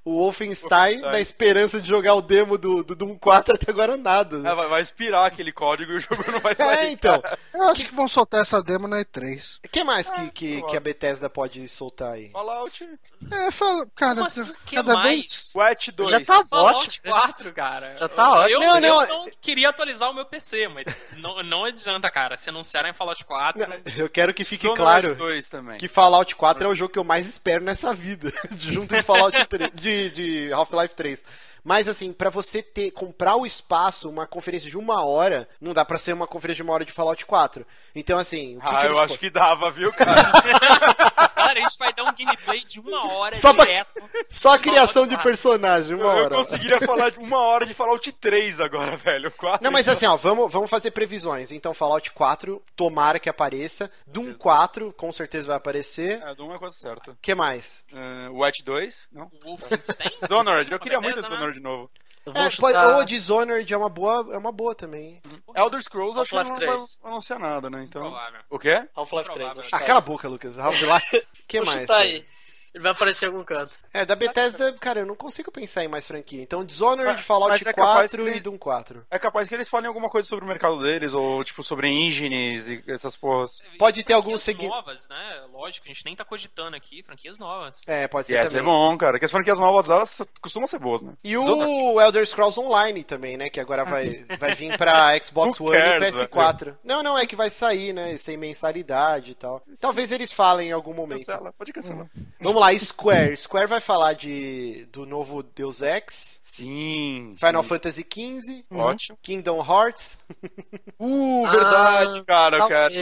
o 0.09 0.19
Wolfenstein 0.19 0.69
Wolfenstein. 0.69 1.11
na 1.11 1.19
esperança 1.19 1.81
de 1.81 1.87
jogar 1.89 2.13
o 2.15 2.21
demo 2.21 2.57
do, 2.57 2.83
do 2.83 2.95
Doom 2.95 3.17
4 3.17 3.55
até 3.55 3.71
agora 3.71 3.95
nada. 3.97 4.37
É, 4.37 4.55
vai, 4.55 4.67
vai 4.67 4.81
expirar 4.81 5.25
aquele 5.25 5.51
código 5.51 5.91
e 5.91 5.95
o 5.95 5.99
jogo 5.99 6.23
não 6.31 6.39
vai 6.39 6.55
sair. 6.55 6.77
É, 6.87 6.91
então. 6.91 7.21
cara. 7.21 7.37
Eu 7.53 7.63
acho 7.69 7.85
que 7.85 7.93
vão 7.93 8.07
soltar 8.07 8.41
essa 8.41 8.61
demo 8.61 8.87
na 8.87 8.97
E3. 9.03 9.57
O 9.65 9.69
que 9.69 9.83
mais 9.83 10.09
que, 10.09 10.29
que, 10.31 10.47
provável. 10.47 10.69
que 10.69 10.77
a 10.77 10.79
Bethesda 10.79 11.29
pode 11.29 11.67
soltar 11.67 12.13
aí? 12.13 12.29
Fallout. 12.31 12.89
É, 13.31 13.51
fala, 13.51 13.85
cara, 13.95 14.15
Como 14.15 14.27
assim, 14.27 14.53
que 14.65 14.75
cada 14.75 14.93
mais? 14.93 15.09
vez. 15.09 15.51
Wet 15.55 15.91
2. 15.91 16.11
Já 16.11 16.21
tá 16.21 16.45
Fallout 16.45 16.85
ótimo. 16.87 17.11
4, 17.11 17.53
cara. 17.53 17.97
Já 17.97 18.07
tá 18.07 18.31
ótimo. 18.31 18.49
Eu, 18.49 18.59
Não, 18.59 18.75
eu 18.75 18.81
não, 18.81 19.07
não, 19.07 19.31
queria 19.41 19.69
atualizar 19.69 20.09
o 20.09 20.13
meu 20.13 20.25
PC, 20.25 20.67
mas 20.69 20.85
não, 21.17 21.43
não 21.43 21.65
adianta, 21.65 22.09
cara. 22.09 22.37
Se 22.37 22.49
anunciarem 22.49 22.93
Fallout 22.93 23.23
4, 23.25 23.61
Eu 23.97 24.09
quero 24.09 24.33
que 24.33 24.45
fique 24.45 24.73
claro 24.73 25.15
2 25.15 25.49
também. 25.49 25.77
que 25.77 25.87
Fallout 25.87 26.35
4 26.35 26.65
é 26.65 26.67
o 26.69 26.75
jogo 26.75 26.93
que 26.93 26.99
eu 26.99 27.03
mais 27.03 27.27
espero 27.27 27.63
nessa 27.63 27.93
vida, 27.93 28.31
junto 28.57 28.95
de 28.95 29.03
Fallout 29.03 29.45
3, 29.45 29.71
de, 29.73 29.98
de 30.07 30.53
Half-Life 30.53 30.95
3. 30.95 31.23
Mas 31.63 31.87
assim, 31.87 32.11
pra 32.13 32.29
você 32.29 32.61
ter 32.61 32.91
comprar 32.91 33.35
o 33.35 33.45
espaço, 33.45 34.09
uma 34.09 34.25
conferência 34.27 34.69
de 34.69 34.77
uma 34.77 35.03
hora, 35.05 35.47
não 35.59 35.73
dá 35.73 35.83
pra 35.85 35.97
ser 35.99 36.13
uma 36.13 36.27
conferência 36.27 36.57
de 36.57 36.63
uma 36.63 36.73
hora 36.73 36.85
de 36.85 36.91
Fallout 36.91 37.25
4. 37.25 37.65
Então 37.95 38.17
assim, 38.19 38.57
o 38.57 38.61
que, 38.61 38.67
Ah, 38.67 38.69
que 38.79 38.85
eu 38.85 38.89
eles 38.91 38.99
acho 38.99 39.17
que 39.19 39.29
dava, 39.29 39.71
viu, 39.71 39.91
cara? 39.93 40.13
cara, 41.35 41.59
a 41.59 41.61
gente 41.63 41.77
vai 41.77 41.93
dar 41.93 42.03
um 42.03 42.13
gameplay 42.15 42.63
de 42.65 42.79
uma 42.79 43.11
hora 43.13 43.35
Só 43.37 43.53
pra- 43.53 43.65
direto. 43.65 44.03
só 44.29 44.53
a 44.53 44.59
criação 44.59 45.03
de 45.07 45.15
Fallout 45.15 45.23
4. 45.23 45.23
personagem, 45.23 45.95
uma 45.95 46.03
eu, 46.05 46.09
eu 46.17 46.23
hora. 46.25 46.35
conseguiria 46.35 46.79
falar 46.81 47.09
de 47.11 47.19
uma 47.19 47.39
hora 47.39 47.65
de 47.65 47.73
Fallout 47.73 48.11
3 48.13 48.59
agora, 48.59 48.95
velho. 48.97 49.31
4, 49.31 49.63
Não, 49.63 49.71
mas 49.71 49.81
então. 49.87 49.93
assim, 49.93 50.05
ó, 50.07 50.15
vamos, 50.15 50.51
vamos 50.51 50.69
fazer 50.69 50.91
previsões. 50.91 51.51
Então, 51.51 51.73
Fallout 51.73 52.11
4, 52.11 52.61
tomara 52.75 53.19
que 53.19 53.29
apareça. 53.29 53.89
Doom 54.07 54.33
4, 54.33 54.93
com 54.93 55.11
certeza 55.11 55.47
vai 55.47 55.57
aparecer. 55.57 56.21
É, 56.21 56.35
Doom 56.35 56.53
é 56.53 56.59
coisa 56.59 56.75
certa. 56.77 57.11
O 57.11 57.17
que 57.21 57.33
mais? 57.35 57.83
Uh, 57.91 58.39
Wet 58.39 58.63
2? 58.63 59.07
Não. 59.11 59.29
Wolfenstein? 59.43 60.11
Dishonored, 60.21 60.71
eu 60.71 60.79
queria 60.79 60.99
muito 61.01 61.21
né? 61.21 61.27
Dishonored 61.51 61.53
de 61.53 61.59
novo. 61.61 61.89
É, 62.35 62.49
chutar 62.49 62.73
pode- 62.85 62.93
ou 62.99 63.05
Dishonored 63.05 63.73
é 63.73 63.77
uma 63.77 63.89
boa, 63.89 64.33
é 64.33 64.37
uma 64.37 64.51
boa 64.51 64.75
também. 64.75 65.21
Elder 65.55 65.81
Scrolls 65.81 66.19
acho 66.19 66.29
que 66.29 66.35
não 66.35 66.41
Half-Life 66.43 66.65
vai 66.67 66.75
3. 66.75 66.99
anunciar 67.03 67.39
nada, 67.39 67.69
né? 67.69 67.83
Então. 67.83 68.13
O 68.49 68.59
quê? 68.59 68.87
Half-Life 68.95 69.31
3. 69.31 69.53
Vou 69.53 69.63
Provável. 69.63 69.63
chutar 69.63 69.81
Ah, 69.81 69.85
cala 69.85 69.97
a 69.99 70.01
boca, 70.01 70.27
Lucas. 70.27 70.59
Half-Life. 70.59 71.17
O 71.17 71.21
que 71.47 71.61
mais? 71.61 71.87
cara? 71.87 72.03
aí. 72.03 72.25
Ele 72.73 72.83
vai 72.83 72.91
aparecer 72.91 73.25
em 73.25 73.29
algum 73.29 73.43
canto. 73.43 73.71
É, 73.93 74.05
da 74.05 74.15
Bethesda, 74.15 74.71
cara, 74.73 74.99
eu 74.99 75.05
não 75.05 75.15
consigo 75.15 75.51
pensar 75.51 75.83
em 75.83 75.87
mais 75.87 76.05
franquia. 76.07 76.41
Então, 76.41 76.63
Dishonored, 76.63 77.15
Mas- 77.15 77.25
Fallout 77.25 77.51
mas 77.51 77.61
é 77.65 77.73
capaz 77.73 78.11
4 78.11 78.25
que 78.31 78.37
e 78.37 78.39
Doom 78.39 78.57
4. 78.57 79.05
É 79.09 79.17
capaz 79.19 79.47
que 79.47 79.55
eles 79.55 79.67
falem 79.67 79.87
alguma 79.87 80.09
coisa 80.09 80.27
sobre 80.27 80.45
o 80.45 80.47
mercado 80.47 80.79
deles, 80.81 81.13
ou 81.13 81.43
tipo, 81.43 81.63
sobre 81.63 81.87
engines 81.89 82.67
e 82.67 82.83
essas 82.87 83.15
porras. 83.15 83.61
Pode 83.77 84.03
ter 84.03 84.13
algum 84.13 84.37
Franquias 84.37 84.43
segui- 84.43 84.67
novas, 84.67 85.07
né? 85.09 85.41
Lógico, 85.51 85.85
a 85.85 85.89
gente 85.89 86.05
nem 86.05 86.15
tá 86.15 86.23
cogitando 86.23 86.75
aqui, 86.75 87.01
franquias 87.03 87.39
novas. 87.39 87.73
É, 87.87 88.07
pode 88.07 88.27
ser 88.27 88.33
E 88.33 88.37
essa 88.37 88.49
também. 88.51 88.61
é 88.61 88.65
bom, 88.65 88.97
cara. 88.97 89.17
Que 89.19 89.25
as 89.25 89.31
franquias 89.31 89.59
novas 89.59 89.87
delas 89.87 90.21
costumam 90.41 90.67
ser 90.67 90.79
boas, 90.79 91.01
né? 91.01 91.13
E 91.23 91.35
o 91.37 91.99
Elder 91.99 92.25
Scrolls 92.25 92.59
Online 92.59 93.03
também, 93.03 93.35
né? 93.37 93.49
Que 93.49 93.59
agora 93.59 93.83
vai, 93.83 94.25
vai 94.39 94.53
vir 94.55 94.77
pra 94.77 95.17
Xbox 95.21 95.59
One 95.59 95.75
e 95.75 95.79
cares, 95.81 96.15
PS4. 96.15 96.75
Não, 96.83 97.01
não, 97.01 97.17
é 97.17 97.25
que 97.25 97.35
vai 97.35 97.49
sair, 97.49 97.93
né? 97.93 98.15
Sem 98.17 98.37
mensalidade 98.37 99.31
e 99.31 99.35
tal. 99.35 99.61
Talvez 99.79 100.11
eles 100.11 100.31
falem 100.31 100.69
em 100.69 100.71
algum 100.71 100.93
momento. 100.93 101.25
Cancela, 101.25 101.51
pode 101.57 101.73
cancelar. 101.73 102.05
Vamos 102.39 102.58
lá, 102.59 102.77
Square. 102.77 103.35
Square 103.37 103.67
vai 103.67 103.79
falar 103.79 104.13
de 104.13 104.85
do 104.91 105.05
novo 105.05 105.41
Deus 105.41 105.81
Ex. 105.81 106.39
Sim. 106.43 107.35
Final 107.37 107.63
sim. 107.63 107.69
Fantasy 107.69 108.01
XV, 108.03 108.65
Ótimo. 108.71 109.17
Kingdom 109.21 109.63
Hearts. 109.63 110.17
Uh, 111.01 111.47
verdade, 111.49 112.19
Ah, 112.19 112.25
cara, 112.25 112.57
eu 112.57 112.67
quero. 112.67 112.93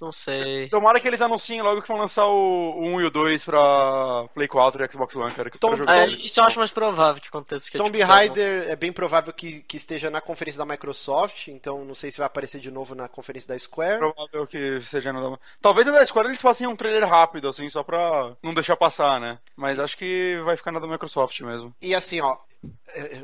Não 0.00 0.12
sei. 0.12 0.68
Tomara 0.68 1.00
que 1.00 1.08
eles 1.08 1.20
anunciem 1.20 1.60
logo 1.60 1.82
que 1.82 1.88
vão 1.88 1.96
lançar 1.98 2.26
o, 2.26 2.70
o 2.76 2.86
1 2.86 3.00
e 3.00 3.04
o 3.06 3.10
2 3.10 3.44
pra 3.44 4.26
Play 4.34 4.46
4 4.46 4.84
e 4.84 4.92
Xbox 4.92 5.16
One, 5.16 5.32
cara. 5.32 5.50
Que 5.50 5.56
eu 5.56 5.60
Tom- 5.60 5.74
É, 5.90 6.06
isso 6.08 6.38
eu 6.40 6.44
acho 6.44 6.58
mais 6.58 6.70
provável 6.70 7.20
que 7.20 7.28
aconteça. 7.28 7.70
Que, 7.70 7.76
Tomb 7.78 7.98
tipo, 7.98 8.04
Raider 8.10 8.68
é 8.68 8.76
bem 8.76 8.92
provável 8.92 9.32
que, 9.32 9.60
que 9.62 9.76
esteja 9.76 10.08
na 10.10 10.20
conferência 10.20 10.58
da 10.58 10.64
Microsoft, 10.70 11.48
então 11.48 11.84
não 11.84 11.94
sei 11.94 12.10
se 12.10 12.18
vai 12.18 12.26
aparecer 12.26 12.60
de 12.60 12.70
novo 12.70 12.94
na 12.94 13.08
conferência 13.08 13.48
da 13.52 13.58
Square. 13.58 13.98
Provável 13.98 14.46
que 14.46 14.80
seja 14.82 15.12
no... 15.12 15.38
Talvez 15.60 15.86
na 15.86 15.92
da 15.94 16.06
Square 16.06 16.28
eles 16.28 16.40
façam 16.40 16.70
um 16.70 16.76
trailer 16.76 17.08
rápido, 17.08 17.48
assim, 17.48 17.68
só 17.68 17.82
pra 17.82 18.32
não 18.42 18.54
deixar 18.54 18.76
passar, 18.76 19.20
né? 19.20 19.38
Mas 19.56 19.78
acho 19.80 19.96
que 19.98 20.40
vai 20.44 20.56
ficar 20.56 20.70
na 20.72 20.78
da 20.78 20.86
Microsoft 20.86 21.40
mesmo. 21.40 21.74
E 21.82 21.94
assim, 21.94 22.20
ó, 22.20 22.36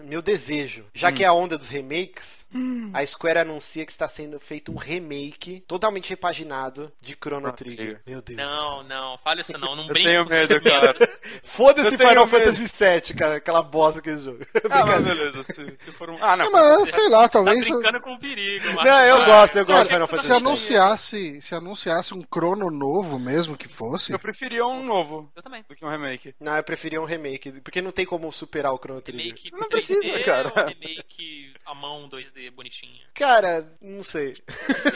meu 0.04 0.22
desejo, 0.22 0.84
já 0.94 1.10
que 1.10 1.24
é 1.24 1.26
a 1.26 1.32
onda 1.32 1.56
dos 1.58 1.68
remakes, 1.68 2.44
a 2.92 3.04
Square 3.04 3.40
anuncia 3.40 3.84
que 3.84 3.90
está 3.90 4.08
sendo 4.08 4.38
feito 4.38 4.70
um 4.70 4.76
remake 4.76 5.64
totalmente 5.66 6.10
repaginado 6.10 6.92
de 7.00 7.14
Chrono 7.16 7.50
Trigger. 7.52 7.76
Trigger. 7.76 8.00
Meu 8.06 8.22
Deus. 8.22 8.38
Não, 8.38 8.82
não, 8.84 9.18
fale 9.18 9.40
isso 9.40 9.56
não. 9.58 9.74
Não 9.74 9.82
Eu 9.84 9.88
brinque 9.88 10.08
tenho 10.08 10.26
medo, 10.26 10.60
cara. 10.60 10.94
Foda-se 11.42 11.94
Eu 11.94 11.98
Final 11.98 12.26
medo. 12.26 12.28
Fantasy 12.28 12.84
VII, 13.08 13.14
cara, 13.18 13.36
aquela 13.36 13.62
bosta 13.62 14.00
que 14.00 14.16
jogo. 14.18 14.38
Ah, 14.70 14.84
mas 14.86 15.04
beleza. 15.04 15.42
Se, 15.42 15.52
se 15.54 15.92
for 15.92 16.10
um... 16.10 16.18
Ah, 16.22 16.36
não. 16.36 16.46
É, 16.46 16.50
mas 16.78 16.90
sei 16.94 17.08
lá, 17.08 17.22
Tá 17.28 17.28
talvez. 17.30 17.66
brincando 17.68 18.00
com 18.00 18.12
o 18.12 18.18
perigo, 18.20 18.66
Não, 18.84 19.00
eu 19.04 19.24
gosto, 19.24 19.56
eu 19.58 19.66
gosto 19.66 19.82
de 19.88 19.94
Final 19.94 20.06
Fantasy 20.06 20.26
Se 20.28 20.32
VII. 20.32 20.36
anunciasse, 20.46 21.42
se 21.42 21.54
anunciasse 21.54 22.14
um 22.14 22.22
crono 22.22 22.70
novo 22.70 23.18
mesmo 23.18 23.56
que 23.56 23.66
fosse. 23.68 24.12
Eu 24.12 24.18
preferia 24.18 24.64
um 24.64 24.84
novo 24.84 25.32
Eu 25.34 25.42
também. 25.42 25.64
do 25.68 25.74
que 25.74 25.84
um 25.84 25.88
remake. 25.90 26.34
Não, 26.38 26.54
eu 26.56 26.62
preferia 26.62 27.00
um 27.00 27.04
remake, 27.06 27.50
porque 27.60 27.82
não 27.82 27.90
tem 27.90 28.04
como 28.06 28.30
superar 28.30 28.72
o 28.72 28.78
Chrono 28.78 29.00
Trigger. 29.00 29.23
Remake 29.26 29.50
Não 29.52 29.60
3D 29.60 29.68
precisa, 29.70 30.20
cara. 30.20 30.48
ou 30.54 30.66
remake 30.66 31.52
a 31.64 31.74
mão 31.74 32.08
2D 32.08 32.50
bonitinha? 32.50 33.00
Cara, 33.14 33.72
não 33.80 34.02
sei. 34.02 34.32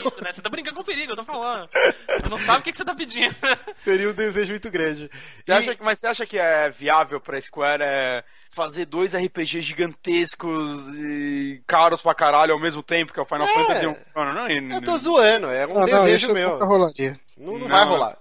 Isso, 0.06 0.22
né? 0.22 0.32
Você 0.32 0.42
tá 0.42 0.48
brincando 0.50 0.76
com 0.76 0.82
o 0.82 0.84
perigo, 0.84 1.12
eu 1.12 1.16
tô 1.16 1.24
falando. 1.24 1.68
Você 2.20 2.28
não 2.28 2.38
sabe 2.38 2.60
o 2.60 2.62
que, 2.62 2.70
que 2.70 2.76
você 2.76 2.84
tá 2.84 2.94
pedindo. 2.94 3.34
Seria 3.78 4.08
um 4.08 4.12
desejo 4.14 4.50
muito 4.50 4.70
grande. 4.70 5.10
Você 5.44 5.52
acha 5.52 5.74
que- 5.74 5.82
mas 5.82 5.98
você 6.00 6.06
acha 6.08 6.26
que 6.26 6.38
é 6.38 6.68
viável 6.70 7.20
pra 7.20 7.40
Square 7.40 7.82
é, 7.82 8.22
fazer 8.50 8.84
dois 8.86 9.14
RPGs 9.14 9.62
gigantescos 9.62 10.88
e 10.94 11.62
caros 11.66 12.02
pra 12.02 12.14
caralho 12.14 12.52
ao 12.52 12.60
mesmo 12.60 12.82
tempo, 12.82 13.12
que 13.12 13.18
é 13.20 13.22
o 13.22 13.26
Final 13.26 13.46
É. 13.46 13.52
Fantasy 13.54 13.84
e 13.84 13.88
um... 13.88 13.96
Não, 14.14 14.24
não, 14.24 14.34
não, 14.48 14.76
Eu 14.76 14.82
tô 14.84 14.96
zoando, 14.96 15.46
é 15.46 15.66
um 15.66 15.72
Ah, 15.78 15.86
não, 15.86 16.04
desejo 16.04 16.26
isso 16.26 16.34
meu. 16.34 16.58
Não, 16.58 16.68
não 17.38 17.58
Não. 17.60 17.68
vai 17.68 17.84
rolar. 17.84 18.18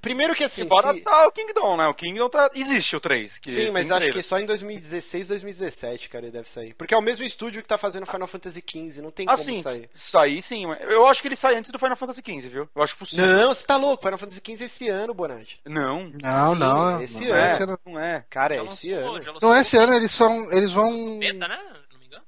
Primeiro 0.00 0.34
que 0.34 0.44
assim. 0.44 0.62
Embora 0.62 0.94
se- 0.94 1.00
tá 1.00 1.26
o 1.26 1.32
Kingdom, 1.32 1.76
né? 1.76 1.86
O 1.88 1.94
Kingdom 1.94 2.28
tá... 2.28 2.50
existe 2.54 2.96
o 2.96 3.00
3. 3.00 3.38
Que 3.38 3.52
Sim, 3.52 3.70
mas 3.70 3.90
acho 3.90 3.96
trailer. 4.00 4.14
que 4.14 4.22
só 4.22 4.38
em 4.38 4.46
2016, 4.46 5.28
2017, 5.28 6.08
cara, 6.08 6.24
ele 6.26 6.32
deve 6.32 6.48
sair. 6.48 6.74
Porque 6.74 6.94
é 6.94 6.96
o 6.96 7.02
mesmo 7.02 7.24
estúdio 7.24 7.62
que 7.62 7.68
tá 7.68 7.78
fazendo 7.78 8.06
Final 8.06 8.26
Fantasy 8.28 8.62
XV, 8.66 9.02
não 9.02 9.10
tem 9.10 9.26
Ah, 9.28 9.32
como 9.32 9.44
sim, 9.44 9.62
sair. 9.62 9.88
sair 9.92 10.42
sim. 10.42 10.66
mas 10.66 10.80
Eu 10.82 11.06
acho 11.06 11.20
que 11.22 11.28
ele 11.28 11.36
sai 11.36 11.54
antes 11.56 11.70
do 11.70 11.78
Final 11.78 11.96
Fantasy 11.96 12.20
XV, 12.24 12.48
viu? 12.48 12.68
Eu 12.74 12.82
acho 12.82 12.96
possível. 12.96 13.26
Não, 13.26 13.54
você 13.54 13.66
tá 13.66 13.76
louco, 13.76 14.02
Final 14.02 14.18
Fantasy 14.18 14.40
XV 14.44 14.64
esse 14.64 14.88
ano, 14.88 15.14
Bonatti. 15.14 15.60
Não. 15.66 16.10
Não, 16.22 16.52
Sim, 16.52 16.58
não. 16.58 17.00
esse 17.02 17.20
não, 17.26 17.34
ano. 17.34 17.52
esse 17.54 17.62
ano. 17.62 17.78
Não 17.86 18.00
é. 18.00 18.24
Cara, 18.30 18.56
é 18.56 18.64
esse 18.64 18.92
ano. 18.92 19.20
Não 19.40 19.54
é 19.54 19.60
esse 19.60 19.76
ano, 19.76 19.94
eles 19.94 20.10
são. 20.12 20.52
Eles 20.52 20.72
vão. 20.72 21.18
Beta, 21.18 21.48
né? 21.48 21.58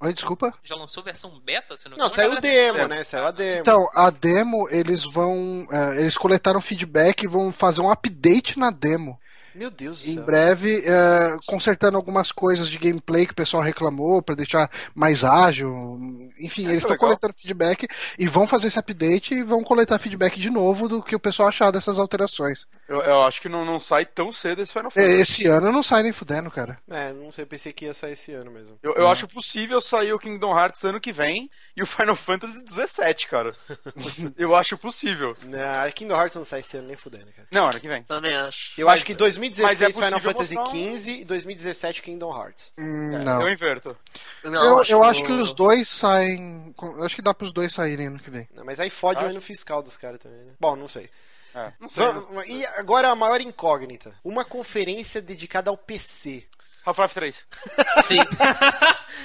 Oi, 0.03 0.13
desculpa. 0.13 0.53
Já 0.65 0.75
lançou 0.75 1.01
versão 1.03 1.31
beta, 1.45 1.77
se 1.77 1.89
não 1.89 1.97
me 1.97 2.03
Não, 2.03 2.07
engano. 2.09 2.15
saiu 2.23 2.37
A 2.37 2.41
demo, 2.41 2.89
né? 2.89 3.05
Saiu 3.05 3.25
a 3.25 3.31
demo. 3.31 3.61
Então, 3.61 3.89
a 3.95 4.11
demo, 4.11 4.69
eles 4.69 5.05
vão. 5.05 5.65
é, 5.71 6.01
eles 6.01 6.19
coletaram 6.19 6.61
feedback 6.61 7.23
e 7.23 7.29
vão 7.29 7.53
fazer 7.53 7.81
um 7.83 7.91
update 7.91 8.59
na 8.59 8.71
demo. 8.73 9.17
Meu 9.55 9.71
Deus 9.71 10.03
do 10.03 10.11
Em 10.11 10.15
céu. 10.15 10.25
breve, 10.25 10.83
é, 10.87 11.37
consertando 11.47 11.97
algumas 11.97 12.33
coisas 12.33 12.69
de 12.69 12.79
gameplay 12.79 13.27
que 13.27 13.33
o 13.33 13.37
pessoal 13.37 13.63
reclamou 13.63 14.23
pra 14.23 14.35
deixar 14.35 14.71
mais 14.95 15.25
ágil. 15.25 15.99
Enfim, 16.41 16.65
eles 16.65 16.79
estão 16.81 16.97
coletando 16.97 17.35
feedback 17.35 17.87
e 18.19 18.27
vão 18.27 18.47
fazer 18.47 18.69
esse 18.69 18.79
update 18.79 19.35
e 19.35 19.43
vão 19.43 19.63
coletar 19.63 19.99
feedback 19.99 20.39
de 20.41 20.51
novo 20.51 20.89
do 20.89 21.03
que 21.03 21.15
o 21.17 21.21
pessoal 21.21 21.49
achar 21.49 21.71
dessas 21.71 21.99
alterações. 21.99 22.67
Eu, 22.89 23.01
eu 23.01 23.23
acho 23.23 23.41
que 23.41 23.49
não, 23.49 23.65
não 23.65 23.79
sai 23.79 24.05
tão 24.07 24.33
cedo 24.33 24.63
esse 24.63 24.73
Final 24.73 24.91
É, 24.95 25.01
Fantasy. 25.01 25.21
Esse 25.21 25.47
ano 25.47 25.71
não 25.73 25.83
sai 25.83 26.03
nem 26.03 26.13
fudendo, 26.13 26.51
cara. 26.51 26.79
É, 26.91 27.13
não 27.13 27.31
sei, 27.33 27.45
eu 27.45 27.49
pensei 27.49 27.73
que 27.73 27.85
ia 27.85 27.95
sair 27.95 28.13
esse 28.13 28.33
ano 28.33 28.51
mesmo. 28.51 28.79
Eu, 28.83 28.95
eu 28.95 29.09
acho 29.09 29.27
possível 29.29 29.81
sair 29.81 30.13
o 30.13 30.19
Kingdom 30.19 30.57
Hearts 30.59 30.85
ano 30.85 31.01
que 31.01 31.13
vem 31.13 31.51
e 31.77 31.83
o 31.83 31.87
Final 31.87 32.17
Fantasy 32.17 32.63
17, 32.63 33.29
cara. 33.29 33.55
eu 34.37 34.55
acho 34.55 34.77
possível. 34.77 35.37
Não, 35.45 35.91
Kingdom 35.95 36.17
Hearts 36.17 36.37
não 36.37 36.45
sai 36.45 36.61
esse 36.61 36.77
ano 36.77 36.89
nem 36.89 36.97
fudendo, 36.97 37.27
cara. 37.35 37.49
Não, 37.53 37.65
ano 37.69 37.81
que 37.81 37.89
vem. 37.89 38.03
Também 38.05 38.35
acho. 38.37 38.73
Eu 38.79 38.87
Mas- 38.87 38.97
acho 38.97 39.07
que 39.07 39.15
2016 39.51 39.81
mas 39.81 39.81
é 39.83 40.05
Final 40.07 40.21
Fantasy 40.21 40.59
um- 40.59 40.97
XV 40.97 41.11
e 41.21 41.25
2017 41.25 42.03
Kingdom 42.03 42.37
Hearts. 42.37 42.73
Hum, 42.79 43.11
Eu 43.13 43.19
não. 43.21 43.49
inverto. 43.51 43.97
Não, 44.45 44.65
Eu, 44.65 44.83
eu 44.89 45.05
acho 45.05 45.23
o- 45.23 45.27
que 45.27 45.33
os 45.33 45.53
dois 45.53 45.89
saem. 45.89 46.75
eu 46.81 47.05
Acho 47.05 47.17
que 47.17 47.23
dá 47.23 47.33
pros 47.35 47.53
dois 47.53 47.73
saírem 47.73 48.07
ano 48.09 48.19
que 48.19 48.31
vem. 48.31 48.49
Não, 48.55 48.65
mas 48.65 48.79
aí 48.81 48.91
fode 48.91 49.19
o 49.21 49.23
Acho. 49.27 49.31
ano 49.31 49.41
fiscal 49.41 49.83
dos 49.83 49.97
caras 49.97 50.21
também, 50.21 50.39
né? 50.45 50.53
Bom, 50.61 50.77
não 50.77 50.89
sei. 50.89 51.09
É, 51.55 51.73
não 51.81 51.89
sei. 51.89 52.07
Vamos- 52.07 52.47
e 52.47 52.65
agora 52.79 53.09
a 53.09 53.15
maior 53.15 53.41
incógnita. 53.41 54.15
Uma 54.25 54.45
conferência 54.45 55.21
dedicada 55.21 55.69
ao 55.71 55.77
PC. 55.77 56.45
Half-Life 56.85 57.15
3. 57.15 57.47
Sim. 58.09 58.17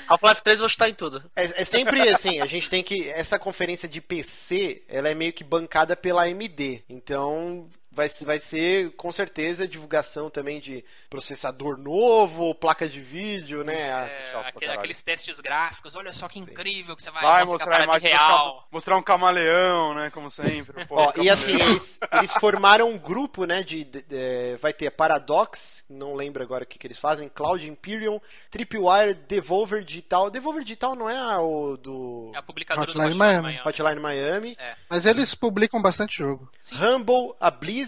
Half-Life 0.08 0.42
3 0.44 0.60
eu 0.60 0.64
vou 0.64 0.68
estar 0.68 0.88
em 0.90 0.94
tudo. 0.94 1.24
É, 1.36 1.62
é 1.62 1.64
sempre 1.64 2.02
assim, 2.10 2.40
a 2.40 2.46
gente 2.46 2.70
tem 2.70 2.84
que. 2.84 3.10
Essa 3.10 3.40
conferência 3.40 3.88
de 3.90 4.00
PC, 4.00 4.84
ela 4.88 5.10
é 5.10 5.14
meio 5.16 5.34
que 5.34 5.44
bancada 5.44 5.96
pela 5.96 6.24
AMD. 6.24 6.84
Então. 6.90 7.68
Vai, 7.98 8.08
vai 8.26 8.38
ser 8.38 8.92
com 8.96 9.12
certeza 9.12 9.68
divulgação 9.68 10.30
também 10.30 10.60
de 10.60 10.86
processador 11.10 11.78
novo, 11.78 12.54
placa 12.54 12.88
de 12.88 13.02
vídeo, 13.02 13.64
né? 13.64 13.74
É, 13.90 14.32
chato 14.32 14.40
pra 14.42 14.50
aquele- 14.50 14.72
aqueles 14.72 15.02
testes 15.02 15.40
gráficos, 15.40 15.96
olha 15.96 16.14
só 16.14 16.28
que 16.30 16.38
incrível 16.38 16.96
que 16.96 17.02
você 17.02 17.10
vai, 17.10 17.24
Vai 17.24 17.44
mostrar 17.46 17.82
a 17.82 17.84
imagem 17.86 18.12
real. 18.12 18.68
mostrar 18.72 18.96
um 18.98 19.02
camaleão, 19.02 19.96
né? 19.96 20.12
Como 20.12 20.30
sempre. 20.30 20.86
Ó, 20.92 21.12
e 21.18 21.28
assim, 21.28 21.54
eles, 21.54 22.00
eles 22.12 22.32
formaram 22.34 22.88
um 22.92 23.00
grupo, 23.00 23.46
né? 23.46 23.64
De, 23.64 23.84
de- 23.84 24.04
de- 24.04 24.56
vai 24.62 24.72
ter 24.74 24.92
Paradox, 24.92 25.84
não 25.90 26.14
lembro 26.14 26.44
agora 26.44 26.64
o 26.64 26.68
que, 26.68 26.78
que 26.78 26.86
eles 26.86 27.00
fazem, 27.00 27.28
Cloud 27.28 27.68
Imperium, 27.68 28.22
Tripwire, 28.52 29.16
Devolver 29.28 29.84
Digital. 29.84 30.30
Devolver 30.30 30.64
Digital 30.64 30.96
não 30.96 31.10
é 31.10 31.18
a- 31.18 31.42
o 31.42 31.76
do 31.78 32.32
É 32.36 32.38
a 32.38 32.44
publicadora 32.44 32.88
Hotline 32.88 33.10
do 33.10 33.16
Miami. 33.18 33.60
Hotline 33.66 34.00
Miami, 34.00 34.56
É. 34.60 34.76
Mas 34.88 35.08
eles 35.08 35.34
publicam 35.34 35.82
bastante 35.82 36.16
jogo. 36.18 36.48
Humble, 36.72 37.34
a 37.40 37.50
Blizzard 37.50 37.87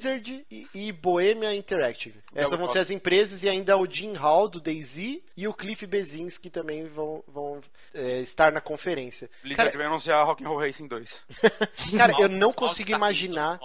e, 0.50 0.68
e 0.74 0.92
Bohemia 0.92 1.54
Interactive. 1.54 2.20
Essas 2.36 2.58
vão 2.58 2.68
ser 2.68 2.80
as 2.80 2.92
empresas 2.92 3.44
e 3.44 3.50
ainda 3.50 3.78
o 3.78 3.86
Jim 3.90 4.14
Hall 4.14 4.48
do 4.48 4.60
DayZ 4.62 5.20
e 5.36 5.48
o 5.48 5.54
Cliff 5.54 5.86
Bezinski 5.88 6.50
também 6.50 6.86
vão, 6.88 7.24
vão 7.28 7.62
é, 7.94 8.20
estar 8.20 8.52
na 8.52 8.62
conferência. 8.62 9.30
Blizzard 9.42 9.72
Cara, 9.72 9.78
vai 9.78 9.88
anunciar 9.88 10.26
Rock'n'Roll 10.26 10.60
Racing 10.60 10.88
2. 10.88 11.26
cara, 11.98 12.14
eu 12.20 12.30
não 12.30 12.54
consigo 12.54 12.92
imaginar. 12.92 13.60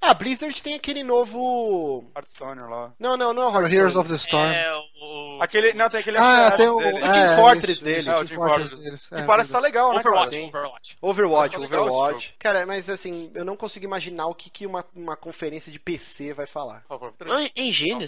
Ah, 0.00 0.14
Blizzard 0.14 0.62
tem 0.62 0.74
aquele 0.74 1.02
novo. 1.02 2.10
Hearthstone 2.16 2.60
lá. 2.62 2.92
Não, 2.98 3.16
não, 3.16 3.32
não 3.34 3.42
é 3.42 3.46
o 3.46 3.50
Heroes 3.66 3.72
Hearthstone. 3.94 4.00
of 4.00 4.08
the 4.08 4.16
Storm. 4.16 4.50
É, 4.52 4.72
o... 5.02 5.38
Aquele, 5.42 5.72
não, 5.74 5.88
tem 5.90 6.00
aquele 6.00 6.16
Ah, 6.18 6.52
tem 6.56 6.68
o. 6.68 6.78
dele. 6.78 7.00
Team 7.00 7.12
é, 7.14 7.36
Fortress 7.36 7.72
isso, 7.72 7.84
deles. 7.84 8.02
isso, 8.06 8.10
É, 8.10 8.14
o 8.14 8.16
Team 8.16 8.26
Team 8.28 8.38
Fortress 8.38 8.68
Fortress. 8.70 8.84
deles. 8.84 9.06
Que 9.08 9.14
É, 9.14 9.24
parece 9.26 9.48
estar 9.50 9.60
legal, 9.60 9.92
né, 9.92 9.98
Overwatch. 10.00 10.36
Overwatch. 10.36 10.96
Overwatch, 11.02 11.56
Tá 11.56 11.62
Overwatch. 11.62 12.34
Cara, 12.38 12.64
mas 12.66 12.88
assim, 12.88 13.30
eu 13.34 13.44
não 13.44 13.56
consigo 13.56 13.84
imaginar 13.84 14.26
o 14.26 14.34
que, 14.34 14.48
que 14.48 14.66
uma, 14.66 14.84
uma 14.94 15.16
conferência 15.16 15.70
de 15.70 15.78
PC 15.78 16.32
vai 16.32 16.46
falar. 16.46 16.84
Half-Life 16.88 17.16
3. 17.18 17.32
Não, 17.34 17.50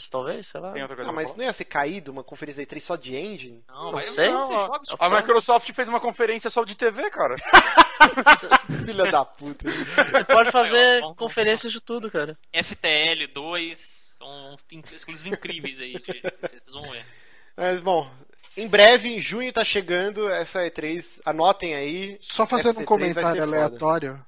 Talvez, 0.06 0.46
sei 0.46 0.60
lá. 0.60 0.72
Tem 0.72 0.82
outra 0.82 0.94
coisa 0.96 1.10
Ah, 1.10 1.14
mas 1.14 1.34
não 1.34 1.44
ia 1.44 1.52
ser 1.52 1.64
caído 1.64 2.12
uma 2.12 2.22
conferência 2.22 2.64
da 2.64 2.70
E3 2.70 2.80
só 2.80 2.94
de 2.96 3.16
engine? 3.16 3.64
Não, 3.66 3.84
Não 3.84 3.92
vai- 3.92 4.04
sei. 4.04 4.28
não, 4.28 4.48
Não, 4.48 4.60
jogos- 4.62 4.94
A 4.98 5.08
Microsoft 5.08 5.72
fez 5.72 5.88
uma 5.88 6.00
conferência 6.00 6.50
só 6.50 6.64
de 6.64 6.76
TV, 6.76 7.10
cara. 7.10 7.34
Filha 8.84 9.10
da 9.10 9.24
puta. 9.24 9.68
Você 9.70 10.24
pode 10.24 10.50
fazer 10.50 11.02
conferências 11.16 11.72
de 11.72 11.80
tudo, 11.80 12.10
cara. 12.10 12.36
FTL 12.52 13.26
2, 13.32 14.14
são 14.18 14.56
exclusivos 14.92 15.32
incríveis 15.32 15.80
aí, 15.80 15.92
de, 15.94 16.22
vocês 16.40 16.66
vão 16.72 16.90
ver. 16.90 17.04
Mas, 17.56 17.80
bom, 17.80 18.08
em 18.56 18.68
breve, 18.68 19.08
em 19.08 19.18
junho 19.18 19.52
tá 19.52 19.64
chegando 19.64 20.28
essa 20.30 20.60
E3. 20.60 21.20
Anotem 21.24 21.74
aí. 21.74 22.18
Só 22.20 22.46
fazendo 22.46 22.78
um 22.80 22.84
E3 22.84 22.86
vai 23.14 23.24
comentário 23.24 23.78
foda. 23.78 24.26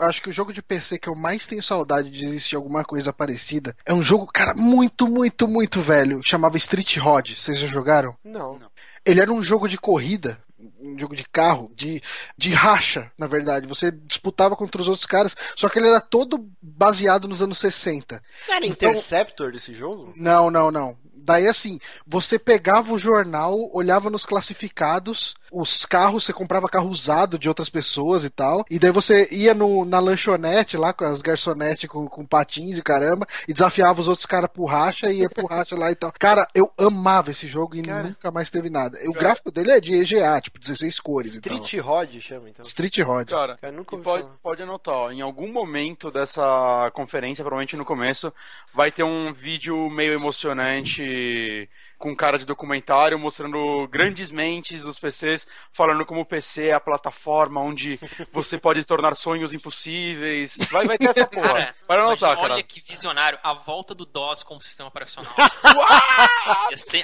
Acho 0.00 0.22
que 0.22 0.28
o 0.28 0.32
jogo 0.32 0.52
de 0.52 0.62
PC 0.62 0.98
que 0.98 1.08
eu 1.08 1.14
mais 1.14 1.46
tenho 1.46 1.62
saudade 1.62 2.10
de 2.10 2.24
existir 2.24 2.56
alguma 2.56 2.84
coisa 2.84 3.12
parecida 3.12 3.76
é 3.86 3.92
um 3.92 4.02
jogo, 4.02 4.26
cara, 4.26 4.54
muito, 4.56 5.06
muito, 5.06 5.46
muito 5.48 5.80
velho. 5.80 6.20
Chamava 6.24 6.56
Street 6.56 6.96
Rod. 6.98 7.30
Vocês 7.36 7.58
já 7.58 7.66
jogaram? 7.66 8.16
Não. 8.24 8.60
Ele 9.04 9.20
era 9.20 9.32
um 9.32 9.42
jogo 9.42 9.68
de 9.68 9.76
corrida, 9.78 10.38
um 10.80 10.96
jogo 10.98 11.16
de 11.16 11.24
carro, 11.24 11.72
de, 11.76 12.00
de 12.38 12.50
racha, 12.50 13.10
na 13.18 13.26
verdade. 13.26 13.66
Você 13.66 13.90
disputava 13.90 14.54
contra 14.54 14.80
os 14.80 14.88
outros 14.88 15.06
caras, 15.06 15.34
só 15.56 15.68
que 15.68 15.78
ele 15.78 15.88
era 15.88 16.00
todo 16.00 16.48
baseado 16.62 17.26
nos 17.26 17.42
anos 17.42 17.58
60. 17.58 18.22
Era 18.48 18.64
Então- 18.66 18.90
Interceptor 18.90 19.50
desse 19.52 19.74
jogo? 19.74 20.12
Não, 20.16 20.50
não, 20.50 20.70
não. 20.70 20.96
Daí 21.14 21.46
assim, 21.46 21.78
você 22.06 22.38
pegava 22.38 22.92
o 22.92 22.98
jornal, 22.98 23.56
olhava 23.72 24.10
nos 24.10 24.24
classificados, 24.26 25.34
os 25.52 25.84
carros, 25.84 26.24
você 26.24 26.32
comprava 26.32 26.68
carro 26.68 26.88
usado 26.88 27.38
de 27.38 27.48
outras 27.48 27.68
pessoas 27.68 28.24
e 28.24 28.30
tal. 28.30 28.64
E 28.70 28.78
daí 28.78 28.90
você 28.90 29.28
ia 29.30 29.54
no, 29.54 29.84
na 29.84 30.00
lanchonete 30.00 30.76
lá 30.76 30.92
com 30.92 31.04
as 31.04 31.22
garçonetes 31.22 31.88
com, 31.88 32.06
com 32.08 32.24
patins 32.24 32.78
e 32.78 32.82
caramba, 32.82 33.26
e 33.46 33.52
desafiava 33.52 34.00
os 34.00 34.08
outros 34.08 34.26
caras 34.26 34.50
pro 34.50 34.64
racha 34.64 35.10
e 35.10 35.20
ia 35.20 35.28
pro 35.28 35.46
racha 35.46 35.76
lá 35.76 35.90
e 35.90 35.94
tal. 35.94 36.12
Cara, 36.18 36.46
eu 36.54 36.70
amava 36.78 37.30
esse 37.30 37.46
jogo 37.46 37.76
e 37.76 37.82
Cara. 37.82 38.04
nunca 38.04 38.30
mais 38.30 38.50
teve 38.50 38.70
nada. 38.70 38.98
O 39.06 39.12
gráfico 39.12 39.50
dele 39.50 39.72
é 39.72 39.80
de 39.80 39.94
EGA, 39.94 40.40
tipo 40.40 40.58
16 40.58 41.00
cores 41.00 41.32
e 41.34 41.36
Street 41.36 41.76
tal. 41.76 41.84
Rod 41.84 42.20
chama, 42.20 42.48
então. 42.48 42.64
Street 42.64 42.98
Rod. 43.00 43.28
Cara, 43.28 43.56
Cara, 43.58 43.72
nunca 43.72 43.96
pode, 43.96 44.22
falar. 44.22 44.36
pode 44.42 44.62
anotar, 44.62 44.94
ó, 44.94 45.10
em 45.10 45.20
algum 45.20 45.50
momento 45.52 46.10
dessa 46.10 46.90
conferência, 46.94 47.44
provavelmente 47.44 47.76
no 47.76 47.84
começo, 47.84 48.32
vai 48.72 48.90
ter 48.90 49.02
um 49.02 49.32
vídeo 49.32 49.90
meio 49.90 50.14
emocionante 50.14 51.68
com 52.02 52.16
cara 52.16 52.36
de 52.36 52.44
documentário 52.44 53.16
mostrando 53.16 53.86
grandes 53.86 54.32
mentes 54.32 54.82
dos 54.82 54.98
PCs, 54.98 55.46
falando 55.72 56.04
como 56.04 56.22
o 56.22 56.26
PC 56.26 56.66
é 56.66 56.72
a 56.72 56.80
plataforma 56.80 57.60
onde 57.60 58.00
você 58.32 58.58
pode 58.58 58.82
tornar 58.84 59.14
sonhos 59.14 59.54
impossíveis. 59.54 60.58
Vai, 60.72 60.84
vai 60.84 60.98
ter 60.98 61.10
essa 61.10 61.28
porra. 61.28 61.52
Cara, 61.52 61.74
Vai 61.86 61.98
anotar, 61.98 62.16
imagina, 62.16 62.36
cara. 62.36 62.54
olha 62.54 62.62
que 62.64 62.80
visionário, 62.80 63.38
a 63.40 63.54
volta 63.54 63.94
do 63.94 64.04
DOS 64.04 64.42
como 64.42 64.60
sistema 64.60 64.88
operacional. 64.88 65.32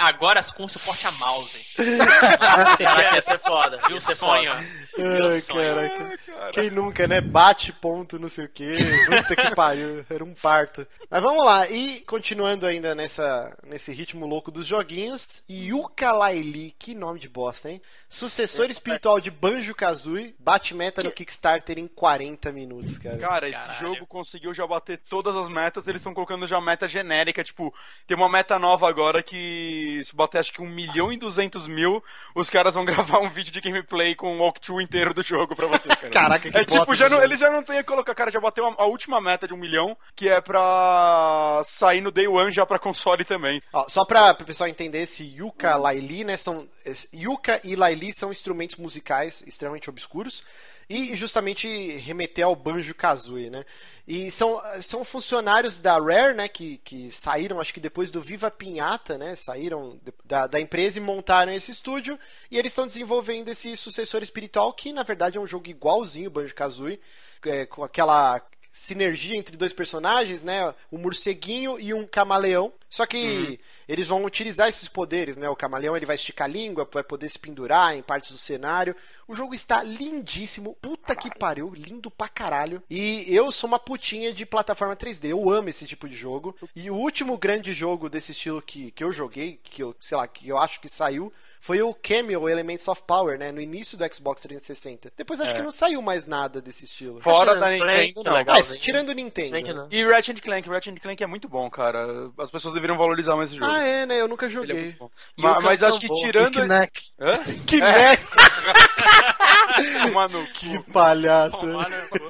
Agora 0.01 0.41
com 0.57 0.67
suporte 0.67 1.07
a 1.07 1.13
mouse. 1.13 1.59
Será 2.77 3.09
que 3.09 3.15
ia 3.15 3.23
ser 3.23 3.39
foda? 3.39 3.81
Meu 3.89 4.01
sonho. 4.01 4.53
Meu 4.97 5.29
Ai, 5.29 5.41
sonho. 5.41 5.75
caraca. 5.75 6.19
Quem 6.53 6.71
nunca, 6.71 7.07
né? 7.07 7.21
Bate 7.21 7.73
ponto, 7.73 8.19
não 8.19 8.29
sei 8.29 8.47
o 8.47 8.49
quê. 8.49 8.77
Puta 9.07 9.37
que 9.37 9.55
pariu. 9.55 10.05
Era 10.11 10.25
um 10.25 10.35
parto. 10.35 10.87
Mas 11.09 11.23
vamos 11.23 11.45
lá. 11.47 11.69
E 11.69 12.01
continuando 12.01 12.67
ainda 12.67 12.95
nessa, 12.95 13.57
nesse 13.65 13.93
ritmo 13.93 14.27
louco 14.27 14.51
dos 14.51 14.67
joguinhos. 14.99 15.43
Yooka-Laylee. 15.51 16.75
Que 16.79 16.95
nome 16.95 17.21
de 17.21 17.29
bosta, 17.29 17.71
hein? 17.71 17.81
Sucessor 18.09 18.71
espiritual 18.71 19.21
de 19.21 19.31
Banjo-Kazooie. 19.31 20.35
Bate 20.39 20.75
meta 20.75 21.03
no 21.03 21.13
Kickstarter 21.13 21.79
em 21.79 21.87
40 21.87 22.51
minutos, 22.53 22.99
cara. 22.99 23.19
Cara, 23.19 23.49
esse 23.49 23.59
Caralho. 23.67 23.95
jogo 23.95 24.07
conseguiu 24.07 24.55
já 24.55 24.67
bater 24.67 24.99
todas 25.11 25.37
as 25.37 25.49
metas, 25.49 25.87
eles 25.87 26.01
estão 26.01 26.15
colocando 26.15 26.47
já 26.47 26.59
meta 26.61 26.89
genérica, 26.89 27.45
tipo, 27.45 27.75
tem 28.07 28.17
uma 28.17 28.29
meta 28.29 28.59
nova 28.59 28.89
agora 28.89 29.23
que 29.23 30.01
se 30.05 30.15
bater 30.17 30.39
acho 30.39 30.53
que 30.53 30.63
1 30.63 30.67
milhão 30.67 31.13
e 31.13 31.17
200 31.19 31.67
mil, 31.67 32.03
os 32.35 32.49
caras 32.49 32.75
vão 32.75 32.85
gravar 32.87 33.19
um 33.19 33.29
vídeo 33.29 33.53
de 33.53 33.61
gameplay 33.61 34.15
com 34.15 34.37
o 34.37 34.41
walkthrough 34.41 34.81
inteiro 34.81 35.13
do 35.13 35.23
jogo 35.23 35.55
pra 35.55 35.67
você, 35.67 35.89
cara. 35.89 36.09
Caraca, 36.11 36.51
que 36.51 36.57
É 36.57 36.65
bosta 36.65 36.81
tipo, 36.81 36.95
já 36.95 37.09
não- 37.11 37.23
eles 37.23 37.39
já 37.39 37.51
não 37.51 37.63
têm 37.63 37.79
a 37.79 37.85
colocar, 37.85 38.15
cara, 38.15 38.31
já 38.31 38.41
bateu 38.41 38.67
a, 38.67 38.75
a 38.79 38.87
última 38.87 39.21
meta 39.21 39.47
de 39.47 39.53
um 39.53 39.59
milhão, 39.59 39.97
que 40.17 40.29
é 40.29 40.41
pra 40.41 41.61
sair 41.65 42.01
no 42.01 42.11
Day 42.11 42.27
One 42.27 42.53
já 42.53 42.65
pra 42.65 42.79
console 42.79 43.25
também. 43.25 43.63
Ó, 43.73 43.87
só 43.89 44.05
pra, 44.05 44.33
pro 44.33 44.47
pessoal 44.47 44.68
entender, 44.69 45.03
esse 45.03 45.25
Yuka 45.25 45.77
Laili, 45.77 46.25
né? 46.25 46.37
São, 46.37 46.69
Yuka 47.15 47.61
e 47.65 47.77
Laili 47.77 48.13
são 48.13 48.33
instrumentos 48.33 48.77
musicais 48.77 49.43
extremamente 49.47 49.91
obscuros 49.91 50.43
e 50.89 51.15
justamente 51.15 51.97
remeter 51.99 52.45
ao 52.45 52.57
Banjo 52.57 52.95
Kazooie, 52.95 53.51
né? 53.51 53.65
E 54.07 54.31
são, 54.31 54.59
são 54.81 55.05
funcionários 55.05 55.79
da 55.79 55.99
Rare, 55.99 56.35
né? 56.35 56.49
Que, 56.49 56.79
que 56.79 57.13
saíram, 57.13 57.61
acho 57.61 57.75
que 57.75 57.81
depois 57.81 58.11
do 58.11 58.23
Viva 58.23 58.51
Pinhata, 58.51 59.19
né? 59.19 59.37
Saíram 59.37 60.01
da, 60.25 60.47
da 60.47 60.59
empresa 60.59 60.99
e 60.99 61.03
montaram 61.03 61.53
esse 61.53 61.71
estúdio. 61.71 62.19
E 62.51 62.57
eles 62.57 62.73
estão 62.73 62.87
desenvolvendo 62.87 63.51
esse 63.51 63.77
sucessor 63.77 64.23
espiritual, 64.23 64.73
que 64.73 64.93
na 64.95 65.03
verdade 65.03 65.37
é 65.37 65.41
um 65.41 65.47
jogo 65.47 65.69
igualzinho 65.69 66.31
Banjo 66.31 66.55
Kazooie, 66.55 66.99
é, 67.45 67.67
com 67.67 67.85
aquela 67.85 68.41
sinergia 68.79 69.37
entre 69.37 69.57
dois 69.57 69.73
personagens, 69.73 70.45
né? 70.45 70.73
Um 70.91 70.99
morceguinho 70.99 71.81
e 71.81 71.93
um 71.93 72.07
camaleão. 72.07 72.73
Só 72.89 73.05
que 73.05 73.59
eles 73.89 74.07
vão 74.07 74.25
utilizar 74.25 74.69
esses 74.69 74.89
poderes, 74.89 75.37
né? 75.37 75.49
O 75.49 75.57
camaleão 75.57 75.97
ele 75.97 76.07
vai 76.07 76.15
esticar 76.15 76.49
a 76.49 76.51
língua, 76.51 76.89
vai 76.91 77.03
poder 77.03 77.29
se 77.29 77.39
pendurar 77.39 77.97
em 77.97 78.03
partes 78.03 78.31
do 78.31 78.39
cenário. 78.39 78.95
O 79.27 79.35
jogo 79.35 79.53
está 79.53 79.83
lindíssimo, 79.83 80.77
puta 80.81 81.17
que 81.17 81.29
pariu, 81.37 81.75
lindo 81.75 82.09
pra 82.09 82.29
caralho. 82.29 82.81
E 82.89 83.25
eu 83.29 83.51
sou 83.51 83.67
uma 83.67 83.81
putinha 83.81 84.33
de 84.33 84.47
plataforma 84.47 84.97
3D, 84.97 85.31
eu 85.31 85.51
amo 85.51 85.69
esse 85.69 85.85
tipo 85.85 86.09
de 86.09 86.15
jogo. 86.15 86.57
E 86.75 86.89
o 86.89 86.95
último 86.95 87.37
grande 87.37 87.73
jogo 87.73 88.09
desse 88.09 88.31
estilo 88.31 88.63
que, 88.63 88.93
que 88.93 89.03
eu 89.03 89.11
joguei, 89.11 89.59
que 89.63 89.83
eu, 89.83 89.95
sei 90.01 90.17
lá, 90.17 90.27
que 90.29 90.49
eu 90.49 90.57
acho 90.57 90.81
que 90.81 90.89
saiu, 90.89 91.33
foi 91.61 91.83
o 91.83 91.93
Cameo 91.95 92.49
Elements 92.49 92.87
of 92.89 93.03
Power, 93.07 93.39
né? 93.39 93.51
No 93.53 93.61
início 93.61 93.97
do 93.99 94.15
Xbox 94.15 94.41
360. 94.43 95.13
Depois 95.17 95.41
acho 95.41 95.55
que 95.55 95.63
não 95.63 95.71
saiu 95.71 96.01
mais 96.01 96.27
nada 96.27 96.61
desse 96.61 96.85
estilo. 96.85 97.21
Fora 97.21 97.55
da 97.55 97.71
Nintendo, 97.71 97.91
é 97.91 98.13
não. 98.25 98.33
legal. 98.33 98.35
Legalzinho. 98.57 98.81
tirando 98.81 99.09
o 99.11 99.13
Nintendo. 99.13 99.75
não. 99.75 99.89
E 99.91 100.05
Ratchet 100.05 100.41
Clank, 100.41 100.69
Ratchet 100.69 101.01
Clank 101.01 101.23
é 101.23 101.27
muito 101.27 101.49
bom, 101.49 101.69
cara. 101.71 102.31
As 102.39 102.51
pessoas 102.51 102.75
deveriam 102.75 102.97
valorizar 102.99 103.37
mais 103.37 103.51
esse 103.51 103.59
jogo. 103.59 103.71
Ah, 103.71 103.83
é, 103.83 104.07
né? 104.07 104.21
Eu 104.21 104.29
nunca 104.29 104.47
Ele 104.47 104.55
é 104.55 104.57
joguei. 104.57 104.83
muito 104.85 104.99
bom. 104.99 105.11
E 105.37 105.43
Ma- 105.43 105.59
o 105.59 105.63
mas 105.63 105.83
acho 105.83 105.99
que 106.01 106.09
tirando. 106.15 106.61
Knack. 106.63 107.01
Hã? 107.21 107.31
Que 107.67 107.77
É. 107.77 107.81
merda, 107.81 108.23
Mano, 110.13 110.47
que 110.53 110.79
palhaço. 110.93 111.59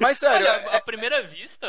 Mas 0.01 0.19
sério, 0.19 0.47
Olha, 0.47 0.77
à 0.77 0.81
primeira 0.81 1.23
vista, 1.23 1.66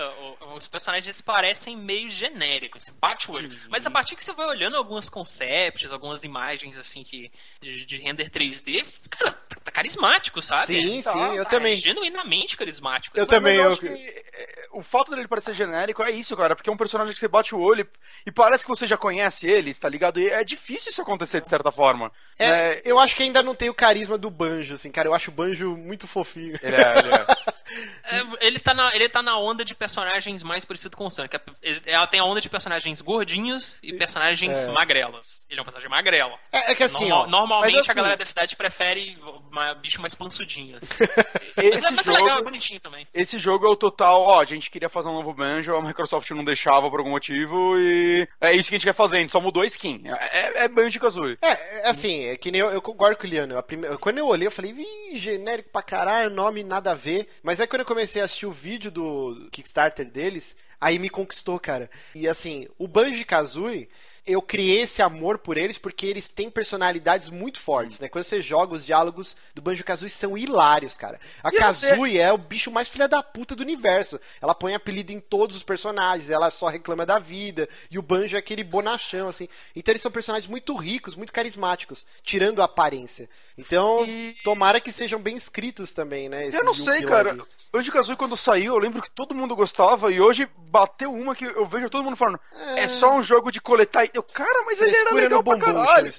os 0.56 0.68
personagens 0.68 1.22
parecem 1.22 1.78
meio 1.78 2.10
genéricos, 2.10 2.84
esse 2.84 2.92
bate 2.92 3.30
o 3.30 3.34
olho. 3.34 3.58
Mas 3.70 3.86
a 3.86 3.92
partir 3.92 4.16
que 4.16 4.24
você 4.24 4.34
vai 4.34 4.48
olhando 4.48 4.76
alguns 4.78 5.10
concepts, 5.10 5.92
algumas 5.92 6.24
imagens 6.24 6.78
assim 6.78 7.04
que 7.04 7.32
de, 7.62 7.86
de 7.86 7.98
render 7.98 8.30
3D, 8.30 8.86
cara, 9.10 9.32
tá 9.64 9.72
carismático, 9.72 10.42
sabe? 10.42 10.68
Sim, 10.68 11.02
Tá- 11.02 11.12
sim, 11.12 11.36
eu 11.36 11.44
tá 11.44 11.52
também. 11.52 11.78
Genuinamente 11.78 12.58
carismático. 12.58 13.18
Eu 13.18 13.26
também, 13.26 13.58
eu- 13.58 13.72
acho 13.72 13.82
que 13.82 13.88
é, 13.88 14.68
o 14.72 14.82
fato 14.82 15.12
dele 15.12 15.28
parecer 15.28 15.54
genérico 15.54 16.04
é 16.04 16.12
isso, 16.12 16.36
cara, 16.36 16.56
porque 16.56 16.70
é 16.70 16.74
um 16.74 16.78
personagem 16.78 17.14
que 17.14 17.20
você 17.20 17.28
bate 17.28 17.56
o 17.56 17.60
olho 17.60 17.88
e 18.26 18.32
parece 18.32 18.64
que 18.64 18.70
você 18.70 18.86
já 18.86 18.98
conhece 18.98 19.48
ele, 19.48 19.74
tá 19.74 19.88
ligado? 19.88 20.20
E 20.20 20.28
é 20.28 20.44
difícil 20.44 20.92
isso 20.92 21.02
acontecer 21.02 21.42
de 21.42 21.50
certa 21.50 21.72
forma. 21.72 22.12
É, 22.38 22.48
né? 22.76 22.82
eu 22.86 23.00
acho 23.00 23.16
que 23.16 23.24
ainda 23.24 23.42
não 23.42 23.56
tem 23.56 23.70
o 23.70 23.74
carisma 23.74 24.18
do 24.18 24.30
Banjo, 24.30 24.74
assim, 24.74 24.89
cara. 24.92 25.08
Eu 25.08 25.14
acho 25.14 25.30
o 25.32 25.34
Banjo 25.34 25.76
muito 25.78 26.08
fofinho. 26.08 26.58
Ele 26.62 26.76
é, 26.76 27.00
ele 27.00 27.10
é. 27.14 27.60
É, 28.04 28.22
ele, 28.48 28.60
tá 28.60 28.74
na, 28.74 28.96
ele 28.96 29.08
tá 29.08 29.22
na 29.22 29.38
onda 29.38 29.64
de 29.64 29.76
personagens 29.76 30.42
mais 30.42 30.66
parecido 30.66 30.98
com 30.98 31.06
o 31.06 31.10
Sonic. 31.10 31.36
É- 31.36 31.42
Ela 31.86 32.08
tem 32.08 32.20
a 32.20 32.24
onda 32.26 32.42
de 32.42 32.50
personagens 32.50 33.00
gordinhos 33.00 33.78
e 33.84 33.94
personagens 33.94 34.58
É. 34.68 34.72
magrelas. 34.72 35.46
Ele 35.50 35.60
é 35.60 35.62
um 35.62 35.66
personagem 35.66 35.90
magrelo. 35.90 36.34
É, 36.52 36.72
é 36.72 36.76
que 36.76 36.82
assim, 36.84 37.08
Normal- 37.10 37.24
ó. 37.26 37.28
normalmente 37.30 37.78
assim- 37.80 37.92
a 37.92 37.94
galera 37.94 38.18
da 38.18 38.26
cidade 38.26 38.56
prefere 38.56 39.16
uma 39.52 39.76
bicho 39.76 40.02
mais 40.02 40.16
pansudinho. 40.16 40.78
Assim. 40.78 40.90
Esse 41.58 41.82
mas 41.82 41.84
é, 41.84 41.92
mas 41.92 42.08
é 42.08 42.12
jogo, 42.12 42.24
legal, 42.24 42.40
é 42.40 42.44
bonitinho 42.44 42.80
também. 42.80 43.08
esse 43.14 43.38
jogo 43.38 43.66
é 43.68 43.70
o 43.70 43.76
total, 43.76 44.22
ó, 44.22 44.40
a 44.42 44.46
gente 44.46 44.70
queria 44.72 44.88
fazer 44.90 45.10
um 45.10 45.14
novo 45.14 45.34
Banjo, 45.34 45.76
a 45.76 45.82
Microsoft 45.82 46.30
não 46.32 46.44
deixava 46.44 46.90
por 46.90 47.00
algum 47.00 47.12
motivo 47.12 47.78
e 47.78 48.26
é 48.40 48.56
isso 48.56 48.70
que 48.70 48.76
a 48.76 48.78
gente 48.78 48.88
quer 48.88 48.94
fazer, 48.94 49.18
a 49.18 49.20
gente 49.20 49.32
só 49.32 49.42
mudou 49.42 49.62
a 49.62 49.66
skin. 49.66 50.04
É, 50.08 50.64
é 50.64 50.68
Banjo 50.70 51.00
Kazooie. 51.00 51.38
É, 51.42 51.82
é 51.82 51.90
assim, 51.90 52.26
é 52.30 52.38
que 52.38 52.50
nem 52.50 52.62
eu, 52.62 52.72
eu 52.72 52.82
concordo 52.82 53.18
com 53.18 53.28
o 53.28 53.30
Liano. 53.30 53.58
A 53.58 53.64
prime- 53.64 53.98
Quando 53.98 54.18
eu 54.20 54.28
olhei, 54.28 54.48
eu 54.48 54.52
falei, 54.52 54.72
Ih, 54.82 55.16
genérico 55.18 55.70
pra 55.72 55.82
caralho, 55.84 56.30
nome 56.34 56.64
nada 56.64 56.92
a 56.92 56.96
ver. 56.96 57.28
Mas 57.44 57.60
aí 57.60 57.68
quando 57.68 57.82
eu 57.82 57.86
comecei 57.86 58.22
a 58.22 58.26
assistir 58.26 58.46
o 58.46 58.52
vídeo 58.52 58.90
do 58.90 59.50
Kickstarter 59.52 60.06
deles, 60.10 60.56
aí 60.80 60.98
me 60.98 61.10
conquistou, 61.10 61.60
cara. 61.60 61.90
E 62.16 62.28
assim, 62.28 62.66
o 62.78 62.88
Banjo 62.88 63.26
Kazooie, 63.26 63.90
eu 64.26 64.42
criei 64.44 64.82
esse 64.82 65.02
amor 65.02 65.40
por 65.40 65.58
eles 65.58 65.78
porque 65.80 66.06
eles 66.06 66.30
têm 66.30 66.52
personalidades 66.52 67.30
muito 67.30 67.60
fortes, 67.60 68.00
né? 68.00 68.08
Quando 68.08 68.24
você 68.26 68.40
joga, 68.40 68.76
os 68.76 68.86
diálogos 68.86 69.36
do 69.56 69.62
Banjo 69.62 69.84
Kazooie 69.84 70.10
são 70.10 70.38
hilários, 70.38 70.96
cara. 70.96 71.20
A 71.44 71.50
E 71.50 71.52
você- 71.54 71.58
Kazooie 71.90 72.18
é 72.20 72.32
o 72.32 72.38
bicho 72.38 72.70
mais 72.70 72.88
filha 72.88 73.08
da 73.08 73.24
puta 73.24 73.56
do 73.56 73.64
universo. 73.64 74.20
Ela 74.40 74.54
põe 74.54 74.76
apelido 74.76 75.12
em 75.12 75.20
todos 75.20 75.56
os 75.58 75.64
personagens, 75.64 76.30
ela 76.30 76.52
só 76.52 76.68
reclama 76.68 77.06
da 77.08 77.18
vida. 77.20 77.68
E 77.90 77.98
o 77.98 78.04
Banjo 78.04 78.36
é 78.36 78.40
aquele 78.40 78.64
bonachão, 78.64 79.28
assim. 79.30 79.50
Então 79.76 79.92
eles 79.92 80.02
são 80.02 80.12
personagens 80.12 80.48
muito 80.50 80.76
ricos, 80.76 81.16
muito 81.16 81.34
carismáticos, 81.34 82.06
tirando 82.24 82.62
a 82.62 82.66
aparência. 82.66 83.28
Então, 83.60 84.08
tomara 84.44 84.80
que 84.80 84.92
sejam 84.92 85.20
bem 85.20 85.36
escritos 85.36 85.94
também, 85.94 86.30
né? 86.30 86.48
esse 86.48 86.58
Eu 86.58 86.64
não 86.64 86.74
sei, 86.74 87.02
cara. 87.04 87.38
Banjo 87.72 87.92
Kazooie 87.92 88.18
quando 88.18 88.36
saiu, 88.36 88.74
eu 88.74 88.80
lembro 88.80 89.02
que 89.02 89.12
todo 89.12 89.36
mundo 89.36 89.56
gostava 89.56 90.12
e 90.12 90.20
hoje 90.20 90.48
bateu 90.58 91.14
uma 91.14 91.36
que 91.36 91.46
eu 91.46 91.66
vejo 91.68 91.90
todo 91.90 92.04
mundo 92.04 92.16
falando, 92.16 92.40
é, 92.76 92.88
só 92.88 93.16
um 93.16 93.22
jogo 93.22 93.52
de 93.52 93.62
coletar 93.62 94.06
item. 94.06 94.20
Eu, 94.20 94.24
cara, 94.24 94.64
mas 94.66 94.82
ele 94.82 94.96
era 94.96 95.14
legal 95.14 95.44
pra 95.44 95.58
caralho. 95.60 96.10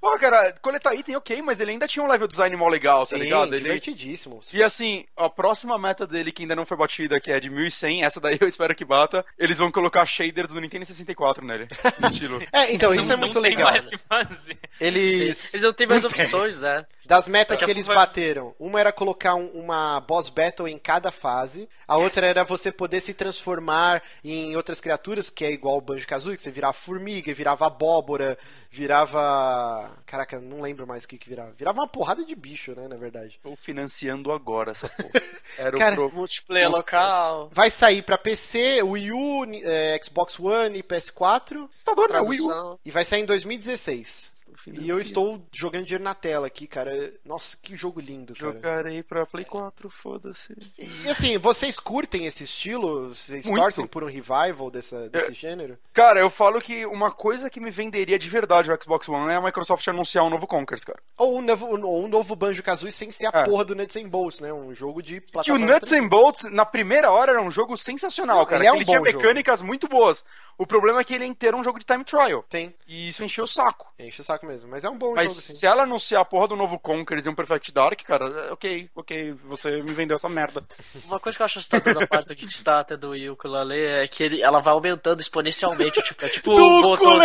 Pô, 0.00 0.18
cara, 0.18 0.52
coletar 0.60 0.94
item, 0.94 1.16
ok, 1.16 1.40
mas 1.40 1.60
ele 1.60 1.70
ainda 1.70 1.88
tinha 1.88 2.04
um 2.04 2.08
level 2.08 2.28
design 2.28 2.54
mó 2.56 2.68
legal, 2.68 3.06
tá 3.06 3.16
Sim, 3.16 3.22
ligado? 3.22 3.54
Ele... 3.54 3.62
divertidíssimo. 3.62 4.40
E 4.52 4.62
assim, 4.62 5.06
a 5.16 5.30
próxima 5.30 5.78
meta 5.78 6.06
dele, 6.06 6.30
que 6.30 6.42
ainda 6.42 6.54
não 6.54 6.66
foi 6.66 6.76
batida, 6.76 7.18
que 7.18 7.30
é 7.30 7.40
de 7.40 7.48
1100, 7.48 8.04
essa 8.04 8.20
daí 8.20 8.36
eu 8.40 8.46
espero 8.46 8.74
que 8.74 8.84
bata, 8.84 9.24
eles 9.38 9.58
vão 9.58 9.70
colocar 9.70 10.04
shaders 10.04 10.52
do 10.52 10.60
Nintendo 10.60 10.84
64 10.84 11.44
nele. 11.46 11.68
Estilo. 12.10 12.42
É, 12.52 12.72
então, 12.72 12.94
isso 12.94 13.10
é 13.10 13.16
Não- 13.16 13.20
muito 13.20 13.34
não 13.36 13.42
tem 13.42 13.50
legal. 13.50 13.70
mais 13.70 13.86
o 13.86 13.90
que 13.90 13.98
fazer. 13.98 14.58
Eles... 14.80 15.54
Eles 15.54 15.64
não 15.64 15.72
têm 15.72 15.86
mais 15.86 16.04
opções, 16.04 16.60
né? 16.60 16.83
Né? 16.90 16.96
Das 17.06 17.28
metas 17.28 17.62
que 17.62 17.70
eles 17.70 17.86
vai- 17.86 17.96
bateram, 17.96 18.54
uma 18.58 18.80
era 18.80 18.90
colocar 18.92 19.34
um- 19.34 19.48
uma 19.48 20.00
boss 20.00 20.28
battle 20.28 20.66
em 20.68 20.78
cada 20.78 21.10
fase, 21.12 21.68
a 21.86 21.98
outra 21.98 22.26
era 22.26 22.44
você 22.44 22.72
poder 22.72 23.00
se 23.00 23.12
transformar 23.12 24.02
em 24.24 24.56
outras 24.56 24.80
criaturas, 24.80 25.28
que 25.28 25.44
é 25.44 25.50
igual 25.52 25.76
o 25.76 25.80
Banjo-Kazooie, 25.82 26.36
que 26.36 26.42
você 26.42 26.50
virava 26.50 26.72
formiga, 26.72 27.32
virava 27.34 27.66
abóbora, 27.66 28.38
virava... 28.70 29.90
Caraca, 30.06 30.40
não 30.40 30.60
lembro 30.60 30.86
mais 30.86 31.04
o 31.04 31.08
que 31.08 31.18
que 31.18 31.28
virava. 31.28 31.52
Virava 31.52 31.80
uma 31.80 31.88
porrada 31.88 32.24
de 32.24 32.34
bicho, 32.34 32.72
né, 32.74 32.88
na 32.88 32.96
verdade. 32.96 33.38
Tô 33.42 33.54
financiando 33.56 34.32
agora 34.32 34.72
essa 34.72 34.88
porra. 34.88 35.10
Era 35.58 35.76
Cara, 35.76 35.92
o 35.92 36.08
pro... 36.08 36.16
Multiplayer 36.18 36.70
Nossa. 36.70 36.78
local. 36.96 37.50
Vai 37.52 37.70
sair 37.70 38.02
pra 38.02 38.16
PC, 38.18 38.82
Wii 38.82 39.12
U, 39.12 39.44
eh, 39.62 40.00
Xbox 40.02 40.38
One 40.40 40.78
e 40.78 40.82
PS4, 40.82 41.68
Tá 41.84 41.92
doido, 41.94 42.14
né? 42.14 42.20
Wii 42.20 42.40
U. 42.40 42.78
E 42.84 42.90
vai 42.90 43.04
sair 43.04 43.20
em 43.20 43.26
2016. 43.26 44.32
E 44.66 44.88
eu 44.88 45.00
estou 45.00 45.44
jogando 45.52 45.84
dinheiro 45.84 46.04
na 46.04 46.14
tela 46.14 46.46
aqui, 46.46 46.66
cara. 46.66 47.12
Nossa, 47.24 47.56
que 47.60 47.76
jogo 47.76 48.00
lindo, 48.00 48.34
cara. 48.34 48.52
Jogarei 48.52 49.02
pra 49.02 49.26
Play 49.26 49.44
4, 49.44 49.90
foda-se. 49.90 50.54
E 50.78 51.08
assim, 51.08 51.36
vocês 51.38 51.78
curtem 51.80 52.24
esse 52.26 52.44
estilo? 52.44 53.08
Vocês 53.14 53.44
Muito. 53.46 53.60
torcem 53.60 53.86
por 53.86 54.02
um 54.04 54.06
revival 54.06 54.70
dessa, 54.70 55.08
desse 55.08 55.32
gênero? 55.34 55.76
Cara, 55.92 56.20
eu 56.20 56.30
falo 56.30 56.60
que 56.60 56.86
uma 56.86 57.10
coisa 57.10 57.50
que 57.50 57.60
me 57.60 57.70
venderia 57.70 58.18
de 58.18 58.28
verdade 58.28 58.72
o 58.72 58.82
Xbox 58.82 59.08
One 59.08 59.32
é 59.32 59.36
a 59.36 59.40
Microsoft 59.40 59.86
anunciar 59.88 60.24
um 60.24 60.30
novo 60.30 60.46
Conkers, 60.46 60.84
cara. 60.84 61.00
Ou 61.18 61.38
um 61.38 61.42
novo, 61.42 61.66
ou 61.66 62.04
um 62.04 62.08
novo 62.08 62.34
Banjo-Kazooie 62.36 62.92
sem 62.92 63.10
ser 63.10 63.26
a 63.26 63.40
É. 63.40 63.44
porra 63.44 63.64
do 63.64 63.74
Nuts 63.74 63.96
and 63.96 64.08
Bolts, 64.08 64.40
né? 64.40 64.52
Um 64.52 64.74
jogo 64.74 65.02
de 65.02 65.20
Que 65.20 65.28
o 65.28 65.32
plataforma. 65.32 65.66
Nuts 65.66 65.92
and 65.92 66.08
Bolts, 66.08 66.42
na 66.50 66.64
primeira 66.64 67.10
hora, 67.10 67.32
era 67.32 67.42
um 67.42 67.50
jogo 67.50 67.76
sensacional, 67.76 68.38
Não, 68.38 68.46
cara. 68.46 68.62
ele 68.62 68.68
é 68.68 68.72
um 68.72 68.76
ele 68.76 68.84
tinha 68.84 68.98
bom 68.98 69.04
jogo. 69.04 69.18
mecânicas 69.18 69.60
muito 69.60 69.88
boas. 69.88 70.24
O 70.56 70.66
problema 70.66 71.00
é 71.00 71.04
que 71.04 71.12
ele 71.14 71.24
é 71.24 71.26
inteiro 71.26 71.56
um 71.56 71.64
jogo 71.64 71.78
de 71.78 71.84
time 71.84 72.04
trial. 72.04 72.44
Tem, 72.48 72.72
E 72.86 73.08
isso 73.08 73.24
encheu 73.24 73.44
o 73.44 73.48
saco. 73.48 73.92
enche 73.98 74.20
o 74.20 74.24
saco 74.24 74.33
mesmo. 74.42 74.70
Mas 74.70 74.84
é 74.84 74.90
um 74.90 74.96
bom 74.96 75.14
Mas 75.14 75.30
jogo, 75.30 75.40
sim. 75.40 75.52
se 75.52 75.66
ela 75.66 75.82
anunciar 75.82 76.22
a 76.22 76.24
porra 76.24 76.48
do 76.48 76.56
novo 76.56 76.78
Conkers 76.78 77.26
e 77.26 77.28
um 77.28 77.34
Perfect 77.34 77.72
Dark, 77.72 78.00
cara, 78.02 78.48
é 78.48 78.52
ok, 78.52 78.90
ok, 78.94 79.34
você 79.44 79.70
me 79.82 79.92
vendeu 79.92 80.16
essa 80.16 80.28
merda. 80.28 80.62
Uma 81.04 81.20
coisa 81.20 81.36
que 81.36 81.42
eu 81.42 81.46
acho 81.46 81.58
assustadora 81.58 82.00
da 82.00 82.06
parte 82.06 82.28
do 82.28 82.36
Kickstarter 82.36 82.96
do 82.96 83.12
Ukulele 83.32 84.02
é 84.02 84.06
que 84.08 84.22
ele, 84.22 84.42
ela 84.42 84.60
vai 84.60 84.72
aumentando 84.72 85.20
exponencialmente. 85.20 86.02
Tipo, 86.02 86.24
é 86.24 86.28
tipo 86.28 86.52
o 86.52 86.82
botão 86.82 87.18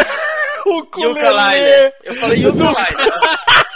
O 0.66 0.80
Ukulele. 0.80 1.94
Eu 2.04 2.16
falei 2.16 2.46
Ukulele. 2.46 2.76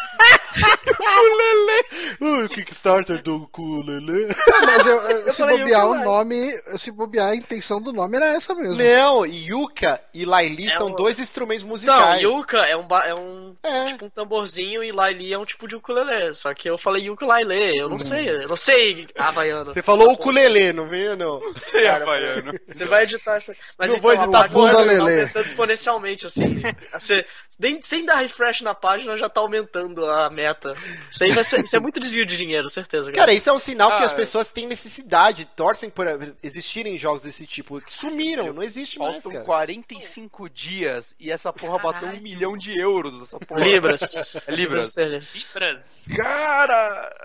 O 2.20 2.50
Kickstarter 2.50 3.22
do 3.22 3.44
ukulele. 3.44 4.28
Mas 4.66 4.86
eu, 4.86 4.96
eu- 4.96 5.32
se 5.32 5.38
falei 5.38 5.58
bobear 5.60 5.86
o 5.88 5.96
nome, 6.04 6.52
se 6.78 6.92
bobear 6.92 7.30
a 7.30 7.36
intenção 7.36 7.82
do 7.82 7.92
nome 7.92 8.18
era 8.18 8.28
essa 8.36 8.54
mesmo. 8.56 8.76
Não, 8.76 9.26
Yuka 9.26 10.00
e 10.14 10.26
Laili 10.26 10.68
É 10.72 10.78
são 10.78 10.88
um- 10.88 10.96
dois 10.96 11.20
instrumentos 11.20 11.64
Não, 11.64 11.70
musicais. 11.70 12.22
Yuka 12.22 12.58
é 12.60 12.76
um, 12.78 12.88
é 12.98 13.16
um 13.16 13.56
É. 13.64 13.86
tipo 13.88 14.06
um 14.06 14.10
tamborzinho 14.10 14.84
e 14.84 14.92
Laili 14.92 15.34
é 15.34 15.38
um 15.38 15.46
tipo 15.46 15.68
de 15.68 15.76
ukulele. 15.76 16.34
Só 16.36 16.54
que 16.54 16.70
eu 16.70 16.78
falei 16.78 17.10
ukulele, 17.10 17.78
eu 17.80 17.90
não 17.90 18.00
sei, 18.00 18.30
eu 18.30 18.48
não 18.48 18.56
sei 18.56 19.08
havaiano. 19.18 19.74
Você 19.74 19.82
falou 19.82 20.12
ukulele, 20.14 20.72
não 20.74 20.88
veio, 20.88 21.16
não. 21.16 21.42
Sei, 21.56 21.84
Cara, 21.84 22.04
Havaiano. 22.04 22.54
Você 22.68 22.86
vai 22.86 23.04
editar 23.04 23.36
essa. 23.36 23.54
Mas 23.78 23.90
Não 23.90 23.98
então, 23.98 24.02
vou 24.02 24.14
editar 24.24 24.50
porra 24.52 24.72
tá 24.74 24.80
aumentando 24.80 25.40
exponencialmente, 25.48 26.26
assim. 26.26 26.62
Você, 26.92 27.26
nem- 27.60 27.82
sem 27.82 28.06
dar 28.06 28.16
refresh 28.18 28.62
na 28.62 28.74
página, 28.74 29.16
já 29.18 29.28
tá 29.30 29.42
aumentando 29.42 30.06
a 30.06 30.30
meta. 30.44 30.76
Isso 31.10 31.24
aí 31.24 31.32
vai 31.32 31.44
ser, 31.44 31.64
isso 31.64 31.76
é 31.76 31.80
muito 31.80 32.00
desvio 32.00 32.26
de 32.26 32.36
dinheiro, 32.38 32.68
certeza. 32.70 33.12
Cara, 33.12 33.32
isso 33.34 33.50
é 33.50 33.54
um 33.54 33.60
sinal 33.60 33.90
que 33.98 34.04
Ah, 34.04 34.06
as 34.06 34.14
pessoas 34.14 34.52
têm 34.52 34.68
necessidade, 34.68 35.46
torcem 35.56 35.90
por 35.90 36.06
existirem 36.44 36.98
jogos 36.98 37.24
desse 37.24 37.46
tipo, 37.48 37.80
que 37.82 37.94
sumiram, 37.94 38.52
não 38.54 38.62
existe 38.64 39.00
mais, 39.00 39.14
Faltam 39.24 39.32
cara. 39.34 39.46
45 39.46 40.50
dias 40.50 41.16
e 41.20 41.32
essa 41.32 41.52
porra 41.54 41.78
bateu 41.80 42.08
um 42.10 42.20
milhão 42.20 42.58
de 42.58 42.78
euros. 42.78 43.22
Essa 43.24 43.40
porra. 43.40 43.62
Libras. 43.62 44.04
É 44.48 44.52
Libras. 44.52 44.94
Libras. 44.98 46.08
Cara! 46.18 47.16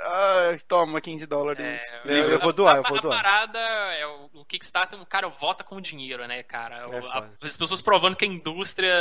Ai, 0.50 0.58
toma, 0.68 1.00
15 1.00 1.26
dólares. 1.26 1.82
É, 2.04 2.10
Eu- 2.12 2.30
eu 2.30 2.38
vou 2.38 2.50
a- 2.50 2.52
doar, 2.52 2.74
a- 2.74 2.78
eu 2.78 2.82
vou 2.84 2.98
a 2.98 3.00
doar. 3.00 3.22
parada 3.22 3.58
é 3.58 4.06
o, 4.06 4.40
o 4.40 4.44
Kickstarter, 4.44 5.00
o 5.00 5.06
cara 5.06 5.28
vota 5.28 5.64
com 5.64 5.80
dinheiro, 5.80 6.26
né, 6.26 6.42
cara? 6.42 6.88
O- 6.88 6.94
É 6.94 6.98
a- 6.98 7.28
as 7.42 7.56
pessoas 7.56 7.82
provando 7.82 8.16
que 8.16 8.24
a 8.24 8.28
indústria 8.28 8.92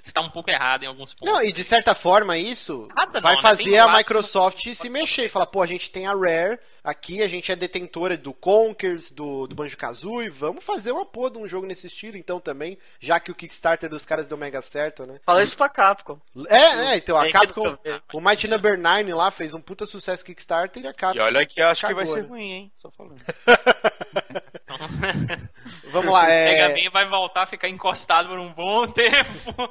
está 0.00 0.20
um 0.20 0.30
pouco 0.30 0.50
errada 0.50 0.84
em 0.84 0.88
alguns 0.88 1.14
pontos. 1.14 1.32
Não, 1.34 1.42
e 1.42 1.52
de 1.52 1.62
certa 1.64 1.94
forma 1.94 2.36
isso 2.38 2.88
Nada 2.94 3.20
vai 3.20 3.29
não, 3.34 3.36
né? 3.36 3.42
fazer 3.42 3.78
a 3.78 3.96
Microsoft 3.96 4.72
se 4.74 4.88
mexer 4.88 5.24
e 5.24 5.28
falar, 5.28 5.46
pô, 5.46 5.62
a 5.62 5.66
gente 5.66 5.90
tem 5.90 6.06
a 6.06 6.12
Rare 6.12 6.58
aqui, 6.82 7.22
a 7.22 7.28
gente 7.28 7.52
é 7.52 7.56
detentora 7.56 8.16
do 8.16 8.32
Conkers, 8.32 9.10
do, 9.10 9.46
do 9.46 9.54
Banjo-Kazooie, 9.54 10.28
vamos 10.28 10.64
fazer 10.64 10.92
uma 10.92 11.04
porra 11.04 11.32
de 11.32 11.38
um 11.38 11.46
jogo 11.46 11.66
nesse 11.66 11.86
estilo 11.86 12.16
então 12.16 12.40
também, 12.40 12.78
já 12.98 13.20
que 13.20 13.30
o 13.30 13.34
Kickstarter 13.34 13.88
dos 13.88 14.04
caras 14.04 14.26
deu 14.26 14.38
mega 14.38 14.62
certo, 14.62 15.06
né? 15.06 15.20
Fala 15.24 15.42
isso 15.42 15.56
pra 15.56 15.68
Capcom. 15.68 16.18
É, 16.48 16.92
é, 16.92 16.96
então 16.96 17.18
a 17.18 17.28
Capcom, 17.30 17.76
ver. 17.84 18.02
o 18.12 18.20
Mighty 18.20 18.48
Number 18.48 18.78
9 18.78 19.14
lá 19.14 19.30
fez 19.30 19.54
um 19.54 19.60
puta 19.60 19.86
sucesso 19.86 20.24
Kickstarter 20.24 20.82
e 20.82 20.86
a 20.86 20.90
E 20.90 20.94
Capcom. 20.94 21.22
olha 21.22 21.46
que 21.46 21.60
acho 21.60 21.86
que 21.86 21.94
vai 21.94 22.06
ser 22.06 22.22
né? 22.22 22.28
ruim, 22.28 22.50
hein? 22.50 22.72
Só 22.74 22.90
falando. 22.90 23.20
Vamos 25.92 26.12
lá, 26.12 26.26
Mega 26.26 26.64
é... 26.64 26.84
Man 26.84 26.90
vai 26.90 27.08
voltar 27.08 27.42
a 27.42 27.46
ficar 27.46 27.68
encostado 27.68 28.28
por 28.28 28.38
um 28.38 28.52
bom 28.52 28.86
tempo. 28.92 29.70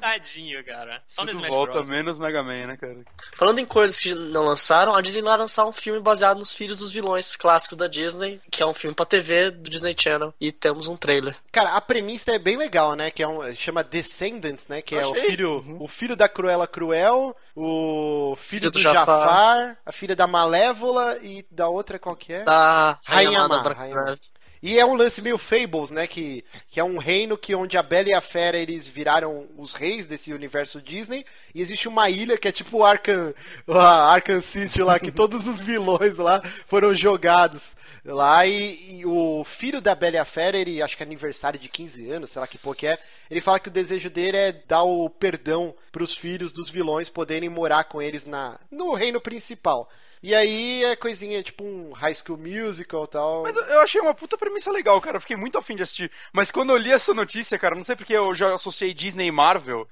Tadinho, 0.00 0.64
cara. 0.64 1.02
Só 1.06 1.22
no 1.22 1.28
Tudo 1.28 1.38
Smash 1.38 1.50
volta 1.50 1.72
Bros. 1.72 1.88
menos 1.88 2.18
Mega 2.18 2.42
Man, 2.42 2.66
né, 2.66 2.76
cara? 2.76 2.96
Falando 3.34 3.58
em 3.58 3.66
coisas 3.66 3.98
que 3.98 4.14
não 4.14 4.44
lançaram, 4.44 4.94
a 4.94 5.00
Disney 5.00 5.22
vai 5.22 5.36
lançar 5.36 5.66
um 5.66 5.72
filme 5.72 6.00
baseado 6.00 6.38
nos 6.38 6.52
filhos 6.52 6.78
dos 6.78 6.92
vilões 6.92 7.36
clássicos 7.36 7.76
da 7.76 7.86
Disney, 7.86 8.40
que 8.50 8.62
é 8.62 8.66
um 8.66 8.74
filme 8.74 8.94
pra 8.94 9.04
TV 9.04 9.50
do 9.50 9.68
Disney 9.68 9.94
Channel. 9.98 10.32
E 10.40 10.50
temos 10.50 10.88
um 10.88 10.96
trailer. 10.96 11.36
Cara, 11.50 11.74
a 11.76 11.80
premissa 11.80 12.32
é 12.32 12.38
bem 12.38 12.56
legal, 12.56 12.94
né? 12.94 13.10
Que 13.10 13.22
é 13.22 13.28
um, 13.28 13.54
chama 13.54 13.84
Descendants, 13.84 14.68
né? 14.68 14.80
Que 14.80 14.94
é 14.94 15.06
o 15.06 15.12
Achei. 15.12 15.24
filho, 15.24 15.76
o 15.80 15.88
filho 15.88 16.16
da 16.16 16.28
Cruella 16.28 16.66
Cruel, 16.66 17.36
o 17.54 18.36
filho 18.36 18.62
Filho 18.62 18.70
do, 18.70 18.78
do 18.78 18.82
Jafar. 18.82 19.06
Jafar. 19.06 19.76
a 19.84 19.92
filha 19.92 20.14
da 20.14 20.26
Malévola 20.26 21.18
e 21.22 21.44
da 21.50 21.68
outra 21.68 21.98
qual 21.98 22.14
que 22.14 22.32
é? 22.32 22.44
Da 22.44 22.98
Rainha 23.02 23.40
Amada 23.40 23.72
Rainha. 23.72 24.16
E 24.62 24.78
é 24.78 24.86
um 24.86 24.94
lance 24.94 25.20
meio 25.20 25.36
Fables, 25.38 25.90
né? 25.90 26.06
Que, 26.06 26.44
que 26.70 26.78
é 26.78 26.84
um 26.84 26.96
reino 26.96 27.36
que 27.36 27.52
onde 27.52 27.76
a 27.76 27.82
Bela 27.82 28.10
e 28.10 28.14
a 28.14 28.20
Fera 28.20 28.56
eles 28.56 28.86
viraram 28.86 29.48
os 29.58 29.72
reis 29.72 30.06
desse 30.06 30.32
universo 30.32 30.80
Disney. 30.80 31.26
E 31.52 31.60
existe 31.60 31.88
uma 31.88 32.08
ilha 32.08 32.38
que 32.38 32.46
é 32.46 32.52
tipo 32.52 32.84
Arkham, 32.84 33.34
Arkham 33.68 34.40
City 34.40 34.80
lá, 34.80 35.00
que 35.00 35.10
todos 35.10 35.48
os 35.48 35.60
vilões 35.60 36.16
lá 36.16 36.40
foram 36.68 36.94
jogados 36.94 37.74
lá. 38.04 38.46
E, 38.46 39.00
e 39.00 39.06
o 39.06 39.42
filho 39.44 39.80
da 39.80 39.96
Bela 39.96 40.14
e 40.14 40.18
a 40.20 40.24
Fera, 40.24 40.56
ele 40.56 40.80
acho 40.80 40.96
que 40.96 41.02
é 41.02 41.06
aniversário 41.06 41.58
de 41.58 41.68
15 41.68 42.08
anos, 42.08 42.30
sei 42.30 42.38
lá 42.38 42.46
que 42.46 42.56
pouco 42.56 42.86
é. 42.86 42.96
Ele 43.28 43.40
fala 43.40 43.58
que 43.58 43.68
o 43.68 43.72
desejo 43.72 44.08
dele 44.08 44.36
é 44.36 44.52
dar 44.52 44.84
o 44.84 45.10
perdão 45.10 45.74
pros 45.90 46.14
filhos 46.14 46.52
dos 46.52 46.70
vilões 46.70 47.08
poderem 47.08 47.48
morar 47.48 47.82
com 47.84 48.00
eles 48.00 48.24
na, 48.24 48.60
no 48.70 48.92
reino 48.92 49.20
principal. 49.20 49.90
E 50.22 50.34
aí 50.34 50.84
é 50.84 50.94
coisinha, 50.94 51.42
tipo 51.42 51.64
um 51.64 51.92
High 51.92 52.14
School 52.14 52.38
Musical 52.38 53.04
e 53.04 53.08
tal. 53.08 53.42
Mas 53.42 53.56
eu- 53.56 53.80
achei 53.80 54.00
uma 54.00 54.14
puta 54.14 54.38
premissa 54.38 54.70
legal, 54.70 55.00
cara. 55.00 55.16
Eu 55.16 55.20
fiquei 55.20 55.36
muito 55.36 55.58
afim 55.58 55.74
de 55.74 55.82
assistir. 55.82 56.10
Mas 56.32 56.50
quando 56.50 56.70
eu 56.70 56.76
li 56.76 56.92
essa 56.92 57.12
notícia, 57.12 57.58
cara, 57.58 57.74
não 57.74 57.82
sei 57.82 57.96
porque 57.96 58.12
eu 58.12 58.32
já 58.34 58.54
associei 58.54 58.94
Disney 58.94 59.26
e 59.26 59.32
Marvel. 59.32 59.88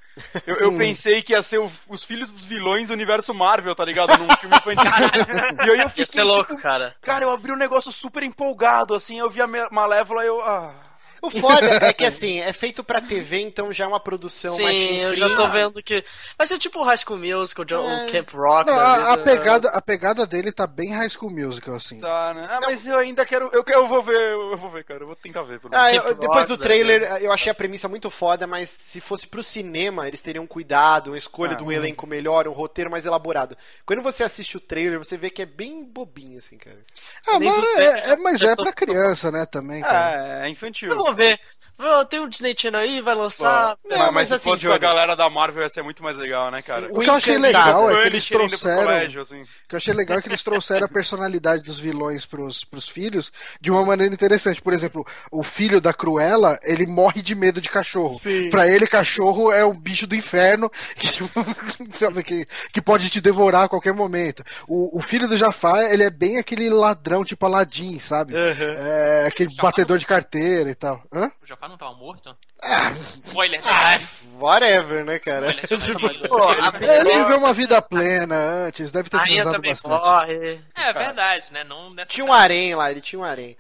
Eu, 0.47 0.55
eu 0.57 0.77
pensei 0.79 1.21
que 1.21 1.33
ia 1.33 1.43
ser 1.43 1.59
o- 1.59 1.71
os 1.89 2.05
filhos 2.05 2.31
dos 2.31 2.45
vilões 2.45 2.89
do 2.89 2.95
universo 2.95 3.35
Marvel, 3.35 3.75
tá 3.75 3.85
ligado? 3.85 4.17
Num 4.19 4.29
filme 4.37 4.57
infantil. 4.57 4.85
e 5.67 5.71
aí 5.71 5.81
eu 5.81 5.89
fiquei, 5.89 6.03
Ia 6.03 6.07
ser 6.07 6.23
louco, 6.23 6.51
tipo, 6.51 6.63
cara. 6.63 6.95
Cara, 7.03 7.25
eu 7.25 7.31
abri 7.33 7.51
um 7.53 7.57
negócio 7.57 7.91
super 7.91 8.23
empolgado, 8.23 8.95
assim, 8.95 9.19
eu 9.19 9.29
vi 9.29 9.41
a 9.43 9.49
Malévola 9.71 10.23
e 10.25 10.29
eu. 10.29 10.41
Ah. 10.43 10.90
O 11.23 11.31
foda 11.31 11.67
é 11.87 11.93
que 11.93 12.05
assim, 12.05 12.41
é 12.41 12.53
feito 12.53 12.83
pra 12.83 13.01
TV, 13.01 13.41
então 13.41 13.71
já 13.73 13.85
é 13.85 13.87
uma 13.89 14.01
produção 14.01 14.57
mais 14.59 14.77
Sim, 14.79 14.97
eu 15.01 15.15
já 15.15 15.29
tô 15.37 15.49
vendo 15.49 15.83
que. 15.83 16.03
Vai 16.39 16.47
ser 16.47 16.59
tipo 16.59 16.79
o 16.81 16.83
High 16.83 16.97
School 16.97 17.19
Musical, 17.19 17.65
o 17.67 17.91
É. 17.91 18.07
o 18.07 18.13
Camp 18.13 18.31
Rock. 18.33 18.71
Não, 18.71 18.79
a, 18.79 18.95
a 19.13 19.17
vida. 19.17 19.23
pegada, 19.25 19.69
a 19.71 19.83
pegada 19.83 20.27
dele 20.27 20.53
tá 20.53 20.67
bem 20.67 20.93
High 20.95 21.11
School 21.11 21.31
Musical, 21.31 21.75
assim. 21.75 22.01
Tá, 22.01 22.35
né? 22.35 22.47
Ah, 22.51 22.61
mas 22.63 22.87
eu 22.87 22.97
ainda 22.97 23.25
quero. 23.27 23.51
Eu, 23.53 23.65
eu 23.67 23.87
vou 23.89 24.03
ver, 24.03 24.33
eu 24.33 24.57
vou 24.57 24.71
ver, 24.71 24.85
cara. 24.85 25.01
Eu 25.03 25.07
vou 25.07 25.17
tentar 25.17 25.43
ver. 25.43 25.61
Pelo 25.61 25.75
Ah, 25.75 25.93
eu- 25.93 26.15
depois 26.15 26.41
Rock, 26.41 26.49
do 26.49 26.57
trailer, 26.59 27.01
né? 27.03 27.19
eu 27.21 27.33
achei 27.33 27.51
a 27.51 27.55
premissa 27.55 27.89
muito 27.89 28.09
foda, 28.11 28.47
mas 28.47 28.71
se 28.71 29.01
fosse 29.01 29.27
pro 29.27 29.43
cinema, 29.43 30.07
eles 30.09 30.23
teriam 30.23 30.47
cuidado, 30.47 31.09
uma 31.09 31.19
escolha 31.19 31.53
Ah. 31.53 31.57
de 31.57 31.63
um 31.65 31.71
elenco 31.73 32.07
melhor, 32.07 32.49
um 32.49 32.53
roteiro 32.53 32.91
mais 32.91 33.05
elaborado. 33.07 33.57
Quando 33.85 34.03
você 34.03 34.23
assiste 34.23 34.57
o 34.57 34.61
trailer, 34.61 34.99
você 34.99 35.17
vê 35.17 35.29
que 35.31 35.43
é 35.43 35.47
bem 35.47 35.85
bobinho, 35.85 36.39
assim, 36.39 36.57
cara. 36.57 36.79
Ah, 37.27 37.39
mas 37.39 37.65
é, 37.79 38.11
é- 38.13 38.17
mas 38.17 38.43
é 38.43 38.57
pra 38.57 38.73
criança, 38.73 39.31
né, 39.31 39.45
também, 39.47 39.83
cara. 39.83 40.41
É, 40.43 40.47
é 40.47 40.49
infantil. 40.51 40.91
Eu 40.91 41.10
vou 41.11 41.15
ver. 41.15 41.41
Tem 42.11 42.21
o 42.21 42.29
Disney 42.29 42.55
Channel 42.57 42.81
aí, 42.81 43.01
vai 43.01 43.15
lançar. 43.15 43.79
Não, 43.89 43.99
mas, 43.99 44.13
mas 44.13 44.29
se 44.29 44.35
assim, 44.35 44.51
fosse 44.51 44.67
com 44.67 44.73
a 44.73 44.79
galera 44.79 45.17
da 45.17 45.31
Marvel 45.31 45.63
ia 45.63 45.69
ser 45.69 45.83
muito 45.83 46.03
mais 46.03 46.17
legal, 46.17 46.51
né, 46.51 46.61
cara? 46.61 46.89
O 46.91 47.01
que 47.01 47.09
eu 47.09 47.15
achei 47.15 47.39
legal 47.39 47.91
é 47.91 48.03
que 48.03 48.07
eles 48.09 48.29
trouxeram. 48.29 48.83
colégio, 48.83 49.23
assim. 49.23 49.47
O 49.71 49.71
que 49.71 49.77
eu 49.77 49.79
achei 49.79 49.95
legal 49.95 50.19
é 50.19 50.21
que 50.21 50.29
eles 50.29 50.43
trouxeram 50.43 50.87
a 50.87 50.89
personalidade 50.89 51.63
dos 51.63 51.79
vilões 51.79 52.27
pros, 52.27 52.65
pros 52.65 52.89
filhos 52.89 53.33
de 53.61 53.71
uma 53.71 53.87
maneira 53.87 54.13
interessante. 54.13 54.61
Por 54.61 54.73
exemplo, 54.73 55.07
o 55.31 55.45
filho 55.45 55.81
da 55.81 55.95
Cruella, 55.95 56.59
ele 56.65 56.89
morre 56.89 57.23
de 57.23 57.37
medo 57.37 57.61
de 57.61 57.69
cachorro. 57.69 58.19
Sim. 58.19 58.51
Pra 58.51 58.67
ele, 58.67 58.85
cachorro 58.85 59.53
é 59.53 59.65
o 59.65 59.73
bicho 59.73 60.09
do 60.09 60.17
inferno 60.17 60.69
que, 60.99 61.09
que, 62.25 62.47
que 62.73 62.83
pode 62.83 63.09
te 63.11 63.21
devorar 63.21 63.67
a 63.67 63.69
qualquer 63.69 63.95
momento. 63.95 64.43
O, 64.67 64.99
o 64.99 65.01
filho 65.01 65.29
do 65.29 65.37
Jafar, 65.37 65.93
ele 65.93 66.03
é 66.03 66.11
bem 66.11 66.39
aquele 66.39 66.69
ladrão 66.69 67.25
tipo 67.25 67.47
Aladdin, 67.47 67.97
sabe? 68.01 68.35
É, 68.37 69.27
aquele 69.29 69.55
batedor 69.55 69.99
de 69.99 70.07
carteira 70.07 70.69
e 70.69 70.75
tal. 70.75 71.01
Hã? 71.13 71.31
O 71.41 71.47
Jafar 71.47 71.69
não 71.69 71.79
tava 71.79 71.95
morto? 71.95 72.35
Ah, 72.63 72.93
Spoiler, 73.17 73.61
ah, 73.65 73.99
whatever, 74.39 75.05
né, 75.05 75.19
cara? 75.19 75.53
Spoiler. 75.63 76.27
Pô, 76.29 76.43
a 76.43 76.73
ele 76.79 77.23
viveu 77.23 77.39
uma 77.39 77.55
vida 77.55 77.81
plena 77.81 78.37
antes, 78.67 78.93
deve 78.93 79.09
ter 79.09 79.19
transado 79.19 79.60
também 79.61 79.73
bastante. 79.73 79.91
morre. 79.91 80.61
É 80.75 80.93
verdade, 80.93 81.53
né? 81.53 81.65
Não 81.65 81.95
Tinha 82.07 82.25
um 82.25 82.33
harém 82.33 82.75
lá, 82.75 82.91
ele 82.91 83.01
tinha 83.01 83.19
um 83.21 83.25
harém. 83.25 83.57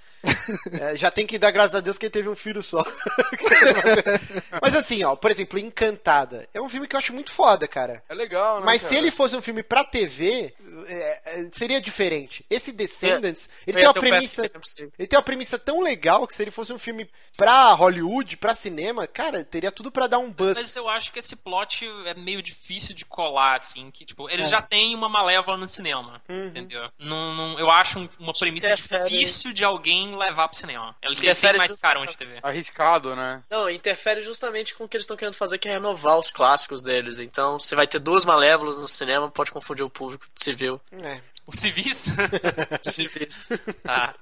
É, 0.81 0.97
já 0.97 1.11
tem 1.11 1.27
que 1.27 1.39
dar 1.39 1.51
graças 1.51 1.75
a 1.75 1.81
Deus 1.81 1.97
que 1.97 2.07
ele 2.07 2.11
teve 2.13 2.29
um 2.29 2.35
filho 2.37 2.63
só. 2.63 2.85
Mas 4.63 4.75
assim, 4.77 5.03
ó, 5.05 5.17
por 5.17 5.31
exemplo, 5.31 5.59
Encantada. 5.59 6.49
É 6.53 6.61
um 6.61 6.69
filme 6.69 6.87
que 6.87 6.95
eu 6.95 6.99
acho 6.99 7.13
muito 7.13 7.31
foda, 7.31 7.67
cara. 7.67 8.03
É 8.09 8.15
legal, 8.15 8.61
né? 8.61 8.67
Mas 8.67 8.83
se 8.83 8.89
cara? 8.89 9.01
ele 9.01 9.11
fosse 9.11 9.37
um 9.37 9.43
filme 9.43 9.63
pra 9.63 9.85
TV, 9.85 10.53
é, 10.87 11.21
é, 11.41 11.49
seria 11.53 11.81
diferente. 11.81 12.45
Esse 12.51 12.73
Descendants, 12.73 13.49
ele 13.67 13.79
Eu 13.79 13.81
tem 13.81 13.89
uma 13.89 13.97
um 13.97 14.01
premissa. 14.01 14.51
Ele 14.99 15.09
tem 15.09 15.17
uma 15.19 15.23
premissa 15.25 15.59
tão 15.59 15.81
legal 15.81 16.27
que 16.27 16.35
se 16.35 16.43
ele 16.43 16.51
fosse 16.51 16.73
um 16.73 16.79
filme 16.79 17.09
pra 17.37 17.73
Hollywood, 17.73 18.37
pra 18.37 18.55
cinema, 18.55 19.07
cara, 19.07 19.45
teria 19.45 19.73
tudo 19.73 19.91
pra 19.91 20.07
dar 20.07 20.19
um 20.19 20.31
buzz. 20.31 20.59
Mas 20.59 20.77
eu 20.77 20.89
acho 20.89 21.13
que 21.13 21.19
esse 21.19 21.37
plot 21.37 21.85
é 22.07 22.15
meio 22.15 22.43
difícil 22.43 22.95
de 22.95 23.05
colar, 23.05 23.55
assim, 23.57 23.91
que, 23.91 24.05
tipo, 24.05 24.29
ele 24.29 24.43
É. 24.43 24.49
já 24.49 24.61
tem 24.63 24.95
uma 24.95 25.09
malévola 25.09 25.57
no 25.57 25.69
cinema, 25.69 26.21
Uhum. 26.29 26.47
entendeu? 26.49 26.89
Não, 26.99 27.35
não- 27.35 27.59
eu 27.59 27.71
acho 27.71 27.99
um- 27.99 28.09
uma 28.19 28.33
premissa 28.33 28.75
difícil 28.75 29.53
de 29.53 29.65
alguém 29.65 30.10
levar 30.17 30.49
pro 30.49 30.59
cinema. 30.59 30.95
Ele 31.03 31.15
tem, 31.15 31.25
Interfere 31.25 31.59
mais 31.59 31.69
just- 31.71 31.81
cara 31.83 32.01
onde 32.01 32.17
TV. 32.17 32.39
Arriscado, 32.43 33.15
né? 33.17 33.43
Não, 33.51 33.69
interfere 33.71 34.21
justamente 34.21 34.75
com 34.75 34.85
o 34.85 34.89
que 34.89 34.97
eles 34.97 35.05
estão 35.05 35.17
querendo 35.17 35.35
fazer, 35.35 35.59
que 35.59 35.69
é 35.69 35.73
renovar 35.73 36.19
os 36.19 36.31
clássicos 36.31 36.83
deles. 36.83 37.19
Então, 37.19 37.59
você 37.59 37.75
vai 37.77 37.87
ter 37.87 37.99
duas 37.99 38.25
malévolas 38.25 38.79
no 38.79 38.89
cinema, 38.89 39.31
pode 39.31 39.51
confundir 39.51 39.85
o 39.85 39.91
público 39.91 40.27
civil. 40.37 40.81
É. 41.03 41.21
Os 41.47 41.59
civis? 41.59 42.07
Civis. 42.83 43.49
ah, 43.85 44.15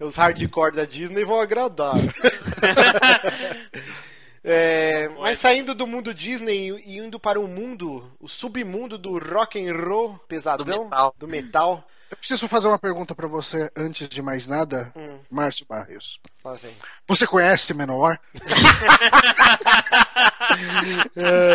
Os 0.00 0.16
hardcore 0.16 0.72
da 0.74 0.84
Disney 0.84 1.24
vão 1.24 1.40
agradar. 1.40 1.94
É, 4.44 5.08
mas 5.08 5.38
saindo 5.38 5.74
do 5.74 5.86
mundo 5.86 6.12
Disney 6.12 6.68
e 6.84 6.98
indo 6.98 7.18
para 7.18 7.40
o 7.40 7.48
mundo, 7.48 8.12
o 8.20 8.28
submundo 8.28 8.98
do 8.98 9.18
rock 9.18 9.58
and 9.58 9.74
roll 9.74 10.18
pesadão, 10.28 10.64
Do 10.64 10.84
metal. 10.84 11.14
do 11.18 11.28
metal. 11.28 11.88
Eu 12.10 12.16
preciso 12.18 12.46
fazer 12.46 12.68
uma 12.68 12.78
pergunta 12.78 13.14
pra 13.14 13.26
você 13.26 13.70
antes 13.74 14.06
de 14.08 14.20
mais 14.22 14.46
nada, 14.46 14.92
Hum. 14.94 15.18
Márcio 15.30 15.64
Barrios. 15.66 16.20
Você 17.08 17.26
conhece 17.26 17.72
Menor? 17.74 18.18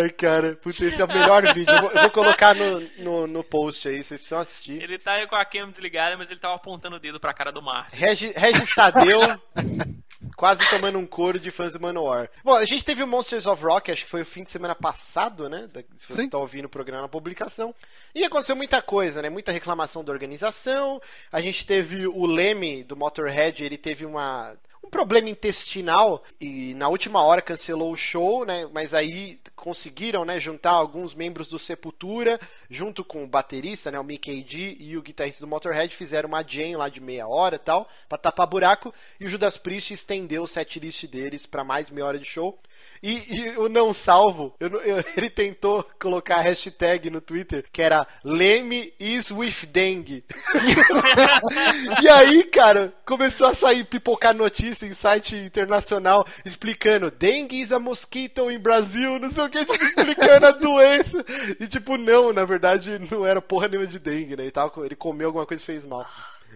Ai, 0.02 0.10
cara, 0.10 0.56
puta, 0.56 0.84
esse 0.84 1.00
é 1.00 1.04
o 1.04 1.08
melhor 1.08 1.42
vídeo. 1.54 1.72
Eu 1.74 1.80
vou, 1.82 1.90
eu 1.92 2.00
vou 2.02 2.10
colocar 2.10 2.54
no, 2.54 2.80
no, 2.98 3.26
no 3.26 3.44
post 3.44 3.88
aí, 3.88 4.02
vocês 4.02 4.20
precisam 4.20 4.40
assistir. 4.40 4.82
ele 4.82 4.98
tá 4.98 5.12
aí 5.12 5.26
com 5.26 5.36
a 5.36 5.44
cam 5.44 5.70
desligada, 5.70 6.16
mas 6.16 6.30
ele 6.30 6.40
tava 6.40 6.54
apontando 6.56 6.96
o 6.96 7.00
dedo 7.00 7.20
pra 7.20 7.32
cara 7.32 7.52
do 7.52 7.62
Márcio. 7.62 7.98
Regi- 7.98 8.32
Regis 8.36 8.74
Tadeu 8.74 9.20
quase 10.40 10.66
tomando 10.70 10.98
um 10.98 11.04
couro 11.04 11.38
de 11.38 11.50
fãs 11.50 11.74
do 11.74 11.80
Manowar. 11.80 12.30
Bom, 12.42 12.54
a 12.54 12.64
gente 12.64 12.82
teve 12.82 13.02
o 13.02 13.06
Monsters 13.06 13.46
of 13.46 13.62
Rock, 13.62 13.92
acho 13.92 14.06
que 14.06 14.10
foi 14.10 14.22
o 14.22 14.26
fim 14.26 14.42
de 14.42 14.48
semana 14.48 14.74
passado, 14.74 15.50
né? 15.50 15.68
Se 15.98 16.08
você 16.08 16.22
está 16.22 16.38
ouvindo 16.38 16.64
o 16.64 16.68
programa 16.70 17.02
na 17.02 17.08
publicação. 17.10 17.74
E 18.14 18.24
aconteceu 18.24 18.56
muita 18.56 18.80
coisa, 18.80 19.20
né? 19.20 19.28
Muita 19.28 19.52
reclamação 19.52 20.02
da 20.02 20.10
organização. 20.10 20.98
A 21.30 21.42
gente 21.42 21.66
teve 21.66 22.06
o 22.06 22.24
Leme 22.24 22.82
do 22.82 22.96
Motorhead, 22.96 23.62
ele 23.62 23.76
teve 23.76 24.06
uma 24.06 24.56
um 24.82 24.88
problema 24.88 25.28
intestinal 25.28 26.22
e 26.40 26.74
na 26.74 26.88
última 26.88 27.22
hora 27.22 27.42
cancelou 27.42 27.92
o 27.92 27.96
show, 27.96 28.44
né? 28.44 28.68
Mas 28.72 28.94
aí 28.94 29.38
conseguiram, 29.54 30.24
né, 30.24 30.40
juntar 30.40 30.72
alguns 30.72 31.14
membros 31.14 31.48
do 31.48 31.58
Sepultura 31.58 32.40
junto 32.68 33.04
com 33.04 33.22
o 33.22 33.26
baterista, 33.26 33.90
né, 33.90 34.00
o 34.00 34.04
Mickey 34.04 34.42
D 34.42 34.76
e 34.80 34.96
o 34.96 35.02
guitarrista 35.02 35.44
do 35.44 35.48
Motorhead 35.48 35.94
fizeram 35.94 36.28
uma 36.28 36.42
jam 36.42 36.78
lá 36.78 36.88
de 36.88 37.00
meia 37.00 37.28
hora 37.28 37.56
e 37.56 37.58
tal, 37.58 37.86
pra 38.08 38.16
tapar 38.16 38.46
buraco, 38.46 38.92
e 39.20 39.26
o 39.26 39.28
Judas 39.28 39.58
Priest 39.58 39.92
estendeu 39.92 40.42
o 40.42 40.48
setlist 40.48 41.06
deles 41.06 41.44
pra 41.44 41.62
mais 41.62 41.90
meia 41.90 42.06
hora 42.06 42.18
de 42.18 42.24
show. 42.24 42.58
E, 43.02 43.34
e 43.34 43.48
o 43.56 43.68
não 43.68 43.92
salvo, 43.94 44.54
eu 44.60 44.68
eu- 44.82 45.04
ele 45.16 45.30
tentou 45.30 45.84
colocar 45.98 46.36
a 46.36 46.40
hashtag 46.42 47.08
no 47.10 47.20
Twitter 47.20 47.64
que 47.72 47.80
era 47.82 48.06
Leme 48.24 48.92
is 49.00 49.30
with 49.30 49.66
dengue. 49.72 50.24
e 52.02 52.08
aí, 52.08 52.44
cara, 52.44 52.92
começou 53.04 53.46
a 53.46 53.54
sair, 53.54 53.84
pipocar 53.84 54.34
notícia 54.34 54.86
em 54.86 54.92
site 54.92 55.34
internacional 55.36 56.26
explicando 56.44 57.10
dengue 57.10 57.60
is 57.60 57.72
a 57.72 57.78
mosquito 57.78 58.50
em 58.50 58.58
Brasil, 58.58 59.18
não 59.18 59.30
sei 59.30 59.44
o 59.44 59.48
que, 59.48 59.64
tipo, 59.64 59.84
explicando 59.84 60.46
a 60.46 60.50
doença. 60.50 61.24
E 61.58 61.66
tipo, 61.66 61.96
não, 61.96 62.32
na 62.32 62.44
verdade 62.44 62.98
não 63.10 63.24
era 63.26 63.40
porra 63.40 63.68
nenhuma 63.68 63.86
de 63.88 63.98
dengue, 63.98 64.36
né? 64.36 64.46
E 64.46 64.50
tal, 64.50 64.72
ele 64.84 64.96
comeu 64.96 65.28
alguma 65.28 65.46
coisa 65.46 65.62
e 65.62 65.66
fez 65.66 65.84
mal. 65.84 66.06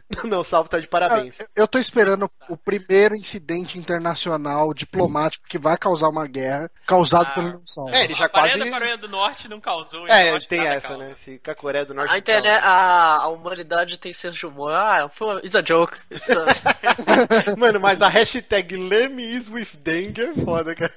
Não, 0.25 0.43
salvo 0.45 0.69
tá 0.69 0.79
de 0.79 0.87
parabéns. 0.87 1.41
Eu- 1.41 1.47
Eu 1.57 1.69
tô 1.69 1.79
esperando 1.79 2.27
o 2.49 2.57
primeiro 2.57 3.15
incidente 3.17 3.79
internacional 3.79 4.73
diplomático 4.75 5.45
que 5.49 5.59
vai 5.59 5.77
causar 5.79 6.09
uma 6.09 6.27
guerra 6.27 6.71
causado 6.87 7.27
Ah. 7.29 7.35
pelo 7.35 7.49
não 7.53 7.67
salvo. 7.67 7.91
É, 7.95 8.05
ele 8.05 8.15
já 8.15 8.27
a 8.27 8.29
Coreia 8.29 8.57
quase. 8.57 8.71
da 8.71 8.79
Coreia 8.79 8.99
do 8.99 9.09
Norte 9.09 9.49
não 9.49 9.61
causou. 9.61 10.05
então 10.05 10.17
É, 10.17 10.39
que 10.41 10.49
tem 10.49 10.67
essa, 10.67 10.89
causa. 10.89 11.05
né? 11.05 11.15
Se 11.15 11.39
com 11.39 11.51
a 11.51 11.55
Coreia 11.55 11.85
do 11.87 11.95
Norte. 11.95 12.13
A 12.13 12.19
internet, 12.19 12.61
a, 12.63 13.17
a 13.23 13.29
humanidade 13.29 13.99
tem 13.99 14.13
senso 14.13 14.37
de 14.39 14.47
humor. 14.47 14.73
Ah, 14.73 15.09
foi 15.13 15.29
uma- 15.29 15.41
it's 15.41 15.55
a 15.55 15.63
joke. 15.63 15.97
It's 16.11 16.31
a- 16.31 16.45
Mano, 17.59 17.81
mas 17.81 18.03
a 18.03 18.09
hashtag 18.09 18.77
Leme 18.77 19.23
is 19.23 19.49
with 19.49 19.77
dengue 19.83 20.23
é 20.23 20.35
foda, 20.35 20.75
cara. 20.75 20.93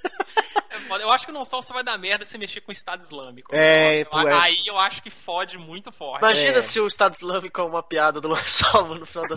Foda. 0.87 1.03
Eu 1.03 1.11
acho 1.11 1.25
que 1.25 1.31
não 1.31 1.43
só 1.45 1.61
só 1.61 1.73
vai 1.73 1.83
dar 1.83 1.97
merda 1.97 2.25
se 2.25 2.37
mexer 2.37 2.61
com 2.61 2.69
o 2.69 2.73
Estado 2.73 3.03
Islâmico. 3.03 3.53
É, 3.53 4.01
Eu- 4.01 4.05
pô, 4.07 4.19
é. 4.21 4.33
Aí 4.33 4.57
eu 4.65 4.77
acho 4.77 5.01
que 5.01 5.09
fode 5.09 5.57
muito 5.57 5.91
forte. 5.91 6.19
Imagina 6.23 6.57
É. 6.57 6.61
se 6.61 6.79
o 6.79 6.87
Estado 6.87 7.13
Islâmico 7.13 7.59
é 7.61 7.63
uma 7.63 7.83
piada 7.83 8.19
do 8.21 8.27
Luan 8.27 8.37
Salvo 8.45 8.95
no 8.95 9.05
final 9.05 9.25
Não, 9.29 9.35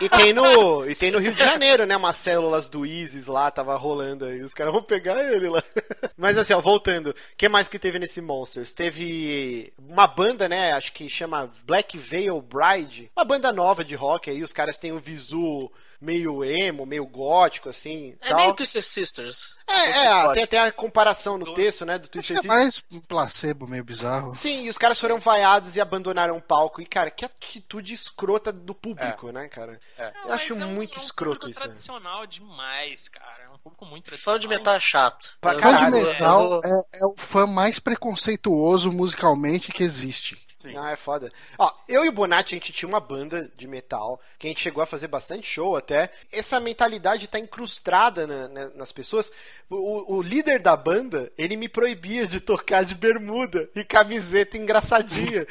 e, 0.00 0.04
e 0.04 0.08
tem 0.08 0.32
no, 0.32 0.88
e 0.88 0.94
tem 0.94 1.10
no 1.10 1.18
Rio 1.18 1.32
de 1.34 1.40
Janeiro, 1.44 1.86
né? 1.86 1.96
Umas 1.96 2.16
células 2.16 2.68
do 2.68 2.84
ISIS 2.84 3.26
lá, 3.26 3.50
tava 3.50 3.76
rolando 3.76 4.24
aí. 4.24 4.42
Os 4.42 4.52
caras 4.54 4.72
vão 4.72 4.82
pegar 4.82 5.22
ele 5.32 5.48
lá. 5.48 5.62
Mas 6.16 6.36
assim, 6.38 6.52
ó, 6.54 6.60
voltando. 6.60 7.10
O 7.10 7.14
que 7.36 7.48
mais 7.48 7.68
que 7.68 7.78
teve 7.78 7.98
nesse 7.98 8.20
Monsters? 8.20 8.72
Teve 8.72 9.72
uma 9.78 10.06
banda, 10.06 10.48
né? 10.48 10.72
Acho 10.72 10.92
que 10.92 11.08
chama 11.08 11.50
Black 11.64 11.96
Veil 11.98 12.40
Bride. 12.40 13.10
Uma 13.16 13.24
banda 13.24 13.52
nova 13.52 13.84
de 13.84 13.94
rock 13.94 14.30
aí. 14.30 14.42
Os 14.42 14.52
caras 14.52 14.78
têm 14.78 14.92
um 14.92 14.98
visu 15.00 15.70
meio 16.04 16.44
emo, 16.44 16.84
meio 16.86 17.06
gótico, 17.06 17.68
assim. 17.68 18.14
É 18.20 18.28
tal. 18.28 18.38
meio 18.38 18.54
Twisted 18.54 18.82
Sisters. 18.82 19.54
É, 19.66 20.06
é, 20.06 20.32
tem 20.32 20.42
até 20.42 20.60
a 20.60 20.70
comparação 20.70 21.38
no 21.38 21.54
texto, 21.54 21.86
né? 21.86 21.98
Do 21.98 22.06
Twisted 22.08 22.36
É 22.36 22.40
Sister. 22.42 22.56
mais 22.56 22.82
um 22.92 23.00
placebo 23.00 23.66
meio 23.66 23.82
bizarro. 23.82 24.34
Sim, 24.34 24.64
e 24.64 24.68
os 24.68 24.76
caras 24.76 25.00
foram 25.00 25.18
vaiados 25.18 25.74
e 25.74 25.80
abandonaram 25.80 26.36
o 26.36 26.42
palco. 26.42 26.82
E, 26.82 26.86
cara, 26.86 27.10
que 27.10 27.24
atitude 27.24 27.94
escrota 27.94 28.52
do 28.52 28.74
público, 28.74 29.32
né, 29.32 29.48
cara? 29.48 29.80
É. 29.98 30.12
Eu 30.26 30.32
acho 30.32 30.52
é 30.52 30.64
um- 30.66 30.68
muito 30.68 30.98
é 30.98 31.00
um 31.00 31.04
escroto 31.04 31.40
público 31.40 31.50
isso. 31.50 31.60
né? 31.60 31.66
tradicional 31.66 32.26
demais, 32.26 33.08
cara. 33.08 33.44
É 33.44 33.48
um 33.48 33.58
público 33.58 33.86
muito 33.86 34.04
tradicional. 34.04 34.34
Fã 34.36 34.40
de 34.40 34.48
metal 34.48 34.74
é 34.74 34.80
chato. 34.80 35.30
Pra 35.40 35.58
Fã 35.58 35.84
de 35.86 35.90
metal 35.90 36.60
é, 36.62 36.98
é 37.00 37.06
o 37.06 37.14
fã 37.16 37.46
mais 37.46 37.78
preconceituoso 37.78 38.92
musicalmente 38.92 39.72
que 39.72 39.82
existe. 39.82 40.43
Sim. 40.70 40.76
Ah, 40.76 40.90
é 40.90 40.96
foda. 40.96 41.32
Ó, 41.58 41.72
eu 41.88 42.04
e 42.04 42.08
o 42.08 42.12
Bonatti, 42.12 42.54
a 42.54 42.58
gente 42.58 42.72
tinha 42.72 42.88
uma 42.88 43.00
banda 43.00 43.50
de 43.56 43.66
metal, 43.66 44.20
que 44.38 44.46
a 44.46 44.50
gente 44.50 44.60
chegou 44.60 44.82
a 44.82 44.86
fazer 44.86 45.08
bastante 45.08 45.46
show 45.46 45.76
até. 45.76 46.12
Essa 46.32 46.58
mentalidade 46.60 47.26
tá 47.28 47.38
incrustada 47.38 48.26
na- 48.26 48.48
na- 48.48 48.68
nas 48.70 48.92
pessoas. 48.92 49.30
O, 49.70 50.16
o 50.16 50.22
líder 50.22 50.60
da 50.60 50.76
banda, 50.76 51.32
ele 51.38 51.56
me 51.56 51.68
proibia 51.68 52.26
de 52.26 52.38
tocar 52.38 52.84
de 52.84 52.94
bermuda 52.94 53.68
e 53.74 53.82
camiseta 53.82 54.56
engraçadinha. 54.58 55.46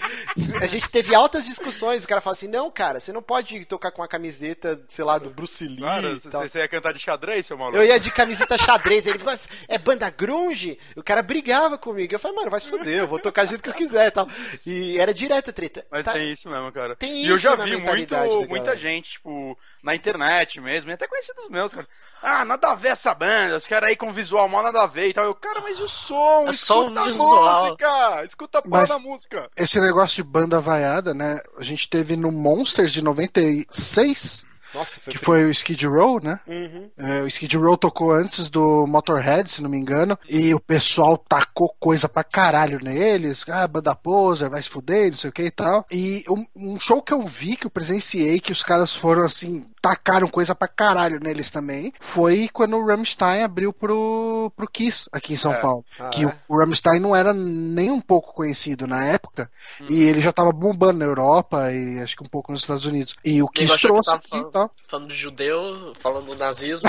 a 0.62 0.66
gente 0.68 0.88
teve 0.90 1.16
altas 1.16 1.46
discussões, 1.46 2.04
o 2.04 2.08
cara 2.08 2.22
fala 2.22 2.34
assim, 2.34 2.48
não, 2.48 2.70
cara, 2.70 3.00
você 3.00 3.12
não 3.12 3.22
pode 3.24 3.66
tocar 3.66 3.92
com 3.92 4.04
a 4.04 4.08
camiseta, 4.08 4.80
sei 4.88 5.04
lá, 5.04 5.18
do 5.18 5.30
Bruce 5.30 5.68
Lee 5.68 5.82
Cara, 5.82 6.20
você 6.48 6.60
ia 6.60 6.68
cantar 6.68 6.94
de 6.94 7.00
xadrez, 7.00 7.46
seu 7.48 7.58
maluco? 7.58 7.78
Eu 7.78 7.84
ia 7.84 8.00
de 8.00 8.12
camiseta 8.12 8.58
xadrez, 8.58 9.08
ele 9.08 9.20
falou, 9.20 9.38
é 9.68 9.78
banda 9.78 10.10
grunge? 10.10 10.78
O 10.96 11.04
cara 11.04 11.22
brigava 11.22 11.78
comigo. 11.78 12.14
Eu 12.14 12.20
falei, 12.20 12.38
mano, 12.38 12.52
vai 12.52 12.60
se 12.60 12.70
fuder, 12.70 13.00
eu 13.00 13.08
vou 13.08 13.20
tocar 13.20 13.46
do 13.46 13.50
jeito 13.50 13.64
que 13.64 13.70
eu 13.70 13.74
quiser 13.74 14.08
e 14.08 14.12
tal. 14.12 14.28
E 14.66 14.98
era 15.00 15.14
direta 15.14 15.52
treta. 15.52 15.86
Mas 15.92 16.06
Tá- 16.06 16.14
tem 16.14 16.32
isso 16.32 16.50
mesmo, 16.50 16.72
cara. 16.72 16.96
Tem 16.96 17.24
e 17.24 17.28
eu 17.28 17.36
isso 17.36 17.44
já 17.44 17.56
na 17.56 17.64
vi 17.66 17.78
muito, 17.78 18.48
muita 18.48 18.78
gente, 18.78 19.12
tipo, 19.12 19.58
na 19.84 19.94
internet 19.94 20.62
mesmo, 20.62 20.90
e 20.90 20.94
até 20.94 21.08
conhecidos 21.08 21.50
meus, 21.50 21.74
cara. 21.74 21.88
Ah, 22.22 22.46
nada 22.46 22.72
a 22.72 22.76
ver 22.76 22.90
essa 22.90 23.14
banda, 23.14 23.58
os 23.58 23.68
caras 23.68 23.90
aí 23.90 23.98
com 23.98 24.14
visual 24.14 24.48
mal 24.48 24.64
nada 24.64 24.82
a 24.82 24.88
ver 24.88 25.10
e 25.10 25.14
tal. 25.14 25.26
Eu, 25.26 25.36
cara, 25.36 25.60
mas 25.62 25.78
e 25.78 25.84
o 25.84 25.90
som? 25.90 26.46
É 26.48 26.54
só 26.54 26.80
o 26.80 26.84
escuta 26.86 27.02
a 27.02 27.04
visual. 27.04 27.64
música! 27.66 28.26
Escuta 28.26 28.58
a 28.60 28.62
porra 28.62 28.80
Mas- 28.80 28.90
da 28.90 29.00
música! 29.00 29.50
Esse 29.58 29.80
negócio 29.82 30.16
de 30.16 30.24
banda 30.24 30.62
vaiada, 30.62 31.14
né? 31.14 31.42
A 31.58 31.64
gente 31.64 31.90
teve 31.90 32.16
no 32.16 32.32
Monsters 32.32 32.92
de 32.94 33.02
96, 33.02 34.46
Nossa, 34.74 35.00
foi... 35.00 35.14
que 35.14 35.20
foi 35.24 35.46
o 35.46 35.52
Skid 35.52 35.86
Row, 35.86 36.20
né? 36.24 36.40
Uhum. 36.48 36.90
É, 36.98 37.22
o 37.22 37.28
Skid 37.28 37.58
Row 37.58 37.78
tocou 37.78 38.12
antes 38.14 38.50
do 38.50 38.88
Motorhead, 38.88 39.50
se 39.52 39.62
não 39.62 39.70
me 39.70 39.78
engano, 39.78 40.18
e 40.28 40.54
o 40.54 40.60
pessoal 40.60 41.18
tacou 41.18 41.76
coisa 41.80 42.08
pra 42.10 42.24
caralho 42.24 42.80
neles, 42.82 43.44
ah, 43.50 43.68
banda 43.68 43.94
poser, 43.96 44.50
vai 44.50 44.62
se 44.62 44.70
fuder, 44.70 45.12
não 45.12 45.18
sei 45.18 45.30
o 45.30 45.34
que 45.34 45.44
e 45.44 45.52
tal. 45.52 45.86
E 45.92 46.24
um, 46.30 46.46
um 46.56 46.80
show 46.80 47.02
que 47.02 47.14
eu 47.14 47.22
vi, 47.22 47.56
que 47.56 47.68
eu 47.68 47.72
presenciei, 47.72 48.40
que 48.40 48.52
os 48.52 48.64
caras 48.64 48.96
foram 48.96 49.24
assim, 49.24 49.66
tacaram 49.84 50.30
coisa 50.30 50.56
pra 50.56 50.66
caralho 50.66 51.20
neles 51.20 51.52
também, 51.52 51.92
foi 52.00 52.48
quando 52.54 52.78
o 52.78 52.86
Rammstein 52.88 53.44
abriu 53.44 53.74
pro, 53.74 54.50
pro 54.56 54.66
Kiss 54.66 55.10
aqui 55.12 55.34
em 55.34 55.36
São 55.36 55.52
É. 55.52 55.60
Paulo. 55.60 55.84
Ah, 56.00 56.08
que 56.10 56.24
é? 56.24 56.28
o, 56.28 56.34
o 56.56 56.58
Rammstein 56.58 57.02
não 57.02 57.14
era 57.14 57.34
nem 57.34 57.92
um 57.92 58.00
pouco 58.00 58.34
conhecido 58.34 58.88
na 58.88 59.04
época, 59.04 59.52
Hum. 59.82 59.86
e 59.90 60.04
ele 60.04 60.22
já 60.22 60.32
tava 60.32 60.52
bombando 60.54 61.00
na 61.00 61.06
Europa 61.06 61.70
e 61.72 62.00
acho 62.00 62.16
que 62.16 62.24
um 62.24 62.30
pouco 62.30 62.52
nos 62.54 62.62
Estados 62.62 62.86
Unidos. 62.86 63.14
E 63.26 63.42
o 63.44 63.48
Kiss 63.50 63.78
trouxe 63.80 64.10
aqui 64.12 64.30
falando. 64.30 64.48
e 64.48 64.52
tal. 64.52 64.72
Falando 64.88 65.08
de 65.10 65.16
judeu, 65.16 65.94
falando 66.00 66.26
do 66.28 66.36
nazismo, 66.36 66.88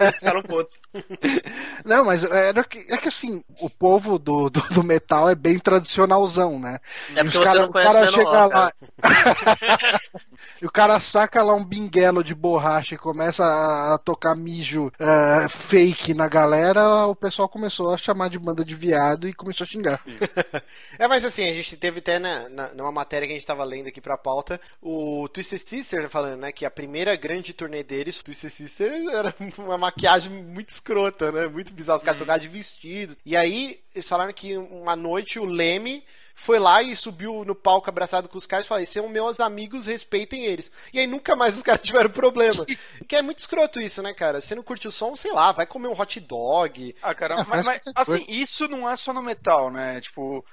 eles 0.00 0.16
ficaram 0.18 0.42
putos. 0.42 0.78
Não, 1.84 2.04
mas 2.04 2.24
era 2.24 2.64
que, 2.64 2.78
é 2.90 2.96
que 2.96 3.08
assim, 3.08 3.42
o 3.60 3.68
povo 3.68 4.18
do, 4.18 4.48
do, 4.48 4.60
do 4.70 4.82
metal 4.82 5.28
é 5.28 5.34
bem 5.34 5.58
tradicionalzão, 5.58 6.58
né? 6.58 6.78
É 7.14 7.22
porque 7.24 7.28
os 7.28 7.34
você 7.34 7.44
cara- 7.44 7.60
não 7.60 7.68
o 7.68 7.72
conhece 7.72 7.94
cara 7.94 8.10
Menor, 8.10 8.18
chega 8.18 8.30
cara. 8.30 8.46
lá. 8.46 8.72
e 10.62 10.66
o 10.66 10.70
cara 10.70 11.00
saca 11.00 11.42
lá 11.42 11.54
um 11.54 11.64
binguelo 11.64 12.21
de 12.22 12.34
borracha 12.34 12.94
e 12.94 12.98
começa 12.98 13.44
a 13.44 13.98
tocar 13.98 14.34
mijo 14.34 14.90
eh, 14.98 15.48
fake 15.48 16.14
na 16.14 16.28
galera, 16.28 17.06
o 17.06 17.14
pessoal 17.16 17.48
começou 17.48 17.92
a 17.92 17.96
chamar 17.98 18.28
de 18.30 18.38
banda 18.38 18.64
de 18.64 18.74
viado 18.74 19.28
e 19.28 19.32
começou 19.34 19.64
a 19.64 19.68
xingar. 19.68 20.00
É, 20.98 21.08
mas 21.08 21.24
assim, 21.24 21.46
a 21.46 21.50
gente 21.50 21.76
teve 21.76 21.98
até 21.98 22.18
na, 22.18 22.48
na- 22.48 22.74
numa 22.74 22.92
matéria 22.92 23.26
que 23.26 23.32
a 23.32 23.36
gente 23.36 23.46
tava 23.46 23.64
lendo 23.64 23.88
aqui 23.88 24.00
pra 24.00 24.16
pauta, 24.16 24.60
o 24.80 25.28
Twisted 25.28 25.58
Sister 25.58 26.08
falando, 26.08 26.40
né, 26.40 26.52
que 26.52 26.64
a 26.64 26.70
primeira 26.70 27.16
grande 27.16 27.52
turnê 27.52 27.82
deles, 27.82 28.20
o 28.20 28.24
Twisted 28.24 28.50
Sister, 28.50 28.92
era 29.12 29.34
uma 29.58 29.78
maquiagem 29.78 30.30
muito 30.30 30.68
escrota, 30.70 31.32
né, 31.32 31.46
muito 31.46 31.72
bizarra, 31.72 31.98
os 31.98 32.04
caras 32.04 32.18
tocavam 32.18 32.40
de 32.40 32.48
vestido. 32.48 33.16
E 33.24 33.36
aí, 33.36 33.80
eles 33.94 34.08
falaram 34.08 34.32
que 34.32 34.56
uma 34.56 34.94
noite 34.96 35.38
o 35.38 35.44
Leme 35.44 36.04
foi 36.34 36.58
lá 36.58 36.82
e 36.82 36.96
subiu 36.96 37.44
no 37.44 37.54
palco 37.54 37.88
abraçado 37.88 38.28
com 38.28 38.38
os 38.38 38.46
caras 38.46 38.66
e 38.66 38.68
falou, 38.68 38.86
são 38.86 39.08
meus 39.08 39.40
amigos, 39.40 39.86
respeitem 39.86 40.44
eles. 40.44 40.70
E 40.92 40.98
aí 40.98 41.06
nunca 41.06 41.36
mais 41.36 41.56
os 41.56 41.62
caras 41.62 41.82
tiveram 41.82 42.10
problema. 42.10 42.64
que 43.06 43.16
é 43.16 43.22
muito 43.22 43.38
escroto 43.38 43.80
isso, 43.80 44.02
né, 44.02 44.12
cara? 44.12 44.40
Você 44.40 44.54
não 44.54 44.62
curte 44.62 44.88
o 44.88 44.92
som, 44.92 45.14
sei 45.14 45.32
lá, 45.32 45.52
vai 45.52 45.66
comer 45.66 45.88
um 45.88 46.00
hot 46.00 46.20
dog. 46.20 46.94
Ah, 47.02 47.14
cara, 47.14 47.44
mas, 47.44 47.64
mas, 47.64 47.80
assim, 47.94 48.24
isso 48.28 48.68
não 48.68 48.88
é 48.88 48.96
só 48.96 49.12
no 49.12 49.22
metal, 49.22 49.70
né? 49.70 50.00
Tipo, 50.00 50.44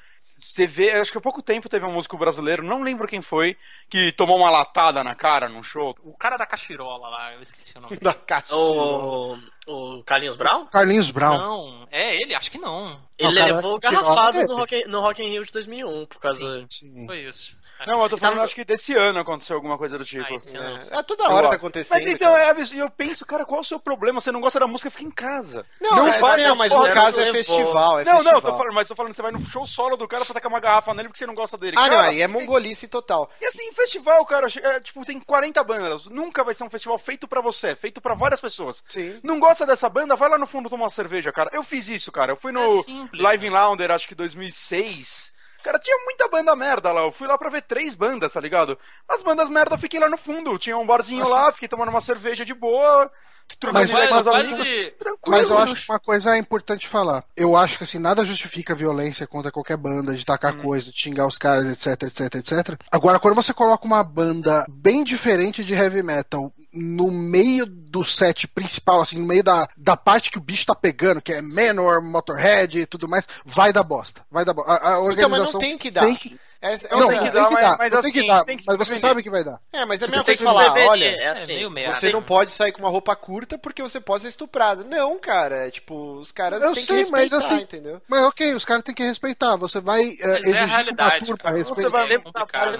você 0.59 0.67
vê, 0.67 0.91
acho 0.91 1.11
que 1.11 1.17
há 1.17 1.21
pouco 1.21 1.41
tempo 1.41 1.69
teve 1.69 1.85
um 1.85 1.93
músico 1.93 2.17
brasileiro, 2.17 2.63
não 2.63 2.83
lembro 2.83 3.07
quem 3.07 3.21
foi, 3.21 3.55
que 3.89 4.11
tomou 4.11 4.37
uma 4.37 4.49
latada 4.49 5.03
na 5.03 5.15
cara 5.15 5.47
num 5.47 5.63
show. 5.63 5.95
O 6.03 6.17
cara 6.17 6.35
da 6.35 6.45
cachirola 6.45 7.07
lá, 7.07 7.33
eu 7.33 7.41
esqueci 7.41 7.77
o 7.77 7.81
nome. 7.81 7.97
Da 8.09 8.13
caixa. 8.13 8.55
O, 8.55 9.37
o 9.67 10.03
Carlinhos 10.03 10.35
Brown? 10.35 10.65
Carlinhos 10.67 11.11
Brown. 11.11 11.37
Não, 11.37 11.87
é 11.91 12.21
ele? 12.21 12.33
Acho 12.33 12.49
que 12.49 12.57
não. 12.57 12.99
Ele 13.17 13.31
levou 13.31 13.79
garrafadas 13.79 14.33
treta. 14.33 14.51
no 14.51 14.57
Rock, 14.57 14.87
no 14.87 14.99
Rock 15.01 15.21
in 15.21 15.29
Rio 15.29 15.45
de 15.45 15.51
2001, 15.51 16.05
por 16.05 16.19
causa... 16.19 16.65
Sim. 16.69 16.89
Sim. 16.89 17.05
Foi 17.05 17.19
isso. 17.23 17.55
Não, 17.87 18.01
eu 18.03 18.09
tô 18.09 18.17
falando, 18.17 18.33
tava- 18.35 18.43
acho 18.45 18.55
que 18.55 18.65
desse 18.65 18.95
ano 18.95 19.19
aconteceu 19.19 19.55
alguma 19.55 19.77
coisa 19.77 19.97
do 19.97 20.03
tipo. 20.05 20.25
Ah, 20.29 20.35
esse 20.35 20.57
ano. 20.57 20.79
É, 20.91 20.99
é 20.99 21.03
toda 21.03 21.29
hora 21.29 21.49
tá 21.49 21.55
acontecendo. 21.55 21.95
Mas 21.95 22.05
então, 22.05 22.33
cara. 22.33 22.45
é 22.59 22.65
eu 22.81 22.89
penso, 22.89 23.25
cara, 23.25 23.45
qual 23.45 23.59
é 23.59 23.61
o 23.61 23.63
seu 23.63 23.79
problema? 23.79 24.19
Você 24.19 24.31
não 24.31 24.41
gosta 24.41 24.59
da 24.59 24.67
música, 24.67 24.91
fica 24.91 25.03
em 25.03 25.11
casa. 25.11 25.65
Não, 25.79 25.91
Não 25.95 26.05
mas, 26.07 26.17
faz, 26.17 26.41
não, 26.43 26.55
mas 26.55 26.69
não 26.69 26.77
no 26.77 26.83
faz, 26.83 26.95
caso 26.95 27.19
é 27.21 27.31
festival, 27.31 27.99
é 27.99 28.03
não, 28.05 28.11
festival. 28.17 28.33
não, 28.33 28.41
tô 28.41 28.57
falando, 28.57 28.73
mas 28.73 28.87
tô 28.87 28.95
falando, 28.95 29.13
você 29.13 29.21
vai 29.21 29.31
no 29.31 29.45
show 29.45 29.65
solo 29.65 29.95
do 29.97 30.07
cara 30.07 30.25
pra 30.25 30.33
tacar 30.33 30.51
uma 30.51 30.59
garrafa 30.59 30.93
nele 30.93 31.07
porque 31.09 31.19
você 31.19 31.25
não 31.27 31.33
gosta 31.35 31.57
dele. 31.57 31.75
Ah, 31.77 31.83
não, 31.83 31.89
Cara, 31.97 32.09
aí 32.09 32.21
é 32.21 32.27
mongolice 32.27 32.87
total. 32.87 33.29
E 33.41 33.45
assim, 33.45 33.71
festival, 33.73 34.25
cara, 34.25 34.47
é, 34.61 34.79
tipo, 34.79 35.03
tem 35.05 35.19
40 35.19 35.63
bandas. 35.63 36.05
Nunca 36.05 36.43
vai 36.43 36.53
ser 36.53 36.63
um 36.63 36.69
festival 36.69 36.97
feito 36.97 37.27
pra 37.27 37.41
você, 37.41 37.75
feito 37.75 38.01
pra 38.01 38.13
várias 38.13 38.39
pessoas. 38.41 38.83
Sim. 38.89 39.19
Não 39.23 39.39
gosta 39.39 39.65
dessa 39.65 39.87
banda? 39.89 40.15
Vai 40.15 40.29
lá 40.29 40.37
no 40.37 40.47
fundo 40.47 40.69
tomar 40.69 40.83
uma 40.85 40.89
cerveja, 40.89 41.31
cara. 41.31 41.49
Eu 41.53 41.63
fiz 41.63 41.89
isso, 41.89 42.11
cara. 42.11 42.31
Eu 42.33 42.37
fui 42.37 42.51
no 42.51 42.61
É 42.79 42.81
simples, 42.83 43.21
Live 43.21 43.43
né? 43.43 43.49
in 43.49 43.53
Launder, 43.53 43.91
acho 43.91 44.07
que 44.07 44.15
2006. 44.15 45.31
Cara, 45.63 45.77
tinha 45.79 45.97
muita 46.05 46.27
banda 46.27 46.55
merda 46.55 46.91
lá. 46.91 47.01
Eu 47.01 47.11
fui 47.11 47.27
lá 47.27 47.37
pra 47.37 47.49
ver 47.49 47.61
três 47.61 47.95
bandas, 47.95 48.33
tá 48.33 48.39
ligado? 48.39 48.77
As 49.07 49.21
bandas 49.21 49.49
merda 49.49 49.75
eu 49.75 49.79
fiquei 49.79 49.99
lá 49.99 50.09
no 50.09 50.17
fundo. 50.17 50.57
Tinha 50.57 50.77
um 50.77 50.85
barzinho 50.85 51.27
lá, 51.27 51.51
fiquei 51.51 51.67
tomando 51.67 51.89
uma 51.89 52.01
cerveja 52.01 52.45
de 52.45 52.53
boa. 52.53 53.11
Trocando 53.57 53.79
Mas- 53.81 53.89
ideia 53.89 54.09
com 54.09 54.23
Quase. 54.23 54.91
Mas 55.27 55.49
eu 55.49 55.57
acho 55.57 55.75
que 55.85 55.91
uma 55.91 55.99
coisa 55.99 56.35
é 56.35 56.37
importante 56.37 56.87
falar. 56.87 57.23
Eu 57.35 57.55
acho 57.57 57.77
que 57.77 57.83
assim, 57.83 57.99
nada 57.99 58.23
justifica 58.25 58.73
a 58.73 58.75
violência 58.75 59.25
contra 59.27 59.51
qualquer 59.51 59.77
banda, 59.77 60.15
de 60.15 60.25
tacar 60.25 60.55
Hum. 60.55 60.61
coisa, 60.61 60.91
de 60.91 60.97
xingar 60.99 61.27
os 61.27 61.37
caras, 61.37 61.65
etc, 61.71 62.03
etc, 62.03 62.35
etc. 62.35 62.79
Agora, 62.91 63.19
quando 63.19 63.35
você 63.35 63.53
coloca 63.53 63.85
uma 63.85 64.03
banda 64.03 64.65
bem 64.69 65.03
diferente 65.03 65.63
de 65.63 65.73
heavy 65.73 66.03
metal 66.03 66.51
no 66.73 67.09
meio 67.11 67.65
do 67.65 68.03
set 68.03 68.47
principal, 68.47 69.01
assim, 69.01 69.17
no 69.19 69.25
meio 69.27 69.43
da, 69.43 69.67
da 69.75 69.97
parte 69.97 70.29
que 70.31 70.37
o 70.37 70.41
bicho 70.41 70.65
tá 70.65 70.75
pegando, 70.75 71.21
que 71.21 71.33
é 71.33 71.41
Manor, 71.41 72.03
Motorhead 72.03 72.79
e 72.79 72.85
tudo 72.85 73.07
mais, 73.07 73.25
vai 73.45 73.73
dar 73.73 73.83
bosta. 73.83 74.21
Vai 74.31 74.45
dar 74.45 74.53
bosta. 74.53 74.71
A, 74.71 74.75
a 74.75 74.77
Então, 74.91 75.03
organização 75.05 75.43
mas 75.45 75.53
não 75.53 75.59
tem 75.59 75.77
que 75.77 75.89
dar. 75.91 76.01
Tem 76.01 76.15
que, 76.15 76.39
É, 76.61 76.73
é, 76.73 76.77
Não, 76.91 77.07
tem 77.07 77.17
é, 77.17 77.21
que 77.23 77.29
dar, 77.31 77.49
mas- 77.51 77.77
mas 77.77 77.89
tem 77.89 77.99
assim, 77.99 78.11
que 78.11 78.27
dar, 78.27 78.43
tem 78.43 78.57
que 78.57 78.63
se 78.63 78.67
mas 78.69 78.77
você 78.77 78.97
sabe 78.99 79.23
que 79.23 79.29
vai 79.29 79.43
dar. 79.45 79.61
é, 79.71 79.85
mas 79.85 80.01
é 80.01 80.05
a 80.05 80.07
Você 80.07 80.11
mesma 80.17 80.23
tem 80.25 80.37
coisa 80.37 80.37
que 80.37 80.43
falar, 80.43 80.87
olha, 80.89 81.05
é 81.05 81.29
assim. 81.29 81.53
meio 81.55 81.71
merda. 81.71 81.93
você 81.95 82.11
não 82.11 82.21
pode 82.21 82.51
sair 82.51 82.71
com 82.73 82.79
uma 82.79 82.89
roupa 82.89 83.15
curta 83.15 83.57
porque 83.57 83.81
você 83.81 83.99
pode 84.01 84.23
ser 84.23 84.27
estuprado. 84.27 84.83
Não, 84.83 85.17
cara, 85.17 85.67
é 85.67 85.71
tipo, 85.71 86.15
os 86.19 86.31
caras 86.33 86.61
Eu 86.61 86.73
têm 86.73 86.83
sei, 86.83 87.05
que 87.05 87.11
mas 87.11 87.21
respeitar, 87.31 87.45
assim, 87.55 87.63
entendeu? 87.63 88.01
Mas 88.09 88.25
ok, 88.25 88.53
os 88.53 88.65
caras 88.65 88.83
têm 88.83 88.93
que 88.93 89.03
respeitar. 89.03 89.55
Você 89.55 89.79
vai 89.79 90.01
eh, 90.03 90.17
Mas 90.21 90.27
é 90.27 90.33
a 90.33 90.39
exigir 90.49 90.67
realidade, 90.67 91.25
uma 91.31 91.37
cara. 91.37 91.57
Você 91.63 91.89
vai- 91.89 92.19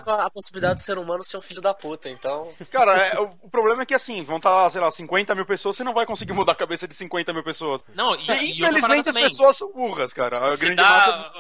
com 0.04 0.12
a, 0.12 0.30
possibilidade 0.30 0.76
do 0.76 0.82
ser 0.82 0.98
humano 0.98 1.24
ser 1.24 1.38
um 1.38 1.42
filho 1.42 1.62
da 1.62 1.74
puta, 1.74 2.10
então... 2.10 2.52
Cara, 2.72 2.98
é, 2.98 3.20
o, 3.20 3.30
problema 3.50 3.84
é 3.84 3.86
que 3.86 3.94
assim, 3.94 4.24
vão 4.24 4.38
estar 4.38 4.50
lá, 4.50 4.70
sei 4.70 4.82
lá, 4.82 4.92
50 4.92 5.34
mil 5.36 5.46
pessoas, 5.46 5.78
você 5.78 5.84
não 5.84 5.94
vai 5.94 6.06
conseguir 6.06 6.34
mudar 6.34 6.52
a 6.52 6.56
cabeça 6.56 6.88
de 6.88 6.94
50 6.96 7.32
mil 7.34 7.44
pessoas. 7.44 7.84
Não, 7.96 8.14
e, 8.16 8.26
E, 8.30 8.60
infelizmente 8.60 9.08
as 9.10 9.14
também. 9.16 9.24
pessoas 9.30 9.58
são 9.58 9.72
burras, 9.72 10.14
cara. 10.14 10.38
A 10.38 10.50
Você 10.52 10.66
grande 10.66 10.76
dá, 10.78 10.84
massa. 10.84 11.32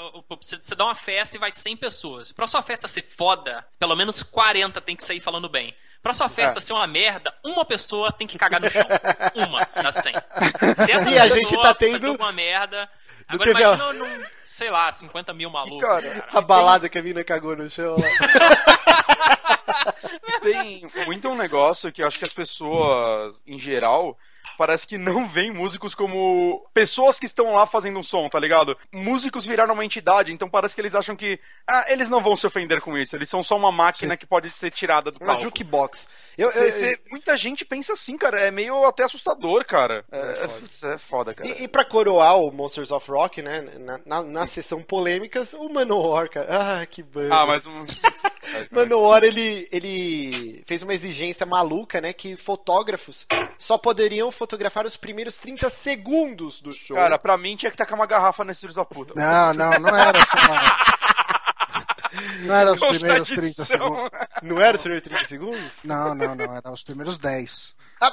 você 0.42 0.76
dá 0.76 0.86
uma 0.86 0.96
festa 0.96 1.36
e 1.36 1.40
vai 1.40 1.52
100 1.52 1.76
pessoas. 1.78 2.29
Pra 2.36 2.48
sua 2.48 2.62
festa 2.62 2.88
ser 2.88 3.02
foda, 3.04 3.66
pelo 3.78 3.96
menos 3.96 4.24
40 4.24 4.80
tem 4.82 4.96
que 4.96 5.04
sair 5.04 5.20
falando 5.20 5.50
bem. 5.50 5.76
Pra 6.02 6.14
sua 6.14 6.30
festa 6.30 6.60
É. 6.60 6.62
ser 6.62 6.74
uma 6.74 6.88
merda, 6.88 7.34
uma 7.44 7.66
pessoa 7.66 8.12
tem 8.12 8.26
que 8.28 8.38
cagar 8.38 8.62
no 8.62 8.70
chão. 8.72 8.86
Uma 9.36 9.60
das 9.84 9.96
100. 9.96 10.14
Se 10.86 10.92
essa 10.94 11.10
E 11.10 11.20
a 11.20 11.24
pessoa 11.24 11.40
gente 11.40 11.62
tá 11.62 11.74
tendo- 11.74 11.92
fazer 11.94 12.08
alguma 12.08 12.32
merda... 12.32 12.90
Não 13.28 13.36
Agora 13.36 13.50
a- 13.50 13.62
imagina 13.62 13.94
num, 13.94 14.26
sei 14.48 14.72
lá, 14.72 14.92
50 14.92 15.34
mil 15.34 15.50
malucos. 15.52 15.82
cara, 15.82 16.02
cara. 16.02 16.26
A 16.34 16.42
balada 16.42 16.90
que 16.90 16.98
a 16.98 17.04
mina 17.04 17.24
cagou 17.24 17.56
no 17.56 17.70
chão 17.70 17.96
lá. 17.98 18.08
Tem 20.42 20.84
muito 21.06 21.28
um 21.30 21.36
negócio 21.36 21.92
que 21.92 22.02
eu 22.02 22.08
acho 22.08 22.18
que 22.18 22.26
as 22.26 22.34
pessoas, 22.34 23.40
em 23.46 23.60
geral, 23.60 24.18
parece 24.60 24.86
que 24.86 24.98
não 24.98 25.26
veem 25.26 25.52
músicos 25.54 25.96
como 25.96 26.68
pessoas 26.74 27.18
que 27.18 27.26
estão 27.26 27.54
lá 27.54 27.66
fazendo 27.66 27.98
um 27.98 28.04
som, 28.04 28.28
tá 28.28 28.38
ligado? 28.38 28.78
Músicos 28.92 29.46
viraram 29.46 29.74
uma 29.74 29.86
entidade, 29.86 30.34
então 30.34 30.50
parece 30.50 30.76
que 30.76 30.82
eles 30.82 30.94
acham 30.94 31.16
que 31.16 31.40
ah, 31.66 31.86
eles 31.88 32.10
não 32.10 32.22
vão 32.22 32.36
se 32.36 32.46
ofender 32.46 32.82
com 32.82 32.98
isso, 32.98 33.16
eles 33.16 33.30
são 33.30 33.42
só 33.42 33.56
uma 33.56 33.72
máquina 33.72 34.18
que 34.18 34.26
pode 34.28 34.50
ser 34.50 34.70
tirada 34.70 35.12
do 35.12 35.18
Uma 35.20 35.28
palco. 35.28 35.42
jukebox. 35.44 36.10
Eu, 36.38 36.50
eu- 36.52 36.72
cê- 36.72 37.00
muita 37.10 37.36
gente 37.38 37.64
pensa 37.66 37.94
assim, 37.94 38.18
cara, 38.18 38.40
é 38.40 38.52
meio 38.52 38.86
até 38.86 39.04
assustador, 39.04 39.66
cara. 39.66 40.04
É, 40.12 40.94
é 40.94 40.98
foda, 40.98 41.34
cara. 41.34 41.50
E, 41.50 41.64
e 41.64 41.68
pra 41.68 41.86
coroar 41.86 42.38
o 42.38 42.52
Monsters 42.52 42.92
of 42.92 43.10
Rock, 43.10 43.42
né? 43.42 43.62
Na, 43.80 44.00
na, 44.06 44.24
na 44.24 44.48
sessão 44.48 44.82
polêmicas, 44.82 45.54
o 45.54 45.70
Manowar, 45.70 46.30
cara. 46.30 46.48
Ah, 46.82 46.86
que 46.86 47.02
banda. 47.02 47.34
Ah, 47.36 47.46
mas 47.46 47.66
um... 47.66 47.86
Manowar, 48.72 49.24
ele, 49.24 49.68
ele 49.72 50.64
fez 50.66 50.82
uma 50.82 50.94
exigência 50.94 51.46
maluca, 51.46 52.02
né? 52.02 52.14
Que 52.14 52.36
fotógrafos 52.36 53.28
só 53.58 53.78
poderiam 53.78 54.32
fotografar 54.32 54.49
os 54.86 54.98
primeiros 54.98 55.38
30 55.38 55.70
segundos 55.70 56.62
do 56.62 56.72
show. 56.74 56.96
Cara, 56.96 57.18
pra 57.20 57.38
mim 57.38 57.56
tinha 57.56 57.72
que 57.72 57.78
tacar 57.78 57.96
uma 57.98 58.06
garrafa 58.06 58.44
nesse 58.44 58.62
filhos 58.62 58.76
da 58.76 58.86
puta. 58.86 59.14
Não, 59.16 59.54
não, 59.54 59.72
não 59.80 59.96
era 59.96 60.20
só. 60.20 60.90
Não 62.42 62.56
era 62.56 62.74
os 62.74 62.80
primeiros 62.84 63.30
30 63.30 63.42
Constatação. 63.46 63.66
segundos. 63.66 64.10
Não 64.44 64.62
era 64.62 64.76
os 64.78 64.82
primeiros 64.82 65.08
30 65.08 65.24
segundos? 65.26 65.74
Não, 65.84 66.16
não, 66.16 66.36
não. 66.36 66.54
Era 66.56 66.72
os 66.72 66.84
primeiros 66.84 67.18
10. 67.18 67.76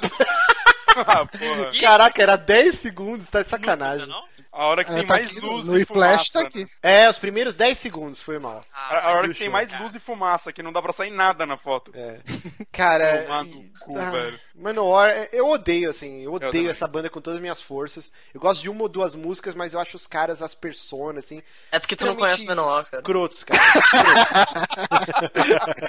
Ah, 0.99 1.27
porra. 1.27 1.69
Que? 1.71 1.81
Caraca, 1.81 2.19
era 2.23 2.35
10 2.35 2.75
segundos, 2.75 3.29
tá 3.29 3.43
de 3.43 3.49
sacanagem. 3.49 4.07
Não? 4.07 4.23
A 4.57 4.65
hora 4.65 4.83
que 4.83 4.91
É, 4.91 4.95
tem 4.95 5.05
tá 5.05 5.13
mais 5.13 5.27
aqui, 5.29 5.39
luz 5.39 5.67
no 5.67 5.75
e 5.75 5.79
Whiplash 5.81 6.29
fumaça. 6.29 6.33
tá 6.33 6.41
aqui. 6.47 6.67
É, 6.81 7.07
os 7.09 7.17
primeiros 7.19 7.55
10 7.55 7.77
segundos, 7.77 8.19
foi 8.21 8.39
mal. 8.39 8.63
Ah, 8.73 8.95
A, 8.95 9.09
a 9.09 9.13
hora 9.13 9.27
que 9.29 9.35
tem 9.35 9.45
show, 9.47 9.51
mais 9.53 9.69
cara. 9.71 9.83
luz 9.83 9.95
e 9.95 9.99
fumaça, 9.99 10.51
que 10.51 10.63
não 10.63 10.73
dá 10.73 10.81
pra 10.81 10.91
sair 10.91 11.11
nada 11.11 11.45
na 11.45 11.57
foto. 11.57 11.91
É. 11.93 12.19
Cara, 12.71 13.23
Tomar 13.23 13.43
no 13.43 13.49
e- 13.51 13.71
cu, 13.79 13.97
ah, 13.99 14.09
velho. 14.09 14.39
Manowar, 14.55 15.11
eu 15.31 15.47
odeio, 15.47 15.89
assim, 15.91 16.23
eu 16.23 16.33
odeio 16.33 16.51
também. 16.51 16.67
essa 16.69 16.87
banda 16.87 17.09
com 17.09 17.21
todas 17.21 17.35
as 17.35 17.41
minhas 17.41 17.61
forças. 17.61 18.11
Eu 18.33 18.41
gosto 18.41 18.61
de 18.61 18.69
uma 18.69 18.81
ou 18.81 18.89
duas 18.89 19.13
músicas, 19.13 19.53
mas 19.53 19.75
eu 19.75 19.79
acho 19.79 19.95
os 19.95 20.07
caras, 20.07 20.41
as 20.41 20.55
personas, 20.55 21.25
assim. 21.25 21.43
É 21.71 21.79
porque 21.79 21.95
tu 21.95 22.05
não 22.07 22.15
conhece 22.15 22.45
Menor, 22.47 22.83
cara. 22.85 23.01
Escrotos, 23.01 23.43
cara. 23.43 23.61
Escrotos. 23.61 24.53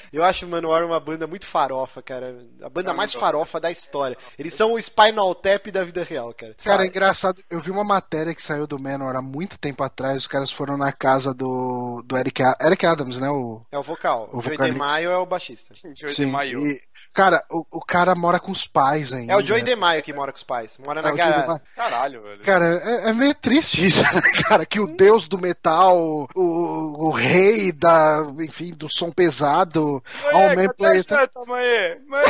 eu 0.12 0.24
acho 0.24 0.44
o 0.44 0.48
Manowar 0.48 0.84
uma 0.84 1.00
banda 1.00 1.26
muito 1.26 1.46
farofa, 1.46 2.02
cara. 2.02 2.44
A 2.62 2.68
banda 2.68 2.92
mais 2.92 3.12
farofa 3.14 3.60
da 3.60 3.70
história. 3.70 4.16
Eles 4.38 4.54
são 4.54 4.72
o 4.72 4.78
Spinal 4.80 5.34
Tap 5.34 5.66
da 5.70 5.84
vida 5.84 6.02
real, 6.02 6.32
cara. 6.34 6.54
Cara, 6.62 6.84
é 6.84 6.86
engraçado. 6.86 7.42
Eu 7.48 7.60
vi 7.60 7.70
uma 7.70 7.84
matéria 7.84 8.34
que 8.34 8.42
saiu 8.42 8.57
saiu 8.58 8.66
do 8.66 8.78
Manor 8.78 9.14
há 9.16 9.22
muito 9.22 9.56
tempo 9.58 9.82
atrás. 9.84 10.16
Os 10.18 10.26
caras 10.26 10.50
foram 10.50 10.76
na 10.76 10.92
casa 10.92 11.32
do, 11.32 12.02
do 12.04 12.16
Eric, 12.16 12.42
Eric 12.60 12.84
Adams, 12.84 13.20
né? 13.20 13.30
O, 13.30 13.62
É 13.70 13.78
o 13.78 13.82
vocal. 13.82 14.28
O 14.32 14.38
O 14.38 14.42
Joey. 14.42 14.56
DeMaio 14.58 15.10
é 15.10 15.16
o 15.16 15.24
baixista. 15.26 15.74
Joey 15.94 16.14
sim, 16.14 16.26
DeMaio. 16.26 16.66
e, 16.66 16.80
cara, 17.14 17.42
o, 17.50 17.64
o 17.70 17.80
cara 17.80 18.14
mora 18.14 18.40
com 18.40 18.50
os 18.50 18.66
pais 18.66 19.12
ainda. 19.12 19.32
É 19.32 19.36
o 19.36 19.44
Joey 19.44 19.62
DeMaio 19.62 20.02
que 20.02 20.12
mora 20.12 20.32
com 20.32 20.38
os 20.38 20.44
pais. 20.44 20.76
Mora 20.78 21.00
na 21.00 21.10
É 21.10 21.14
garagem. 21.14 21.40
DeMaio. 21.42 21.60
Caralho, 21.76 22.22
velho. 22.22 22.42
Cara, 22.42 22.66
é, 22.82 23.10
é 23.10 23.12
meio 23.12 23.34
triste 23.34 23.86
isso, 23.86 24.02
né, 24.14 24.20
cara? 24.48 24.66
Que 24.66 24.80
o 24.80 24.86
deus 24.86 25.28
do 25.28 25.38
metal, 25.38 25.96
o, 26.34 27.06
o 27.06 27.10
rei 27.10 27.70
da, 27.72 28.26
enfim, 28.40 28.72
do 28.72 28.88
som 28.88 29.10
pesado, 29.12 30.02
All 30.32 30.56
Man 30.56 30.68
Play. 30.76 31.04
mãe? 31.46 31.98
Mãe! 32.08 32.24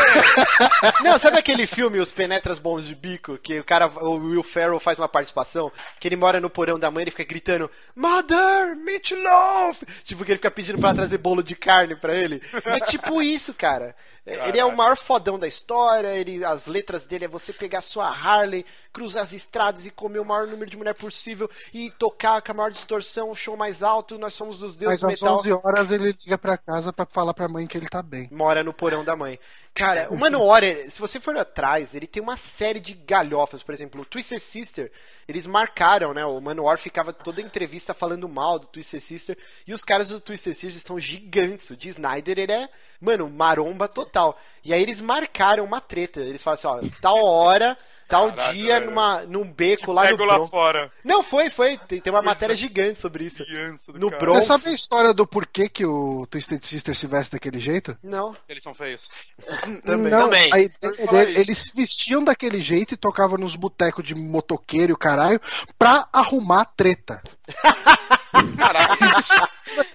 Não, 1.02 1.18
sabe 1.18 1.38
aquele 1.38 1.66
filme 1.66 1.98
Os 1.98 2.12
Penetras 2.12 2.58
Bons 2.58 2.84
de 2.86 2.94
Bico? 2.94 3.38
Que 3.38 3.60
o 3.60 3.64
cara, 3.64 3.86
o 3.86 4.16
Will 4.16 4.42
Ferrell 4.42 4.80
faz 4.80 4.98
uma 4.98 5.08
participação, 5.08 5.70
que 6.00 6.07
ele 6.08 6.16
mora 6.16 6.40
no 6.40 6.50
porão 6.50 6.78
da 6.78 6.90
mãe 6.90 7.02
e 7.02 7.04
ele 7.04 7.10
fica 7.10 7.24
gritando 7.24 7.70
Mother, 7.94 8.76
Meatloaf! 8.76 9.82
Tipo, 10.04 10.24
que 10.24 10.32
ele 10.32 10.38
fica 10.38 10.50
pedindo 10.50 10.78
pra 10.78 10.94
trazer 10.94 11.18
bolo 11.18 11.42
de 11.42 11.54
carne 11.54 11.94
pra 11.94 12.14
ele. 12.14 12.42
É 12.64 12.80
tipo 12.80 13.22
isso, 13.22 13.54
cara. 13.54 13.94
É, 14.26 14.48
Ele 14.48 14.58
é 14.58 14.64
o 14.64 14.76
maior 14.76 14.94
fodão 14.94 15.38
da 15.38 15.48
história, 15.48 16.08
ele, 16.08 16.44
as 16.44 16.66
letras 16.66 17.06
dele 17.06 17.24
é 17.24 17.28
você 17.28 17.50
pegar 17.50 17.80
sua 17.80 18.08
Harley, 18.08 18.66
cruzar 18.92 19.22
as 19.22 19.32
estradas 19.32 19.86
e 19.86 19.90
comer 19.90 20.18
o 20.18 20.24
maior 20.24 20.46
número 20.46 20.70
de 20.70 20.76
mulher 20.76 20.92
possível 20.92 21.50
e 21.72 21.90
tocar 21.92 22.42
com 22.42 22.52
a 22.52 22.54
maior 22.54 22.70
distorção, 22.70 23.30
o 23.30 23.34
show 23.34 23.56
mais 23.56 23.82
alto, 23.82 24.18
nós 24.18 24.34
somos 24.34 24.62
os 24.62 24.76
deuses 24.76 25.00
Mas 25.00 25.00
do 25.00 25.14
às 25.14 25.22
metal. 25.22 25.38
11 25.38 25.52
horas 25.52 25.90
ele 25.92 26.14
liga 26.22 26.36
pra 26.36 26.58
casa 26.58 26.92
pra 26.92 27.06
falar 27.06 27.32
pra 27.32 27.48
mãe 27.48 27.66
que 27.66 27.78
ele 27.78 27.88
tá 27.88 28.02
bem. 28.02 28.28
mora 28.30 28.62
no 28.62 28.74
porão 28.74 29.02
da 29.02 29.16
mãe. 29.16 29.38
Cara, 29.74 30.08
o 30.12 30.16
Manowar, 30.16 30.62
se 30.88 30.98
você 30.98 31.20
for 31.20 31.36
atrás, 31.36 31.94
ele 31.94 32.06
tem 32.06 32.22
uma 32.22 32.36
série 32.36 32.80
de 32.80 32.94
galhofas. 32.94 33.62
Por 33.62 33.72
exemplo, 33.72 34.00
o 34.00 34.04
Twisted 34.04 34.40
Sister, 34.40 34.90
eles 35.26 35.46
marcaram, 35.46 36.12
né? 36.12 36.24
O 36.24 36.40
Manowar 36.40 36.78
ficava 36.78 37.12
toda 37.12 37.40
entrevista 37.40 37.94
falando 37.94 38.28
mal 38.28 38.58
do 38.58 38.66
Twisted 38.66 39.00
Sister. 39.00 39.38
E 39.66 39.72
os 39.72 39.84
caras 39.84 40.08
do 40.08 40.20
Twisted 40.20 40.54
Sister 40.54 40.82
são 40.82 40.98
gigantes. 40.98 41.70
O 41.70 41.76
de 41.76 41.88
Snyder, 41.90 42.38
ele 42.38 42.52
é, 42.52 42.68
mano, 43.00 43.28
maromba 43.28 43.88
total. 43.88 44.38
E 44.64 44.74
aí 44.74 44.82
eles 44.82 45.00
marcaram 45.00 45.64
uma 45.64 45.80
treta. 45.80 46.20
Eles 46.20 46.42
falam 46.42 46.54
assim, 46.54 46.66
ó, 46.66 47.00
tal 47.00 47.24
hora, 47.24 47.78
tal 48.08 48.32
Caraca, 48.32 48.54
dia, 48.54 48.74
velho. 48.80 48.86
numa, 48.90 49.22
num 49.22 49.44
beco 49.52 49.92
lá 49.92 50.02
no 50.04 50.08
Pego 50.10 50.24
lá 50.24 50.34
Bronx. 50.36 50.50
fora. 50.50 50.92
Não, 51.04 51.22
foi, 51.22 51.50
foi. 51.50 51.76
Tem, 51.78 52.00
tem 52.00 52.12
uma 52.12 52.22
matéria 52.22 52.54
gigante 52.56 52.98
sobre 52.98 53.24
isso. 53.24 53.44
Do 53.92 53.98
No 53.98 54.10
cara. 54.10 54.20
Bronx. 54.22 54.38
Você 54.40 54.46
sabe 54.46 54.68
a 54.68 54.72
história 54.72 55.12
do 55.14 55.26
porquê 55.26 55.68
que 55.68 55.84
o 55.84 56.26
Twisted 56.26 56.62
Sister 56.64 56.94
se 56.96 57.06
veste 57.06 57.32
daquele 57.32 57.60
jeito? 57.60 57.96
Não. 58.02 58.34
Eles 58.48 58.62
são 58.62 58.74
feios. 58.74 59.06
Também. 59.84 60.10
Não, 60.10 60.24
Também. 60.24 60.50
a 60.52 60.58
ideia 60.58 60.72
Eu 60.82 60.90
ia 60.98 61.06
falar 61.06 61.18
dele- 61.18 61.30
isso. 61.32 61.40
eles 61.40 61.58
se 61.58 61.72
vestiam 61.76 62.24
daquele 62.24 62.60
jeito 62.60 62.94
e 62.94 62.96
tocavam 62.96 63.36
nos 63.38 63.54
botecos 63.56 64.04
de 64.04 64.14
motoqueiro 64.14 64.92
e 64.92 64.94
o 64.94 64.98
caralho 64.98 65.40
pra 65.78 66.08
arrumar 66.12 66.64
treta. 66.76 67.22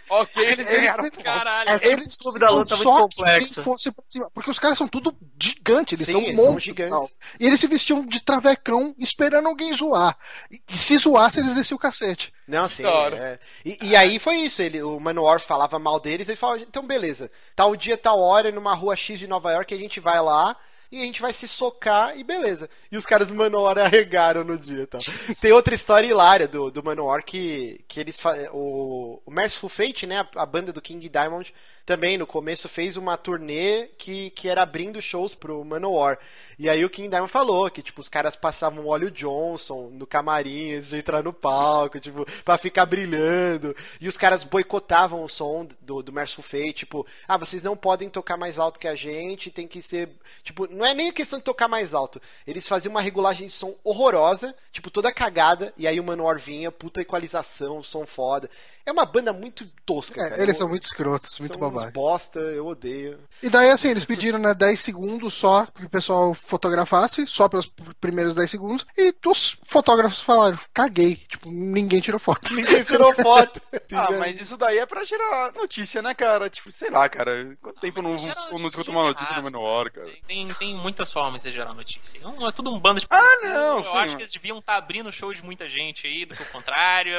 ok, 0.09 0.43
eles 0.45 0.69
Eles- 0.69 0.81
ganharam. 0.81 1.09
Caralho. 1.11 1.69
É 1.69 1.79
tipo 1.79 2.01
o 2.01 2.17
clube 2.19 2.39
da 2.39 2.49
luta 2.51 2.75
só 2.77 2.99
muito 2.99 3.15
complexo. 3.15 3.63
fosse 3.63 3.91
pra 3.91 4.03
cima. 4.07 4.29
Porque 4.33 4.49
os 4.51 4.59
caras 4.59 4.77
são 4.77 4.87
tudo 4.87 5.15
gigantes, 5.39 5.93
eles 5.99 6.05
Sim, 6.05 6.11
são 6.13 6.21
eles 6.21 6.35
são 6.35 6.45
monstros. 6.45 6.63
gigantes. 6.63 6.93
e 6.95 6.99
tal. 6.99 7.09
E 7.39 7.45
eles 7.47 7.59
se 7.59 7.67
vestiam 7.67 8.05
de 8.05 8.19
travecão 8.19 8.93
esperando 8.97 9.47
alguém 9.47 9.73
zoar. 9.73 10.17
E, 10.51 10.61
e 10.69 10.77
se 10.77 10.97
zoasse, 10.97 11.39
eles 11.39 11.53
desciam 11.53 11.75
o 11.75 11.79
cacete. 11.79 12.33
Não, 12.47 12.67
sim. 12.67 12.83
Da 12.83 12.91
hora. 12.91 13.15
é. 13.15 13.39
E, 13.65 13.77
e 13.81 13.95
aí 13.95 14.19
foi 14.19 14.35
isso. 14.37 14.61
Ele, 14.61 14.81
o 14.81 14.99
Manowar 14.99 15.39
falava 15.39 15.79
mal 15.79 15.99
deles, 15.99 16.27
ele 16.29 16.35
falava, 16.37 16.61
então 16.61 16.85
beleza, 16.85 17.31
tal 17.55 17.75
dia, 17.75 17.97
tal 17.97 18.19
hora, 18.19 18.51
numa 18.51 18.73
rua 18.73 18.95
X 18.95 19.19
de 19.19 19.27
Nova 19.27 19.51
York, 19.51 19.73
a 19.73 19.77
gente 19.77 19.99
vai 19.99 20.21
lá 20.21 20.55
e 20.93 21.01
a 21.01 21.05
gente 21.05 21.19
vai 21.19 21.33
se 21.33 21.47
socar 21.47 22.15
e 22.15 22.23
beleza. 22.23 22.69
E 22.91 22.95
os 22.95 23.03
caras 23.03 23.29
do 23.29 23.33
Manowar 23.33 23.79
arregaram 23.79 24.43
no 24.43 24.55
dia, 24.59 24.85
tá? 24.85 24.99
Tem 25.41 25.51
outra 25.51 25.73
história 25.73 26.05
hilária 26.05 26.47
do, 26.47 26.69
do 26.69 26.83
Manowar 26.83 27.25
que, 27.25 27.83
que 27.87 27.99
eles 27.99 28.19
o, 28.51 29.19
o 29.25 29.31
Merciful 29.31 29.69
Fate, 29.69 30.05
né, 30.05 30.19
a, 30.19 30.43
a 30.43 30.45
banda 30.45 30.71
do 30.71 30.79
King 30.79 31.09
Diamond, 31.09 31.51
também 31.85 32.17
no 32.17 32.25
começo 32.25 32.69
fez 32.69 32.95
uma 32.95 33.17
turnê 33.17 33.87
que, 33.97 34.29
que 34.31 34.47
era 34.47 34.63
abrindo 34.63 35.01
shows 35.01 35.35
pro 35.35 35.63
Manowar. 35.65 36.17
E 36.57 36.69
aí 36.69 36.85
o 36.85 36.89
King 36.89 37.09
Diamond 37.09 37.31
falou 37.31 37.69
que, 37.69 37.81
tipo, 37.81 37.99
os 37.99 38.07
caras 38.07 38.35
passavam 38.35 38.87
óleo 38.87 39.11
Johnson 39.11 39.89
no 39.91 40.07
camarim 40.07 40.75
antes 40.75 40.89
de 40.89 40.97
entrar 40.97 41.21
no 41.21 41.33
palco, 41.33 41.99
tipo, 41.99 42.25
pra 42.45 42.57
ficar 42.57 42.85
brilhando. 42.85 43.75
E 43.99 44.07
os 44.07 44.17
caras 44.17 44.43
boicotavam 44.43 45.23
o 45.23 45.27
som 45.27 45.67
do, 45.81 46.01
do 46.01 46.13
Merciful 46.13 46.43
Fate, 46.43 46.73
tipo, 46.73 47.05
ah, 47.27 47.37
vocês 47.37 47.61
não 47.61 47.75
podem 47.75 48.09
tocar 48.09 48.37
mais 48.37 48.57
alto 48.57 48.79
que 48.79 48.87
a 48.87 48.95
gente, 48.95 49.51
tem 49.51 49.67
que 49.67 49.81
ser. 49.81 50.09
Tipo, 50.43 50.67
não 50.67 50.85
é 50.85 50.93
nem 50.93 51.11
questão 51.11 51.39
de 51.39 51.45
tocar 51.45 51.67
mais 51.67 51.93
alto. 51.93 52.21
Eles 52.47 52.67
faziam 52.67 52.91
uma 52.91 53.01
regulagem 53.01 53.47
de 53.47 53.53
som 53.53 53.75
horrorosa, 53.83 54.55
tipo, 54.71 54.89
toda 54.89 55.11
cagada, 55.11 55.73
e 55.77 55.85
aí 55.85 55.99
o 55.99 56.03
Manowar 56.03 56.39
vinha, 56.39 56.71
puta 56.71 57.01
equalização, 57.01 57.83
som 57.83 58.05
foda. 58.05 58.49
É 58.85 58.91
uma 58.91 59.05
banda 59.05 59.31
muito 59.31 59.65
tosca, 59.85 60.19
É, 60.21 60.29
cara. 60.29 60.41
eles 60.41 60.55
Eu- 60.55 60.59
são 60.59 60.69
muito 60.69 60.83
escrotos, 60.83 61.39
muito 61.39 61.57
são 61.57 61.67
uns 61.67 61.73
babaca. 61.73 61.91
bosta, 61.91 62.39
eu 62.39 62.67
odeio. 62.67 63.17
E 63.41 63.49
daí, 63.49 63.69
assim, 63.69 63.89
eles 63.89 64.03
pediram, 64.03 64.37
né, 64.37 64.53
10 64.53 64.79
segundos 64.81 65.33
só 65.33 65.65
que 65.67 65.85
o 65.85 65.89
pessoal 65.89 66.33
fotografasse, 66.33 67.25
só 67.27 67.47
pelos 67.47 67.71
primeiros 68.01 68.35
10 68.35 68.51
segundos, 68.51 68.85
e 68.97 69.13
os 69.25 69.57
fotógrafos 69.69 70.21
falaram, 70.21 70.59
caguei. 70.73 71.15
Tipo, 71.15 71.49
ninguém 71.49 72.01
tirou 72.01 72.19
foto. 72.19 72.41
Ninguém 72.53 72.83
tirou 72.83 73.13
foto. 73.15 73.61
Ah, 73.95 74.11
mas 74.17 74.41
isso 74.41 74.57
daí 74.57 74.79
é 74.79 74.85
pra 74.85 75.03
gerar 75.03 75.51
notícia, 75.53 76.01
né, 76.01 76.13
cara? 76.13 76.49
Tipo, 76.49 76.71
sei 76.71 76.89
lá, 76.89 77.07
cara. 77.07 77.55
Quanto 77.61 77.79
tempo 77.79 77.99
eu 77.99 78.03
não, 78.03 78.11
notícia 78.11 78.31
escuto 78.67 78.91
uma 78.91 79.03
notícia 79.03 79.25
errada. 79.33 79.41
no 79.41 79.43
Menor, 79.45 79.91
cara? 79.91 80.09
Tem, 80.27 80.47
tem 80.55 80.75
muitas 80.75 81.11
formas 81.11 81.43
de 81.43 81.51
gerar 81.51 81.73
notícia. 81.73 82.19
Não 82.21 82.47
é 82.47 82.51
tudo 82.51 82.73
um 82.73 82.79
bando 82.79 82.99
de. 82.99 83.07
Ah, 83.09 83.39
não, 83.43 83.77
Eu 83.77 83.83
sim. 83.83 83.97
acho 83.99 84.15
que 84.17 84.23
eles 84.23 84.31
deviam 84.33 84.57
estar 84.59 84.75
abrindo 84.77 85.11
show 85.11 85.33
de 85.33 85.43
muita 85.43 85.69
gente 85.69 86.07
aí, 86.07 86.25
do 86.25 86.35
que 86.35 86.41
o 86.43 86.47
contrário. 86.47 87.13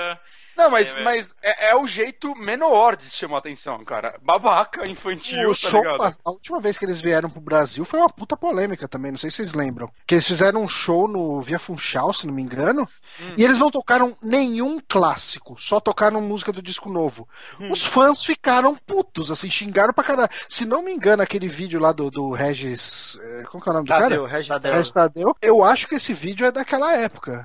Não, 0.57 0.71
mas, 0.71 0.95
É, 0.95 1.03
mas 1.03 1.35
é, 1.43 1.71
é 1.71 1.77
o 1.77 1.87
jeito 1.87 2.35
menor 2.37 2.97
de 2.97 3.11
chamar 3.11 3.39
atenção, 3.39 3.85
cara. 3.85 4.19
Babaca, 4.23 4.87
infantil, 4.87 5.51
O 5.51 5.55
tá 5.57 5.69
show, 5.71 5.81
ligado? 5.83 6.03
a, 6.03 6.15
a 6.25 6.31
última 6.31 6.61
vez 6.61 6.79
que 6.79 6.85
eles 6.85 7.01
vieram 7.01 7.29
pro 7.31 7.41
Brasil 7.41 7.85
foi 7.85 8.01
uma 8.01 8.09
puta 8.09 8.37
polêmica 8.37 8.87
também, 8.89 9.11
não 9.13 9.19
sei 9.19 9.31
se 9.31 9.37
vocês 9.37 9.55
lembram. 9.55 9.91
Que 10.07 10.15
eles 10.17 10.27
fizeram 10.27 10.63
um 10.63 10.69
show 10.69 11.09
no 11.09 11.41
Via 11.43 11.59
Funchal, 11.59 12.13
se 12.13 12.27
não 12.27 12.35
me 12.35 12.43
engano, 12.43 12.89
Hum. 13.21 13.35
e 13.39 13.45
eles 13.45 13.59
não 13.59 13.71
tocaram 13.71 14.17
nenhum 14.23 14.81
clássico, 14.89 15.57
só 15.61 15.79
tocaram 15.79 16.21
música 16.21 16.53
do 16.53 16.61
disco 16.63 16.89
novo. 16.91 17.29
Hum. 17.61 17.71
Os 17.71 17.85
fãs 17.85 18.25
ficaram 18.25 18.75
putos, 18.75 19.31
assim, 19.31 19.49
xingaram 19.49 19.93
pra 19.93 20.03
caralho. 20.03 20.29
Se 20.49 20.65
não 20.65 20.83
me 20.83 20.93
engano, 20.93 21.23
aquele 21.23 21.47
vídeo 21.47 21.79
lá 21.81 21.93
do, 21.93 22.11
do 22.11 22.31
Regis. 22.33 23.19
eh, 23.23 23.45
Como 23.51 23.63
que 23.63 23.69
é 23.69 23.73
o 23.73 23.75
nome 23.75 23.87
do 23.87 23.89
Tadeu, 23.89 24.23
cara? 24.25 24.33
Regis 24.37 24.49
Tadeu. 24.49 24.73
Regis 24.73 24.93
Tadeu. 24.93 25.37
Eu 25.41 25.63
acho 25.63 25.87
que 25.89 25.95
esse 25.95 26.13
vídeo 26.13 26.45
é 26.47 26.51
daquela 26.51 26.93
época. 26.97 27.45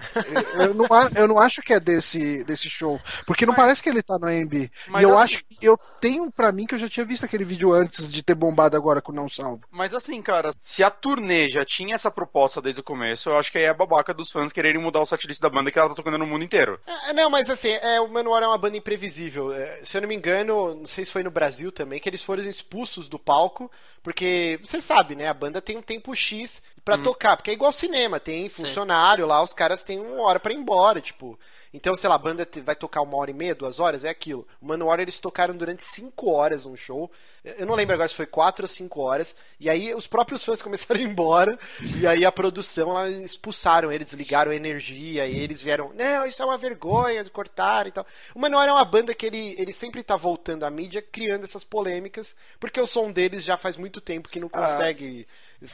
eu, 0.55 0.61
eu 0.69 0.73
não, 0.73 0.85
eu 1.15 1.27
não 1.27 1.37
acho 1.37 1.61
que 1.61 1.73
é 1.73 1.79
desse, 1.79 2.43
desse 2.43 2.67
show. 2.69 2.98
Porque 3.25 3.45
não 3.45 3.53
parece 3.53 3.81
que 3.83 3.89
ele 3.89 4.01
tá 4.01 4.17
no 4.17 4.27
AMB. 4.27 4.71
Mas 4.87 5.01
E 5.01 5.03
eu 5.05 5.17
assim- 5.17 5.33
acho 5.35 5.43
que 5.45 5.65
eu 5.65 5.79
tenho 5.99 6.31
pra 6.31 6.51
mim 6.51 6.65
que 6.65 6.75
eu 6.75 6.79
já 6.79 6.89
tinha 6.89 7.05
visto 7.05 7.23
aquele 7.25 7.43
vídeo 7.43 7.73
antes 7.73 8.11
de 8.11 8.23
ter 8.23 8.35
bombado 8.35 8.75
agora 8.77 9.01
com 9.01 9.11
o 9.11 9.15
Não 9.15 9.27
Salvo. 9.29 9.61
Mas 9.71 9.93
assim, 9.93 10.21
cara, 10.21 10.51
se 10.61 10.83
a 10.83 10.89
turnê 10.89 11.49
já 11.49 11.63
tinha 11.65 11.95
essa 11.95 12.09
proposta 12.11 12.61
desde 12.61 12.81
o 12.81 12.83
começo, 12.83 13.29
eu 13.29 13.37
acho 13.37 13.51
que 13.51 13.57
aí 13.57 13.65
é 13.65 13.73
babaca 13.73 14.13
dos 14.13 14.31
fãs 14.31 14.51
quererem 14.53 14.81
mudar 14.81 15.01
o 15.01 15.05
setlist 15.05 15.41
da 15.41 15.49
banda 15.49 15.71
que 15.71 15.79
ela 15.79 15.89
tá 15.89 15.95
tocando 15.95 16.17
no 16.17 16.27
mundo 16.27 16.43
inteiro. 16.43 16.79
É, 16.85 17.13
não, 17.13 17.29
mas 17.29 17.49
assim, 17.49 17.69
é, 17.71 17.99
o 18.01 18.07
Manowar 18.07 18.43
é 18.43 18.47
uma 18.47 18.57
banda 18.57 18.77
imprevisível. 18.77 19.53
É, 19.53 19.79
se 19.83 19.95
eu 19.97 20.01
não 20.01 20.07
me 20.07 20.15
engano, 20.15 20.75
não 20.75 20.85
sei 20.85 21.05
se 21.05 21.11
foi 21.11 21.23
no 21.23 21.31
Brasil 21.31 21.71
também, 21.71 21.99
que 21.99 22.09
eles 22.09 22.23
foram 22.23 22.43
expulsos 22.43 23.07
do 23.07 23.19
palco, 23.19 23.69
porque 24.03 24.59
você 24.63 24.81
sabe, 24.81 25.15
né? 25.15 25.27
A 25.27 25.33
banda 25.33 25.61
tem 25.61 25.77
um 25.77 25.81
tempo 25.81 26.15
X 26.15 26.61
pra 26.83 26.97
tocar, 26.97 27.35
porque 27.37 27.51
é 27.51 27.53
igual 27.53 27.71
cinema, 27.71 28.19
tem 28.19 28.49
funcionário 28.49 29.27
lá, 29.27 29.43
os 29.43 29.53
caras 29.53 29.83
têm 29.83 29.99
uma 29.99 30.23
hora 30.23 30.39
pra 30.39 30.51
ir 30.53 30.57
embora, 30.57 30.99
tipo. 31.01 31.37
Então, 31.73 31.95
sei 31.95 32.09
lá, 32.09 32.15
a 32.15 32.19
banda 32.19 32.47
vai 32.63 32.75
tocar 32.75 33.01
uma 33.01 33.15
hora 33.17 33.29
e 33.29 33.33
meia, 33.33 33.53
duas 33.53 33.79
horas, 33.79 34.03
é 34.03 34.09
aquilo. 34.09 34.47
O 34.59 34.65
Manowar 34.65 34.99
eles 34.99 35.19
tocaram 35.19 35.55
durante 35.55 35.83
cinco 35.83 36.31
horas 36.31 36.65
um 36.65 36.75
show. 36.75 37.11
Eu 37.43 37.65
não 37.65 37.75
lembro 37.75 37.93
agora 37.93 38.09
se 38.09 38.15
foi 38.15 38.25
quatro 38.25 38.63
ou 38.63 38.67
cinco 38.67 39.01
horas. 39.01 39.35
E 39.59 39.69
aí 39.69 39.93
os 39.93 40.07
próprios 40.07 40.43
fãs 40.43 40.61
começaram 40.61 40.99
a 40.99 41.03
ir 41.03 41.07
embora. 41.07 41.59
E 41.99 42.07
aí 42.07 42.25
a 42.25 42.31
produção 42.31 42.93
lá 42.93 43.07
expulsaram 43.07 43.91
eles, 43.91 44.07
desligaram 44.07 44.51
a 44.51 44.55
energia. 44.55 45.27
E 45.27 45.37
eles 45.37 45.61
vieram, 45.61 45.93
não, 45.93 46.25
isso 46.25 46.41
é 46.41 46.45
uma 46.45 46.57
vergonha 46.57 47.23
de 47.23 47.29
cortar 47.29 47.85
e 47.85 47.91
tal. 47.91 48.05
O 48.33 48.39
Manowar 48.39 48.67
é 48.67 48.71
uma 48.71 48.85
banda 48.85 49.13
que 49.13 49.27
ele, 49.27 49.55
ele 49.57 49.71
sempre 49.71 50.01
tá 50.01 50.15
voltando 50.15 50.63
à 50.63 50.69
mídia, 50.71 51.01
criando 51.03 51.43
essas 51.43 51.63
polêmicas. 51.63 52.35
Porque 52.59 52.81
o 52.81 52.87
som 52.87 53.11
deles 53.11 53.43
já 53.43 53.57
faz 53.57 53.77
muito 53.77 54.01
tempo 54.01 54.29
que 54.29 54.39
não 54.39 54.49
consegue 54.49 55.27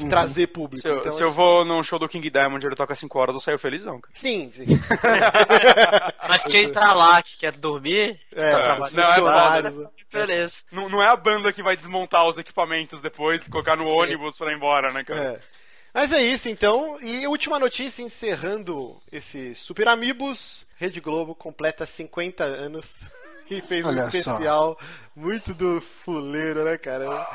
trazer 0.10 0.48
público. 0.48 0.82
Se 0.82 0.88
eu, 0.90 0.98
então, 0.99 1.12
se 1.12 1.22
eu 1.22 1.28
eles- 1.28 1.36
vou 1.36 1.64
num 1.66 1.84
show 1.84 1.99
do 1.99 2.07
King 2.10 2.30
Diamond 2.30 2.64
e 2.66 2.68
ele 2.68 2.76
toca 2.76 2.95
5 2.95 3.20
horas, 3.20 3.36
eu 3.36 3.40
saio 3.41 3.60
felizão, 3.60 3.99
cara. 4.02 4.14
Sim, 4.14 4.49
sim. 4.52 4.66
Mas 6.28 6.44
quem 6.45 6.72
tá 6.72 6.94
lá 6.94 7.22
que 7.22 7.38
quer 7.38 7.53
dormir, 7.53 8.20
É, 8.32 8.52
tá 8.52 8.57
não, 8.78 8.86
é 8.86 8.90
funcionários, 8.90 9.74
foda. 9.76 9.91
Beleza. 10.12 10.64
Não, 10.72 10.90
não 10.90 11.02
é 11.03 11.07
a 11.07 11.16
banda 11.16 11.52
que 11.52 11.62
vai 11.64 11.76
desmontar 11.76 12.26
os 12.28 12.38
equipamentos 12.38 13.02
depois, 13.02 13.48
colocar 13.48 13.76
no 13.76 13.86
Sim. 13.88 13.99
ônibus 13.99 14.38
pra 14.38 14.52
ir 14.52 14.56
embora, 14.56 14.91
né, 14.91 15.03
cara? 15.03 15.20
É. 15.22 15.40
Mas 15.94 16.12
é 16.12 16.22
isso, 16.22 16.49
então. 16.49 16.98
E 17.02 17.26
última 17.28 17.57
notícia, 17.57 18.03
encerrando 18.03 18.98
esse 19.12 19.56
Super 19.56 19.88
Amigos. 19.88 20.66
Rede 20.78 20.99
Globo 20.99 21.34
completa 21.34 21.86
50 21.86 22.44
anos 22.44 22.95
e 23.49 23.62
fez 23.62 23.86
um 23.86 23.90
Olha 23.90 24.02
só. 24.02 24.07
especial 24.10 24.78
muito 25.16 25.53
do 25.53 25.80
fuleiro, 26.03 26.66
né, 26.66 26.78
cara? 26.78 27.26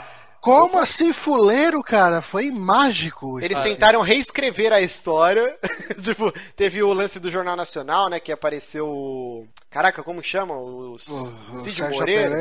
Como 0.41 0.79
assim 0.79 1.13
fuleiro, 1.13 1.83
cara? 1.83 2.23
Foi 2.23 2.51
mágico. 2.51 3.39
Eles 3.41 3.59
tentaram 3.61 4.01
reescrever 4.01 4.73
a 4.73 4.81
história. 4.81 5.59
tipo, 6.03 6.33
teve 6.57 6.83
o 6.83 6.93
lance 6.93 7.21
do 7.21 7.31
Jornal 7.31 7.57
Nacional, 7.57 8.09
né? 8.09 8.19
Que 8.19 8.33
apareceu 8.33 8.89
o. 8.89 9.47
Caraca, 9.71 10.03
como 10.03 10.23
chama? 10.23 10.55
O, 10.55 10.93
O, 10.93 10.95
o 10.95 11.59
Cid 11.59 11.77
Sérgio 11.77 11.91
Moreira. 11.91 12.37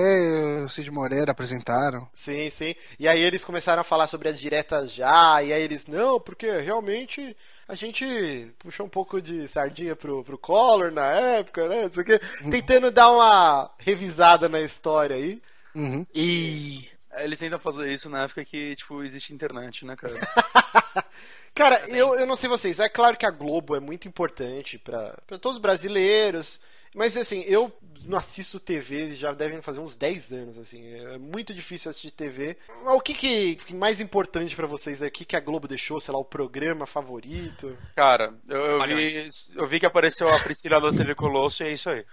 O 0.66 0.70
Cid 0.70 0.90
Moreira 0.92 1.32
apresentaram. 1.32 2.08
Sim, 2.14 2.50
sim. 2.50 2.74
E 2.98 3.08
aí 3.08 3.22
eles 3.22 3.44
começaram 3.44 3.82
a 3.82 3.86
falar 3.86 4.08
sobre 4.08 4.30
as 4.30 4.40
diretas 4.40 4.94
já, 4.94 5.44
e 5.44 5.52
aí 5.52 5.62
eles, 5.62 5.86
não, 5.86 6.20
porque 6.20 6.50
realmente 6.60 7.36
a 7.68 7.76
gente 7.76 8.52
puxou 8.58 8.86
um 8.86 8.90
pouco 8.90 9.22
de 9.22 9.48
sardinha 9.48 9.96
pro, 9.96 10.24
pro 10.24 10.40
Collor 10.40 10.92
na 10.92 11.06
época, 11.06 11.68
né? 11.68 11.84
Não 11.84 11.94
sei 11.94 12.02
o 12.02 12.06
quê. 12.06 12.20
Tentando 12.50 12.90
dar 12.90 13.12
uma 13.12 13.70
revisada 13.78 14.50
na 14.50 14.60
história 14.60 15.16
aí. 15.16 15.40
Uhum. 15.76 16.06
E. 16.14 16.88
É, 17.12 17.24
Eles 17.24 17.40
tentam 17.40 17.60
fazer 17.60 17.92
isso 17.92 18.10
na 18.10 18.24
época 18.24 18.46
que, 18.46 18.76
tipo, 18.76 19.04
existe 19.04 19.34
internet, 19.34 19.86
né, 19.86 19.96
cara? 19.96 20.14
Cara, 21.54 21.90
eu, 21.90 22.16
eu 22.16 22.26
não 22.26 22.36
sei 22.36 22.48
vocês, 22.48 22.80
é 22.80 22.88
claro 22.88 23.18
que 23.18 23.26
a 23.26 23.32
Globo 23.32 23.76
é 23.76 23.80
muito 23.80 24.08
importante 24.08 24.78
pra 24.78 25.14
todos 25.42 25.58
os 25.58 25.62
brasileiros, 25.62 26.60
mas 26.96 27.16
assim, 27.16 27.44
eu 27.48 27.72
não 28.06 28.18
assisto 28.18 28.60
TV, 28.60 29.14
já 29.14 29.32
devem 29.34 29.62
fazer 29.62 29.80
uns 29.80 29.96
10 29.96 30.32
anos, 30.32 30.58
assim, 30.58 30.94
é 30.94 31.18
muito 31.18 31.54
difícil 31.54 31.92
assistir 31.92 32.12
TV. 32.12 32.58
O 32.86 33.02
que 33.02 33.14
que 33.14 33.56
que 33.56 33.74
mais 33.74 34.00
importante 34.00 34.56
pra 34.56 34.66
vocês 34.66 35.02
é 35.02 35.08
o 35.08 35.12
que 35.12 35.26
que 35.26 35.36
a 35.36 35.40
Globo 35.40 35.68
deixou, 35.68 36.00
sei 36.00 36.14
lá, 36.14 36.20
o 36.20 36.26
programa 36.26 36.86
favorito? 36.86 37.78
Cara, 37.96 38.34
eu, 38.48 38.58
eu 38.58 38.86
vi, 38.86 39.28
eu 39.56 39.68
vi 39.68 39.80
que 39.80 39.86
apareceu 39.86 40.28
a 40.30 40.40
Priscila 40.40 40.80
da 40.80 40.92
TV 40.92 41.14
Colosso 41.14 41.64
e 41.64 41.68
é 41.68 41.72
isso 41.72 41.90
aí. 41.90 42.06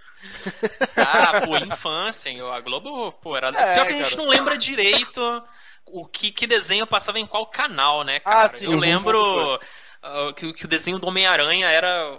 Ah, 0.95 1.41
pô, 1.41 1.57
infância, 1.57 2.29
hein? 2.29 2.41
A 2.41 2.59
Globo, 2.59 3.11
pô, 3.13 3.35
era. 3.35 3.49
É, 3.49 3.73
Pior 3.73 3.87
que 3.87 3.93
a 3.93 4.03
gente 4.03 4.15
cara. 4.15 4.23
não 4.23 4.29
lembra 4.29 4.57
direito 4.57 5.21
o 5.85 6.05
que, 6.05 6.31
que 6.31 6.45
desenho 6.45 6.85
passava 6.85 7.19
em 7.19 7.25
qual 7.25 7.47
canal, 7.47 8.03
né, 8.03 8.19
cara? 8.19 8.43
Ah, 8.43 8.47
sim, 8.47 8.65
Eu 8.65 8.77
lembro 8.77 9.57
ah, 10.01 10.33
que, 10.35 10.53
que 10.53 10.65
o 10.65 10.67
desenho 10.67 10.99
do 10.99 11.07
Homem-Aranha 11.07 11.67
era 11.67 12.17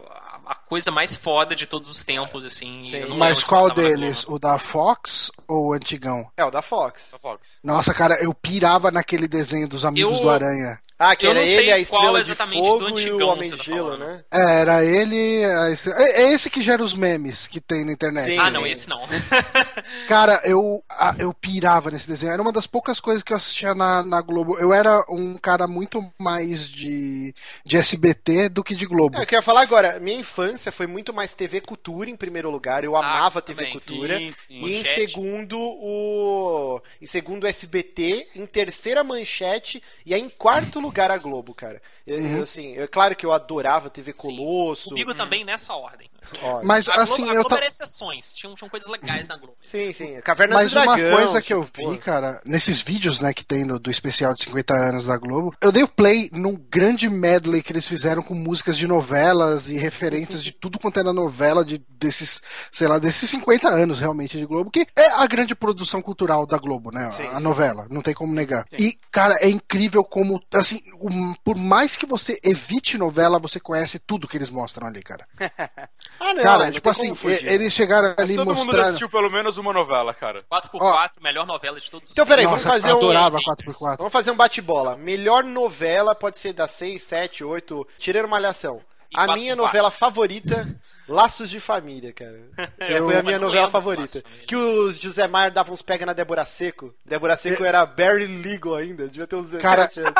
a- 0.49 0.55
coisa 0.55 0.91
mais 0.91 1.17
foda 1.17 1.55
de 1.55 1.67
todos 1.67 1.91
os 1.91 2.03
tempos, 2.03 2.45
assim. 2.45 2.87
Sim. 2.87 2.97
eu 2.97 3.09
não 3.11 3.17
Mas 3.17 3.43
qual 3.45 3.71
deles? 3.71 4.25
O 4.29 4.39
da 4.39 4.59
Fox 4.59 5.31
ou 5.47 5.69
o 5.69 5.73
antigão? 5.73 6.31
É, 6.37 6.45
o 6.45 6.51
da 6.51 6.63
Fox. 6.63 7.11
Da 7.13 7.19
Fox. 7.19 7.47
Nossa, 7.63 7.93
cara, 7.95 8.23
eu 8.23 8.33
pirava 8.35 8.91
naquele 8.91 9.29
desenho 9.29 9.69
dos 9.69 9.85
amigos 9.85 10.17
Eu- 10.19 10.23
do 10.25 10.31
Aranha. 10.31 10.81
Ah, 10.99 11.15
que 11.15 11.25
Eu 11.27 11.31
era 11.31 11.41
não 11.41 11.47
sei 11.47 11.59
ele, 11.71 11.73
a 11.73 11.87
qual 11.87 12.03
Estrela 12.17 12.25
de 12.25 12.35
do 12.35 12.37
Fogo 12.59 12.99
e 12.99 13.11
o 13.13 13.27
Homem 13.29 13.51
de 13.51 13.57
tá 13.57 13.63
Gelo, 13.65 13.91
falando. 13.91 14.01
né? 14.01 14.25
É, 14.33 14.61
era 14.61 14.85
ele. 14.85 15.45
a 15.45 15.71
estre- 15.71 15.93
É 15.93 16.23
é 16.23 16.33
esse 16.33 16.51
que 16.51 16.61
gera 16.61 16.83
os 16.83 16.93
memes 16.93 17.47
que 17.47 17.61
tem 17.61 17.85
na 17.85 17.93
internet. 17.93 18.25
Sim, 18.33 18.39
Ah, 18.39 18.47
sim. 18.51 18.53
não, 18.57 18.67
esse 18.67 18.89
não. 18.89 19.01
Cara, 20.09 20.41
eu, 20.45 20.83
a- 20.89 21.15
eu 21.19 21.33
pirava 21.33 21.91
nesse 21.91 22.09
desenho. 22.09 22.33
Era 22.33 22.43
uma 22.43 22.53
das 22.53 22.67
poucas 22.67 22.99
coisas 23.01 23.23
que 23.23 23.33
eu 23.33 23.37
assistia 23.37 23.75
na, 23.75 24.03
na 24.03 24.21
Globo. 24.21 24.59
Eu 24.59 24.73
era 24.73 25.05
um 25.09 25.37
cara 25.37 25.67
muito 25.69 26.05
mais 26.19 26.69
de, 26.69 27.35
de 27.65 27.77
SBT 27.77 28.49
do 28.49 28.65
que 28.65 28.75
de 28.75 28.87
Globo. 28.87 29.17
É, 29.19 29.23
eu 29.23 29.27
queria 29.27 29.43
falar 29.43 29.63
agora, 29.63 30.01
minha 30.01 30.19
infância 30.19 30.73
foi 30.73 30.87
muito 30.87 31.13
mais 31.15 31.33
TV 31.35 31.61
Cultura 31.61 32.11
em 32.11 32.17
primeiro 32.17 32.51
lugar, 32.51 32.83
eu 32.85 32.97
amava 32.97 33.41
TV 33.41 33.59
também, 33.59 33.73
Cultura. 33.73 34.19
sim, 34.19 34.33
sim. 34.33 34.55
E 34.55 34.75
em 34.75 34.77
Manchete. 34.79 34.95
segundo 34.95 35.59
o 35.61 36.81
em 37.01 37.07
segundo 37.07 37.45
o 37.45 37.47
SBT, 37.47 38.29
em 38.35 38.47
terceira 38.47 39.05
manchete 39.05 39.83
e 40.05 40.13
aí 40.15 40.21
em 40.21 40.29
quarto 40.29 40.81
lugar 40.81 40.88
a 40.97 41.19
Globo, 41.19 41.55
cara. 41.55 41.81
Eu, 42.07 42.21
eu, 42.25 42.43
assim, 42.43 42.77
é 42.77 42.87
claro 42.87 43.15
que 43.15 43.25
eu 43.27 43.33
adorava 43.33 43.91
TV 43.91 44.13
Colosso. 44.13 44.89
Comigo 44.91 45.15
também 45.15 45.45
nessa 45.45 45.75
ordem. 45.75 46.09
ó, 46.43 46.63
Mas 46.65 46.89
A 46.89 46.95
Globo, 46.97 47.13
assim, 47.13 47.23
a 47.25 47.35
eu 47.35 47.35
Globo 47.43 47.49
ta- 47.51 47.57
era 47.57 47.67
exceções, 47.67 48.35
tinham, 48.35 48.55
tinham 48.55 48.69
coisas 48.69 48.89
legais 48.89 49.29
na 49.29 49.37
Globo. 49.37 49.57
Sim, 49.63 49.93
sim, 49.93 50.21
Caverna 50.23 50.55
Mas 50.55 50.73
do 50.73 50.79
uma 50.79 50.97
Dragão. 50.97 51.17
coisa 51.17 51.43
que 51.43 51.53
eu 51.53 51.65
tipo, 51.65 51.91
vi, 51.93 51.99
cara, 51.99 52.41
nesses 52.45 52.81
vídeos, 52.81 53.21
né, 53.21 53.33
que 53.35 53.45
tem 53.45 53.65
no- 53.65 53.79
do 53.79 53.91
especial 53.91 54.35
de 54.35 54.45
50 54.45 54.75
anos 54.75 55.05
da 55.07 55.17
Globo, 55.17 55.55
eu 55.61 55.71
dei 55.71 55.83
o 55.83 55.89
play 55.89 56.31
num 56.33 56.55
grande 56.57 57.09
medley 57.09 57.63
que 57.63 57.73
eles 57.73 57.87
fizeram 57.87 58.23
com 58.23 58.35
músicas 58.35 58.77
de 58.77 58.87
novelas 58.87 59.69
e 59.69 59.77
referências 59.77 60.43
de 60.43 60.53
tudo 60.53 60.79
quanto 60.79 60.99
era 60.99 61.13
novela 61.13 61.65
de, 61.65 61.79
desses, 61.91 62.41
sei 62.73 62.89
lá, 62.89 62.99
desses 62.99 63.29
50 63.29 63.69
anos 63.69 64.01
realmente 64.01 64.39
de 64.39 64.47
Globo, 64.47 64.71
que 64.71 64.87
é 64.97 65.11
a 65.13 65.27
grande 65.27 65.55
produção 65.55 66.01
cultural 66.01 66.47
da 66.47 66.57
Globo, 66.59 66.91
né, 66.91 67.11
Sim, 67.11 67.27
a 67.27 67.37
sim. 67.37 67.43
novela, 67.43 67.87
não 67.91 68.01
tem 68.03 68.15
como 68.15 68.33
negar. 68.35 68.67
E, 68.79 68.97
cara, 69.11 69.35
é 69.41 69.49
incrível 69.49 70.03
como, 70.05 70.41
assim, 70.55 70.78
um- 71.01 71.35
por 71.45 71.57
mais 71.57 71.97
que 71.97 72.07
você 72.07 72.39
evite 72.43 72.97
novela, 72.99 73.39
você 73.39 73.59
conhece 73.61 73.99
tudo 73.99 74.27
que 74.29 74.37
eles 74.37 74.51
mostram 74.51 74.87
ali, 74.87 75.03
cara. 75.03 75.27
Ah, 76.21 76.35
não, 76.35 76.43
cara, 76.43 76.65
não 76.67 76.73
tipo 76.73 76.89
assim, 76.91 77.13
e- 77.25 77.47
eles 77.49 77.73
chegaram 77.73 78.13
ali 78.19 78.35
Todo 78.35 78.49
mundo 78.49 78.57
mostrando... 78.65 78.87
assistiu 78.87 79.09
pelo 79.09 79.31
menos 79.31 79.57
uma 79.57 79.73
novela, 79.73 80.13
cara. 80.13 80.43
4x4, 80.51 81.11
melhor 81.21 81.47
novela 81.47 81.81
de 81.81 81.89
todos 81.91 82.09
os 82.11 82.13
Então, 82.13 82.27
peraí, 82.27 82.45
tempos. 82.45 82.63
vamos 82.65 82.75
fazer 82.83 82.93
um- 82.93 82.97
adorava 82.99 83.39
haters. 83.39 83.77
4x4. 83.77 83.97
Vamos 83.99 84.13
fazer 84.13 84.31
um 84.33 84.37
bate-bola. 84.37 84.97
Melhor 84.97 85.45
novela 85.45 86.15
pode 86.17 86.39
ser 86.39 86.53
das 86.53 86.73
6, 86.73 87.03
7, 87.03 87.45
8, 87.45 87.87
tirando 87.99 88.29
malhação. 88.29 88.81
E 89.11 89.19
A 89.19 89.35
minha 89.35 89.55
novela 89.57 89.91
favorita, 89.91 90.67
Laços 91.09 91.49
de 91.51 91.59
Família, 91.59 92.13
cara. 92.13 92.39
É, 92.79 92.99
foi 92.99 93.17
a 93.17 93.23
minha 93.23 93.37
Eu 93.37 93.41
novela 93.41 93.69
favorita. 93.71 94.23
Que 94.47 94.55
os 94.55 94.99
José 94.99 95.27
Maier 95.27 95.53
davam 95.53 95.73
uns 95.75 95.83
pega 95.83 96.05
na 96.07 96.13
Débora 96.13 96.45
Seco. 96.45 96.95
Débora 97.05 97.37
Seco 97.37 97.65
era 97.65 97.85
Barry 97.85 98.27
Legal 98.27 98.75
ainda, 98.77 99.09
devia 99.09 99.27
ter 99.27 99.37
uns 99.37 99.51
17 99.51 99.63
Cara- 99.63 99.91
anos. 99.97 100.15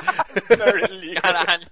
Caralho. 1.23 1.67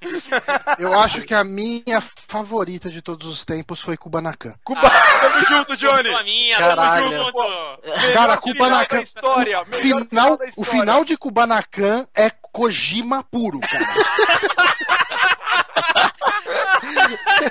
Eu 0.79 0.99
acho 0.99 1.23
que 1.23 1.35
a 1.35 1.43
minha 1.45 2.01
favorita 2.29 2.91
de 2.91 3.03
todos 3.03 3.27
os 3.29 3.45
tempos 3.45 3.81
foi 3.81 3.97
Kubanacan. 3.97 4.55
Tamo 4.67 5.45
junto, 5.49 5.77
Johnny! 5.77 6.15
A 6.15 6.23
minha, 6.23 6.57
Caralho. 6.59 7.11
tamo 7.11 7.25
junto. 7.25 8.13
Cara, 8.15 8.37
Kubanacan. 8.37 8.97
da 8.97 9.03
história, 9.03 9.61
o 9.63 9.65
final, 9.75 10.07
final 10.09 10.39
o 10.57 10.65
final 10.65 11.05
de 11.05 11.17
Kubanacan 11.17 12.07
é 12.15 12.31
Kojima 12.31 13.23
puro, 13.25 13.61
cara. 13.61 13.87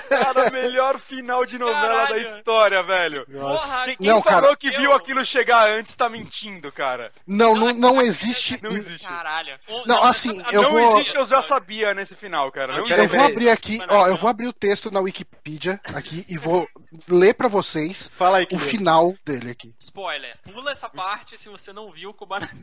Cara, 0.10 0.50
melhor 0.52 1.00
final 1.00 1.46
de 1.46 1.58
novela 1.58 1.82
Caralho. 1.82 2.16
da 2.16 2.18
história, 2.22 2.84
velho. 2.84 3.26
Porra, 3.26 3.86
Quem, 3.86 3.96
que 3.98 4.04
quem 4.04 4.08
Não, 4.14 4.22
cara. 4.22 4.42
falou 4.42 4.58
que 4.58 4.68
eu- 4.68 4.80
viu 4.80 4.94
aquilo 4.94 5.24
chegar 5.26 5.70
antes 5.70 5.96
tá 5.96 6.10
mentindo, 6.10 6.72
cara. 6.72 7.12
Não, 7.28 7.56
não, 7.56 7.74
não 7.74 8.02
existe. 8.02 8.60
Não 8.62 8.72
existe. 8.72 9.06
Caralho. 9.08 9.58
Não, 9.86 10.04
assim, 10.04 10.42
a- 10.46 10.52
eu 10.52 10.62
não 10.64 10.72
vou- 10.72 11.00
existe, 11.00 11.16
eu 11.16 11.26
já 11.26 11.42
sabia 11.42 11.94
nesse 11.94 12.16
final, 12.16 12.52
cara. 12.52 12.78
Não 12.78 12.88
Eu 12.88 13.08
vou 13.08 13.22
abrir 13.22 13.50
aqui, 13.50 13.80
ó, 13.88 14.08
eu 14.08 14.16
vou 14.18 14.30
abrir 14.30 14.48
o 14.48 14.54
texto 14.54 14.92
na 14.92 15.00
Wikipedia 15.00 15.80
aqui 15.94 16.26
e 16.30 16.38
vou 16.38 16.68
ler 17.08 17.34
pra 17.34 17.48
vocês 17.48 18.10
Fala 18.16 18.38
aí, 18.40 18.48
o 18.52 18.60
final 18.60 19.14
dele 19.26 19.52
aqui. 19.52 19.74
Spoiler. 19.80 20.36
Pula 20.44 20.72
essa 20.72 20.90
parte 20.90 21.38
se 21.38 21.50
você 21.50 21.72
não 21.74 21.92
viu 21.92 22.10
o 22.10 22.14
Kubanacan. 22.14 22.54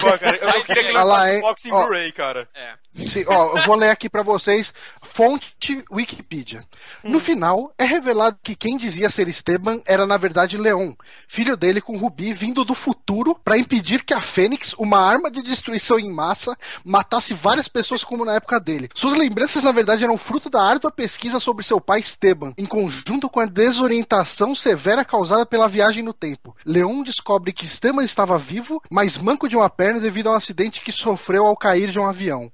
Pô, 0.00 0.18
cara, 0.18 0.36
eu, 0.36 0.48
eu 0.48 0.64
queria 0.64 0.82
que 0.84 0.90
Olha 0.90 1.02
lá, 1.04 1.18
lançasse 1.18 1.70
Ó. 1.72 1.82
Blu-ray, 1.86 2.12
cara. 2.12 2.48
É. 2.54 2.74
Sim, 3.08 3.24
ó, 3.26 3.58
eu 3.58 3.66
vou 3.66 3.76
ler 3.76 3.90
aqui 3.90 4.08
pra 4.08 4.22
vocês. 4.22 4.72
Fonte 5.16 5.82
Wikipedia. 5.90 6.62
No 7.02 7.18
final, 7.18 7.72
é 7.78 7.86
revelado 7.86 8.36
que 8.42 8.54
quem 8.54 8.76
dizia 8.76 9.10
ser 9.10 9.28
Esteban 9.28 9.80
era 9.86 10.04
na 10.04 10.18
verdade 10.18 10.58
Leon, 10.58 10.92
filho 11.26 11.56
dele 11.56 11.80
com 11.80 11.96
Rubi 11.96 12.34
vindo 12.34 12.66
do 12.66 12.74
futuro 12.74 13.34
pra 13.42 13.56
impedir 13.56 14.04
que 14.04 14.12
a 14.12 14.20
Fênix, 14.20 14.74
uma 14.74 14.98
arma 14.98 15.30
de 15.30 15.40
destruição 15.40 15.98
em 15.98 16.12
massa, 16.12 16.54
matasse 16.84 17.32
várias 17.32 17.66
pessoas 17.66 18.04
como 18.04 18.26
na 18.26 18.34
época 18.34 18.60
dele. 18.60 18.90
Suas 18.94 19.14
lembranças 19.14 19.62
na 19.62 19.72
verdade 19.72 20.04
eram 20.04 20.18
fruto 20.18 20.50
da 20.50 20.60
árdua 20.60 20.92
pesquisa 20.92 21.40
sobre 21.40 21.64
seu 21.64 21.80
pai 21.80 22.00
Esteban, 22.00 22.52
em 22.58 22.66
conjunto 22.66 23.30
com 23.30 23.40
a 23.40 23.46
desorientação 23.46 24.54
severa 24.54 25.02
causada 25.02 25.46
pela 25.46 25.66
viagem 25.66 26.02
no 26.02 26.12
tempo. 26.12 26.54
Leon 26.62 27.02
descobre 27.02 27.54
que 27.54 27.64
Esteban 27.64 28.04
estava 28.04 28.36
vivo, 28.36 28.82
mas 28.90 29.16
manco 29.16 29.48
de 29.48 29.56
uma 29.56 29.70
perna 29.70 29.98
devido 29.98 30.28
a 30.28 30.32
um 30.32 30.36
acidente 30.36 30.82
que 30.82 30.92
sofreu 30.92 31.46
ao 31.46 31.56
cair 31.56 31.90
de 31.90 31.98
um 31.98 32.06
avião. 32.06 32.52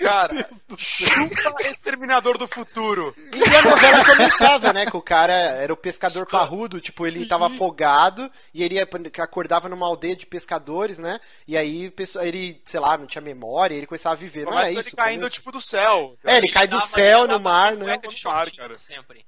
Cara, 0.00 0.48
chupa 0.78 1.54
Exterminador 2.00 2.38
do 2.38 2.48
Futuro. 2.48 3.14
E 3.18 3.44
a 3.56 3.62
novela 3.70 4.04
começava, 4.06 4.72
né? 4.72 4.86
Que 4.86 4.96
o 4.96 5.02
cara 5.02 5.32
era 5.34 5.70
o 5.70 5.76
pescador 5.76 6.26
parrudo, 6.26 6.80
tipo, 6.80 7.06
ele 7.06 7.26
tava 7.26 7.46
afogado 7.48 8.30
e 8.54 8.62
ele 8.62 8.76
ia- 8.76 8.88
acordava 9.22 9.68
numa 9.68 9.86
aldeia 9.86 10.16
de 10.16 10.24
pescadores, 10.24 10.98
né? 10.98 11.20
E 11.46 11.58
aí 11.58 11.92
ele, 12.22 12.62
sei 12.64 12.80
lá, 12.80 12.96
não 12.96 13.06
tinha 13.06 13.20
memória, 13.20 13.74
ele 13.74 13.86
começava 13.86 14.14
a 14.14 14.18
viver. 14.18 14.46
Não 14.46 14.58
era 14.58 14.70
ele 14.70 14.80
isso? 14.80 14.96
caindo, 14.96 15.18
começo? 15.20 15.34
tipo, 15.34 15.52
do 15.52 15.60
céu. 15.60 16.16
É, 16.24 16.38
ele 16.38 16.48
cai 16.50 16.66
do 16.66 16.78
tava- 16.78 16.88
céu 16.90 17.28
no 17.28 17.38
mar, 17.38 17.74
sem 17.74 17.86
né? 17.86 18.00
mar, 18.24 18.50
cara. 18.50 18.76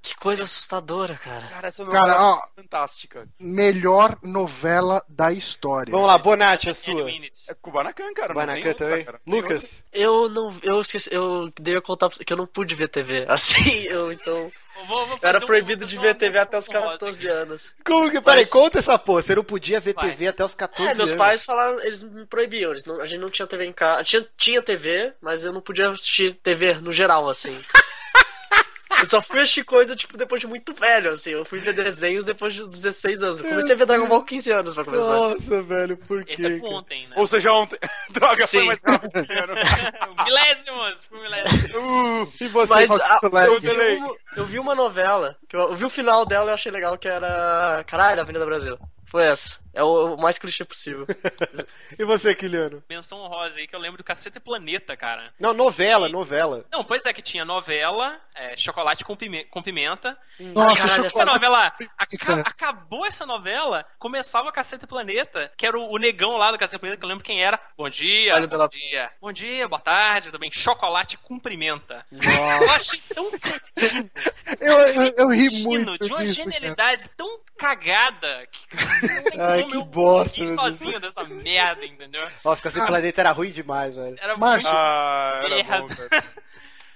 Que 0.00 0.16
coisa 0.16 0.44
assustadora, 0.44 1.14
cara. 1.16 1.48
Cara, 1.48 1.68
essa 1.68 1.84
Cara, 1.84 1.98
novela 2.00 2.22
ó, 2.22 2.38
é 2.38 2.62
fantástica. 2.62 3.28
melhor 3.38 4.16
novela 4.22 5.04
da 5.08 5.30
história. 5.30 5.90
Vamos 5.90 6.06
lá, 6.06 6.16
Bonatti, 6.16 6.70
a 6.70 6.74
sua. 6.74 7.10
É 7.10 7.54
Kubanacan, 7.60 8.14
cara. 8.14 8.32
não 8.32 8.40
tem 8.40 8.46
Banacan 8.46 8.68
outra, 8.70 8.86
também. 8.88 9.04
cara. 9.04 9.20
Lucas. 9.26 9.84
Eu 9.92 10.28
não. 10.30 10.56
Eu 10.62 10.80
esqueci. 10.80 11.12
Eu 11.12 11.52
devia 11.60 11.82
contar 11.82 12.08
pra 12.08 12.16
você 12.16 12.24
que 12.24 12.32
eu 12.32 12.36
não 12.36 12.46
pude 12.52 12.74
ver 12.74 12.88
TV. 12.88 13.24
Assim, 13.28 13.82
eu 13.84 14.12
então. 14.12 14.50
Eu 14.74 14.86
vou- 14.86 15.06
vou 15.06 15.18
Eu 15.22 15.28
era 15.28 15.38
um- 15.38 15.46
proibido 15.46 15.80
vou 15.80 15.88
de 15.88 15.98
ver 15.98 16.14
TV 16.14 16.38
até 16.38 16.56
os 16.58 16.66
menção 16.66 16.80
honrosa 16.82 16.98
14 16.98 17.28
aqui. 17.28 17.36
anos. 17.38 17.74
Como 17.84 18.10
que. 18.10 18.20
Peraí, 18.20 18.40
Mas- 18.40 18.50
conta 18.50 18.78
essa 18.78 18.98
porra. 18.98 19.22
Você 19.22 19.34
não 19.34 19.44
podia 19.44 19.78
ver 19.80 19.94
Vai. 19.94 20.10
TV 20.10 20.28
até 20.28 20.44
os 20.44 20.54
14 20.54 20.92
É, 20.92 20.94
meus 20.96 21.10
anos. 21.10 21.22
pais 21.24 21.44
falaram, 21.44 21.78
eles 21.80 22.02
me 22.02 22.24
proibiam. 22.26 22.70
Eles 22.70 22.84
não- 22.84 23.00
a 23.00 23.06
gente 23.06 23.20
não 23.20 23.30
tinha 23.30 23.46
TV 23.46 23.66
em 23.66 23.72
casa. 23.72 24.02
Tinha, 24.04 24.26
tinha 24.36 24.62
TV, 24.62 25.12
mas 25.20 25.44
eu 25.44 25.52
não 25.52 25.60
podia 25.60 25.90
assistir 25.90 26.34
TV 26.42 26.74
no 26.74 26.90
geral, 26.92 27.28
assim. 27.28 27.56
Eu 29.02 29.06
só 29.06 29.20
fui 29.20 29.40
assistir 29.40 29.64
coisa, 29.64 29.96
tipo, 29.96 30.16
depois 30.16 30.40
de 30.40 30.46
muito 30.46 30.72
velho, 30.72 31.10
assim. 31.12 31.30
Eu 31.30 31.44
fui 31.44 31.58
ver 31.58 31.72
desenhos 31.74 32.24
depois 32.24 32.54
de 32.54 32.62
16 32.68 33.22
anos. 33.22 33.40
Eu 33.40 33.48
comecei 33.48 33.74
a 33.74 33.78
ver 33.78 33.84
Dragon 33.86 34.06
Ball 34.08 34.20
com 34.20 34.26
15 34.26 34.50
anos 34.52 34.74
pra 34.74 34.84
começar. 34.84 35.12
Nossa, 35.12 35.62
velho, 35.62 35.96
por 35.96 36.20
É 36.20 36.24
quê? 36.24 36.36
tipo 36.36 36.62
cara? 36.66 36.76
ontem, 36.76 37.08
né? 37.08 37.14
Ou 37.18 37.26
seja, 37.26 37.50
ontem. 37.52 37.78
Droga, 38.10 38.46
foi 38.46 38.60
Sim. 38.60 38.66
mais 38.66 38.82
rápido. 38.82 39.12
Milésimos, 40.24 41.04
por 41.04 41.20
milésimos. 41.20 41.76
Uh, 41.76 42.32
E 42.40 42.48
você, 42.48 42.72
Mas 42.74 42.90
a- 42.90 43.18
Select? 43.18 43.48
eu, 43.48 43.60
vi 43.60 43.96
uma, 43.96 44.14
eu 44.36 44.46
vi 44.46 44.58
uma 44.58 44.74
novela, 44.74 45.36
que 45.48 45.56
eu, 45.56 45.60
eu 45.62 45.74
vi 45.74 45.84
o 45.84 45.90
final 45.90 46.24
dela 46.24 46.46
e 46.46 46.48
eu 46.50 46.54
achei 46.54 46.70
legal, 46.72 46.96
que 46.96 47.08
era. 47.08 47.82
Caralho, 47.86 48.20
Avenida 48.20 48.44
Brasil. 48.46 48.78
Foi 49.10 49.24
essa. 49.24 49.58
É 49.74 49.82
o, 49.82 50.16
mais 50.16 50.38
clichê 50.38 50.64
possível. 50.64 51.06
E 51.98 52.04
você, 52.04 52.34
Kiliano? 52.34 52.82
Menção 52.88 53.18
honrosa 53.18 53.58
aí 53.58 53.66
que 53.66 53.76
eu 53.76 53.80
lembro 53.80 53.98
do 53.98 54.04
Caceta 54.04 54.38
e 54.38 54.40
Planeta, 54.40 54.96
cara. 54.96 55.30
Não, 55.38 55.52
novela, 55.52 56.08
novela. 56.08 56.64
Não, 56.72 56.82
pois 56.82 57.04
é 57.04 57.12
que 57.12 57.20
tinha 57.20 57.44
novela, 57.44 58.18
é, 58.34 58.56
chocolate 58.56 59.04
com, 59.04 59.14
pime- 59.14 59.44
com 59.44 59.62
pimenta. 59.62 60.16
Nossa, 60.40 60.74
Caralho, 60.82 61.04
Essa 61.04 61.24
novela, 61.26 61.72
aca- 61.98 62.40
acabou 62.46 63.04
essa 63.06 63.26
novela, 63.26 63.84
começava 63.98 64.48
o 64.48 64.52
Caceta 64.52 64.86
e 64.86 64.88
Planeta, 64.88 65.52
que 65.56 65.66
era 65.66 65.78
o, 65.78 65.92
o 65.92 65.98
negão 65.98 66.38
lá 66.38 66.50
do 66.50 66.58
Caceta 66.58 66.76
e 66.76 66.80
Planeta, 66.80 66.98
que 67.00 67.04
eu 67.04 67.08
lembro 67.10 67.24
quem 67.24 67.42
era. 67.44 67.60
Bom 67.76 67.90
dia, 67.90 68.34
Olha, 68.34 68.48
bom 68.48 68.68
dia, 68.68 69.10
bom 69.20 69.32
dia, 69.32 69.68
boa 69.68 69.80
tarde, 69.80 70.28
tudo 70.28 70.40
bem? 70.40 70.50
Chocolate 70.50 71.18
com 71.18 71.38
pimenta. 71.38 72.06
Eu 72.10 72.70
achei 72.72 72.98
tão 73.14 73.30
Eu, 74.60 74.72
eu, 74.74 75.14
eu 75.18 75.28
ri 75.28 75.62
muito 75.64 75.98
de 76.06 76.10
uma 76.12 76.24
disso, 76.24 76.38
cara. 76.44 76.50
genialidade 76.56 77.10
tão 77.16 77.38
cagada 77.58 78.46
que 78.50 78.66
tem 79.30 79.61
Ai, 79.62 79.70
que 79.70 79.76
eu 79.76 79.84
bosta, 79.84 80.40
meu 80.44 80.54
sozinho 80.54 81.00
dessa 81.00 81.24
merda, 81.24 81.84
entendeu? 81.84 82.26
Nossa, 82.44 82.68
esse 82.68 82.86
planeta 82.86 83.20
era 83.20 83.32
ruim 83.32 83.50
demais, 83.50 83.94
velho. 83.94 84.16
Era 84.20 84.36
muito 84.36 84.68
Ah, 84.68 85.40
era 85.44 85.80
bom, 85.82 85.88
cara. 85.88 86.24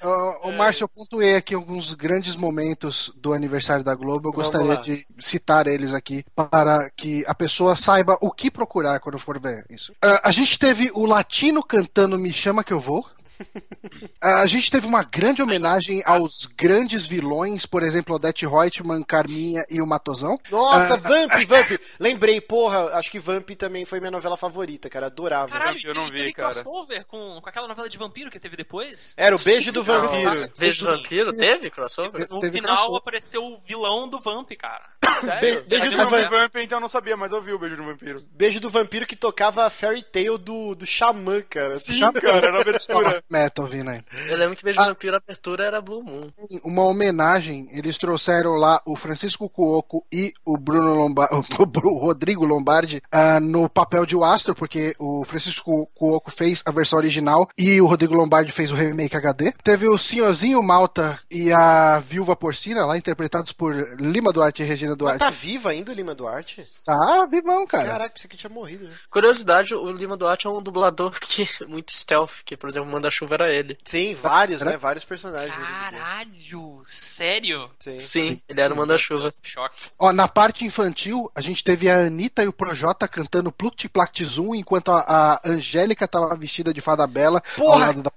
Ô, 0.03 0.49
ô, 0.49 0.53
Márcio, 0.53 0.85
eu 0.85 0.89
pontuei 0.89 1.37
aqui 1.37 1.55
alguns 1.55 1.95
grandes 1.95 2.37
momentos 2.37 3.11
do 3.17 3.33
aniversário 3.33 3.83
da 3.83 3.95
Globo. 3.95 4.29
Eu 4.29 4.33
Vamos 4.33 4.51
gostaria 4.51 4.75
lá. 4.75 4.81
de 4.83 5.07
citar 5.21 5.67
eles 5.67 5.95
aqui 5.95 6.23
para 6.35 6.91
que 6.91 7.25
a 7.27 7.35
pessoa 7.35 7.75
saiba 7.75 8.19
o 8.21 8.31
que 8.31 8.51
procurar 8.51 9.01
quando 9.01 9.19
for 9.19 9.41
ver 9.41 9.65
isso. 9.71 9.95
Ah, 10.03 10.21
a 10.25 10.33
gente 10.33 10.59
teve 10.59 10.91
o 10.95 11.07
latino 11.07 11.63
cantando 11.63 12.19
Me 12.19 12.31
Chama 12.33 12.63
Que 12.63 12.75
Eu 12.75 12.81
Vou. 12.81 13.07
A 14.21 14.47
gente 14.47 14.71
teve 14.71 14.87
uma 14.87 15.03
grande 15.03 15.43
homenagem 15.43 16.03
aos 16.05 16.47
grandes 16.47 17.07
vilões, 17.07 17.67
por 17.67 17.83
exemplo, 17.83 18.15
Odete 18.17 18.47
Reutemann, 18.47 19.03
Carminha 19.03 19.65
e 19.71 19.81
o 19.81 19.87
Matosão. 19.87 20.39
Nossa, 20.51 20.95
Ah. 20.95 20.97
Vamp, 20.97 21.31
Vamp. 21.47 21.81
Lembrei, 22.01 22.41
porra, 22.41 22.97
acho 22.99 23.11
que 23.11 23.19
Vamp 23.19 23.49
também 23.51 23.85
foi 23.85 24.01
minha 24.01 24.11
novela 24.11 24.37
favorita, 24.37 24.89
cara. 24.89 25.07
Adorava. 25.07 25.53
Caralho, 25.53 25.79
Eu 25.85 25.95
não 25.95 26.07
vi, 26.07 26.19
teve 26.19 26.33
cara. 26.33 26.53
crossover 26.53 27.05
com, 27.07 27.41
com 27.41 27.49
aquela 27.49 27.69
novela 27.69 27.89
de 27.89 27.99
vampiro 27.99 28.31
que 28.31 28.41
teve 28.41 28.57
depois? 28.57 29.15
Era 29.17 29.35
o 29.37 29.39
beijo 29.39 29.71
do 29.73 29.85
Não. 29.85 29.85
vampiro. 29.85 30.51
Beijo 30.59 30.85
do 30.87 30.97
Vampiro, 30.97 31.37
teve 31.37 31.71
crossover? 31.71 32.27
No 32.31 32.41
Teve 32.41 32.59
final 32.59 32.75
crossover. 32.77 32.99
apareceu 32.99 33.45
o 33.45 33.61
vilão 33.67 34.09
do 34.09 34.19
Vamp, 34.21 34.51
cara. 34.59 34.85
Sério? 35.21 35.63
Be- 35.63 35.69
beijo 35.69 35.91
do 35.91 35.97
vampiro. 35.97 36.31
Vamp, 36.31 36.57
então 36.57 36.79
eu 36.79 36.83
não 36.83 36.89
sabia, 36.89 37.17
mas 37.17 37.33
eu 37.33 37.43
vi 37.43 37.53
o 37.53 37.59
beijo 37.59 37.77
do 37.77 37.85
vampiro. 37.85 38.19
Beijo 38.33 38.61
do 38.61 38.71
vampiro 38.71 39.07
que 39.07 39.17
tocava 39.17 39.65
a 39.65 39.71
Fairy 39.71 40.03
Tale 40.03 40.39
do, 40.39 40.75
do 40.75 40.87
Xamã, 40.87 41.43
cara. 41.49 41.79
Sim, 41.79 42.01
cara, 42.13 42.47
era 42.49 42.61
abertura. 42.61 43.23
Metal 43.31 43.67
vindo 43.67 43.91
aí. 43.91 44.03
Eu 44.29 44.37
lembro 44.37 44.57
que 44.57 44.65
Beijo 44.65 44.81
do 44.81 44.87
Vampiro, 44.87 45.15
a 45.15 45.19
abertura 45.19 45.65
era 45.65 45.81
Blue 45.81 46.03
Moon. 46.03 46.31
uma 46.65 46.83
homenagem, 46.85 47.69
eles 47.73 47.99
trouxeram 47.99 48.53
lá 48.57 48.81
o 48.85 48.97
Francisco 48.97 49.49
Cuoco 49.49 50.05
e 50.13 50.33
o 50.45 50.57
Bruno 50.57 50.95
Lombardi, 50.95 51.35
o 51.85 51.99
Rodrigo 51.99 52.45
Lombardi 52.45 53.03
ah, 53.13 53.39
no 53.41 53.69
papel 53.69 54.05
de 54.07 54.17
o 54.17 54.25
Astro, 54.25 54.55
porque 54.55 54.95
o 54.99 55.25
Francisco 55.25 55.89
Cuoco 55.95 56.31
fez 56.31 56.63
a 56.67 56.71
versão 56.71 56.99
original 56.99 57.49
e 57.57 57.81
o 57.81 57.87
Rodrigo 57.87 58.15
Lombardi 58.15 58.51
fez 58.51 58.71
o 58.71 58.75
remake 58.75 59.17
HD. 59.17 59.53
Teve 59.63 59.89
o 59.89 59.99
Senhorzinho 59.99 60.63
Malta 60.63 61.19
e 61.31 61.53
a 61.53 62.01
Viúva 62.01 62.35
Porcina 62.37 62.85
lá, 62.85 62.97
interpretados 62.97 63.53
por 63.53 63.75
Lima 63.99 64.33
Duarte 64.33 64.63
e 64.63 64.67
Regina 64.67 64.97
Mas 64.99 65.06
Duarte. 65.11 65.19
tá 65.21 65.31
viva 65.31 65.71
ainda 65.71 65.93
o 65.93 65.95
Lima 65.95 66.15
Duarte? 66.15 66.65
Tá, 66.85 67.27
vivão, 67.31 67.67
cara. 67.67 67.89
Caraca, 67.89 68.15
pensei 68.15 68.31
que 68.31 68.37
tinha 68.37 68.51
morrido. 68.51 68.89
Né? 68.89 68.95
Curiosidade, 69.11 69.75
o 69.75 69.91
Lima 69.91 70.17
Duarte 70.17 70.47
é 70.47 70.51
um 70.51 70.63
dublador 70.63 71.19
que 71.21 71.49
muito 71.67 71.93
stealth, 71.93 72.43
que, 72.45 72.57
por 72.57 72.69
exemplo, 72.69 72.91
Manda-Chuva 72.91 73.35
era 73.35 73.53
ele. 73.55 73.79
Sim, 73.85 74.15
vários, 74.15 74.61
Era? 74.61 74.73
né? 74.73 74.77
Vários 74.77 75.05
personagens. 75.05 75.55
Caralho, 75.57 76.83
sério? 76.85 77.71
Sim. 77.81 78.01
Sim, 78.01 78.41
ele 78.49 78.61
era 78.61 78.73
o 78.73 78.77
Manda-Chuva. 78.77 79.31
Choque. 79.43 79.77
Ó, 79.99 80.13
na 80.13 80.29
parte 80.29 80.65
infantil, 80.65 81.31
a 81.35 81.41
gente 81.41 81.63
teve 81.63 81.89
a 81.89 82.07
Anitta 82.07 82.43
e 82.43 82.49
o 82.49 82.53
Projota 82.53 83.09
cantando 83.09 83.53
Pluct 83.53 83.89
Plact 83.89 84.25
Zoom, 84.25 84.55
enquanto 84.55 84.91
a, 84.91 85.01
a 85.35 85.41
Angélica 85.45 86.07
tava 86.07 86.35
vestida 86.37 86.73
de 86.73 86.81
fada 86.81 87.07
bela 87.07 87.43
ao 87.57 87.65
Porra! 87.65 87.87
lado 87.87 88.03
da 88.03 88.11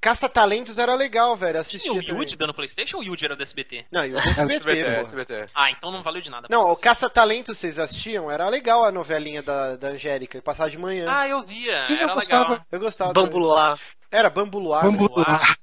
Caça-talentos 0.00 0.78
era 0.78 0.94
legal, 0.94 1.36
velho. 1.36 1.52
Tinha 1.52 1.60
Assistia 1.60 1.92
o 1.92 2.02
também. 2.02 2.22
Yuji 2.22 2.36
dando 2.36 2.54
Playstation 2.54 2.96
ou 2.98 3.02
o 3.02 3.06
Yuji 3.06 3.24
era 3.24 3.36
do 3.36 3.42
SBT? 3.42 3.86
Não, 3.90 4.04
e 4.04 4.12
o 4.12 4.18
SBT, 4.18 4.54
SBT. 4.54 5.00
SBT. 5.00 5.46
Ah, 5.54 5.70
então 5.70 5.90
não 5.90 6.02
valeu 6.02 6.20
de 6.20 6.30
nada. 6.30 6.46
Não, 6.50 6.70
o 6.70 6.76
Caça-Talentos 6.76 7.56
vocês 7.58 7.78
assistiam? 7.78 8.30
Era 8.30 8.48
legal 8.48 8.84
a 8.84 8.92
novelinha 8.92 9.42
da, 9.42 9.76
da 9.76 9.88
Angélica, 9.88 10.40
passava 10.42 10.70
de 10.70 10.78
manhã. 10.78 11.06
Ah, 11.08 11.28
eu 11.28 11.42
via. 11.42 11.84
Quem 11.84 11.98
eu 12.00 12.08
gostava? 12.08 12.50
legal. 12.50 12.66
Eu 12.70 12.80
gostava. 12.80 13.12
Bambu 13.12 13.38
Luar. 13.38 13.78
Era 14.12 14.28
Bambu 14.28 14.58
Luar. 14.58 14.82
Bambu 14.84 15.08
né? 15.08 15.14
Luar. 15.16 15.56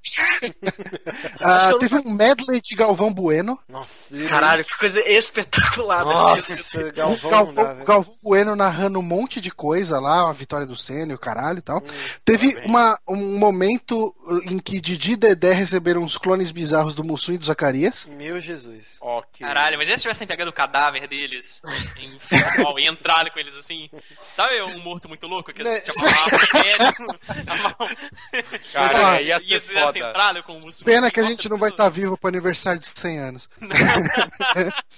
Ah, 1.40 1.72
teve 1.78 1.94
um 1.96 2.10
medley 2.14 2.60
de 2.60 2.74
Galvão 2.74 3.12
Bueno. 3.12 3.58
Nossa, 3.68 4.16
Caralho, 4.28 4.64
que 4.64 4.76
coisa 4.78 5.00
espetacular. 5.08 6.04
né? 6.04 6.12
Nossa, 6.12 6.92
Galvão, 6.92 7.30
dá, 7.54 7.62
Galvão. 7.64 7.84
Galvão 7.84 8.14
Bueno 8.22 8.56
narrando 8.56 8.98
um 8.98 9.02
monte 9.02 9.40
de 9.40 9.50
coisa 9.50 9.98
lá, 10.00 10.28
a 10.28 10.32
vitória 10.32 10.66
do 10.66 10.76
Senna 10.76 11.12
e 11.12 11.14
o 11.14 11.18
caralho 11.18 11.58
e 11.58 11.62
tal. 11.62 11.78
Hum, 11.78 11.86
Teve 12.24 12.54
tá 12.54 12.62
uma, 12.66 12.98
um 13.08 13.38
momento 13.38 14.14
em 14.44 14.58
que 14.58 14.80
Didi 14.80 15.12
e 15.12 15.16
Dedé 15.16 15.52
receberam 15.52 16.02
uns 16.02 16.16
clones 16.18 16.50
bizarros 16.50 16.94
do 16.94 17.04
Mussum 17.04 17.32
e 17.34 17.38
do 17.38 17.44
Zacarias. 17.46 18.06
Meu 18.06 18.40
Jesus. 18.40 18.96
Ok. 19.00 19.46
Caralho, 19.46 19.74
imagina 19.74 19.96
se 19.96 20.02
tivessem 20.02 20.26
pegado 20.26 20.50
o 20.50 20.54
cadáver 20.54 21.06
deles 21.08 21.60
em 21.98 22.18
futebol 22.18 22.78
e 22.78 22.88
entrado 22.88 23.30
com 23.30 23.38
eles 23.38 23.56
assim. 23.56 23.88
Sabe 24.32 24.60
um 24.62 24.78
morto 24.82 25.08
muito 25.08 25.26
louco? 25.26 25.52
Que 25.52 25.62
Né? 25.62 25.80
tinha 25.80 25.94
uma 26.08 26.18
arma 26.18 27.76
Cara, 28.72 29.20
ia 29.22 29.38
ser 29.40 29.60
foda. 29.60 30.12
o 30.48 30.60
Mussum. 30.60 30.84
Pena 30.84 31.10
que 31.10 31.20
a 31.20 31.22
gente 31.22 31.48
não 31.48 31.58
vai 31.58 31.70
estar 31.70 31.88
vivo 31.88 32.16
pro 32.18 32.28
aniversário 32.28 32.80
de 32.80 32.86
100 32.86 33.18
anos. 33.18 33.48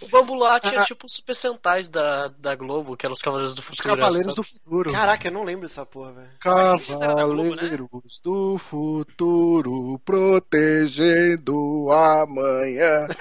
O 0.00 0.08
Bambu 0.08 0.34
Luar 0.34 0.60
tinha 0.60 0.82
tipo 0.84 1.06
os 1.06 1.12
super 1.14 1.34
sentais 1.34 1.88
da, 1.88 2.28
da 2.38 2.56
Globo, 2.56 2.96
que 2.96 3.06
eram 3.06 3.12
os 3.12 3.20
Cavaleiros 3.20 3.54
do 3.54 3.60
Os 3.60 3.64
Futuro. 3.66 3.88
Cavaleiros 3.88 4.26
essa- 4.26 4.34
do 4.34 4.42
Futuro. 4.42 4.92
Caraca, 4.92 5.28
eu 5.28 5.32
não 5.32 5.44
lembro 5.44 5.68
dessa 5.68 5.86
porra, 5.86 6.12
velho. 6.12 6.28
Cavaleiros 6.40 8.20
do 8.24 8.58
Futuro 8.58 10.00
protegendo 10.04 11.88
amanhã. 11.92 13.06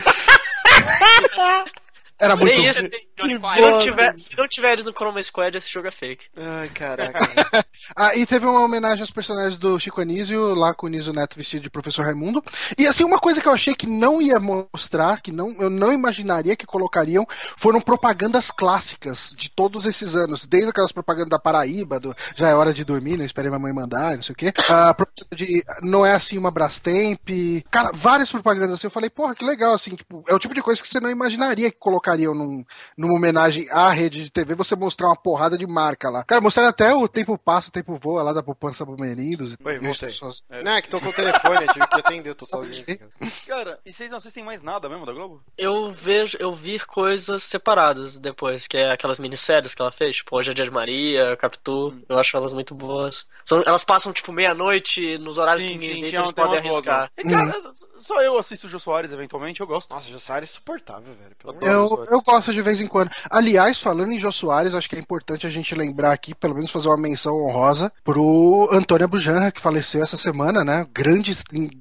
Era 2.22 2.36
muito 2.36 2.56
Nem 2.56 2.70
isso. 2.70 2.82
Se 2.82 3.62
não, 3.62 3.80
tiver, 3.80 4.16
se 4.16 4.38
não 4.38 4.48
tiver 4.48 4.74
eles 4.74 4.86
no 4.86 4.94
Chroma 4.94 5.20
Squad, 5.24 5.58
esse 5.58 5.72
jogo 5.72 5.88
é 5.88 5.92
fake. 5.92 6.26
Ai, 6.38 6.70
caraca. 6.70 7.20
Ah, 7.96 8.16
e 8.16 8.26
teve 8.26 8.46
uma 8.46 8.62
homenagem 8.62 9.02
aos 9.02 9.12
personagens 9.12 9.58
do 9.58 9.78
Chico 9.80 10.02
Anísio, 10.02 10.54
lá 10.54 10.74
com 10.74 10.86
o 10.86 10.90
Nísio 10.90 11.12
Neto 11.12 11.36
vestido 11.36 11.64
de 11.64 11.70
professor 11.70 12.06
Raimundo. 12.06 12.42
E 12.78 12.88
assim, 12.88 13.04
uma 13.04 13.20
coisa 13.20 13.42
que 13.42 13.48
eu 13.48 13.52
achei 13.52 13.74
que 13.74 13.88
não 13.88 14.22
ia 14.22 14.40
mostrar, 14.40 15.20
que 15.20 15.32
não, 15.32 15.52
eu 15.60 15.70
não 15.70 15.92
imaginaria 15.92 16.56
que 16.56 16.66
colocariam, 16.66 17.26
foram 17.58 17.82
propagandas 17.82 18.52
clássicas 18.52 19.36
de 19.38 19.50
todos 19.50 19.86
esses 19.86 20.16
anos. 20.16 20.46
Desde 20.46 20.70
aquelas 20.70 20.92
propagandas 20.92 21.30
da 21.30 21.40
Paraíba, 21.40 22.00
do 22.00 22.16
já 22.36 22.50
é 22.50 22.56
hora 22.56 22.74
de 22.74 22.86
dormir, 22.86 23.18
não 23.18 23.26
esperei 23.26 23.50
minha 23.50 23.60
mãe 23.60 23.74
mandar, 23.74 24.16
não 24.16 24.24
sei 24.24 24.34
o 24.34 24.38
quê. 24.38 24.54
A 24.70 24.94
propaganda 24.94 25.36
de 25.36 25.64
não 25.82 26.06
é 26.06 26.14
assim 26.14 26.38
uma 26.38 26.52
Brastemp. 26.52 27.30
Cara, 27.70 27.92
várias 27.94 28.32
propagandas 28.32 28.76
assim. 28.76 28.88
Eu 28.88 28.92
falei, 28.92 29.10
porra, 29.10 29.36
que 29.36 29.44
legal, 29.44 29.74
assim, 29.74 29.96
tipo, 29.96 30.24
é 30.28 30.36
o 30.36 30.40
tipo 30.40 30.54
de 30.54 30.62
coisa 30.62 30.82
que 30.82 30.88
você 30.88 31.00
não 31.00 31.10
imaginaria 31.10 31.72
que 31.72 31.78
colocariam 32.12 32.34
num, 32.34 32.64
numa 32.98 33.14
homenagem 33.18 33.68
à 33.72 33.90
rede 33.90 34.24
de 34.24 34.30
TV, 34.30 34.56
você 34.56 34.76
mostrar 34.76 35.08
uma 35.08 35.16
porrada 35.16 35.58
de 35.58 35.66
marca 35.66 36.10
lá. 36.10 36.24
Cara, 36.24 36.42
mostraram 36.42 36.70
até 36.70 36.94
o 36.94 37.08
Tempo 37.08 37.38
Passa, 37.38 37.70
o 37.70 37.72
Tempo 37.72 37.98
Voa 37.98 38.22
lá 38.24 38.34
da 38.34 38.44
poupança 38.44 38.86
Palmeirindos. 38.86 39.56
Oi, 39.64 39.76
E 39.76 39.80
voltei. 39.80 40.10
pessoas- 40.10 40.44
Não, 40.50 40.72
é 40.74 40.82
que 40.82 40.90
tô 40.90 41.00
com 41.00 41.10
o 41.10 41.14
telefone, 41.14 41.66
eu 41.66 41.74
tive 41.74 41.88
que 41.88 42.00
atender, 42.00 42.30
eu 42.30 42.36
tô 42.36 42.46
sozinho. 42.46 42.86
cara. 42.86 43.12
Cara, 43.48 43.80
e 43.86 43.92
vocês 43.94 44.10
não 44.10 44.18
assistem 44.18 44.44
mais 44.44 44.62
nada 44.62 44.88
mesmo 44.90 45.06
da 45.06 45.14
Globo? 45.14 45.42
Eu 45.58 45.92
vejo, 45.92 46.38
eu 46.40 46.54
vi 46.56 46.80
coisas 46.80 47.44
separadas 47.44 48.18
depois, 48.18 48.68
que 48.68 48.78
é 48.78 48.92
aquelas 48.92 49.20
minisséries 49.20 49.74
que 49.74 49.82
ela 49.82 49.92
fez, 49.92 50.18
tipo 50.18 50.36
Hoje 50.36 50.52
é 50.52 50.54
Dia 50.54 50.66
de 50.66 50.72
Maria, 50.72 51.36
Capitu, 51.38 51.94
eu 52.08 52.18
acho 52.18 52.36
elas 52.36 52.54
muito 52.54 52.74
boas. 52.74 53.26
São, 53.46 53.62
elas 53.66 53.84
passam, 53.84 54.14
tipo, 54.14 54.32
meia-noite, 54.32 55.18
nos 55.18 55.38
horários 55.38 55.64
que 55.66 55.74
ninguém 55.74 56.04
vê, 56.04 56.10
que 56.10 56.16
eles 56.16 56.32
podem 56.32 56.54
umas 56.54 56.62
boas, 56.64 56.88
arriscar. 56.88 57.12
E, 57.18 57.24
cara, 57.24 57.74
só 57.98 58.22
eu 58.22 58.38
assisto 58.38 58.68
o 58.68 58.70
Jô 58.70 58.80
Soares, 58.80 59.12
eventualmente, 59.12 59.60
eu 59.62 59.68
gosto. 59.68 59.90
Nossa, 59.92 60.08
o 60.08 60.12
Jô 60.12 60.20
Soares 60.20 60.50
é 60.50 60.52
insuportável, 60.54 61.14
velho. 61.14 61.36
Pelo 61.38 61.52
amor 61.54 62.01
Eu, 62.06 62.18
eu 62.18 62.22
gosto 62.22 62.54
de 62.54 62.62
vez 62.62 62.80
em 62.82 62.88
quando. 62.88 63.12
Aliás, 63.30 63.80
falando 63.80 64.12
em 64.12 64.20
Jô 64.20 64.32
Soares, 64.32 64.74
acho 64.74 64.90
que 64.90 64.96
é 64.96 65.00
importante 65.00 65.46
a 65.46 65.50
gente 65.50 65.74
lembrar 65.76 66.12
aqui, 66.12 66.34
pelo 66.36 66.56
menos 66.56 66.72
fazer 66.72 66.88
uma 66.88 66.98
menção 66.98 67.34
honrosa 67.44 67.92
pro 68.04 68.70
Antônio 68.72 69.08
Bujanra, 69.08 69.52
que 69.52 69.62
faleceu 69.62 70.04
essa 70.04 70.18
semana, 70.18 70.64
né? 70.64 70.86
Grande, 70.94 71.36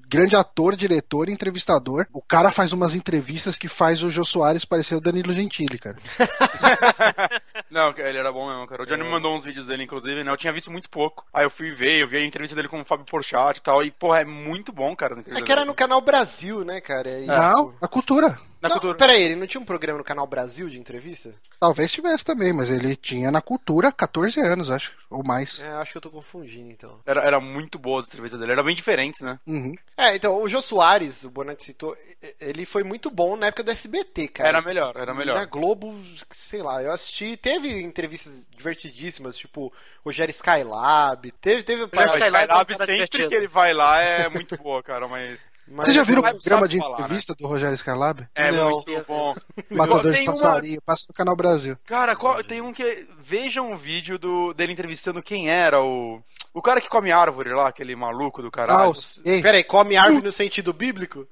grande 0.09 0.37
ator, 0.37 0.77
diretor 0.77 1.29
e 1.29 1.33
entrevistador. 1.33 2.07
O 2.13 2.23
cara 2.23 2.53
faz 2.53 2.73
umas 2.73 2.95
entrevistas 2.95 3.57
que 3.57 3.69
faz 3.69 4.03
o 4.03 4.11
Jô 4.11 4.25
Soares 4.25 4.65
parecer 4.65 4.95
o 4.95 5.01
Danilo 5.01 5.33
Gentili, 5.33 5.79
cara. 5.79 5.97
Não, 7.71 7.93
ele 7.97 8.19
era 8.19 8.33
bom 8.33 8.49
mesmo, 8.49 8.67
cara. 8.67 8.83
O 8.83 8.87
Johnny 8.87 9.03
me 9.05 9.11
mandou 9.11 9.35
uns 9.35 9.45
vídeos 9.45 9.67
dele, 9.67 9.85
inclusive, 9.85 10.25
né? 10.25 10.31
Eu 10.31 10.37
tinha 10.37 10.53
visto 10.53 10.71
muito 10.71 10.89
pouco. 10.91 11.25
Aí 11.33 11.45
eu 11.45 11.51
fui 11.51 11.71
ver, 11.73 12.03
eu 12.03 12.09
vi 12.09 12.17
a 12.17 12.25
entrevista 12.27 12.57
dele 12.57 12.69
com 12.69 12.81
o 12.81 12.85
Fábio 12.85 13.05
Porchat 13.07 13.59
e 13.59 13.63
tal. 13.63 13.83
E, 13.83 13.91
porra, 13.91 14.21
é 14.21 14.25
muito 14.25 14.73
bom, 14.73 14.95
cara. 14.97 15.19
É 15.21 15.23
que 15.43 15.53
era 15.53 15.61
dele. 15.63 15.65
no 15.71 15.75
canal 15.75 16.01
Brasil, 16.01 16.65
né, 16.65 16.81
cara? 16.81 17.09
E, 17.21 17.27
Não, 17.27 17.71
tipo- 17.73 17.85
a 17.85 17.89
cultura. 17.89 18.39
Na 18.61 18.69
Não, 18.69 18.77
cultura. 18.77 18.99
Pera 18.99 19.13
aí, 19.13 19.23
ele 19.23 19.37
não 19.37 19.47
tinha 19.47 19.61
um 19.61 19.65
programa 19.65 19.99
no 19.99 20.05
canal 20.05 20.27
Brasil 20.27 20.69
de 20.69 20.79
entrevista? 20.79 21.35
Talvez 21.59 21.91
tivesse 21.91 22.25
também, 22.25 22.53
mas 22.53 22.71
ele 22.71 22.95
tinha 22.95 23.31
na 23.31 23.41
cultura 23.41 23.91
14 23.91 24.39
anos, 24.41 24.71
acho, 24.71 24.93
ou 25.09 25.25
mais. 25.25 25.59
É, 25.59 25.71
acho 25.73 25.93
que 25.93 25.99
eu 25.99 26.03
tô 26.03 26.11
confundindo, 26.11 26.71
então. 26.71 27.01
Era, 27.07 27.23
era 27.23 27.41
muito 27.41 27.79
boa 27.79 28.01
as 28.01 28.07
entrevistas 28.07 28.39
dele. 28.39 28.53
Era 28.53 28.63
bem 28.63 28.77
diferentes, 28.77 29.23
né? 29.23 29.39
Uhum. 29.47 29.75
É, 29.97 30.15
então, 30.15 30.43
o 30.43 30.49
Jô 30.49 30.61
Soares, 30.61 31.25
o 31.25 31.31
Bonatti 31.31 31.65
citou, 31.65 31.97
ele 32.39 32.67
foi 32.67 32.85
muito 32.85 33.11
bom 33.11 33.35
na 33.35 33.47
época 33.47 33.63
do 33.63 33.71
SBT, 33.71 34.29
cara. 34.29 34.51
Era 34.51 34.61
melhor, 34.63 34.95
era 34.95 35.15
melhor. 35.15 35.37
Na 35.37 35.47
Globo, 35.47 35.99
sei 36.31 36.63
lá, 36.63 36.83
eu 36.83 36.93
assisti, 36.93 37.39
teve 37.39 37.81
entrevistas 37.83 38.47
divertidíssimas, 38.51 39.39
tipo 39.39 39.73
Rogério 40.05 40.33
Skylab, 40.33 41.31
teve, 41.33 41.63
teve... 41.63 41.89
Mas 41.95 42.11
o 42.11 42.19
Skylab 42.19 42.43
é 42.43 42.45
Skylab, 42.45 42.77
sempre 42.77 42.95
divertido. 42.95 43.29
que 43.29 43.35
ele 43.35 43.49
vai 43.49 43.73
lá, 43.73 44.01
é 44.03 44.29
muito 44.29 44.57
boa, 44.59 44.83
cara, 44.83 45.09
mas... 45.09 45.43
mas- 45.71 45.87
Vocês 45.87 45.97
já 45.97 46.03
viram 46.03 46.21
o 46.23 46.25
sabe- 46.25 46.39
programa 46.41 46.69
de 46.69 46.79
falar, 46.79 46.99
né? 46.99 47.05
entrevista 47.05 47.35
do 47.39 47.47
Rogério 47.47 47.75
Skylab? 47.75 48.27
É 48.35 48.51
Não. 48.53 48.71
muito 48.71 49.05
bom. 49.07 49.35
Matador 49.71 50.13
de 50.13 50.21
uma- 50.21 50.33
passarinho, 50.33 50.83
passa 50.83 51.07
no 51.09 51.15
canal 51.15 51.37
Brasil. 51.37 51.77
Cara, 51.87 52.17
qual- 52.17 52.43
tem 52.45 52.61
um 52.61 52.73
que. 52.73 53.07
Vejam 53.23 53.71
um 53.71 53.77
vídeo 53.77 54.19
do, 54.19 54.53
dele 54.53 54.73
entrevistando 54.73 55.23
quem 55.23 55.49
era 55.51 55.81
o. 55.81 56.21
O 56.53 56.61
cara 56.61 56.81
que 56.81 56.89
come 56.89 57.13
árvore 57.13 57.51
lá, 57.55 57.69
aquele 57.69 57.95
maluco 57.95 58.43
do 58.43 58.49
Ah, 58.49 58.51
caralho. 58.51 58.91
o... 58.91 58.95
Ei, 59.25 59.41
Pera 59.41 59.57
aí, 59.57 59.63
come 59.63 59.97
árvore 59.97 60.25
no 60.25 60.33
sentido 60.33 60.73
bíblico? 60.73 61.29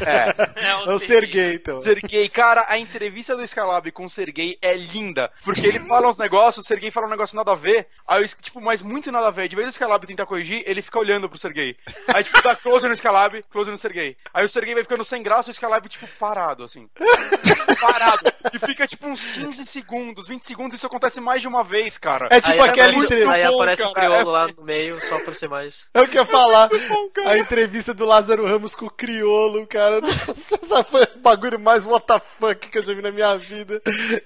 É. 0.00 0.30
É, 0.56 0.72
É 0.88 0.92
o 0.94 0.98
Serguei, 0.98 1.54
então. 1.56 1.78
Sergei, 1.80 2.28
cara, 2.30 2.64
a 2.68 2.78
entrevista 2.78 3.36
do 3.36 3.42
Skylab 3.42 3.90
com 3.92 4.06
o 4.06 4.10
Sergei 4.10 4.56
é 4.62 4.74
linda. 4.74 5.30
Porque 5.44 5.66
ele 5.66 5.80
fala 5.80 6.08
uns 6.08 6.16
negócios, 6.16 6.64
o 6.64 6.68
Sergei 6.68 6.90
fala 6.90 7.06
um 7.06 7.10
negócio 7.10 7.36
nada 7.36 7.52
a 7.52 7.54
ver. 7.54 7.86
Aí, 8.08 8.22
eu, 8.22 8.28
tipo, 8.28 8.60
mas 8.62 8.80
muito 8.80 9.12
nada 9.12 9.26
a 9.28 9.30
ver. 9.30 9.46
De 9.48 9.56
vez 9.56 9.68
o 9.68 9.70
Skylab 9.70 10.06
tentar 10.06 10.24
corrigir, 10.24 10.62
ele 10.66 10.80
fica 10.80 10.98
olhando 10.98 11.28
pro 11.28 11.38
Sergei. 11.38 11.76
Aí, 12.14 12.24
tipo, 12.24 12.40
dá 12.42 12.56
close 12.56 12.86
no 12.88 12.94
Skylab, 12.94 13.42
close 13.50 13.70
no 13.70 13.76
Sergei. 13.82 14.16
Aí 14.32 14.44
o 14.44 14.48
Sergei 14.48 14.74
vai 14.74 14.82
ficando 14.82 15.04
sem 15.04 15.22
graça 15.22 15.50
e 15.50 15.52
o 15.52 15.52
Skylab, 15.52 15.88
tipo, 15.88 16.06
parado, 16.18 16.64
assim. 16.64 16.88
parado. 17.80 18.32
E 18.52 18.58
fica, 18.58 18.86
tipo, 18.86 19.06
uns 19.06 19.26
15 19.28 19.66
segundos, 19.66 20.28
20 20.28 20.46
segundos. 20.46 20.76
Isso 20.76 20.86
acontece 20.86 21.20
mais 21.20 21.40
de 21.42 21.48
uma 21.48 21.64
vez, 21.64 21.98
cara. 21.98 22.28
É 22.30 22.40
tipo 22.40 22.52
aí 22.52 22.68
aquela 22.68 22.88
aparece, 22.88 23.04
entrevista. 23.04 23.32
aí 23.32 23.46
bom, 23.46 23.54
aparece 23.54 23.82
um 23.86 23.92
cara, 23.92 24.08
crioulo 24.08 24.30
lá 24.30 24.46
no 24.46 24.62
meio, 24.62 25.00
só 25.00 25.18
pra 25.20 25.34
ser 25.34 25.48
mais. 25.48 25.88
É 25.92 26.00
o 26.00 26.08
que 26.08 26.18
eu 26.18 26.22
ia 26.22 26.26
falar. 26.26 26.70
A 27.24 27.38
entrevista 27.38 27.92
do 27.92 28.04
Lázaro 28.04 28.46
Ramos 28.46 28.74
com 28.74 28.86
o 28.86 28.90
Criolo, 28.90 29.66
cara. 29.66 30.00
Nossa, 30.00 30.58
essa 30.62 30.84
foi 30.84 31.02
o 31.02 31.18
bagulho 31.18 31.58
mais 31.58 31.84
WTF 31.84 32.70
que 32.70 32.78
eu 32.78 32.84
já 32.84 32.94
vi 32.94 33.02
na 33.02 33.10
minha 33.10 33.36
vida. 33.36 33.82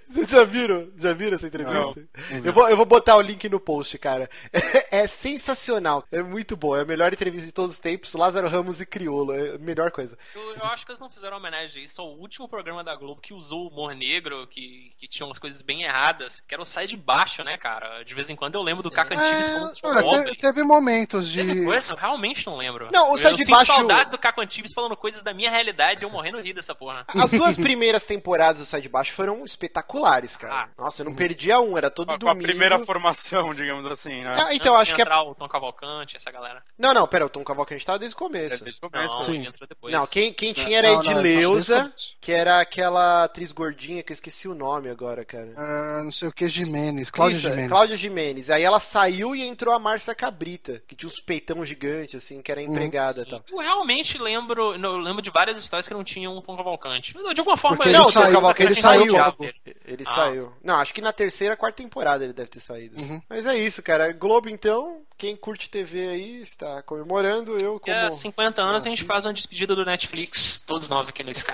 Vocês 0.08 0.30
já 0.30 0.44
viram? 0.44 0.88
Já 0.96 1.12
viram 1.12 1.36
essa 1.36 1.46
entrevista? 1.46 2.02
eu, 2.44 2.52
vou, 2.52 2.68
eu 2.68 2.76
vou 2.76 2.86
botar 2.86 3.16
o 3.16 3.20
link 3.20 3.48
no 3.48 3.60
post, 3.60 3.98
cara. 3.98 4.28
É, 4.52 5.02
é 5.02 5.06
sensacional. 5.06 6.04
É 6.10 6.22
muito 6.22 6.56
bom. 6.56 6.76
É 6.76 6.82
a 6.82 6.84
melhor 6.84 7.12
entrevista 7.12 7.46
de 7.46 7.52
todos 7.52 7.74
os 7.74 7.80
tempos. 7.80 8.14
Lázaro 8.14 8.48
Ramos 8.48 8.80
e 8.80 8.86
Criolo. 8.86 9.32
É 9.32 9.45
melhor 9.59 9.90
coisa. 9.90 10.18
Eu, 10.35 10.55
eu 10.55 10.64
acho 10.66 10.85
que 10.85 10.93
eles 10.93 11.01
não 11.01 11.10
fizeram 11.10 11.36
homenagem 11.36 11.82
a 11.82 11.85
isso 11.85 12.01
ao 12.01 12.09
último 12.16 12.48
programa 12.48 12.82
da 12.85 12.94
Globo 12.97 13.20
que 13.20 13.32
usou 13.35 13.64
o 13.64 13.68
humor 13.68 13.94
negro, 13.94 14.47
que, 14.48 14.90
que 14.98 15.06
tinha 15.09 15.27
umas 15.27 15.39
coisas 15.39 15.62
bem 15.62 15.82
erradas, 15.82 16.40
que 16.40 16.55
era 16.55 16.62
o 16.62 16.66
Sai 16.66 16.86
de 16.86 16.97
Baixo, 16.97 17.43
né, 17.44 17.56
cara? 17.59 18.02
De 18.05 18.14
vez 18.14 18.28
em 18.31 18.36
quando 18.36 18.55
eu 18.56 18.62
lembro 18.62 18.82
do 18.82 18.90
Caca 18.90 19.14
Antibes 19.14 19.48
falando 19.48 19.73
É, 19.77 19.89
olha, 19.89 20.02
pobre. 20.02 20.31
te- 20.32 20.39
teve 20.40 20.62
momentos 20.62 21.28
de. 21.31 21.44
Teve 21.44 21.64
coisa? 21.64 21.93
Eu 21.93 21.97
realmente 21.97 22.47
não 22.47 22.56
lembro. 22.56 22.89
Não, 22.93 23.10
o 23.10 23.14
eu, 23.14 23.18
Sai 23.18 23.32
eu 23.32 23.36
de 23.36 23.44
Baixo- 23.47 23.66
saudades 23.73 24.10
do 24.10 24.18
Caco 24.18 24.40
Antibes 24.40 24.73
falando 24.73 24.97
coisas 24.97 25.23
da 25.23 25.32
minha 25.32 25.51
realidade 25.51 26.02
e 26.02 26.05
eu 26.05 26.10
morrendo 26.10 26.40
rir 26.40 26.52
dessa 26.52 26.74
porra. 26.74 27.05
As 27.09 27.31
duas 27.31 27.56
primeiras 27.56 28.05
temporadas 28.05 28.60
do 28.60 28.64
Sai 28.66 28.81
de 28.81 28.89
Baixo 28.89 29.12
foram 29.12 29.44
espetaculares, 29.44 30.36
cara. 30.36 30.64
Ah. 30.64 30.68
Nossa, 30.78 31.02
eu 31.02 31.06
não 31.06 31.14
perdia 31.14 31.60
um. 31.60 31.77
Era 31.77 31.90
todo 31.90 32.06
Com 32.06 32.12
a- 32.14 32.18
com 32.18 32.28
a 32.28 32.32
domingo. 32.32 32.48
primeira 32.48 32.78
formação, 32.85 33.52
digamos 33.55 33.85
assim, 33.86 34.23
né? 34.23 34.32
Ah, 34.36 34.55
então, 34.55 34.77
acho 34.77 34.94
que 34.94 35.02
é... 35.02 35.05
o 35.16 35.35
Tom 35.35 35.48
Cavalcante, 35.48 36.16
essa 36.16 36.31
galera. 36.31 36.62
Não, 36.78 36.93
não, 36.94 37.06
pera, 37.06 37.27
o 37.27 37.28
Tom 37.28 37.44
Cavalcante 37.44 37.85
tava 37.85 37.98
desde 37.98 38.14
o 38.14 38.18
começo. 38.18 38.62
Desde 38.64 38.85
o 38.85 38.90
começo. 38.90 39.14
Não, 39.14 39.23
Não, 39.90 40.06
quem, 40.06 40.32
quem 40.32 40.52
tinha 40.52 40.78
era 40.78 40.88
a 40.88 40.92
Não, 40.94 41.02
não, 41.02 41.10
Edileuza, 41.20 41.84
não, 41.84 41.92
que 42.20 42.32
era 42.32 42.60
aquela 42.60 43.24
atriz 43.24 43.52
gordinha 43.52 44.02
que 44.02 44.12
eu 44.12 44.14
esqueci 44.14 44.48
o 44.48 44.54
nome 44.54 44.88
agora, 44.88 45.24
cara. 45.24 45.52
ah, 45.56 46.02
não 46.04 46.12
sei 46.12 46.28
o 46.28 46.32
que, 46.32 46.48
Jimenez, 46.48 47.10
Cláudio 47.10 47.36
Isso, 47.38 47.46
é, 47.46 47.50
Jimenez. 47.50 47.70
Cláudia 47.70 47.96
Jimenez. 47.96 48.50
Aí 48.50 48.62
ela 48.62 48.80
saiu 48.80 49.34
e 49.34 49.42
entrou 49.42 49.74
a 49.74 49.78
Márcia 49.78 50.14
Cabrita, 50.14 50.82
que 50.86 50.94
tinha 50.94 51.08
uns 51.08 51.20
peitão 51.20 51.64
gigantes, 51.64 52.16
assim, 52.24 52.40
que 52.42 52.50
era 52.52 52.62
empregada 52.62 53.22
e 53.22 53.26
tal. 53.26 53.42
Eu 53.50 53.58
realmente 53.58 54.18
lembro, 54.18 54.74
eu 54.74 54.96
lembro 54.98 55.22
de 55.22 55.30
várias 55.30 55.58
histórias 55.58 55.86
que 55.88 55.94
não 55.94 56.04
tinham 56.04 56.36
um 56.36 56.40
Tom 56.40 56.56
Cavalcante. 56.56 57.12
De 57.12 57.40
alguma 57.40 57.56
forma, 57.56 57.76
Porque 57.76 57.90
ele 57.90 57.98
Não, 57.98 58.04
o 58.04 58.12
Tom 58.12 58.20
saiu- 58.20 58.32
Cavalcante 58.32 58.72
ele 58.72 58.80
saiu. 58.80 59.12
saiu. 59.12 59.34
Ele 59.84 60.04
Ah. 60.06 60.14
saiu. 60.14 60.52
Não, 60.62 60.74
acho 60.76 60.92
que 60.94 61.00
na 61.00 61.12
terceira, 61.12 61.56
quarta 61.56 61.82
temporada 61.82 62.24
ele 62.24 62.32
deve 62.32 62.48
ter 62.50 62.60
saído. 62.60 63.00
Uhum. 63.00 63.20
Mas 63.28 63.46
é 63.46 63.56
isso, 63.56 63.82
cara. 63.82 64.12
Globo, 64.12 64.48
então, 64.48 65.02
quem 65.18 65.36
curte 65.36 65.70
TV 65.70 66.09
aí 66.09 66.40
está 66.40 66.82
comemorando. 66.82 67.59
Eu, 67.59 67.80
como. 67.80 67.97
a 67.97 68.10
50 68.10 68.62
anos 68.62 68.84
a 68.84 68.88
gente 68.88 69.05
faz 69.05 69.24
uma 69.24 69.32
despedida 69.32 69.74
do 69.74 69.84
Netflix, 69.84 70.60
todos 70.60 70.88
nós 70.88 71.09
aqui 71.09 71.22
no 71.22 71.30
Sky. 71.30 71.52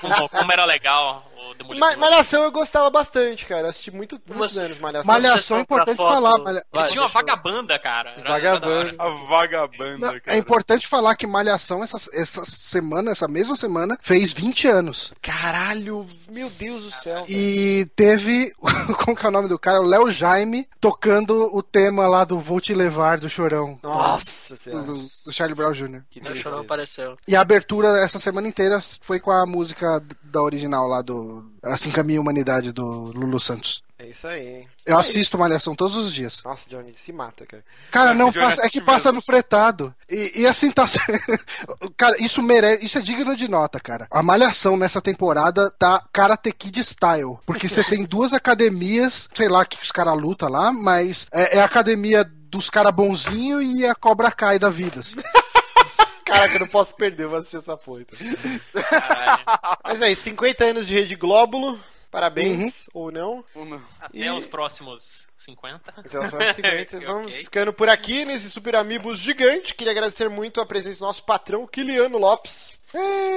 como, 0.00 0.28
como 0.28 0.52
era 0.52 0.64
legal 0.64 1.33
Demolidor. 1.58 1.90
Ma- 1.90 1.96
Malhação 1.96 2.42
eu 2.44 2.52
gostava 2.52 2.88
bastante, 2.90 3.46
cara. 3.46 3.62
Eu 3.62 3.70
assisti 3.70 3.90
muito, 3.90 4.20
muitos 4.26 4.58
anos 4.58 4.78
Malhação. 4.78 5.12
Malhação 5.12 5.58
é 5.58 5.60
importante 5.62 5.96
foto. 5.96 6.12
falar. 6.14 6.38
Malha... 6.38 6.64
Eles 6.74 6.88
tinham 6.90 7.04
uma 7.04 7.10
vagabanda, 7.10 7.78
cara. 7.78 8.14
Vagabanda. 8.22 8.94
A 8.98 9.08
vagabanda, 9.28 9.98
Não, 10.12 10.20
cara. 10.20 10.22
É 10.26 10.36
importante 10.36 10.86
falar 10.86 11.14
que 11.16 11.26
Malhação, 11.26 11.82
essa, 11.82 11.96
essa 12.12 12.44
semana, 12.44 13.10
essa 13.12 13.28
mesma 13.28 13.56
semana, 13.56 13.96
fez 14.02 14.32
20 14.32 14.68
anos. 14.68 15.12
Caralho, 15.22 16.06
meu 16.30 16.48
Deus 16.50 16.82
do 16.84 16.90
céu. 16.90 17.24
E 17.28 17.86
teve, 17.96 18.52
como 19.04 19.16
que 19.16 19.24
é 19.24 19.28
o 19.28 19.32
nome 19.32 19.48
do 19.48 19.58
cara? 19.58 19.80
O 19.80 19.86
Léo 19.86 20.10
Jaime 20.10 20.68
tocando 20.80 21.50
o 21.54 21.62
tema 21.62 22.06
lá 22.06 22.24
do 22.24 22.38
Vou 22.38 22.60
Te 22.60 22.74
Levar, 22.74 23.18
do 23.18 23.28
Chorão. 23.28 23.78
Nossa 23.82 24.54
Do, 24.54 24.58
senhora. 24.60 24.84
do 24.84 25.32
Charlie 25.32 25.54
Brown 25.56 25.72
Jr. 25.72 26.02
Que 26.10 26.20
não 26.20 26.60
apareceu. 26.60 27.16
E 27.26 27.34
a 27.34 27.40
abertura 27.40 27.98
essa 28.00 28.18
semana 28.20 28.48
inteira 28.48 28.80
foi 29.00 29.18
com 29.20 29.30
a 29.30 29.46
música 29.46 30.02
da 30.34 30.42
original 30.42 30.88
lá 30.88 31.00
do 31.00 31.44
Assim 31.62 31.90
Caminha 31.90 32.18
a 32.18 32.22
Humanidade 32.22 32.72
do 32.72 33.12
Lulu 33.12 33.38
Santos. 33.38 33.82
É 33.96 34.08
isso 34.08 34.26
aí, 34.26 34.46
hein? 34.46 34.68
Eu 34.84 34.98
assisto 34.98 35.38
Malhação 35.38 35.74
todos 35.74 35.96
os 35.96 36.12
dias. 36.12 36.42
Nossa, 36.44 36.68
Johnny, 36.68 36.92
se 36.94 37.12
mata, 37.12 37.46
cara. 37.46 37.64
Cara, 37.90 38.12
não 38.12 38.30
Johnny 38.30 38.44
passa, 38.44 38.66
é 38.66 38.68
que 38.68 38.80
passa 38.80 39.08
mesmo. 39.08 39.14
no 39.14 39.22
fretado. 39.22 39.94
E, 40.10 40.42
e 40.42 40.46
assim 40.46 40.70
tá. 40.70 40.86
cara, 41.96 42.16
isso 42.22 42.42
merece. 42.42 42.84
Isso 42.84 42.98
é 42.98 43.00
digno 43.00 43.36
de 43.36 43.46
nota, 43.48 43.78
cara. 43.78 44.08
A 44.10 44.22
malhação 44.22 44.76
nessa 44.76 45.00
temporada 45.00 45.70
tá 45.78 46.04
Karate 46.12 46.52
Kid 46.52 46.80
style. 46.80 47.38
Porque 47.46 47.68
você 47.68 47.84
tem 47.84 48.04
duas 48.04 48.32
academias, 48.32 49.28
sei 49.32 49.48
lá 49.48 49.64
que 49.64 49.80
os 49.80 49.92
caras 49.92 50.20
lutam 50.20 50.48
lá, 50.48 50.72
mas 50.72 51.26
é, 51.32 51.58
é 51.58 51.60
a 51.60 51.64
academia 51.64 52.24
dos 52.24 52.68
caras 52.68 52.92
bonzinhos 52.92 53.62
e 53.62 53.86
a 53.86 53.94
Cobra 53.94 54.30
Kai 54.30 54.58
da 54.58 54.70
vida. 54.70 55.00
assim. 55.00 55.16
Caraca, 56.24 56.54
eu 56.54 56.60
não 56.60 56.66
posso 56.68 56.94
perder, 56.94 57.26
vou 57.26 57.38
assistir 57.38 57.56
essa 57.58 57.76
porra. 57.76 58.02
então. 58.02 58.82
Caralho. 58.82 59.44
Mas 59.84 60.02
aí, 60.02 60.16
50 60.16 60.64
anos 60.64 60.86
de 60.86 60.94
Rede 60.94 61.14
Glóbulo. 61.14 61.78
Parabéns, 62.10 62.88
ou 62.94 63.10
não. 63.10 63.44
Até 64.00 64.18
E- 64.18 64.30
os 64.30 64.46
próximos 64.46 65.26
50. 65.36 65.92
Então, 66.06 66.22
as 66.22 66.30
próximas 66.30 66.56
50. 66.56 66.96
Ok. 66.96 67.06
Vamos 67.08 67.34
ficando 67.36 67.72
por 67.72 67.88
aqui 67.88 68.24
nesse 68.24 68.48
Super 68.48 68.76
Amigos 68.76 69.18
gigante. 69.18 69.74
Queria 69.74 69.90
agradecer 69.90 70.28
muito 70.28 70.60
a 70.60 70.66
presença 70.66 71.00
do 71.00 71.06
nosso 71.06 71.24
patrão, 71.24 71.66
Kiliano 71.66 72.16
Lopes. 72.16 72.78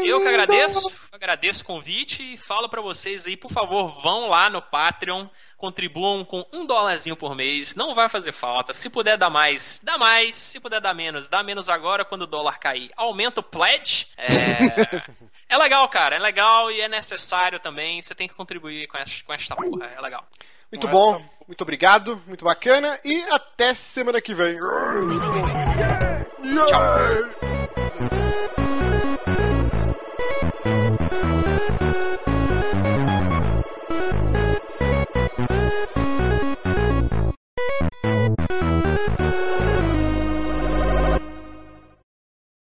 Eu 0.04 0.22
que 0.22 0.28
agradeço, 0.28 0.92
agradeço 1.12 1.64
o 1.64 1.66
convite 1.66 2.22
e 2.22 2.38
falo 2.38 2.70
pra 2.70 2.82
vocês 2.82 3.26
aí, 3.26 3.36
por 3.36 3.52
favor, 3.52 4.00
vão 4.02 4.30
lá 4.30 4.50
no 4.50 4.62
Patreon, 4.62 5.28
contribuam 5.58 6.24
com 6.24 6.46
um 6.54 6.66
dólarzinho 6.66 7.18
por 7.18 7.36
mês, 7.36 7.74
não 7.76 7.96
vai 7.96 8.08
fazer 8.08 8.32
falta. 8.32 8.74
Se 8.74 8.90
puder 8.90 9.18
dar 9.18 9.30
mais, 9.30 9.82
dá 9.84 9.98
mais. 9.98 10.36
Se 10.36 10.60
puder 10.60 10.80
dar 10.80 10.94
menos, 10.94 11.28
dá 11.28 11.42
menos 11.44 11.70
agora 11.70 12.06
quando 12.06 12.22
o 12.24 12.28
dólar 12.28 12.60
cair. 12.60 12.92
Aumenta 12.96 13.40
o 13.40 13.44
pledge. 13.44 14.08
É, 14.16 14.30
é 15.50 15.58
legal, 15.58 15.90
cara, 15.90 16.16
é 16.16 16.20
legal 16.20 16.70
e 16.72 16.80
é 16.82 16.88
necessário 16.88 17.60
também. 17.60 18.02
Você 18.02 18.14
tem 18.14 18.28
que 18.28 18.36
contribuir 18.36 18.88
com 18.88 18.98
esta, 18.98 19.26
com 19.26 19.34
esta 19.34 19.56
porra, 19.56 19.88
é 19.88 20.00
legal. 20.00 20.26
Muito 20.72 20.88
bom, 20.88 21.24
muito 21.48 21.62
obrigado, 21.62 22.22
muito 22.28 22.44
bacana. 22.44 23.00
E 23.04 23.24
até 23.24 23.74
semana 23.74 24.22
que 24.22 24.34
vem. 24.34 24.58
Tchau. 26.68 28.27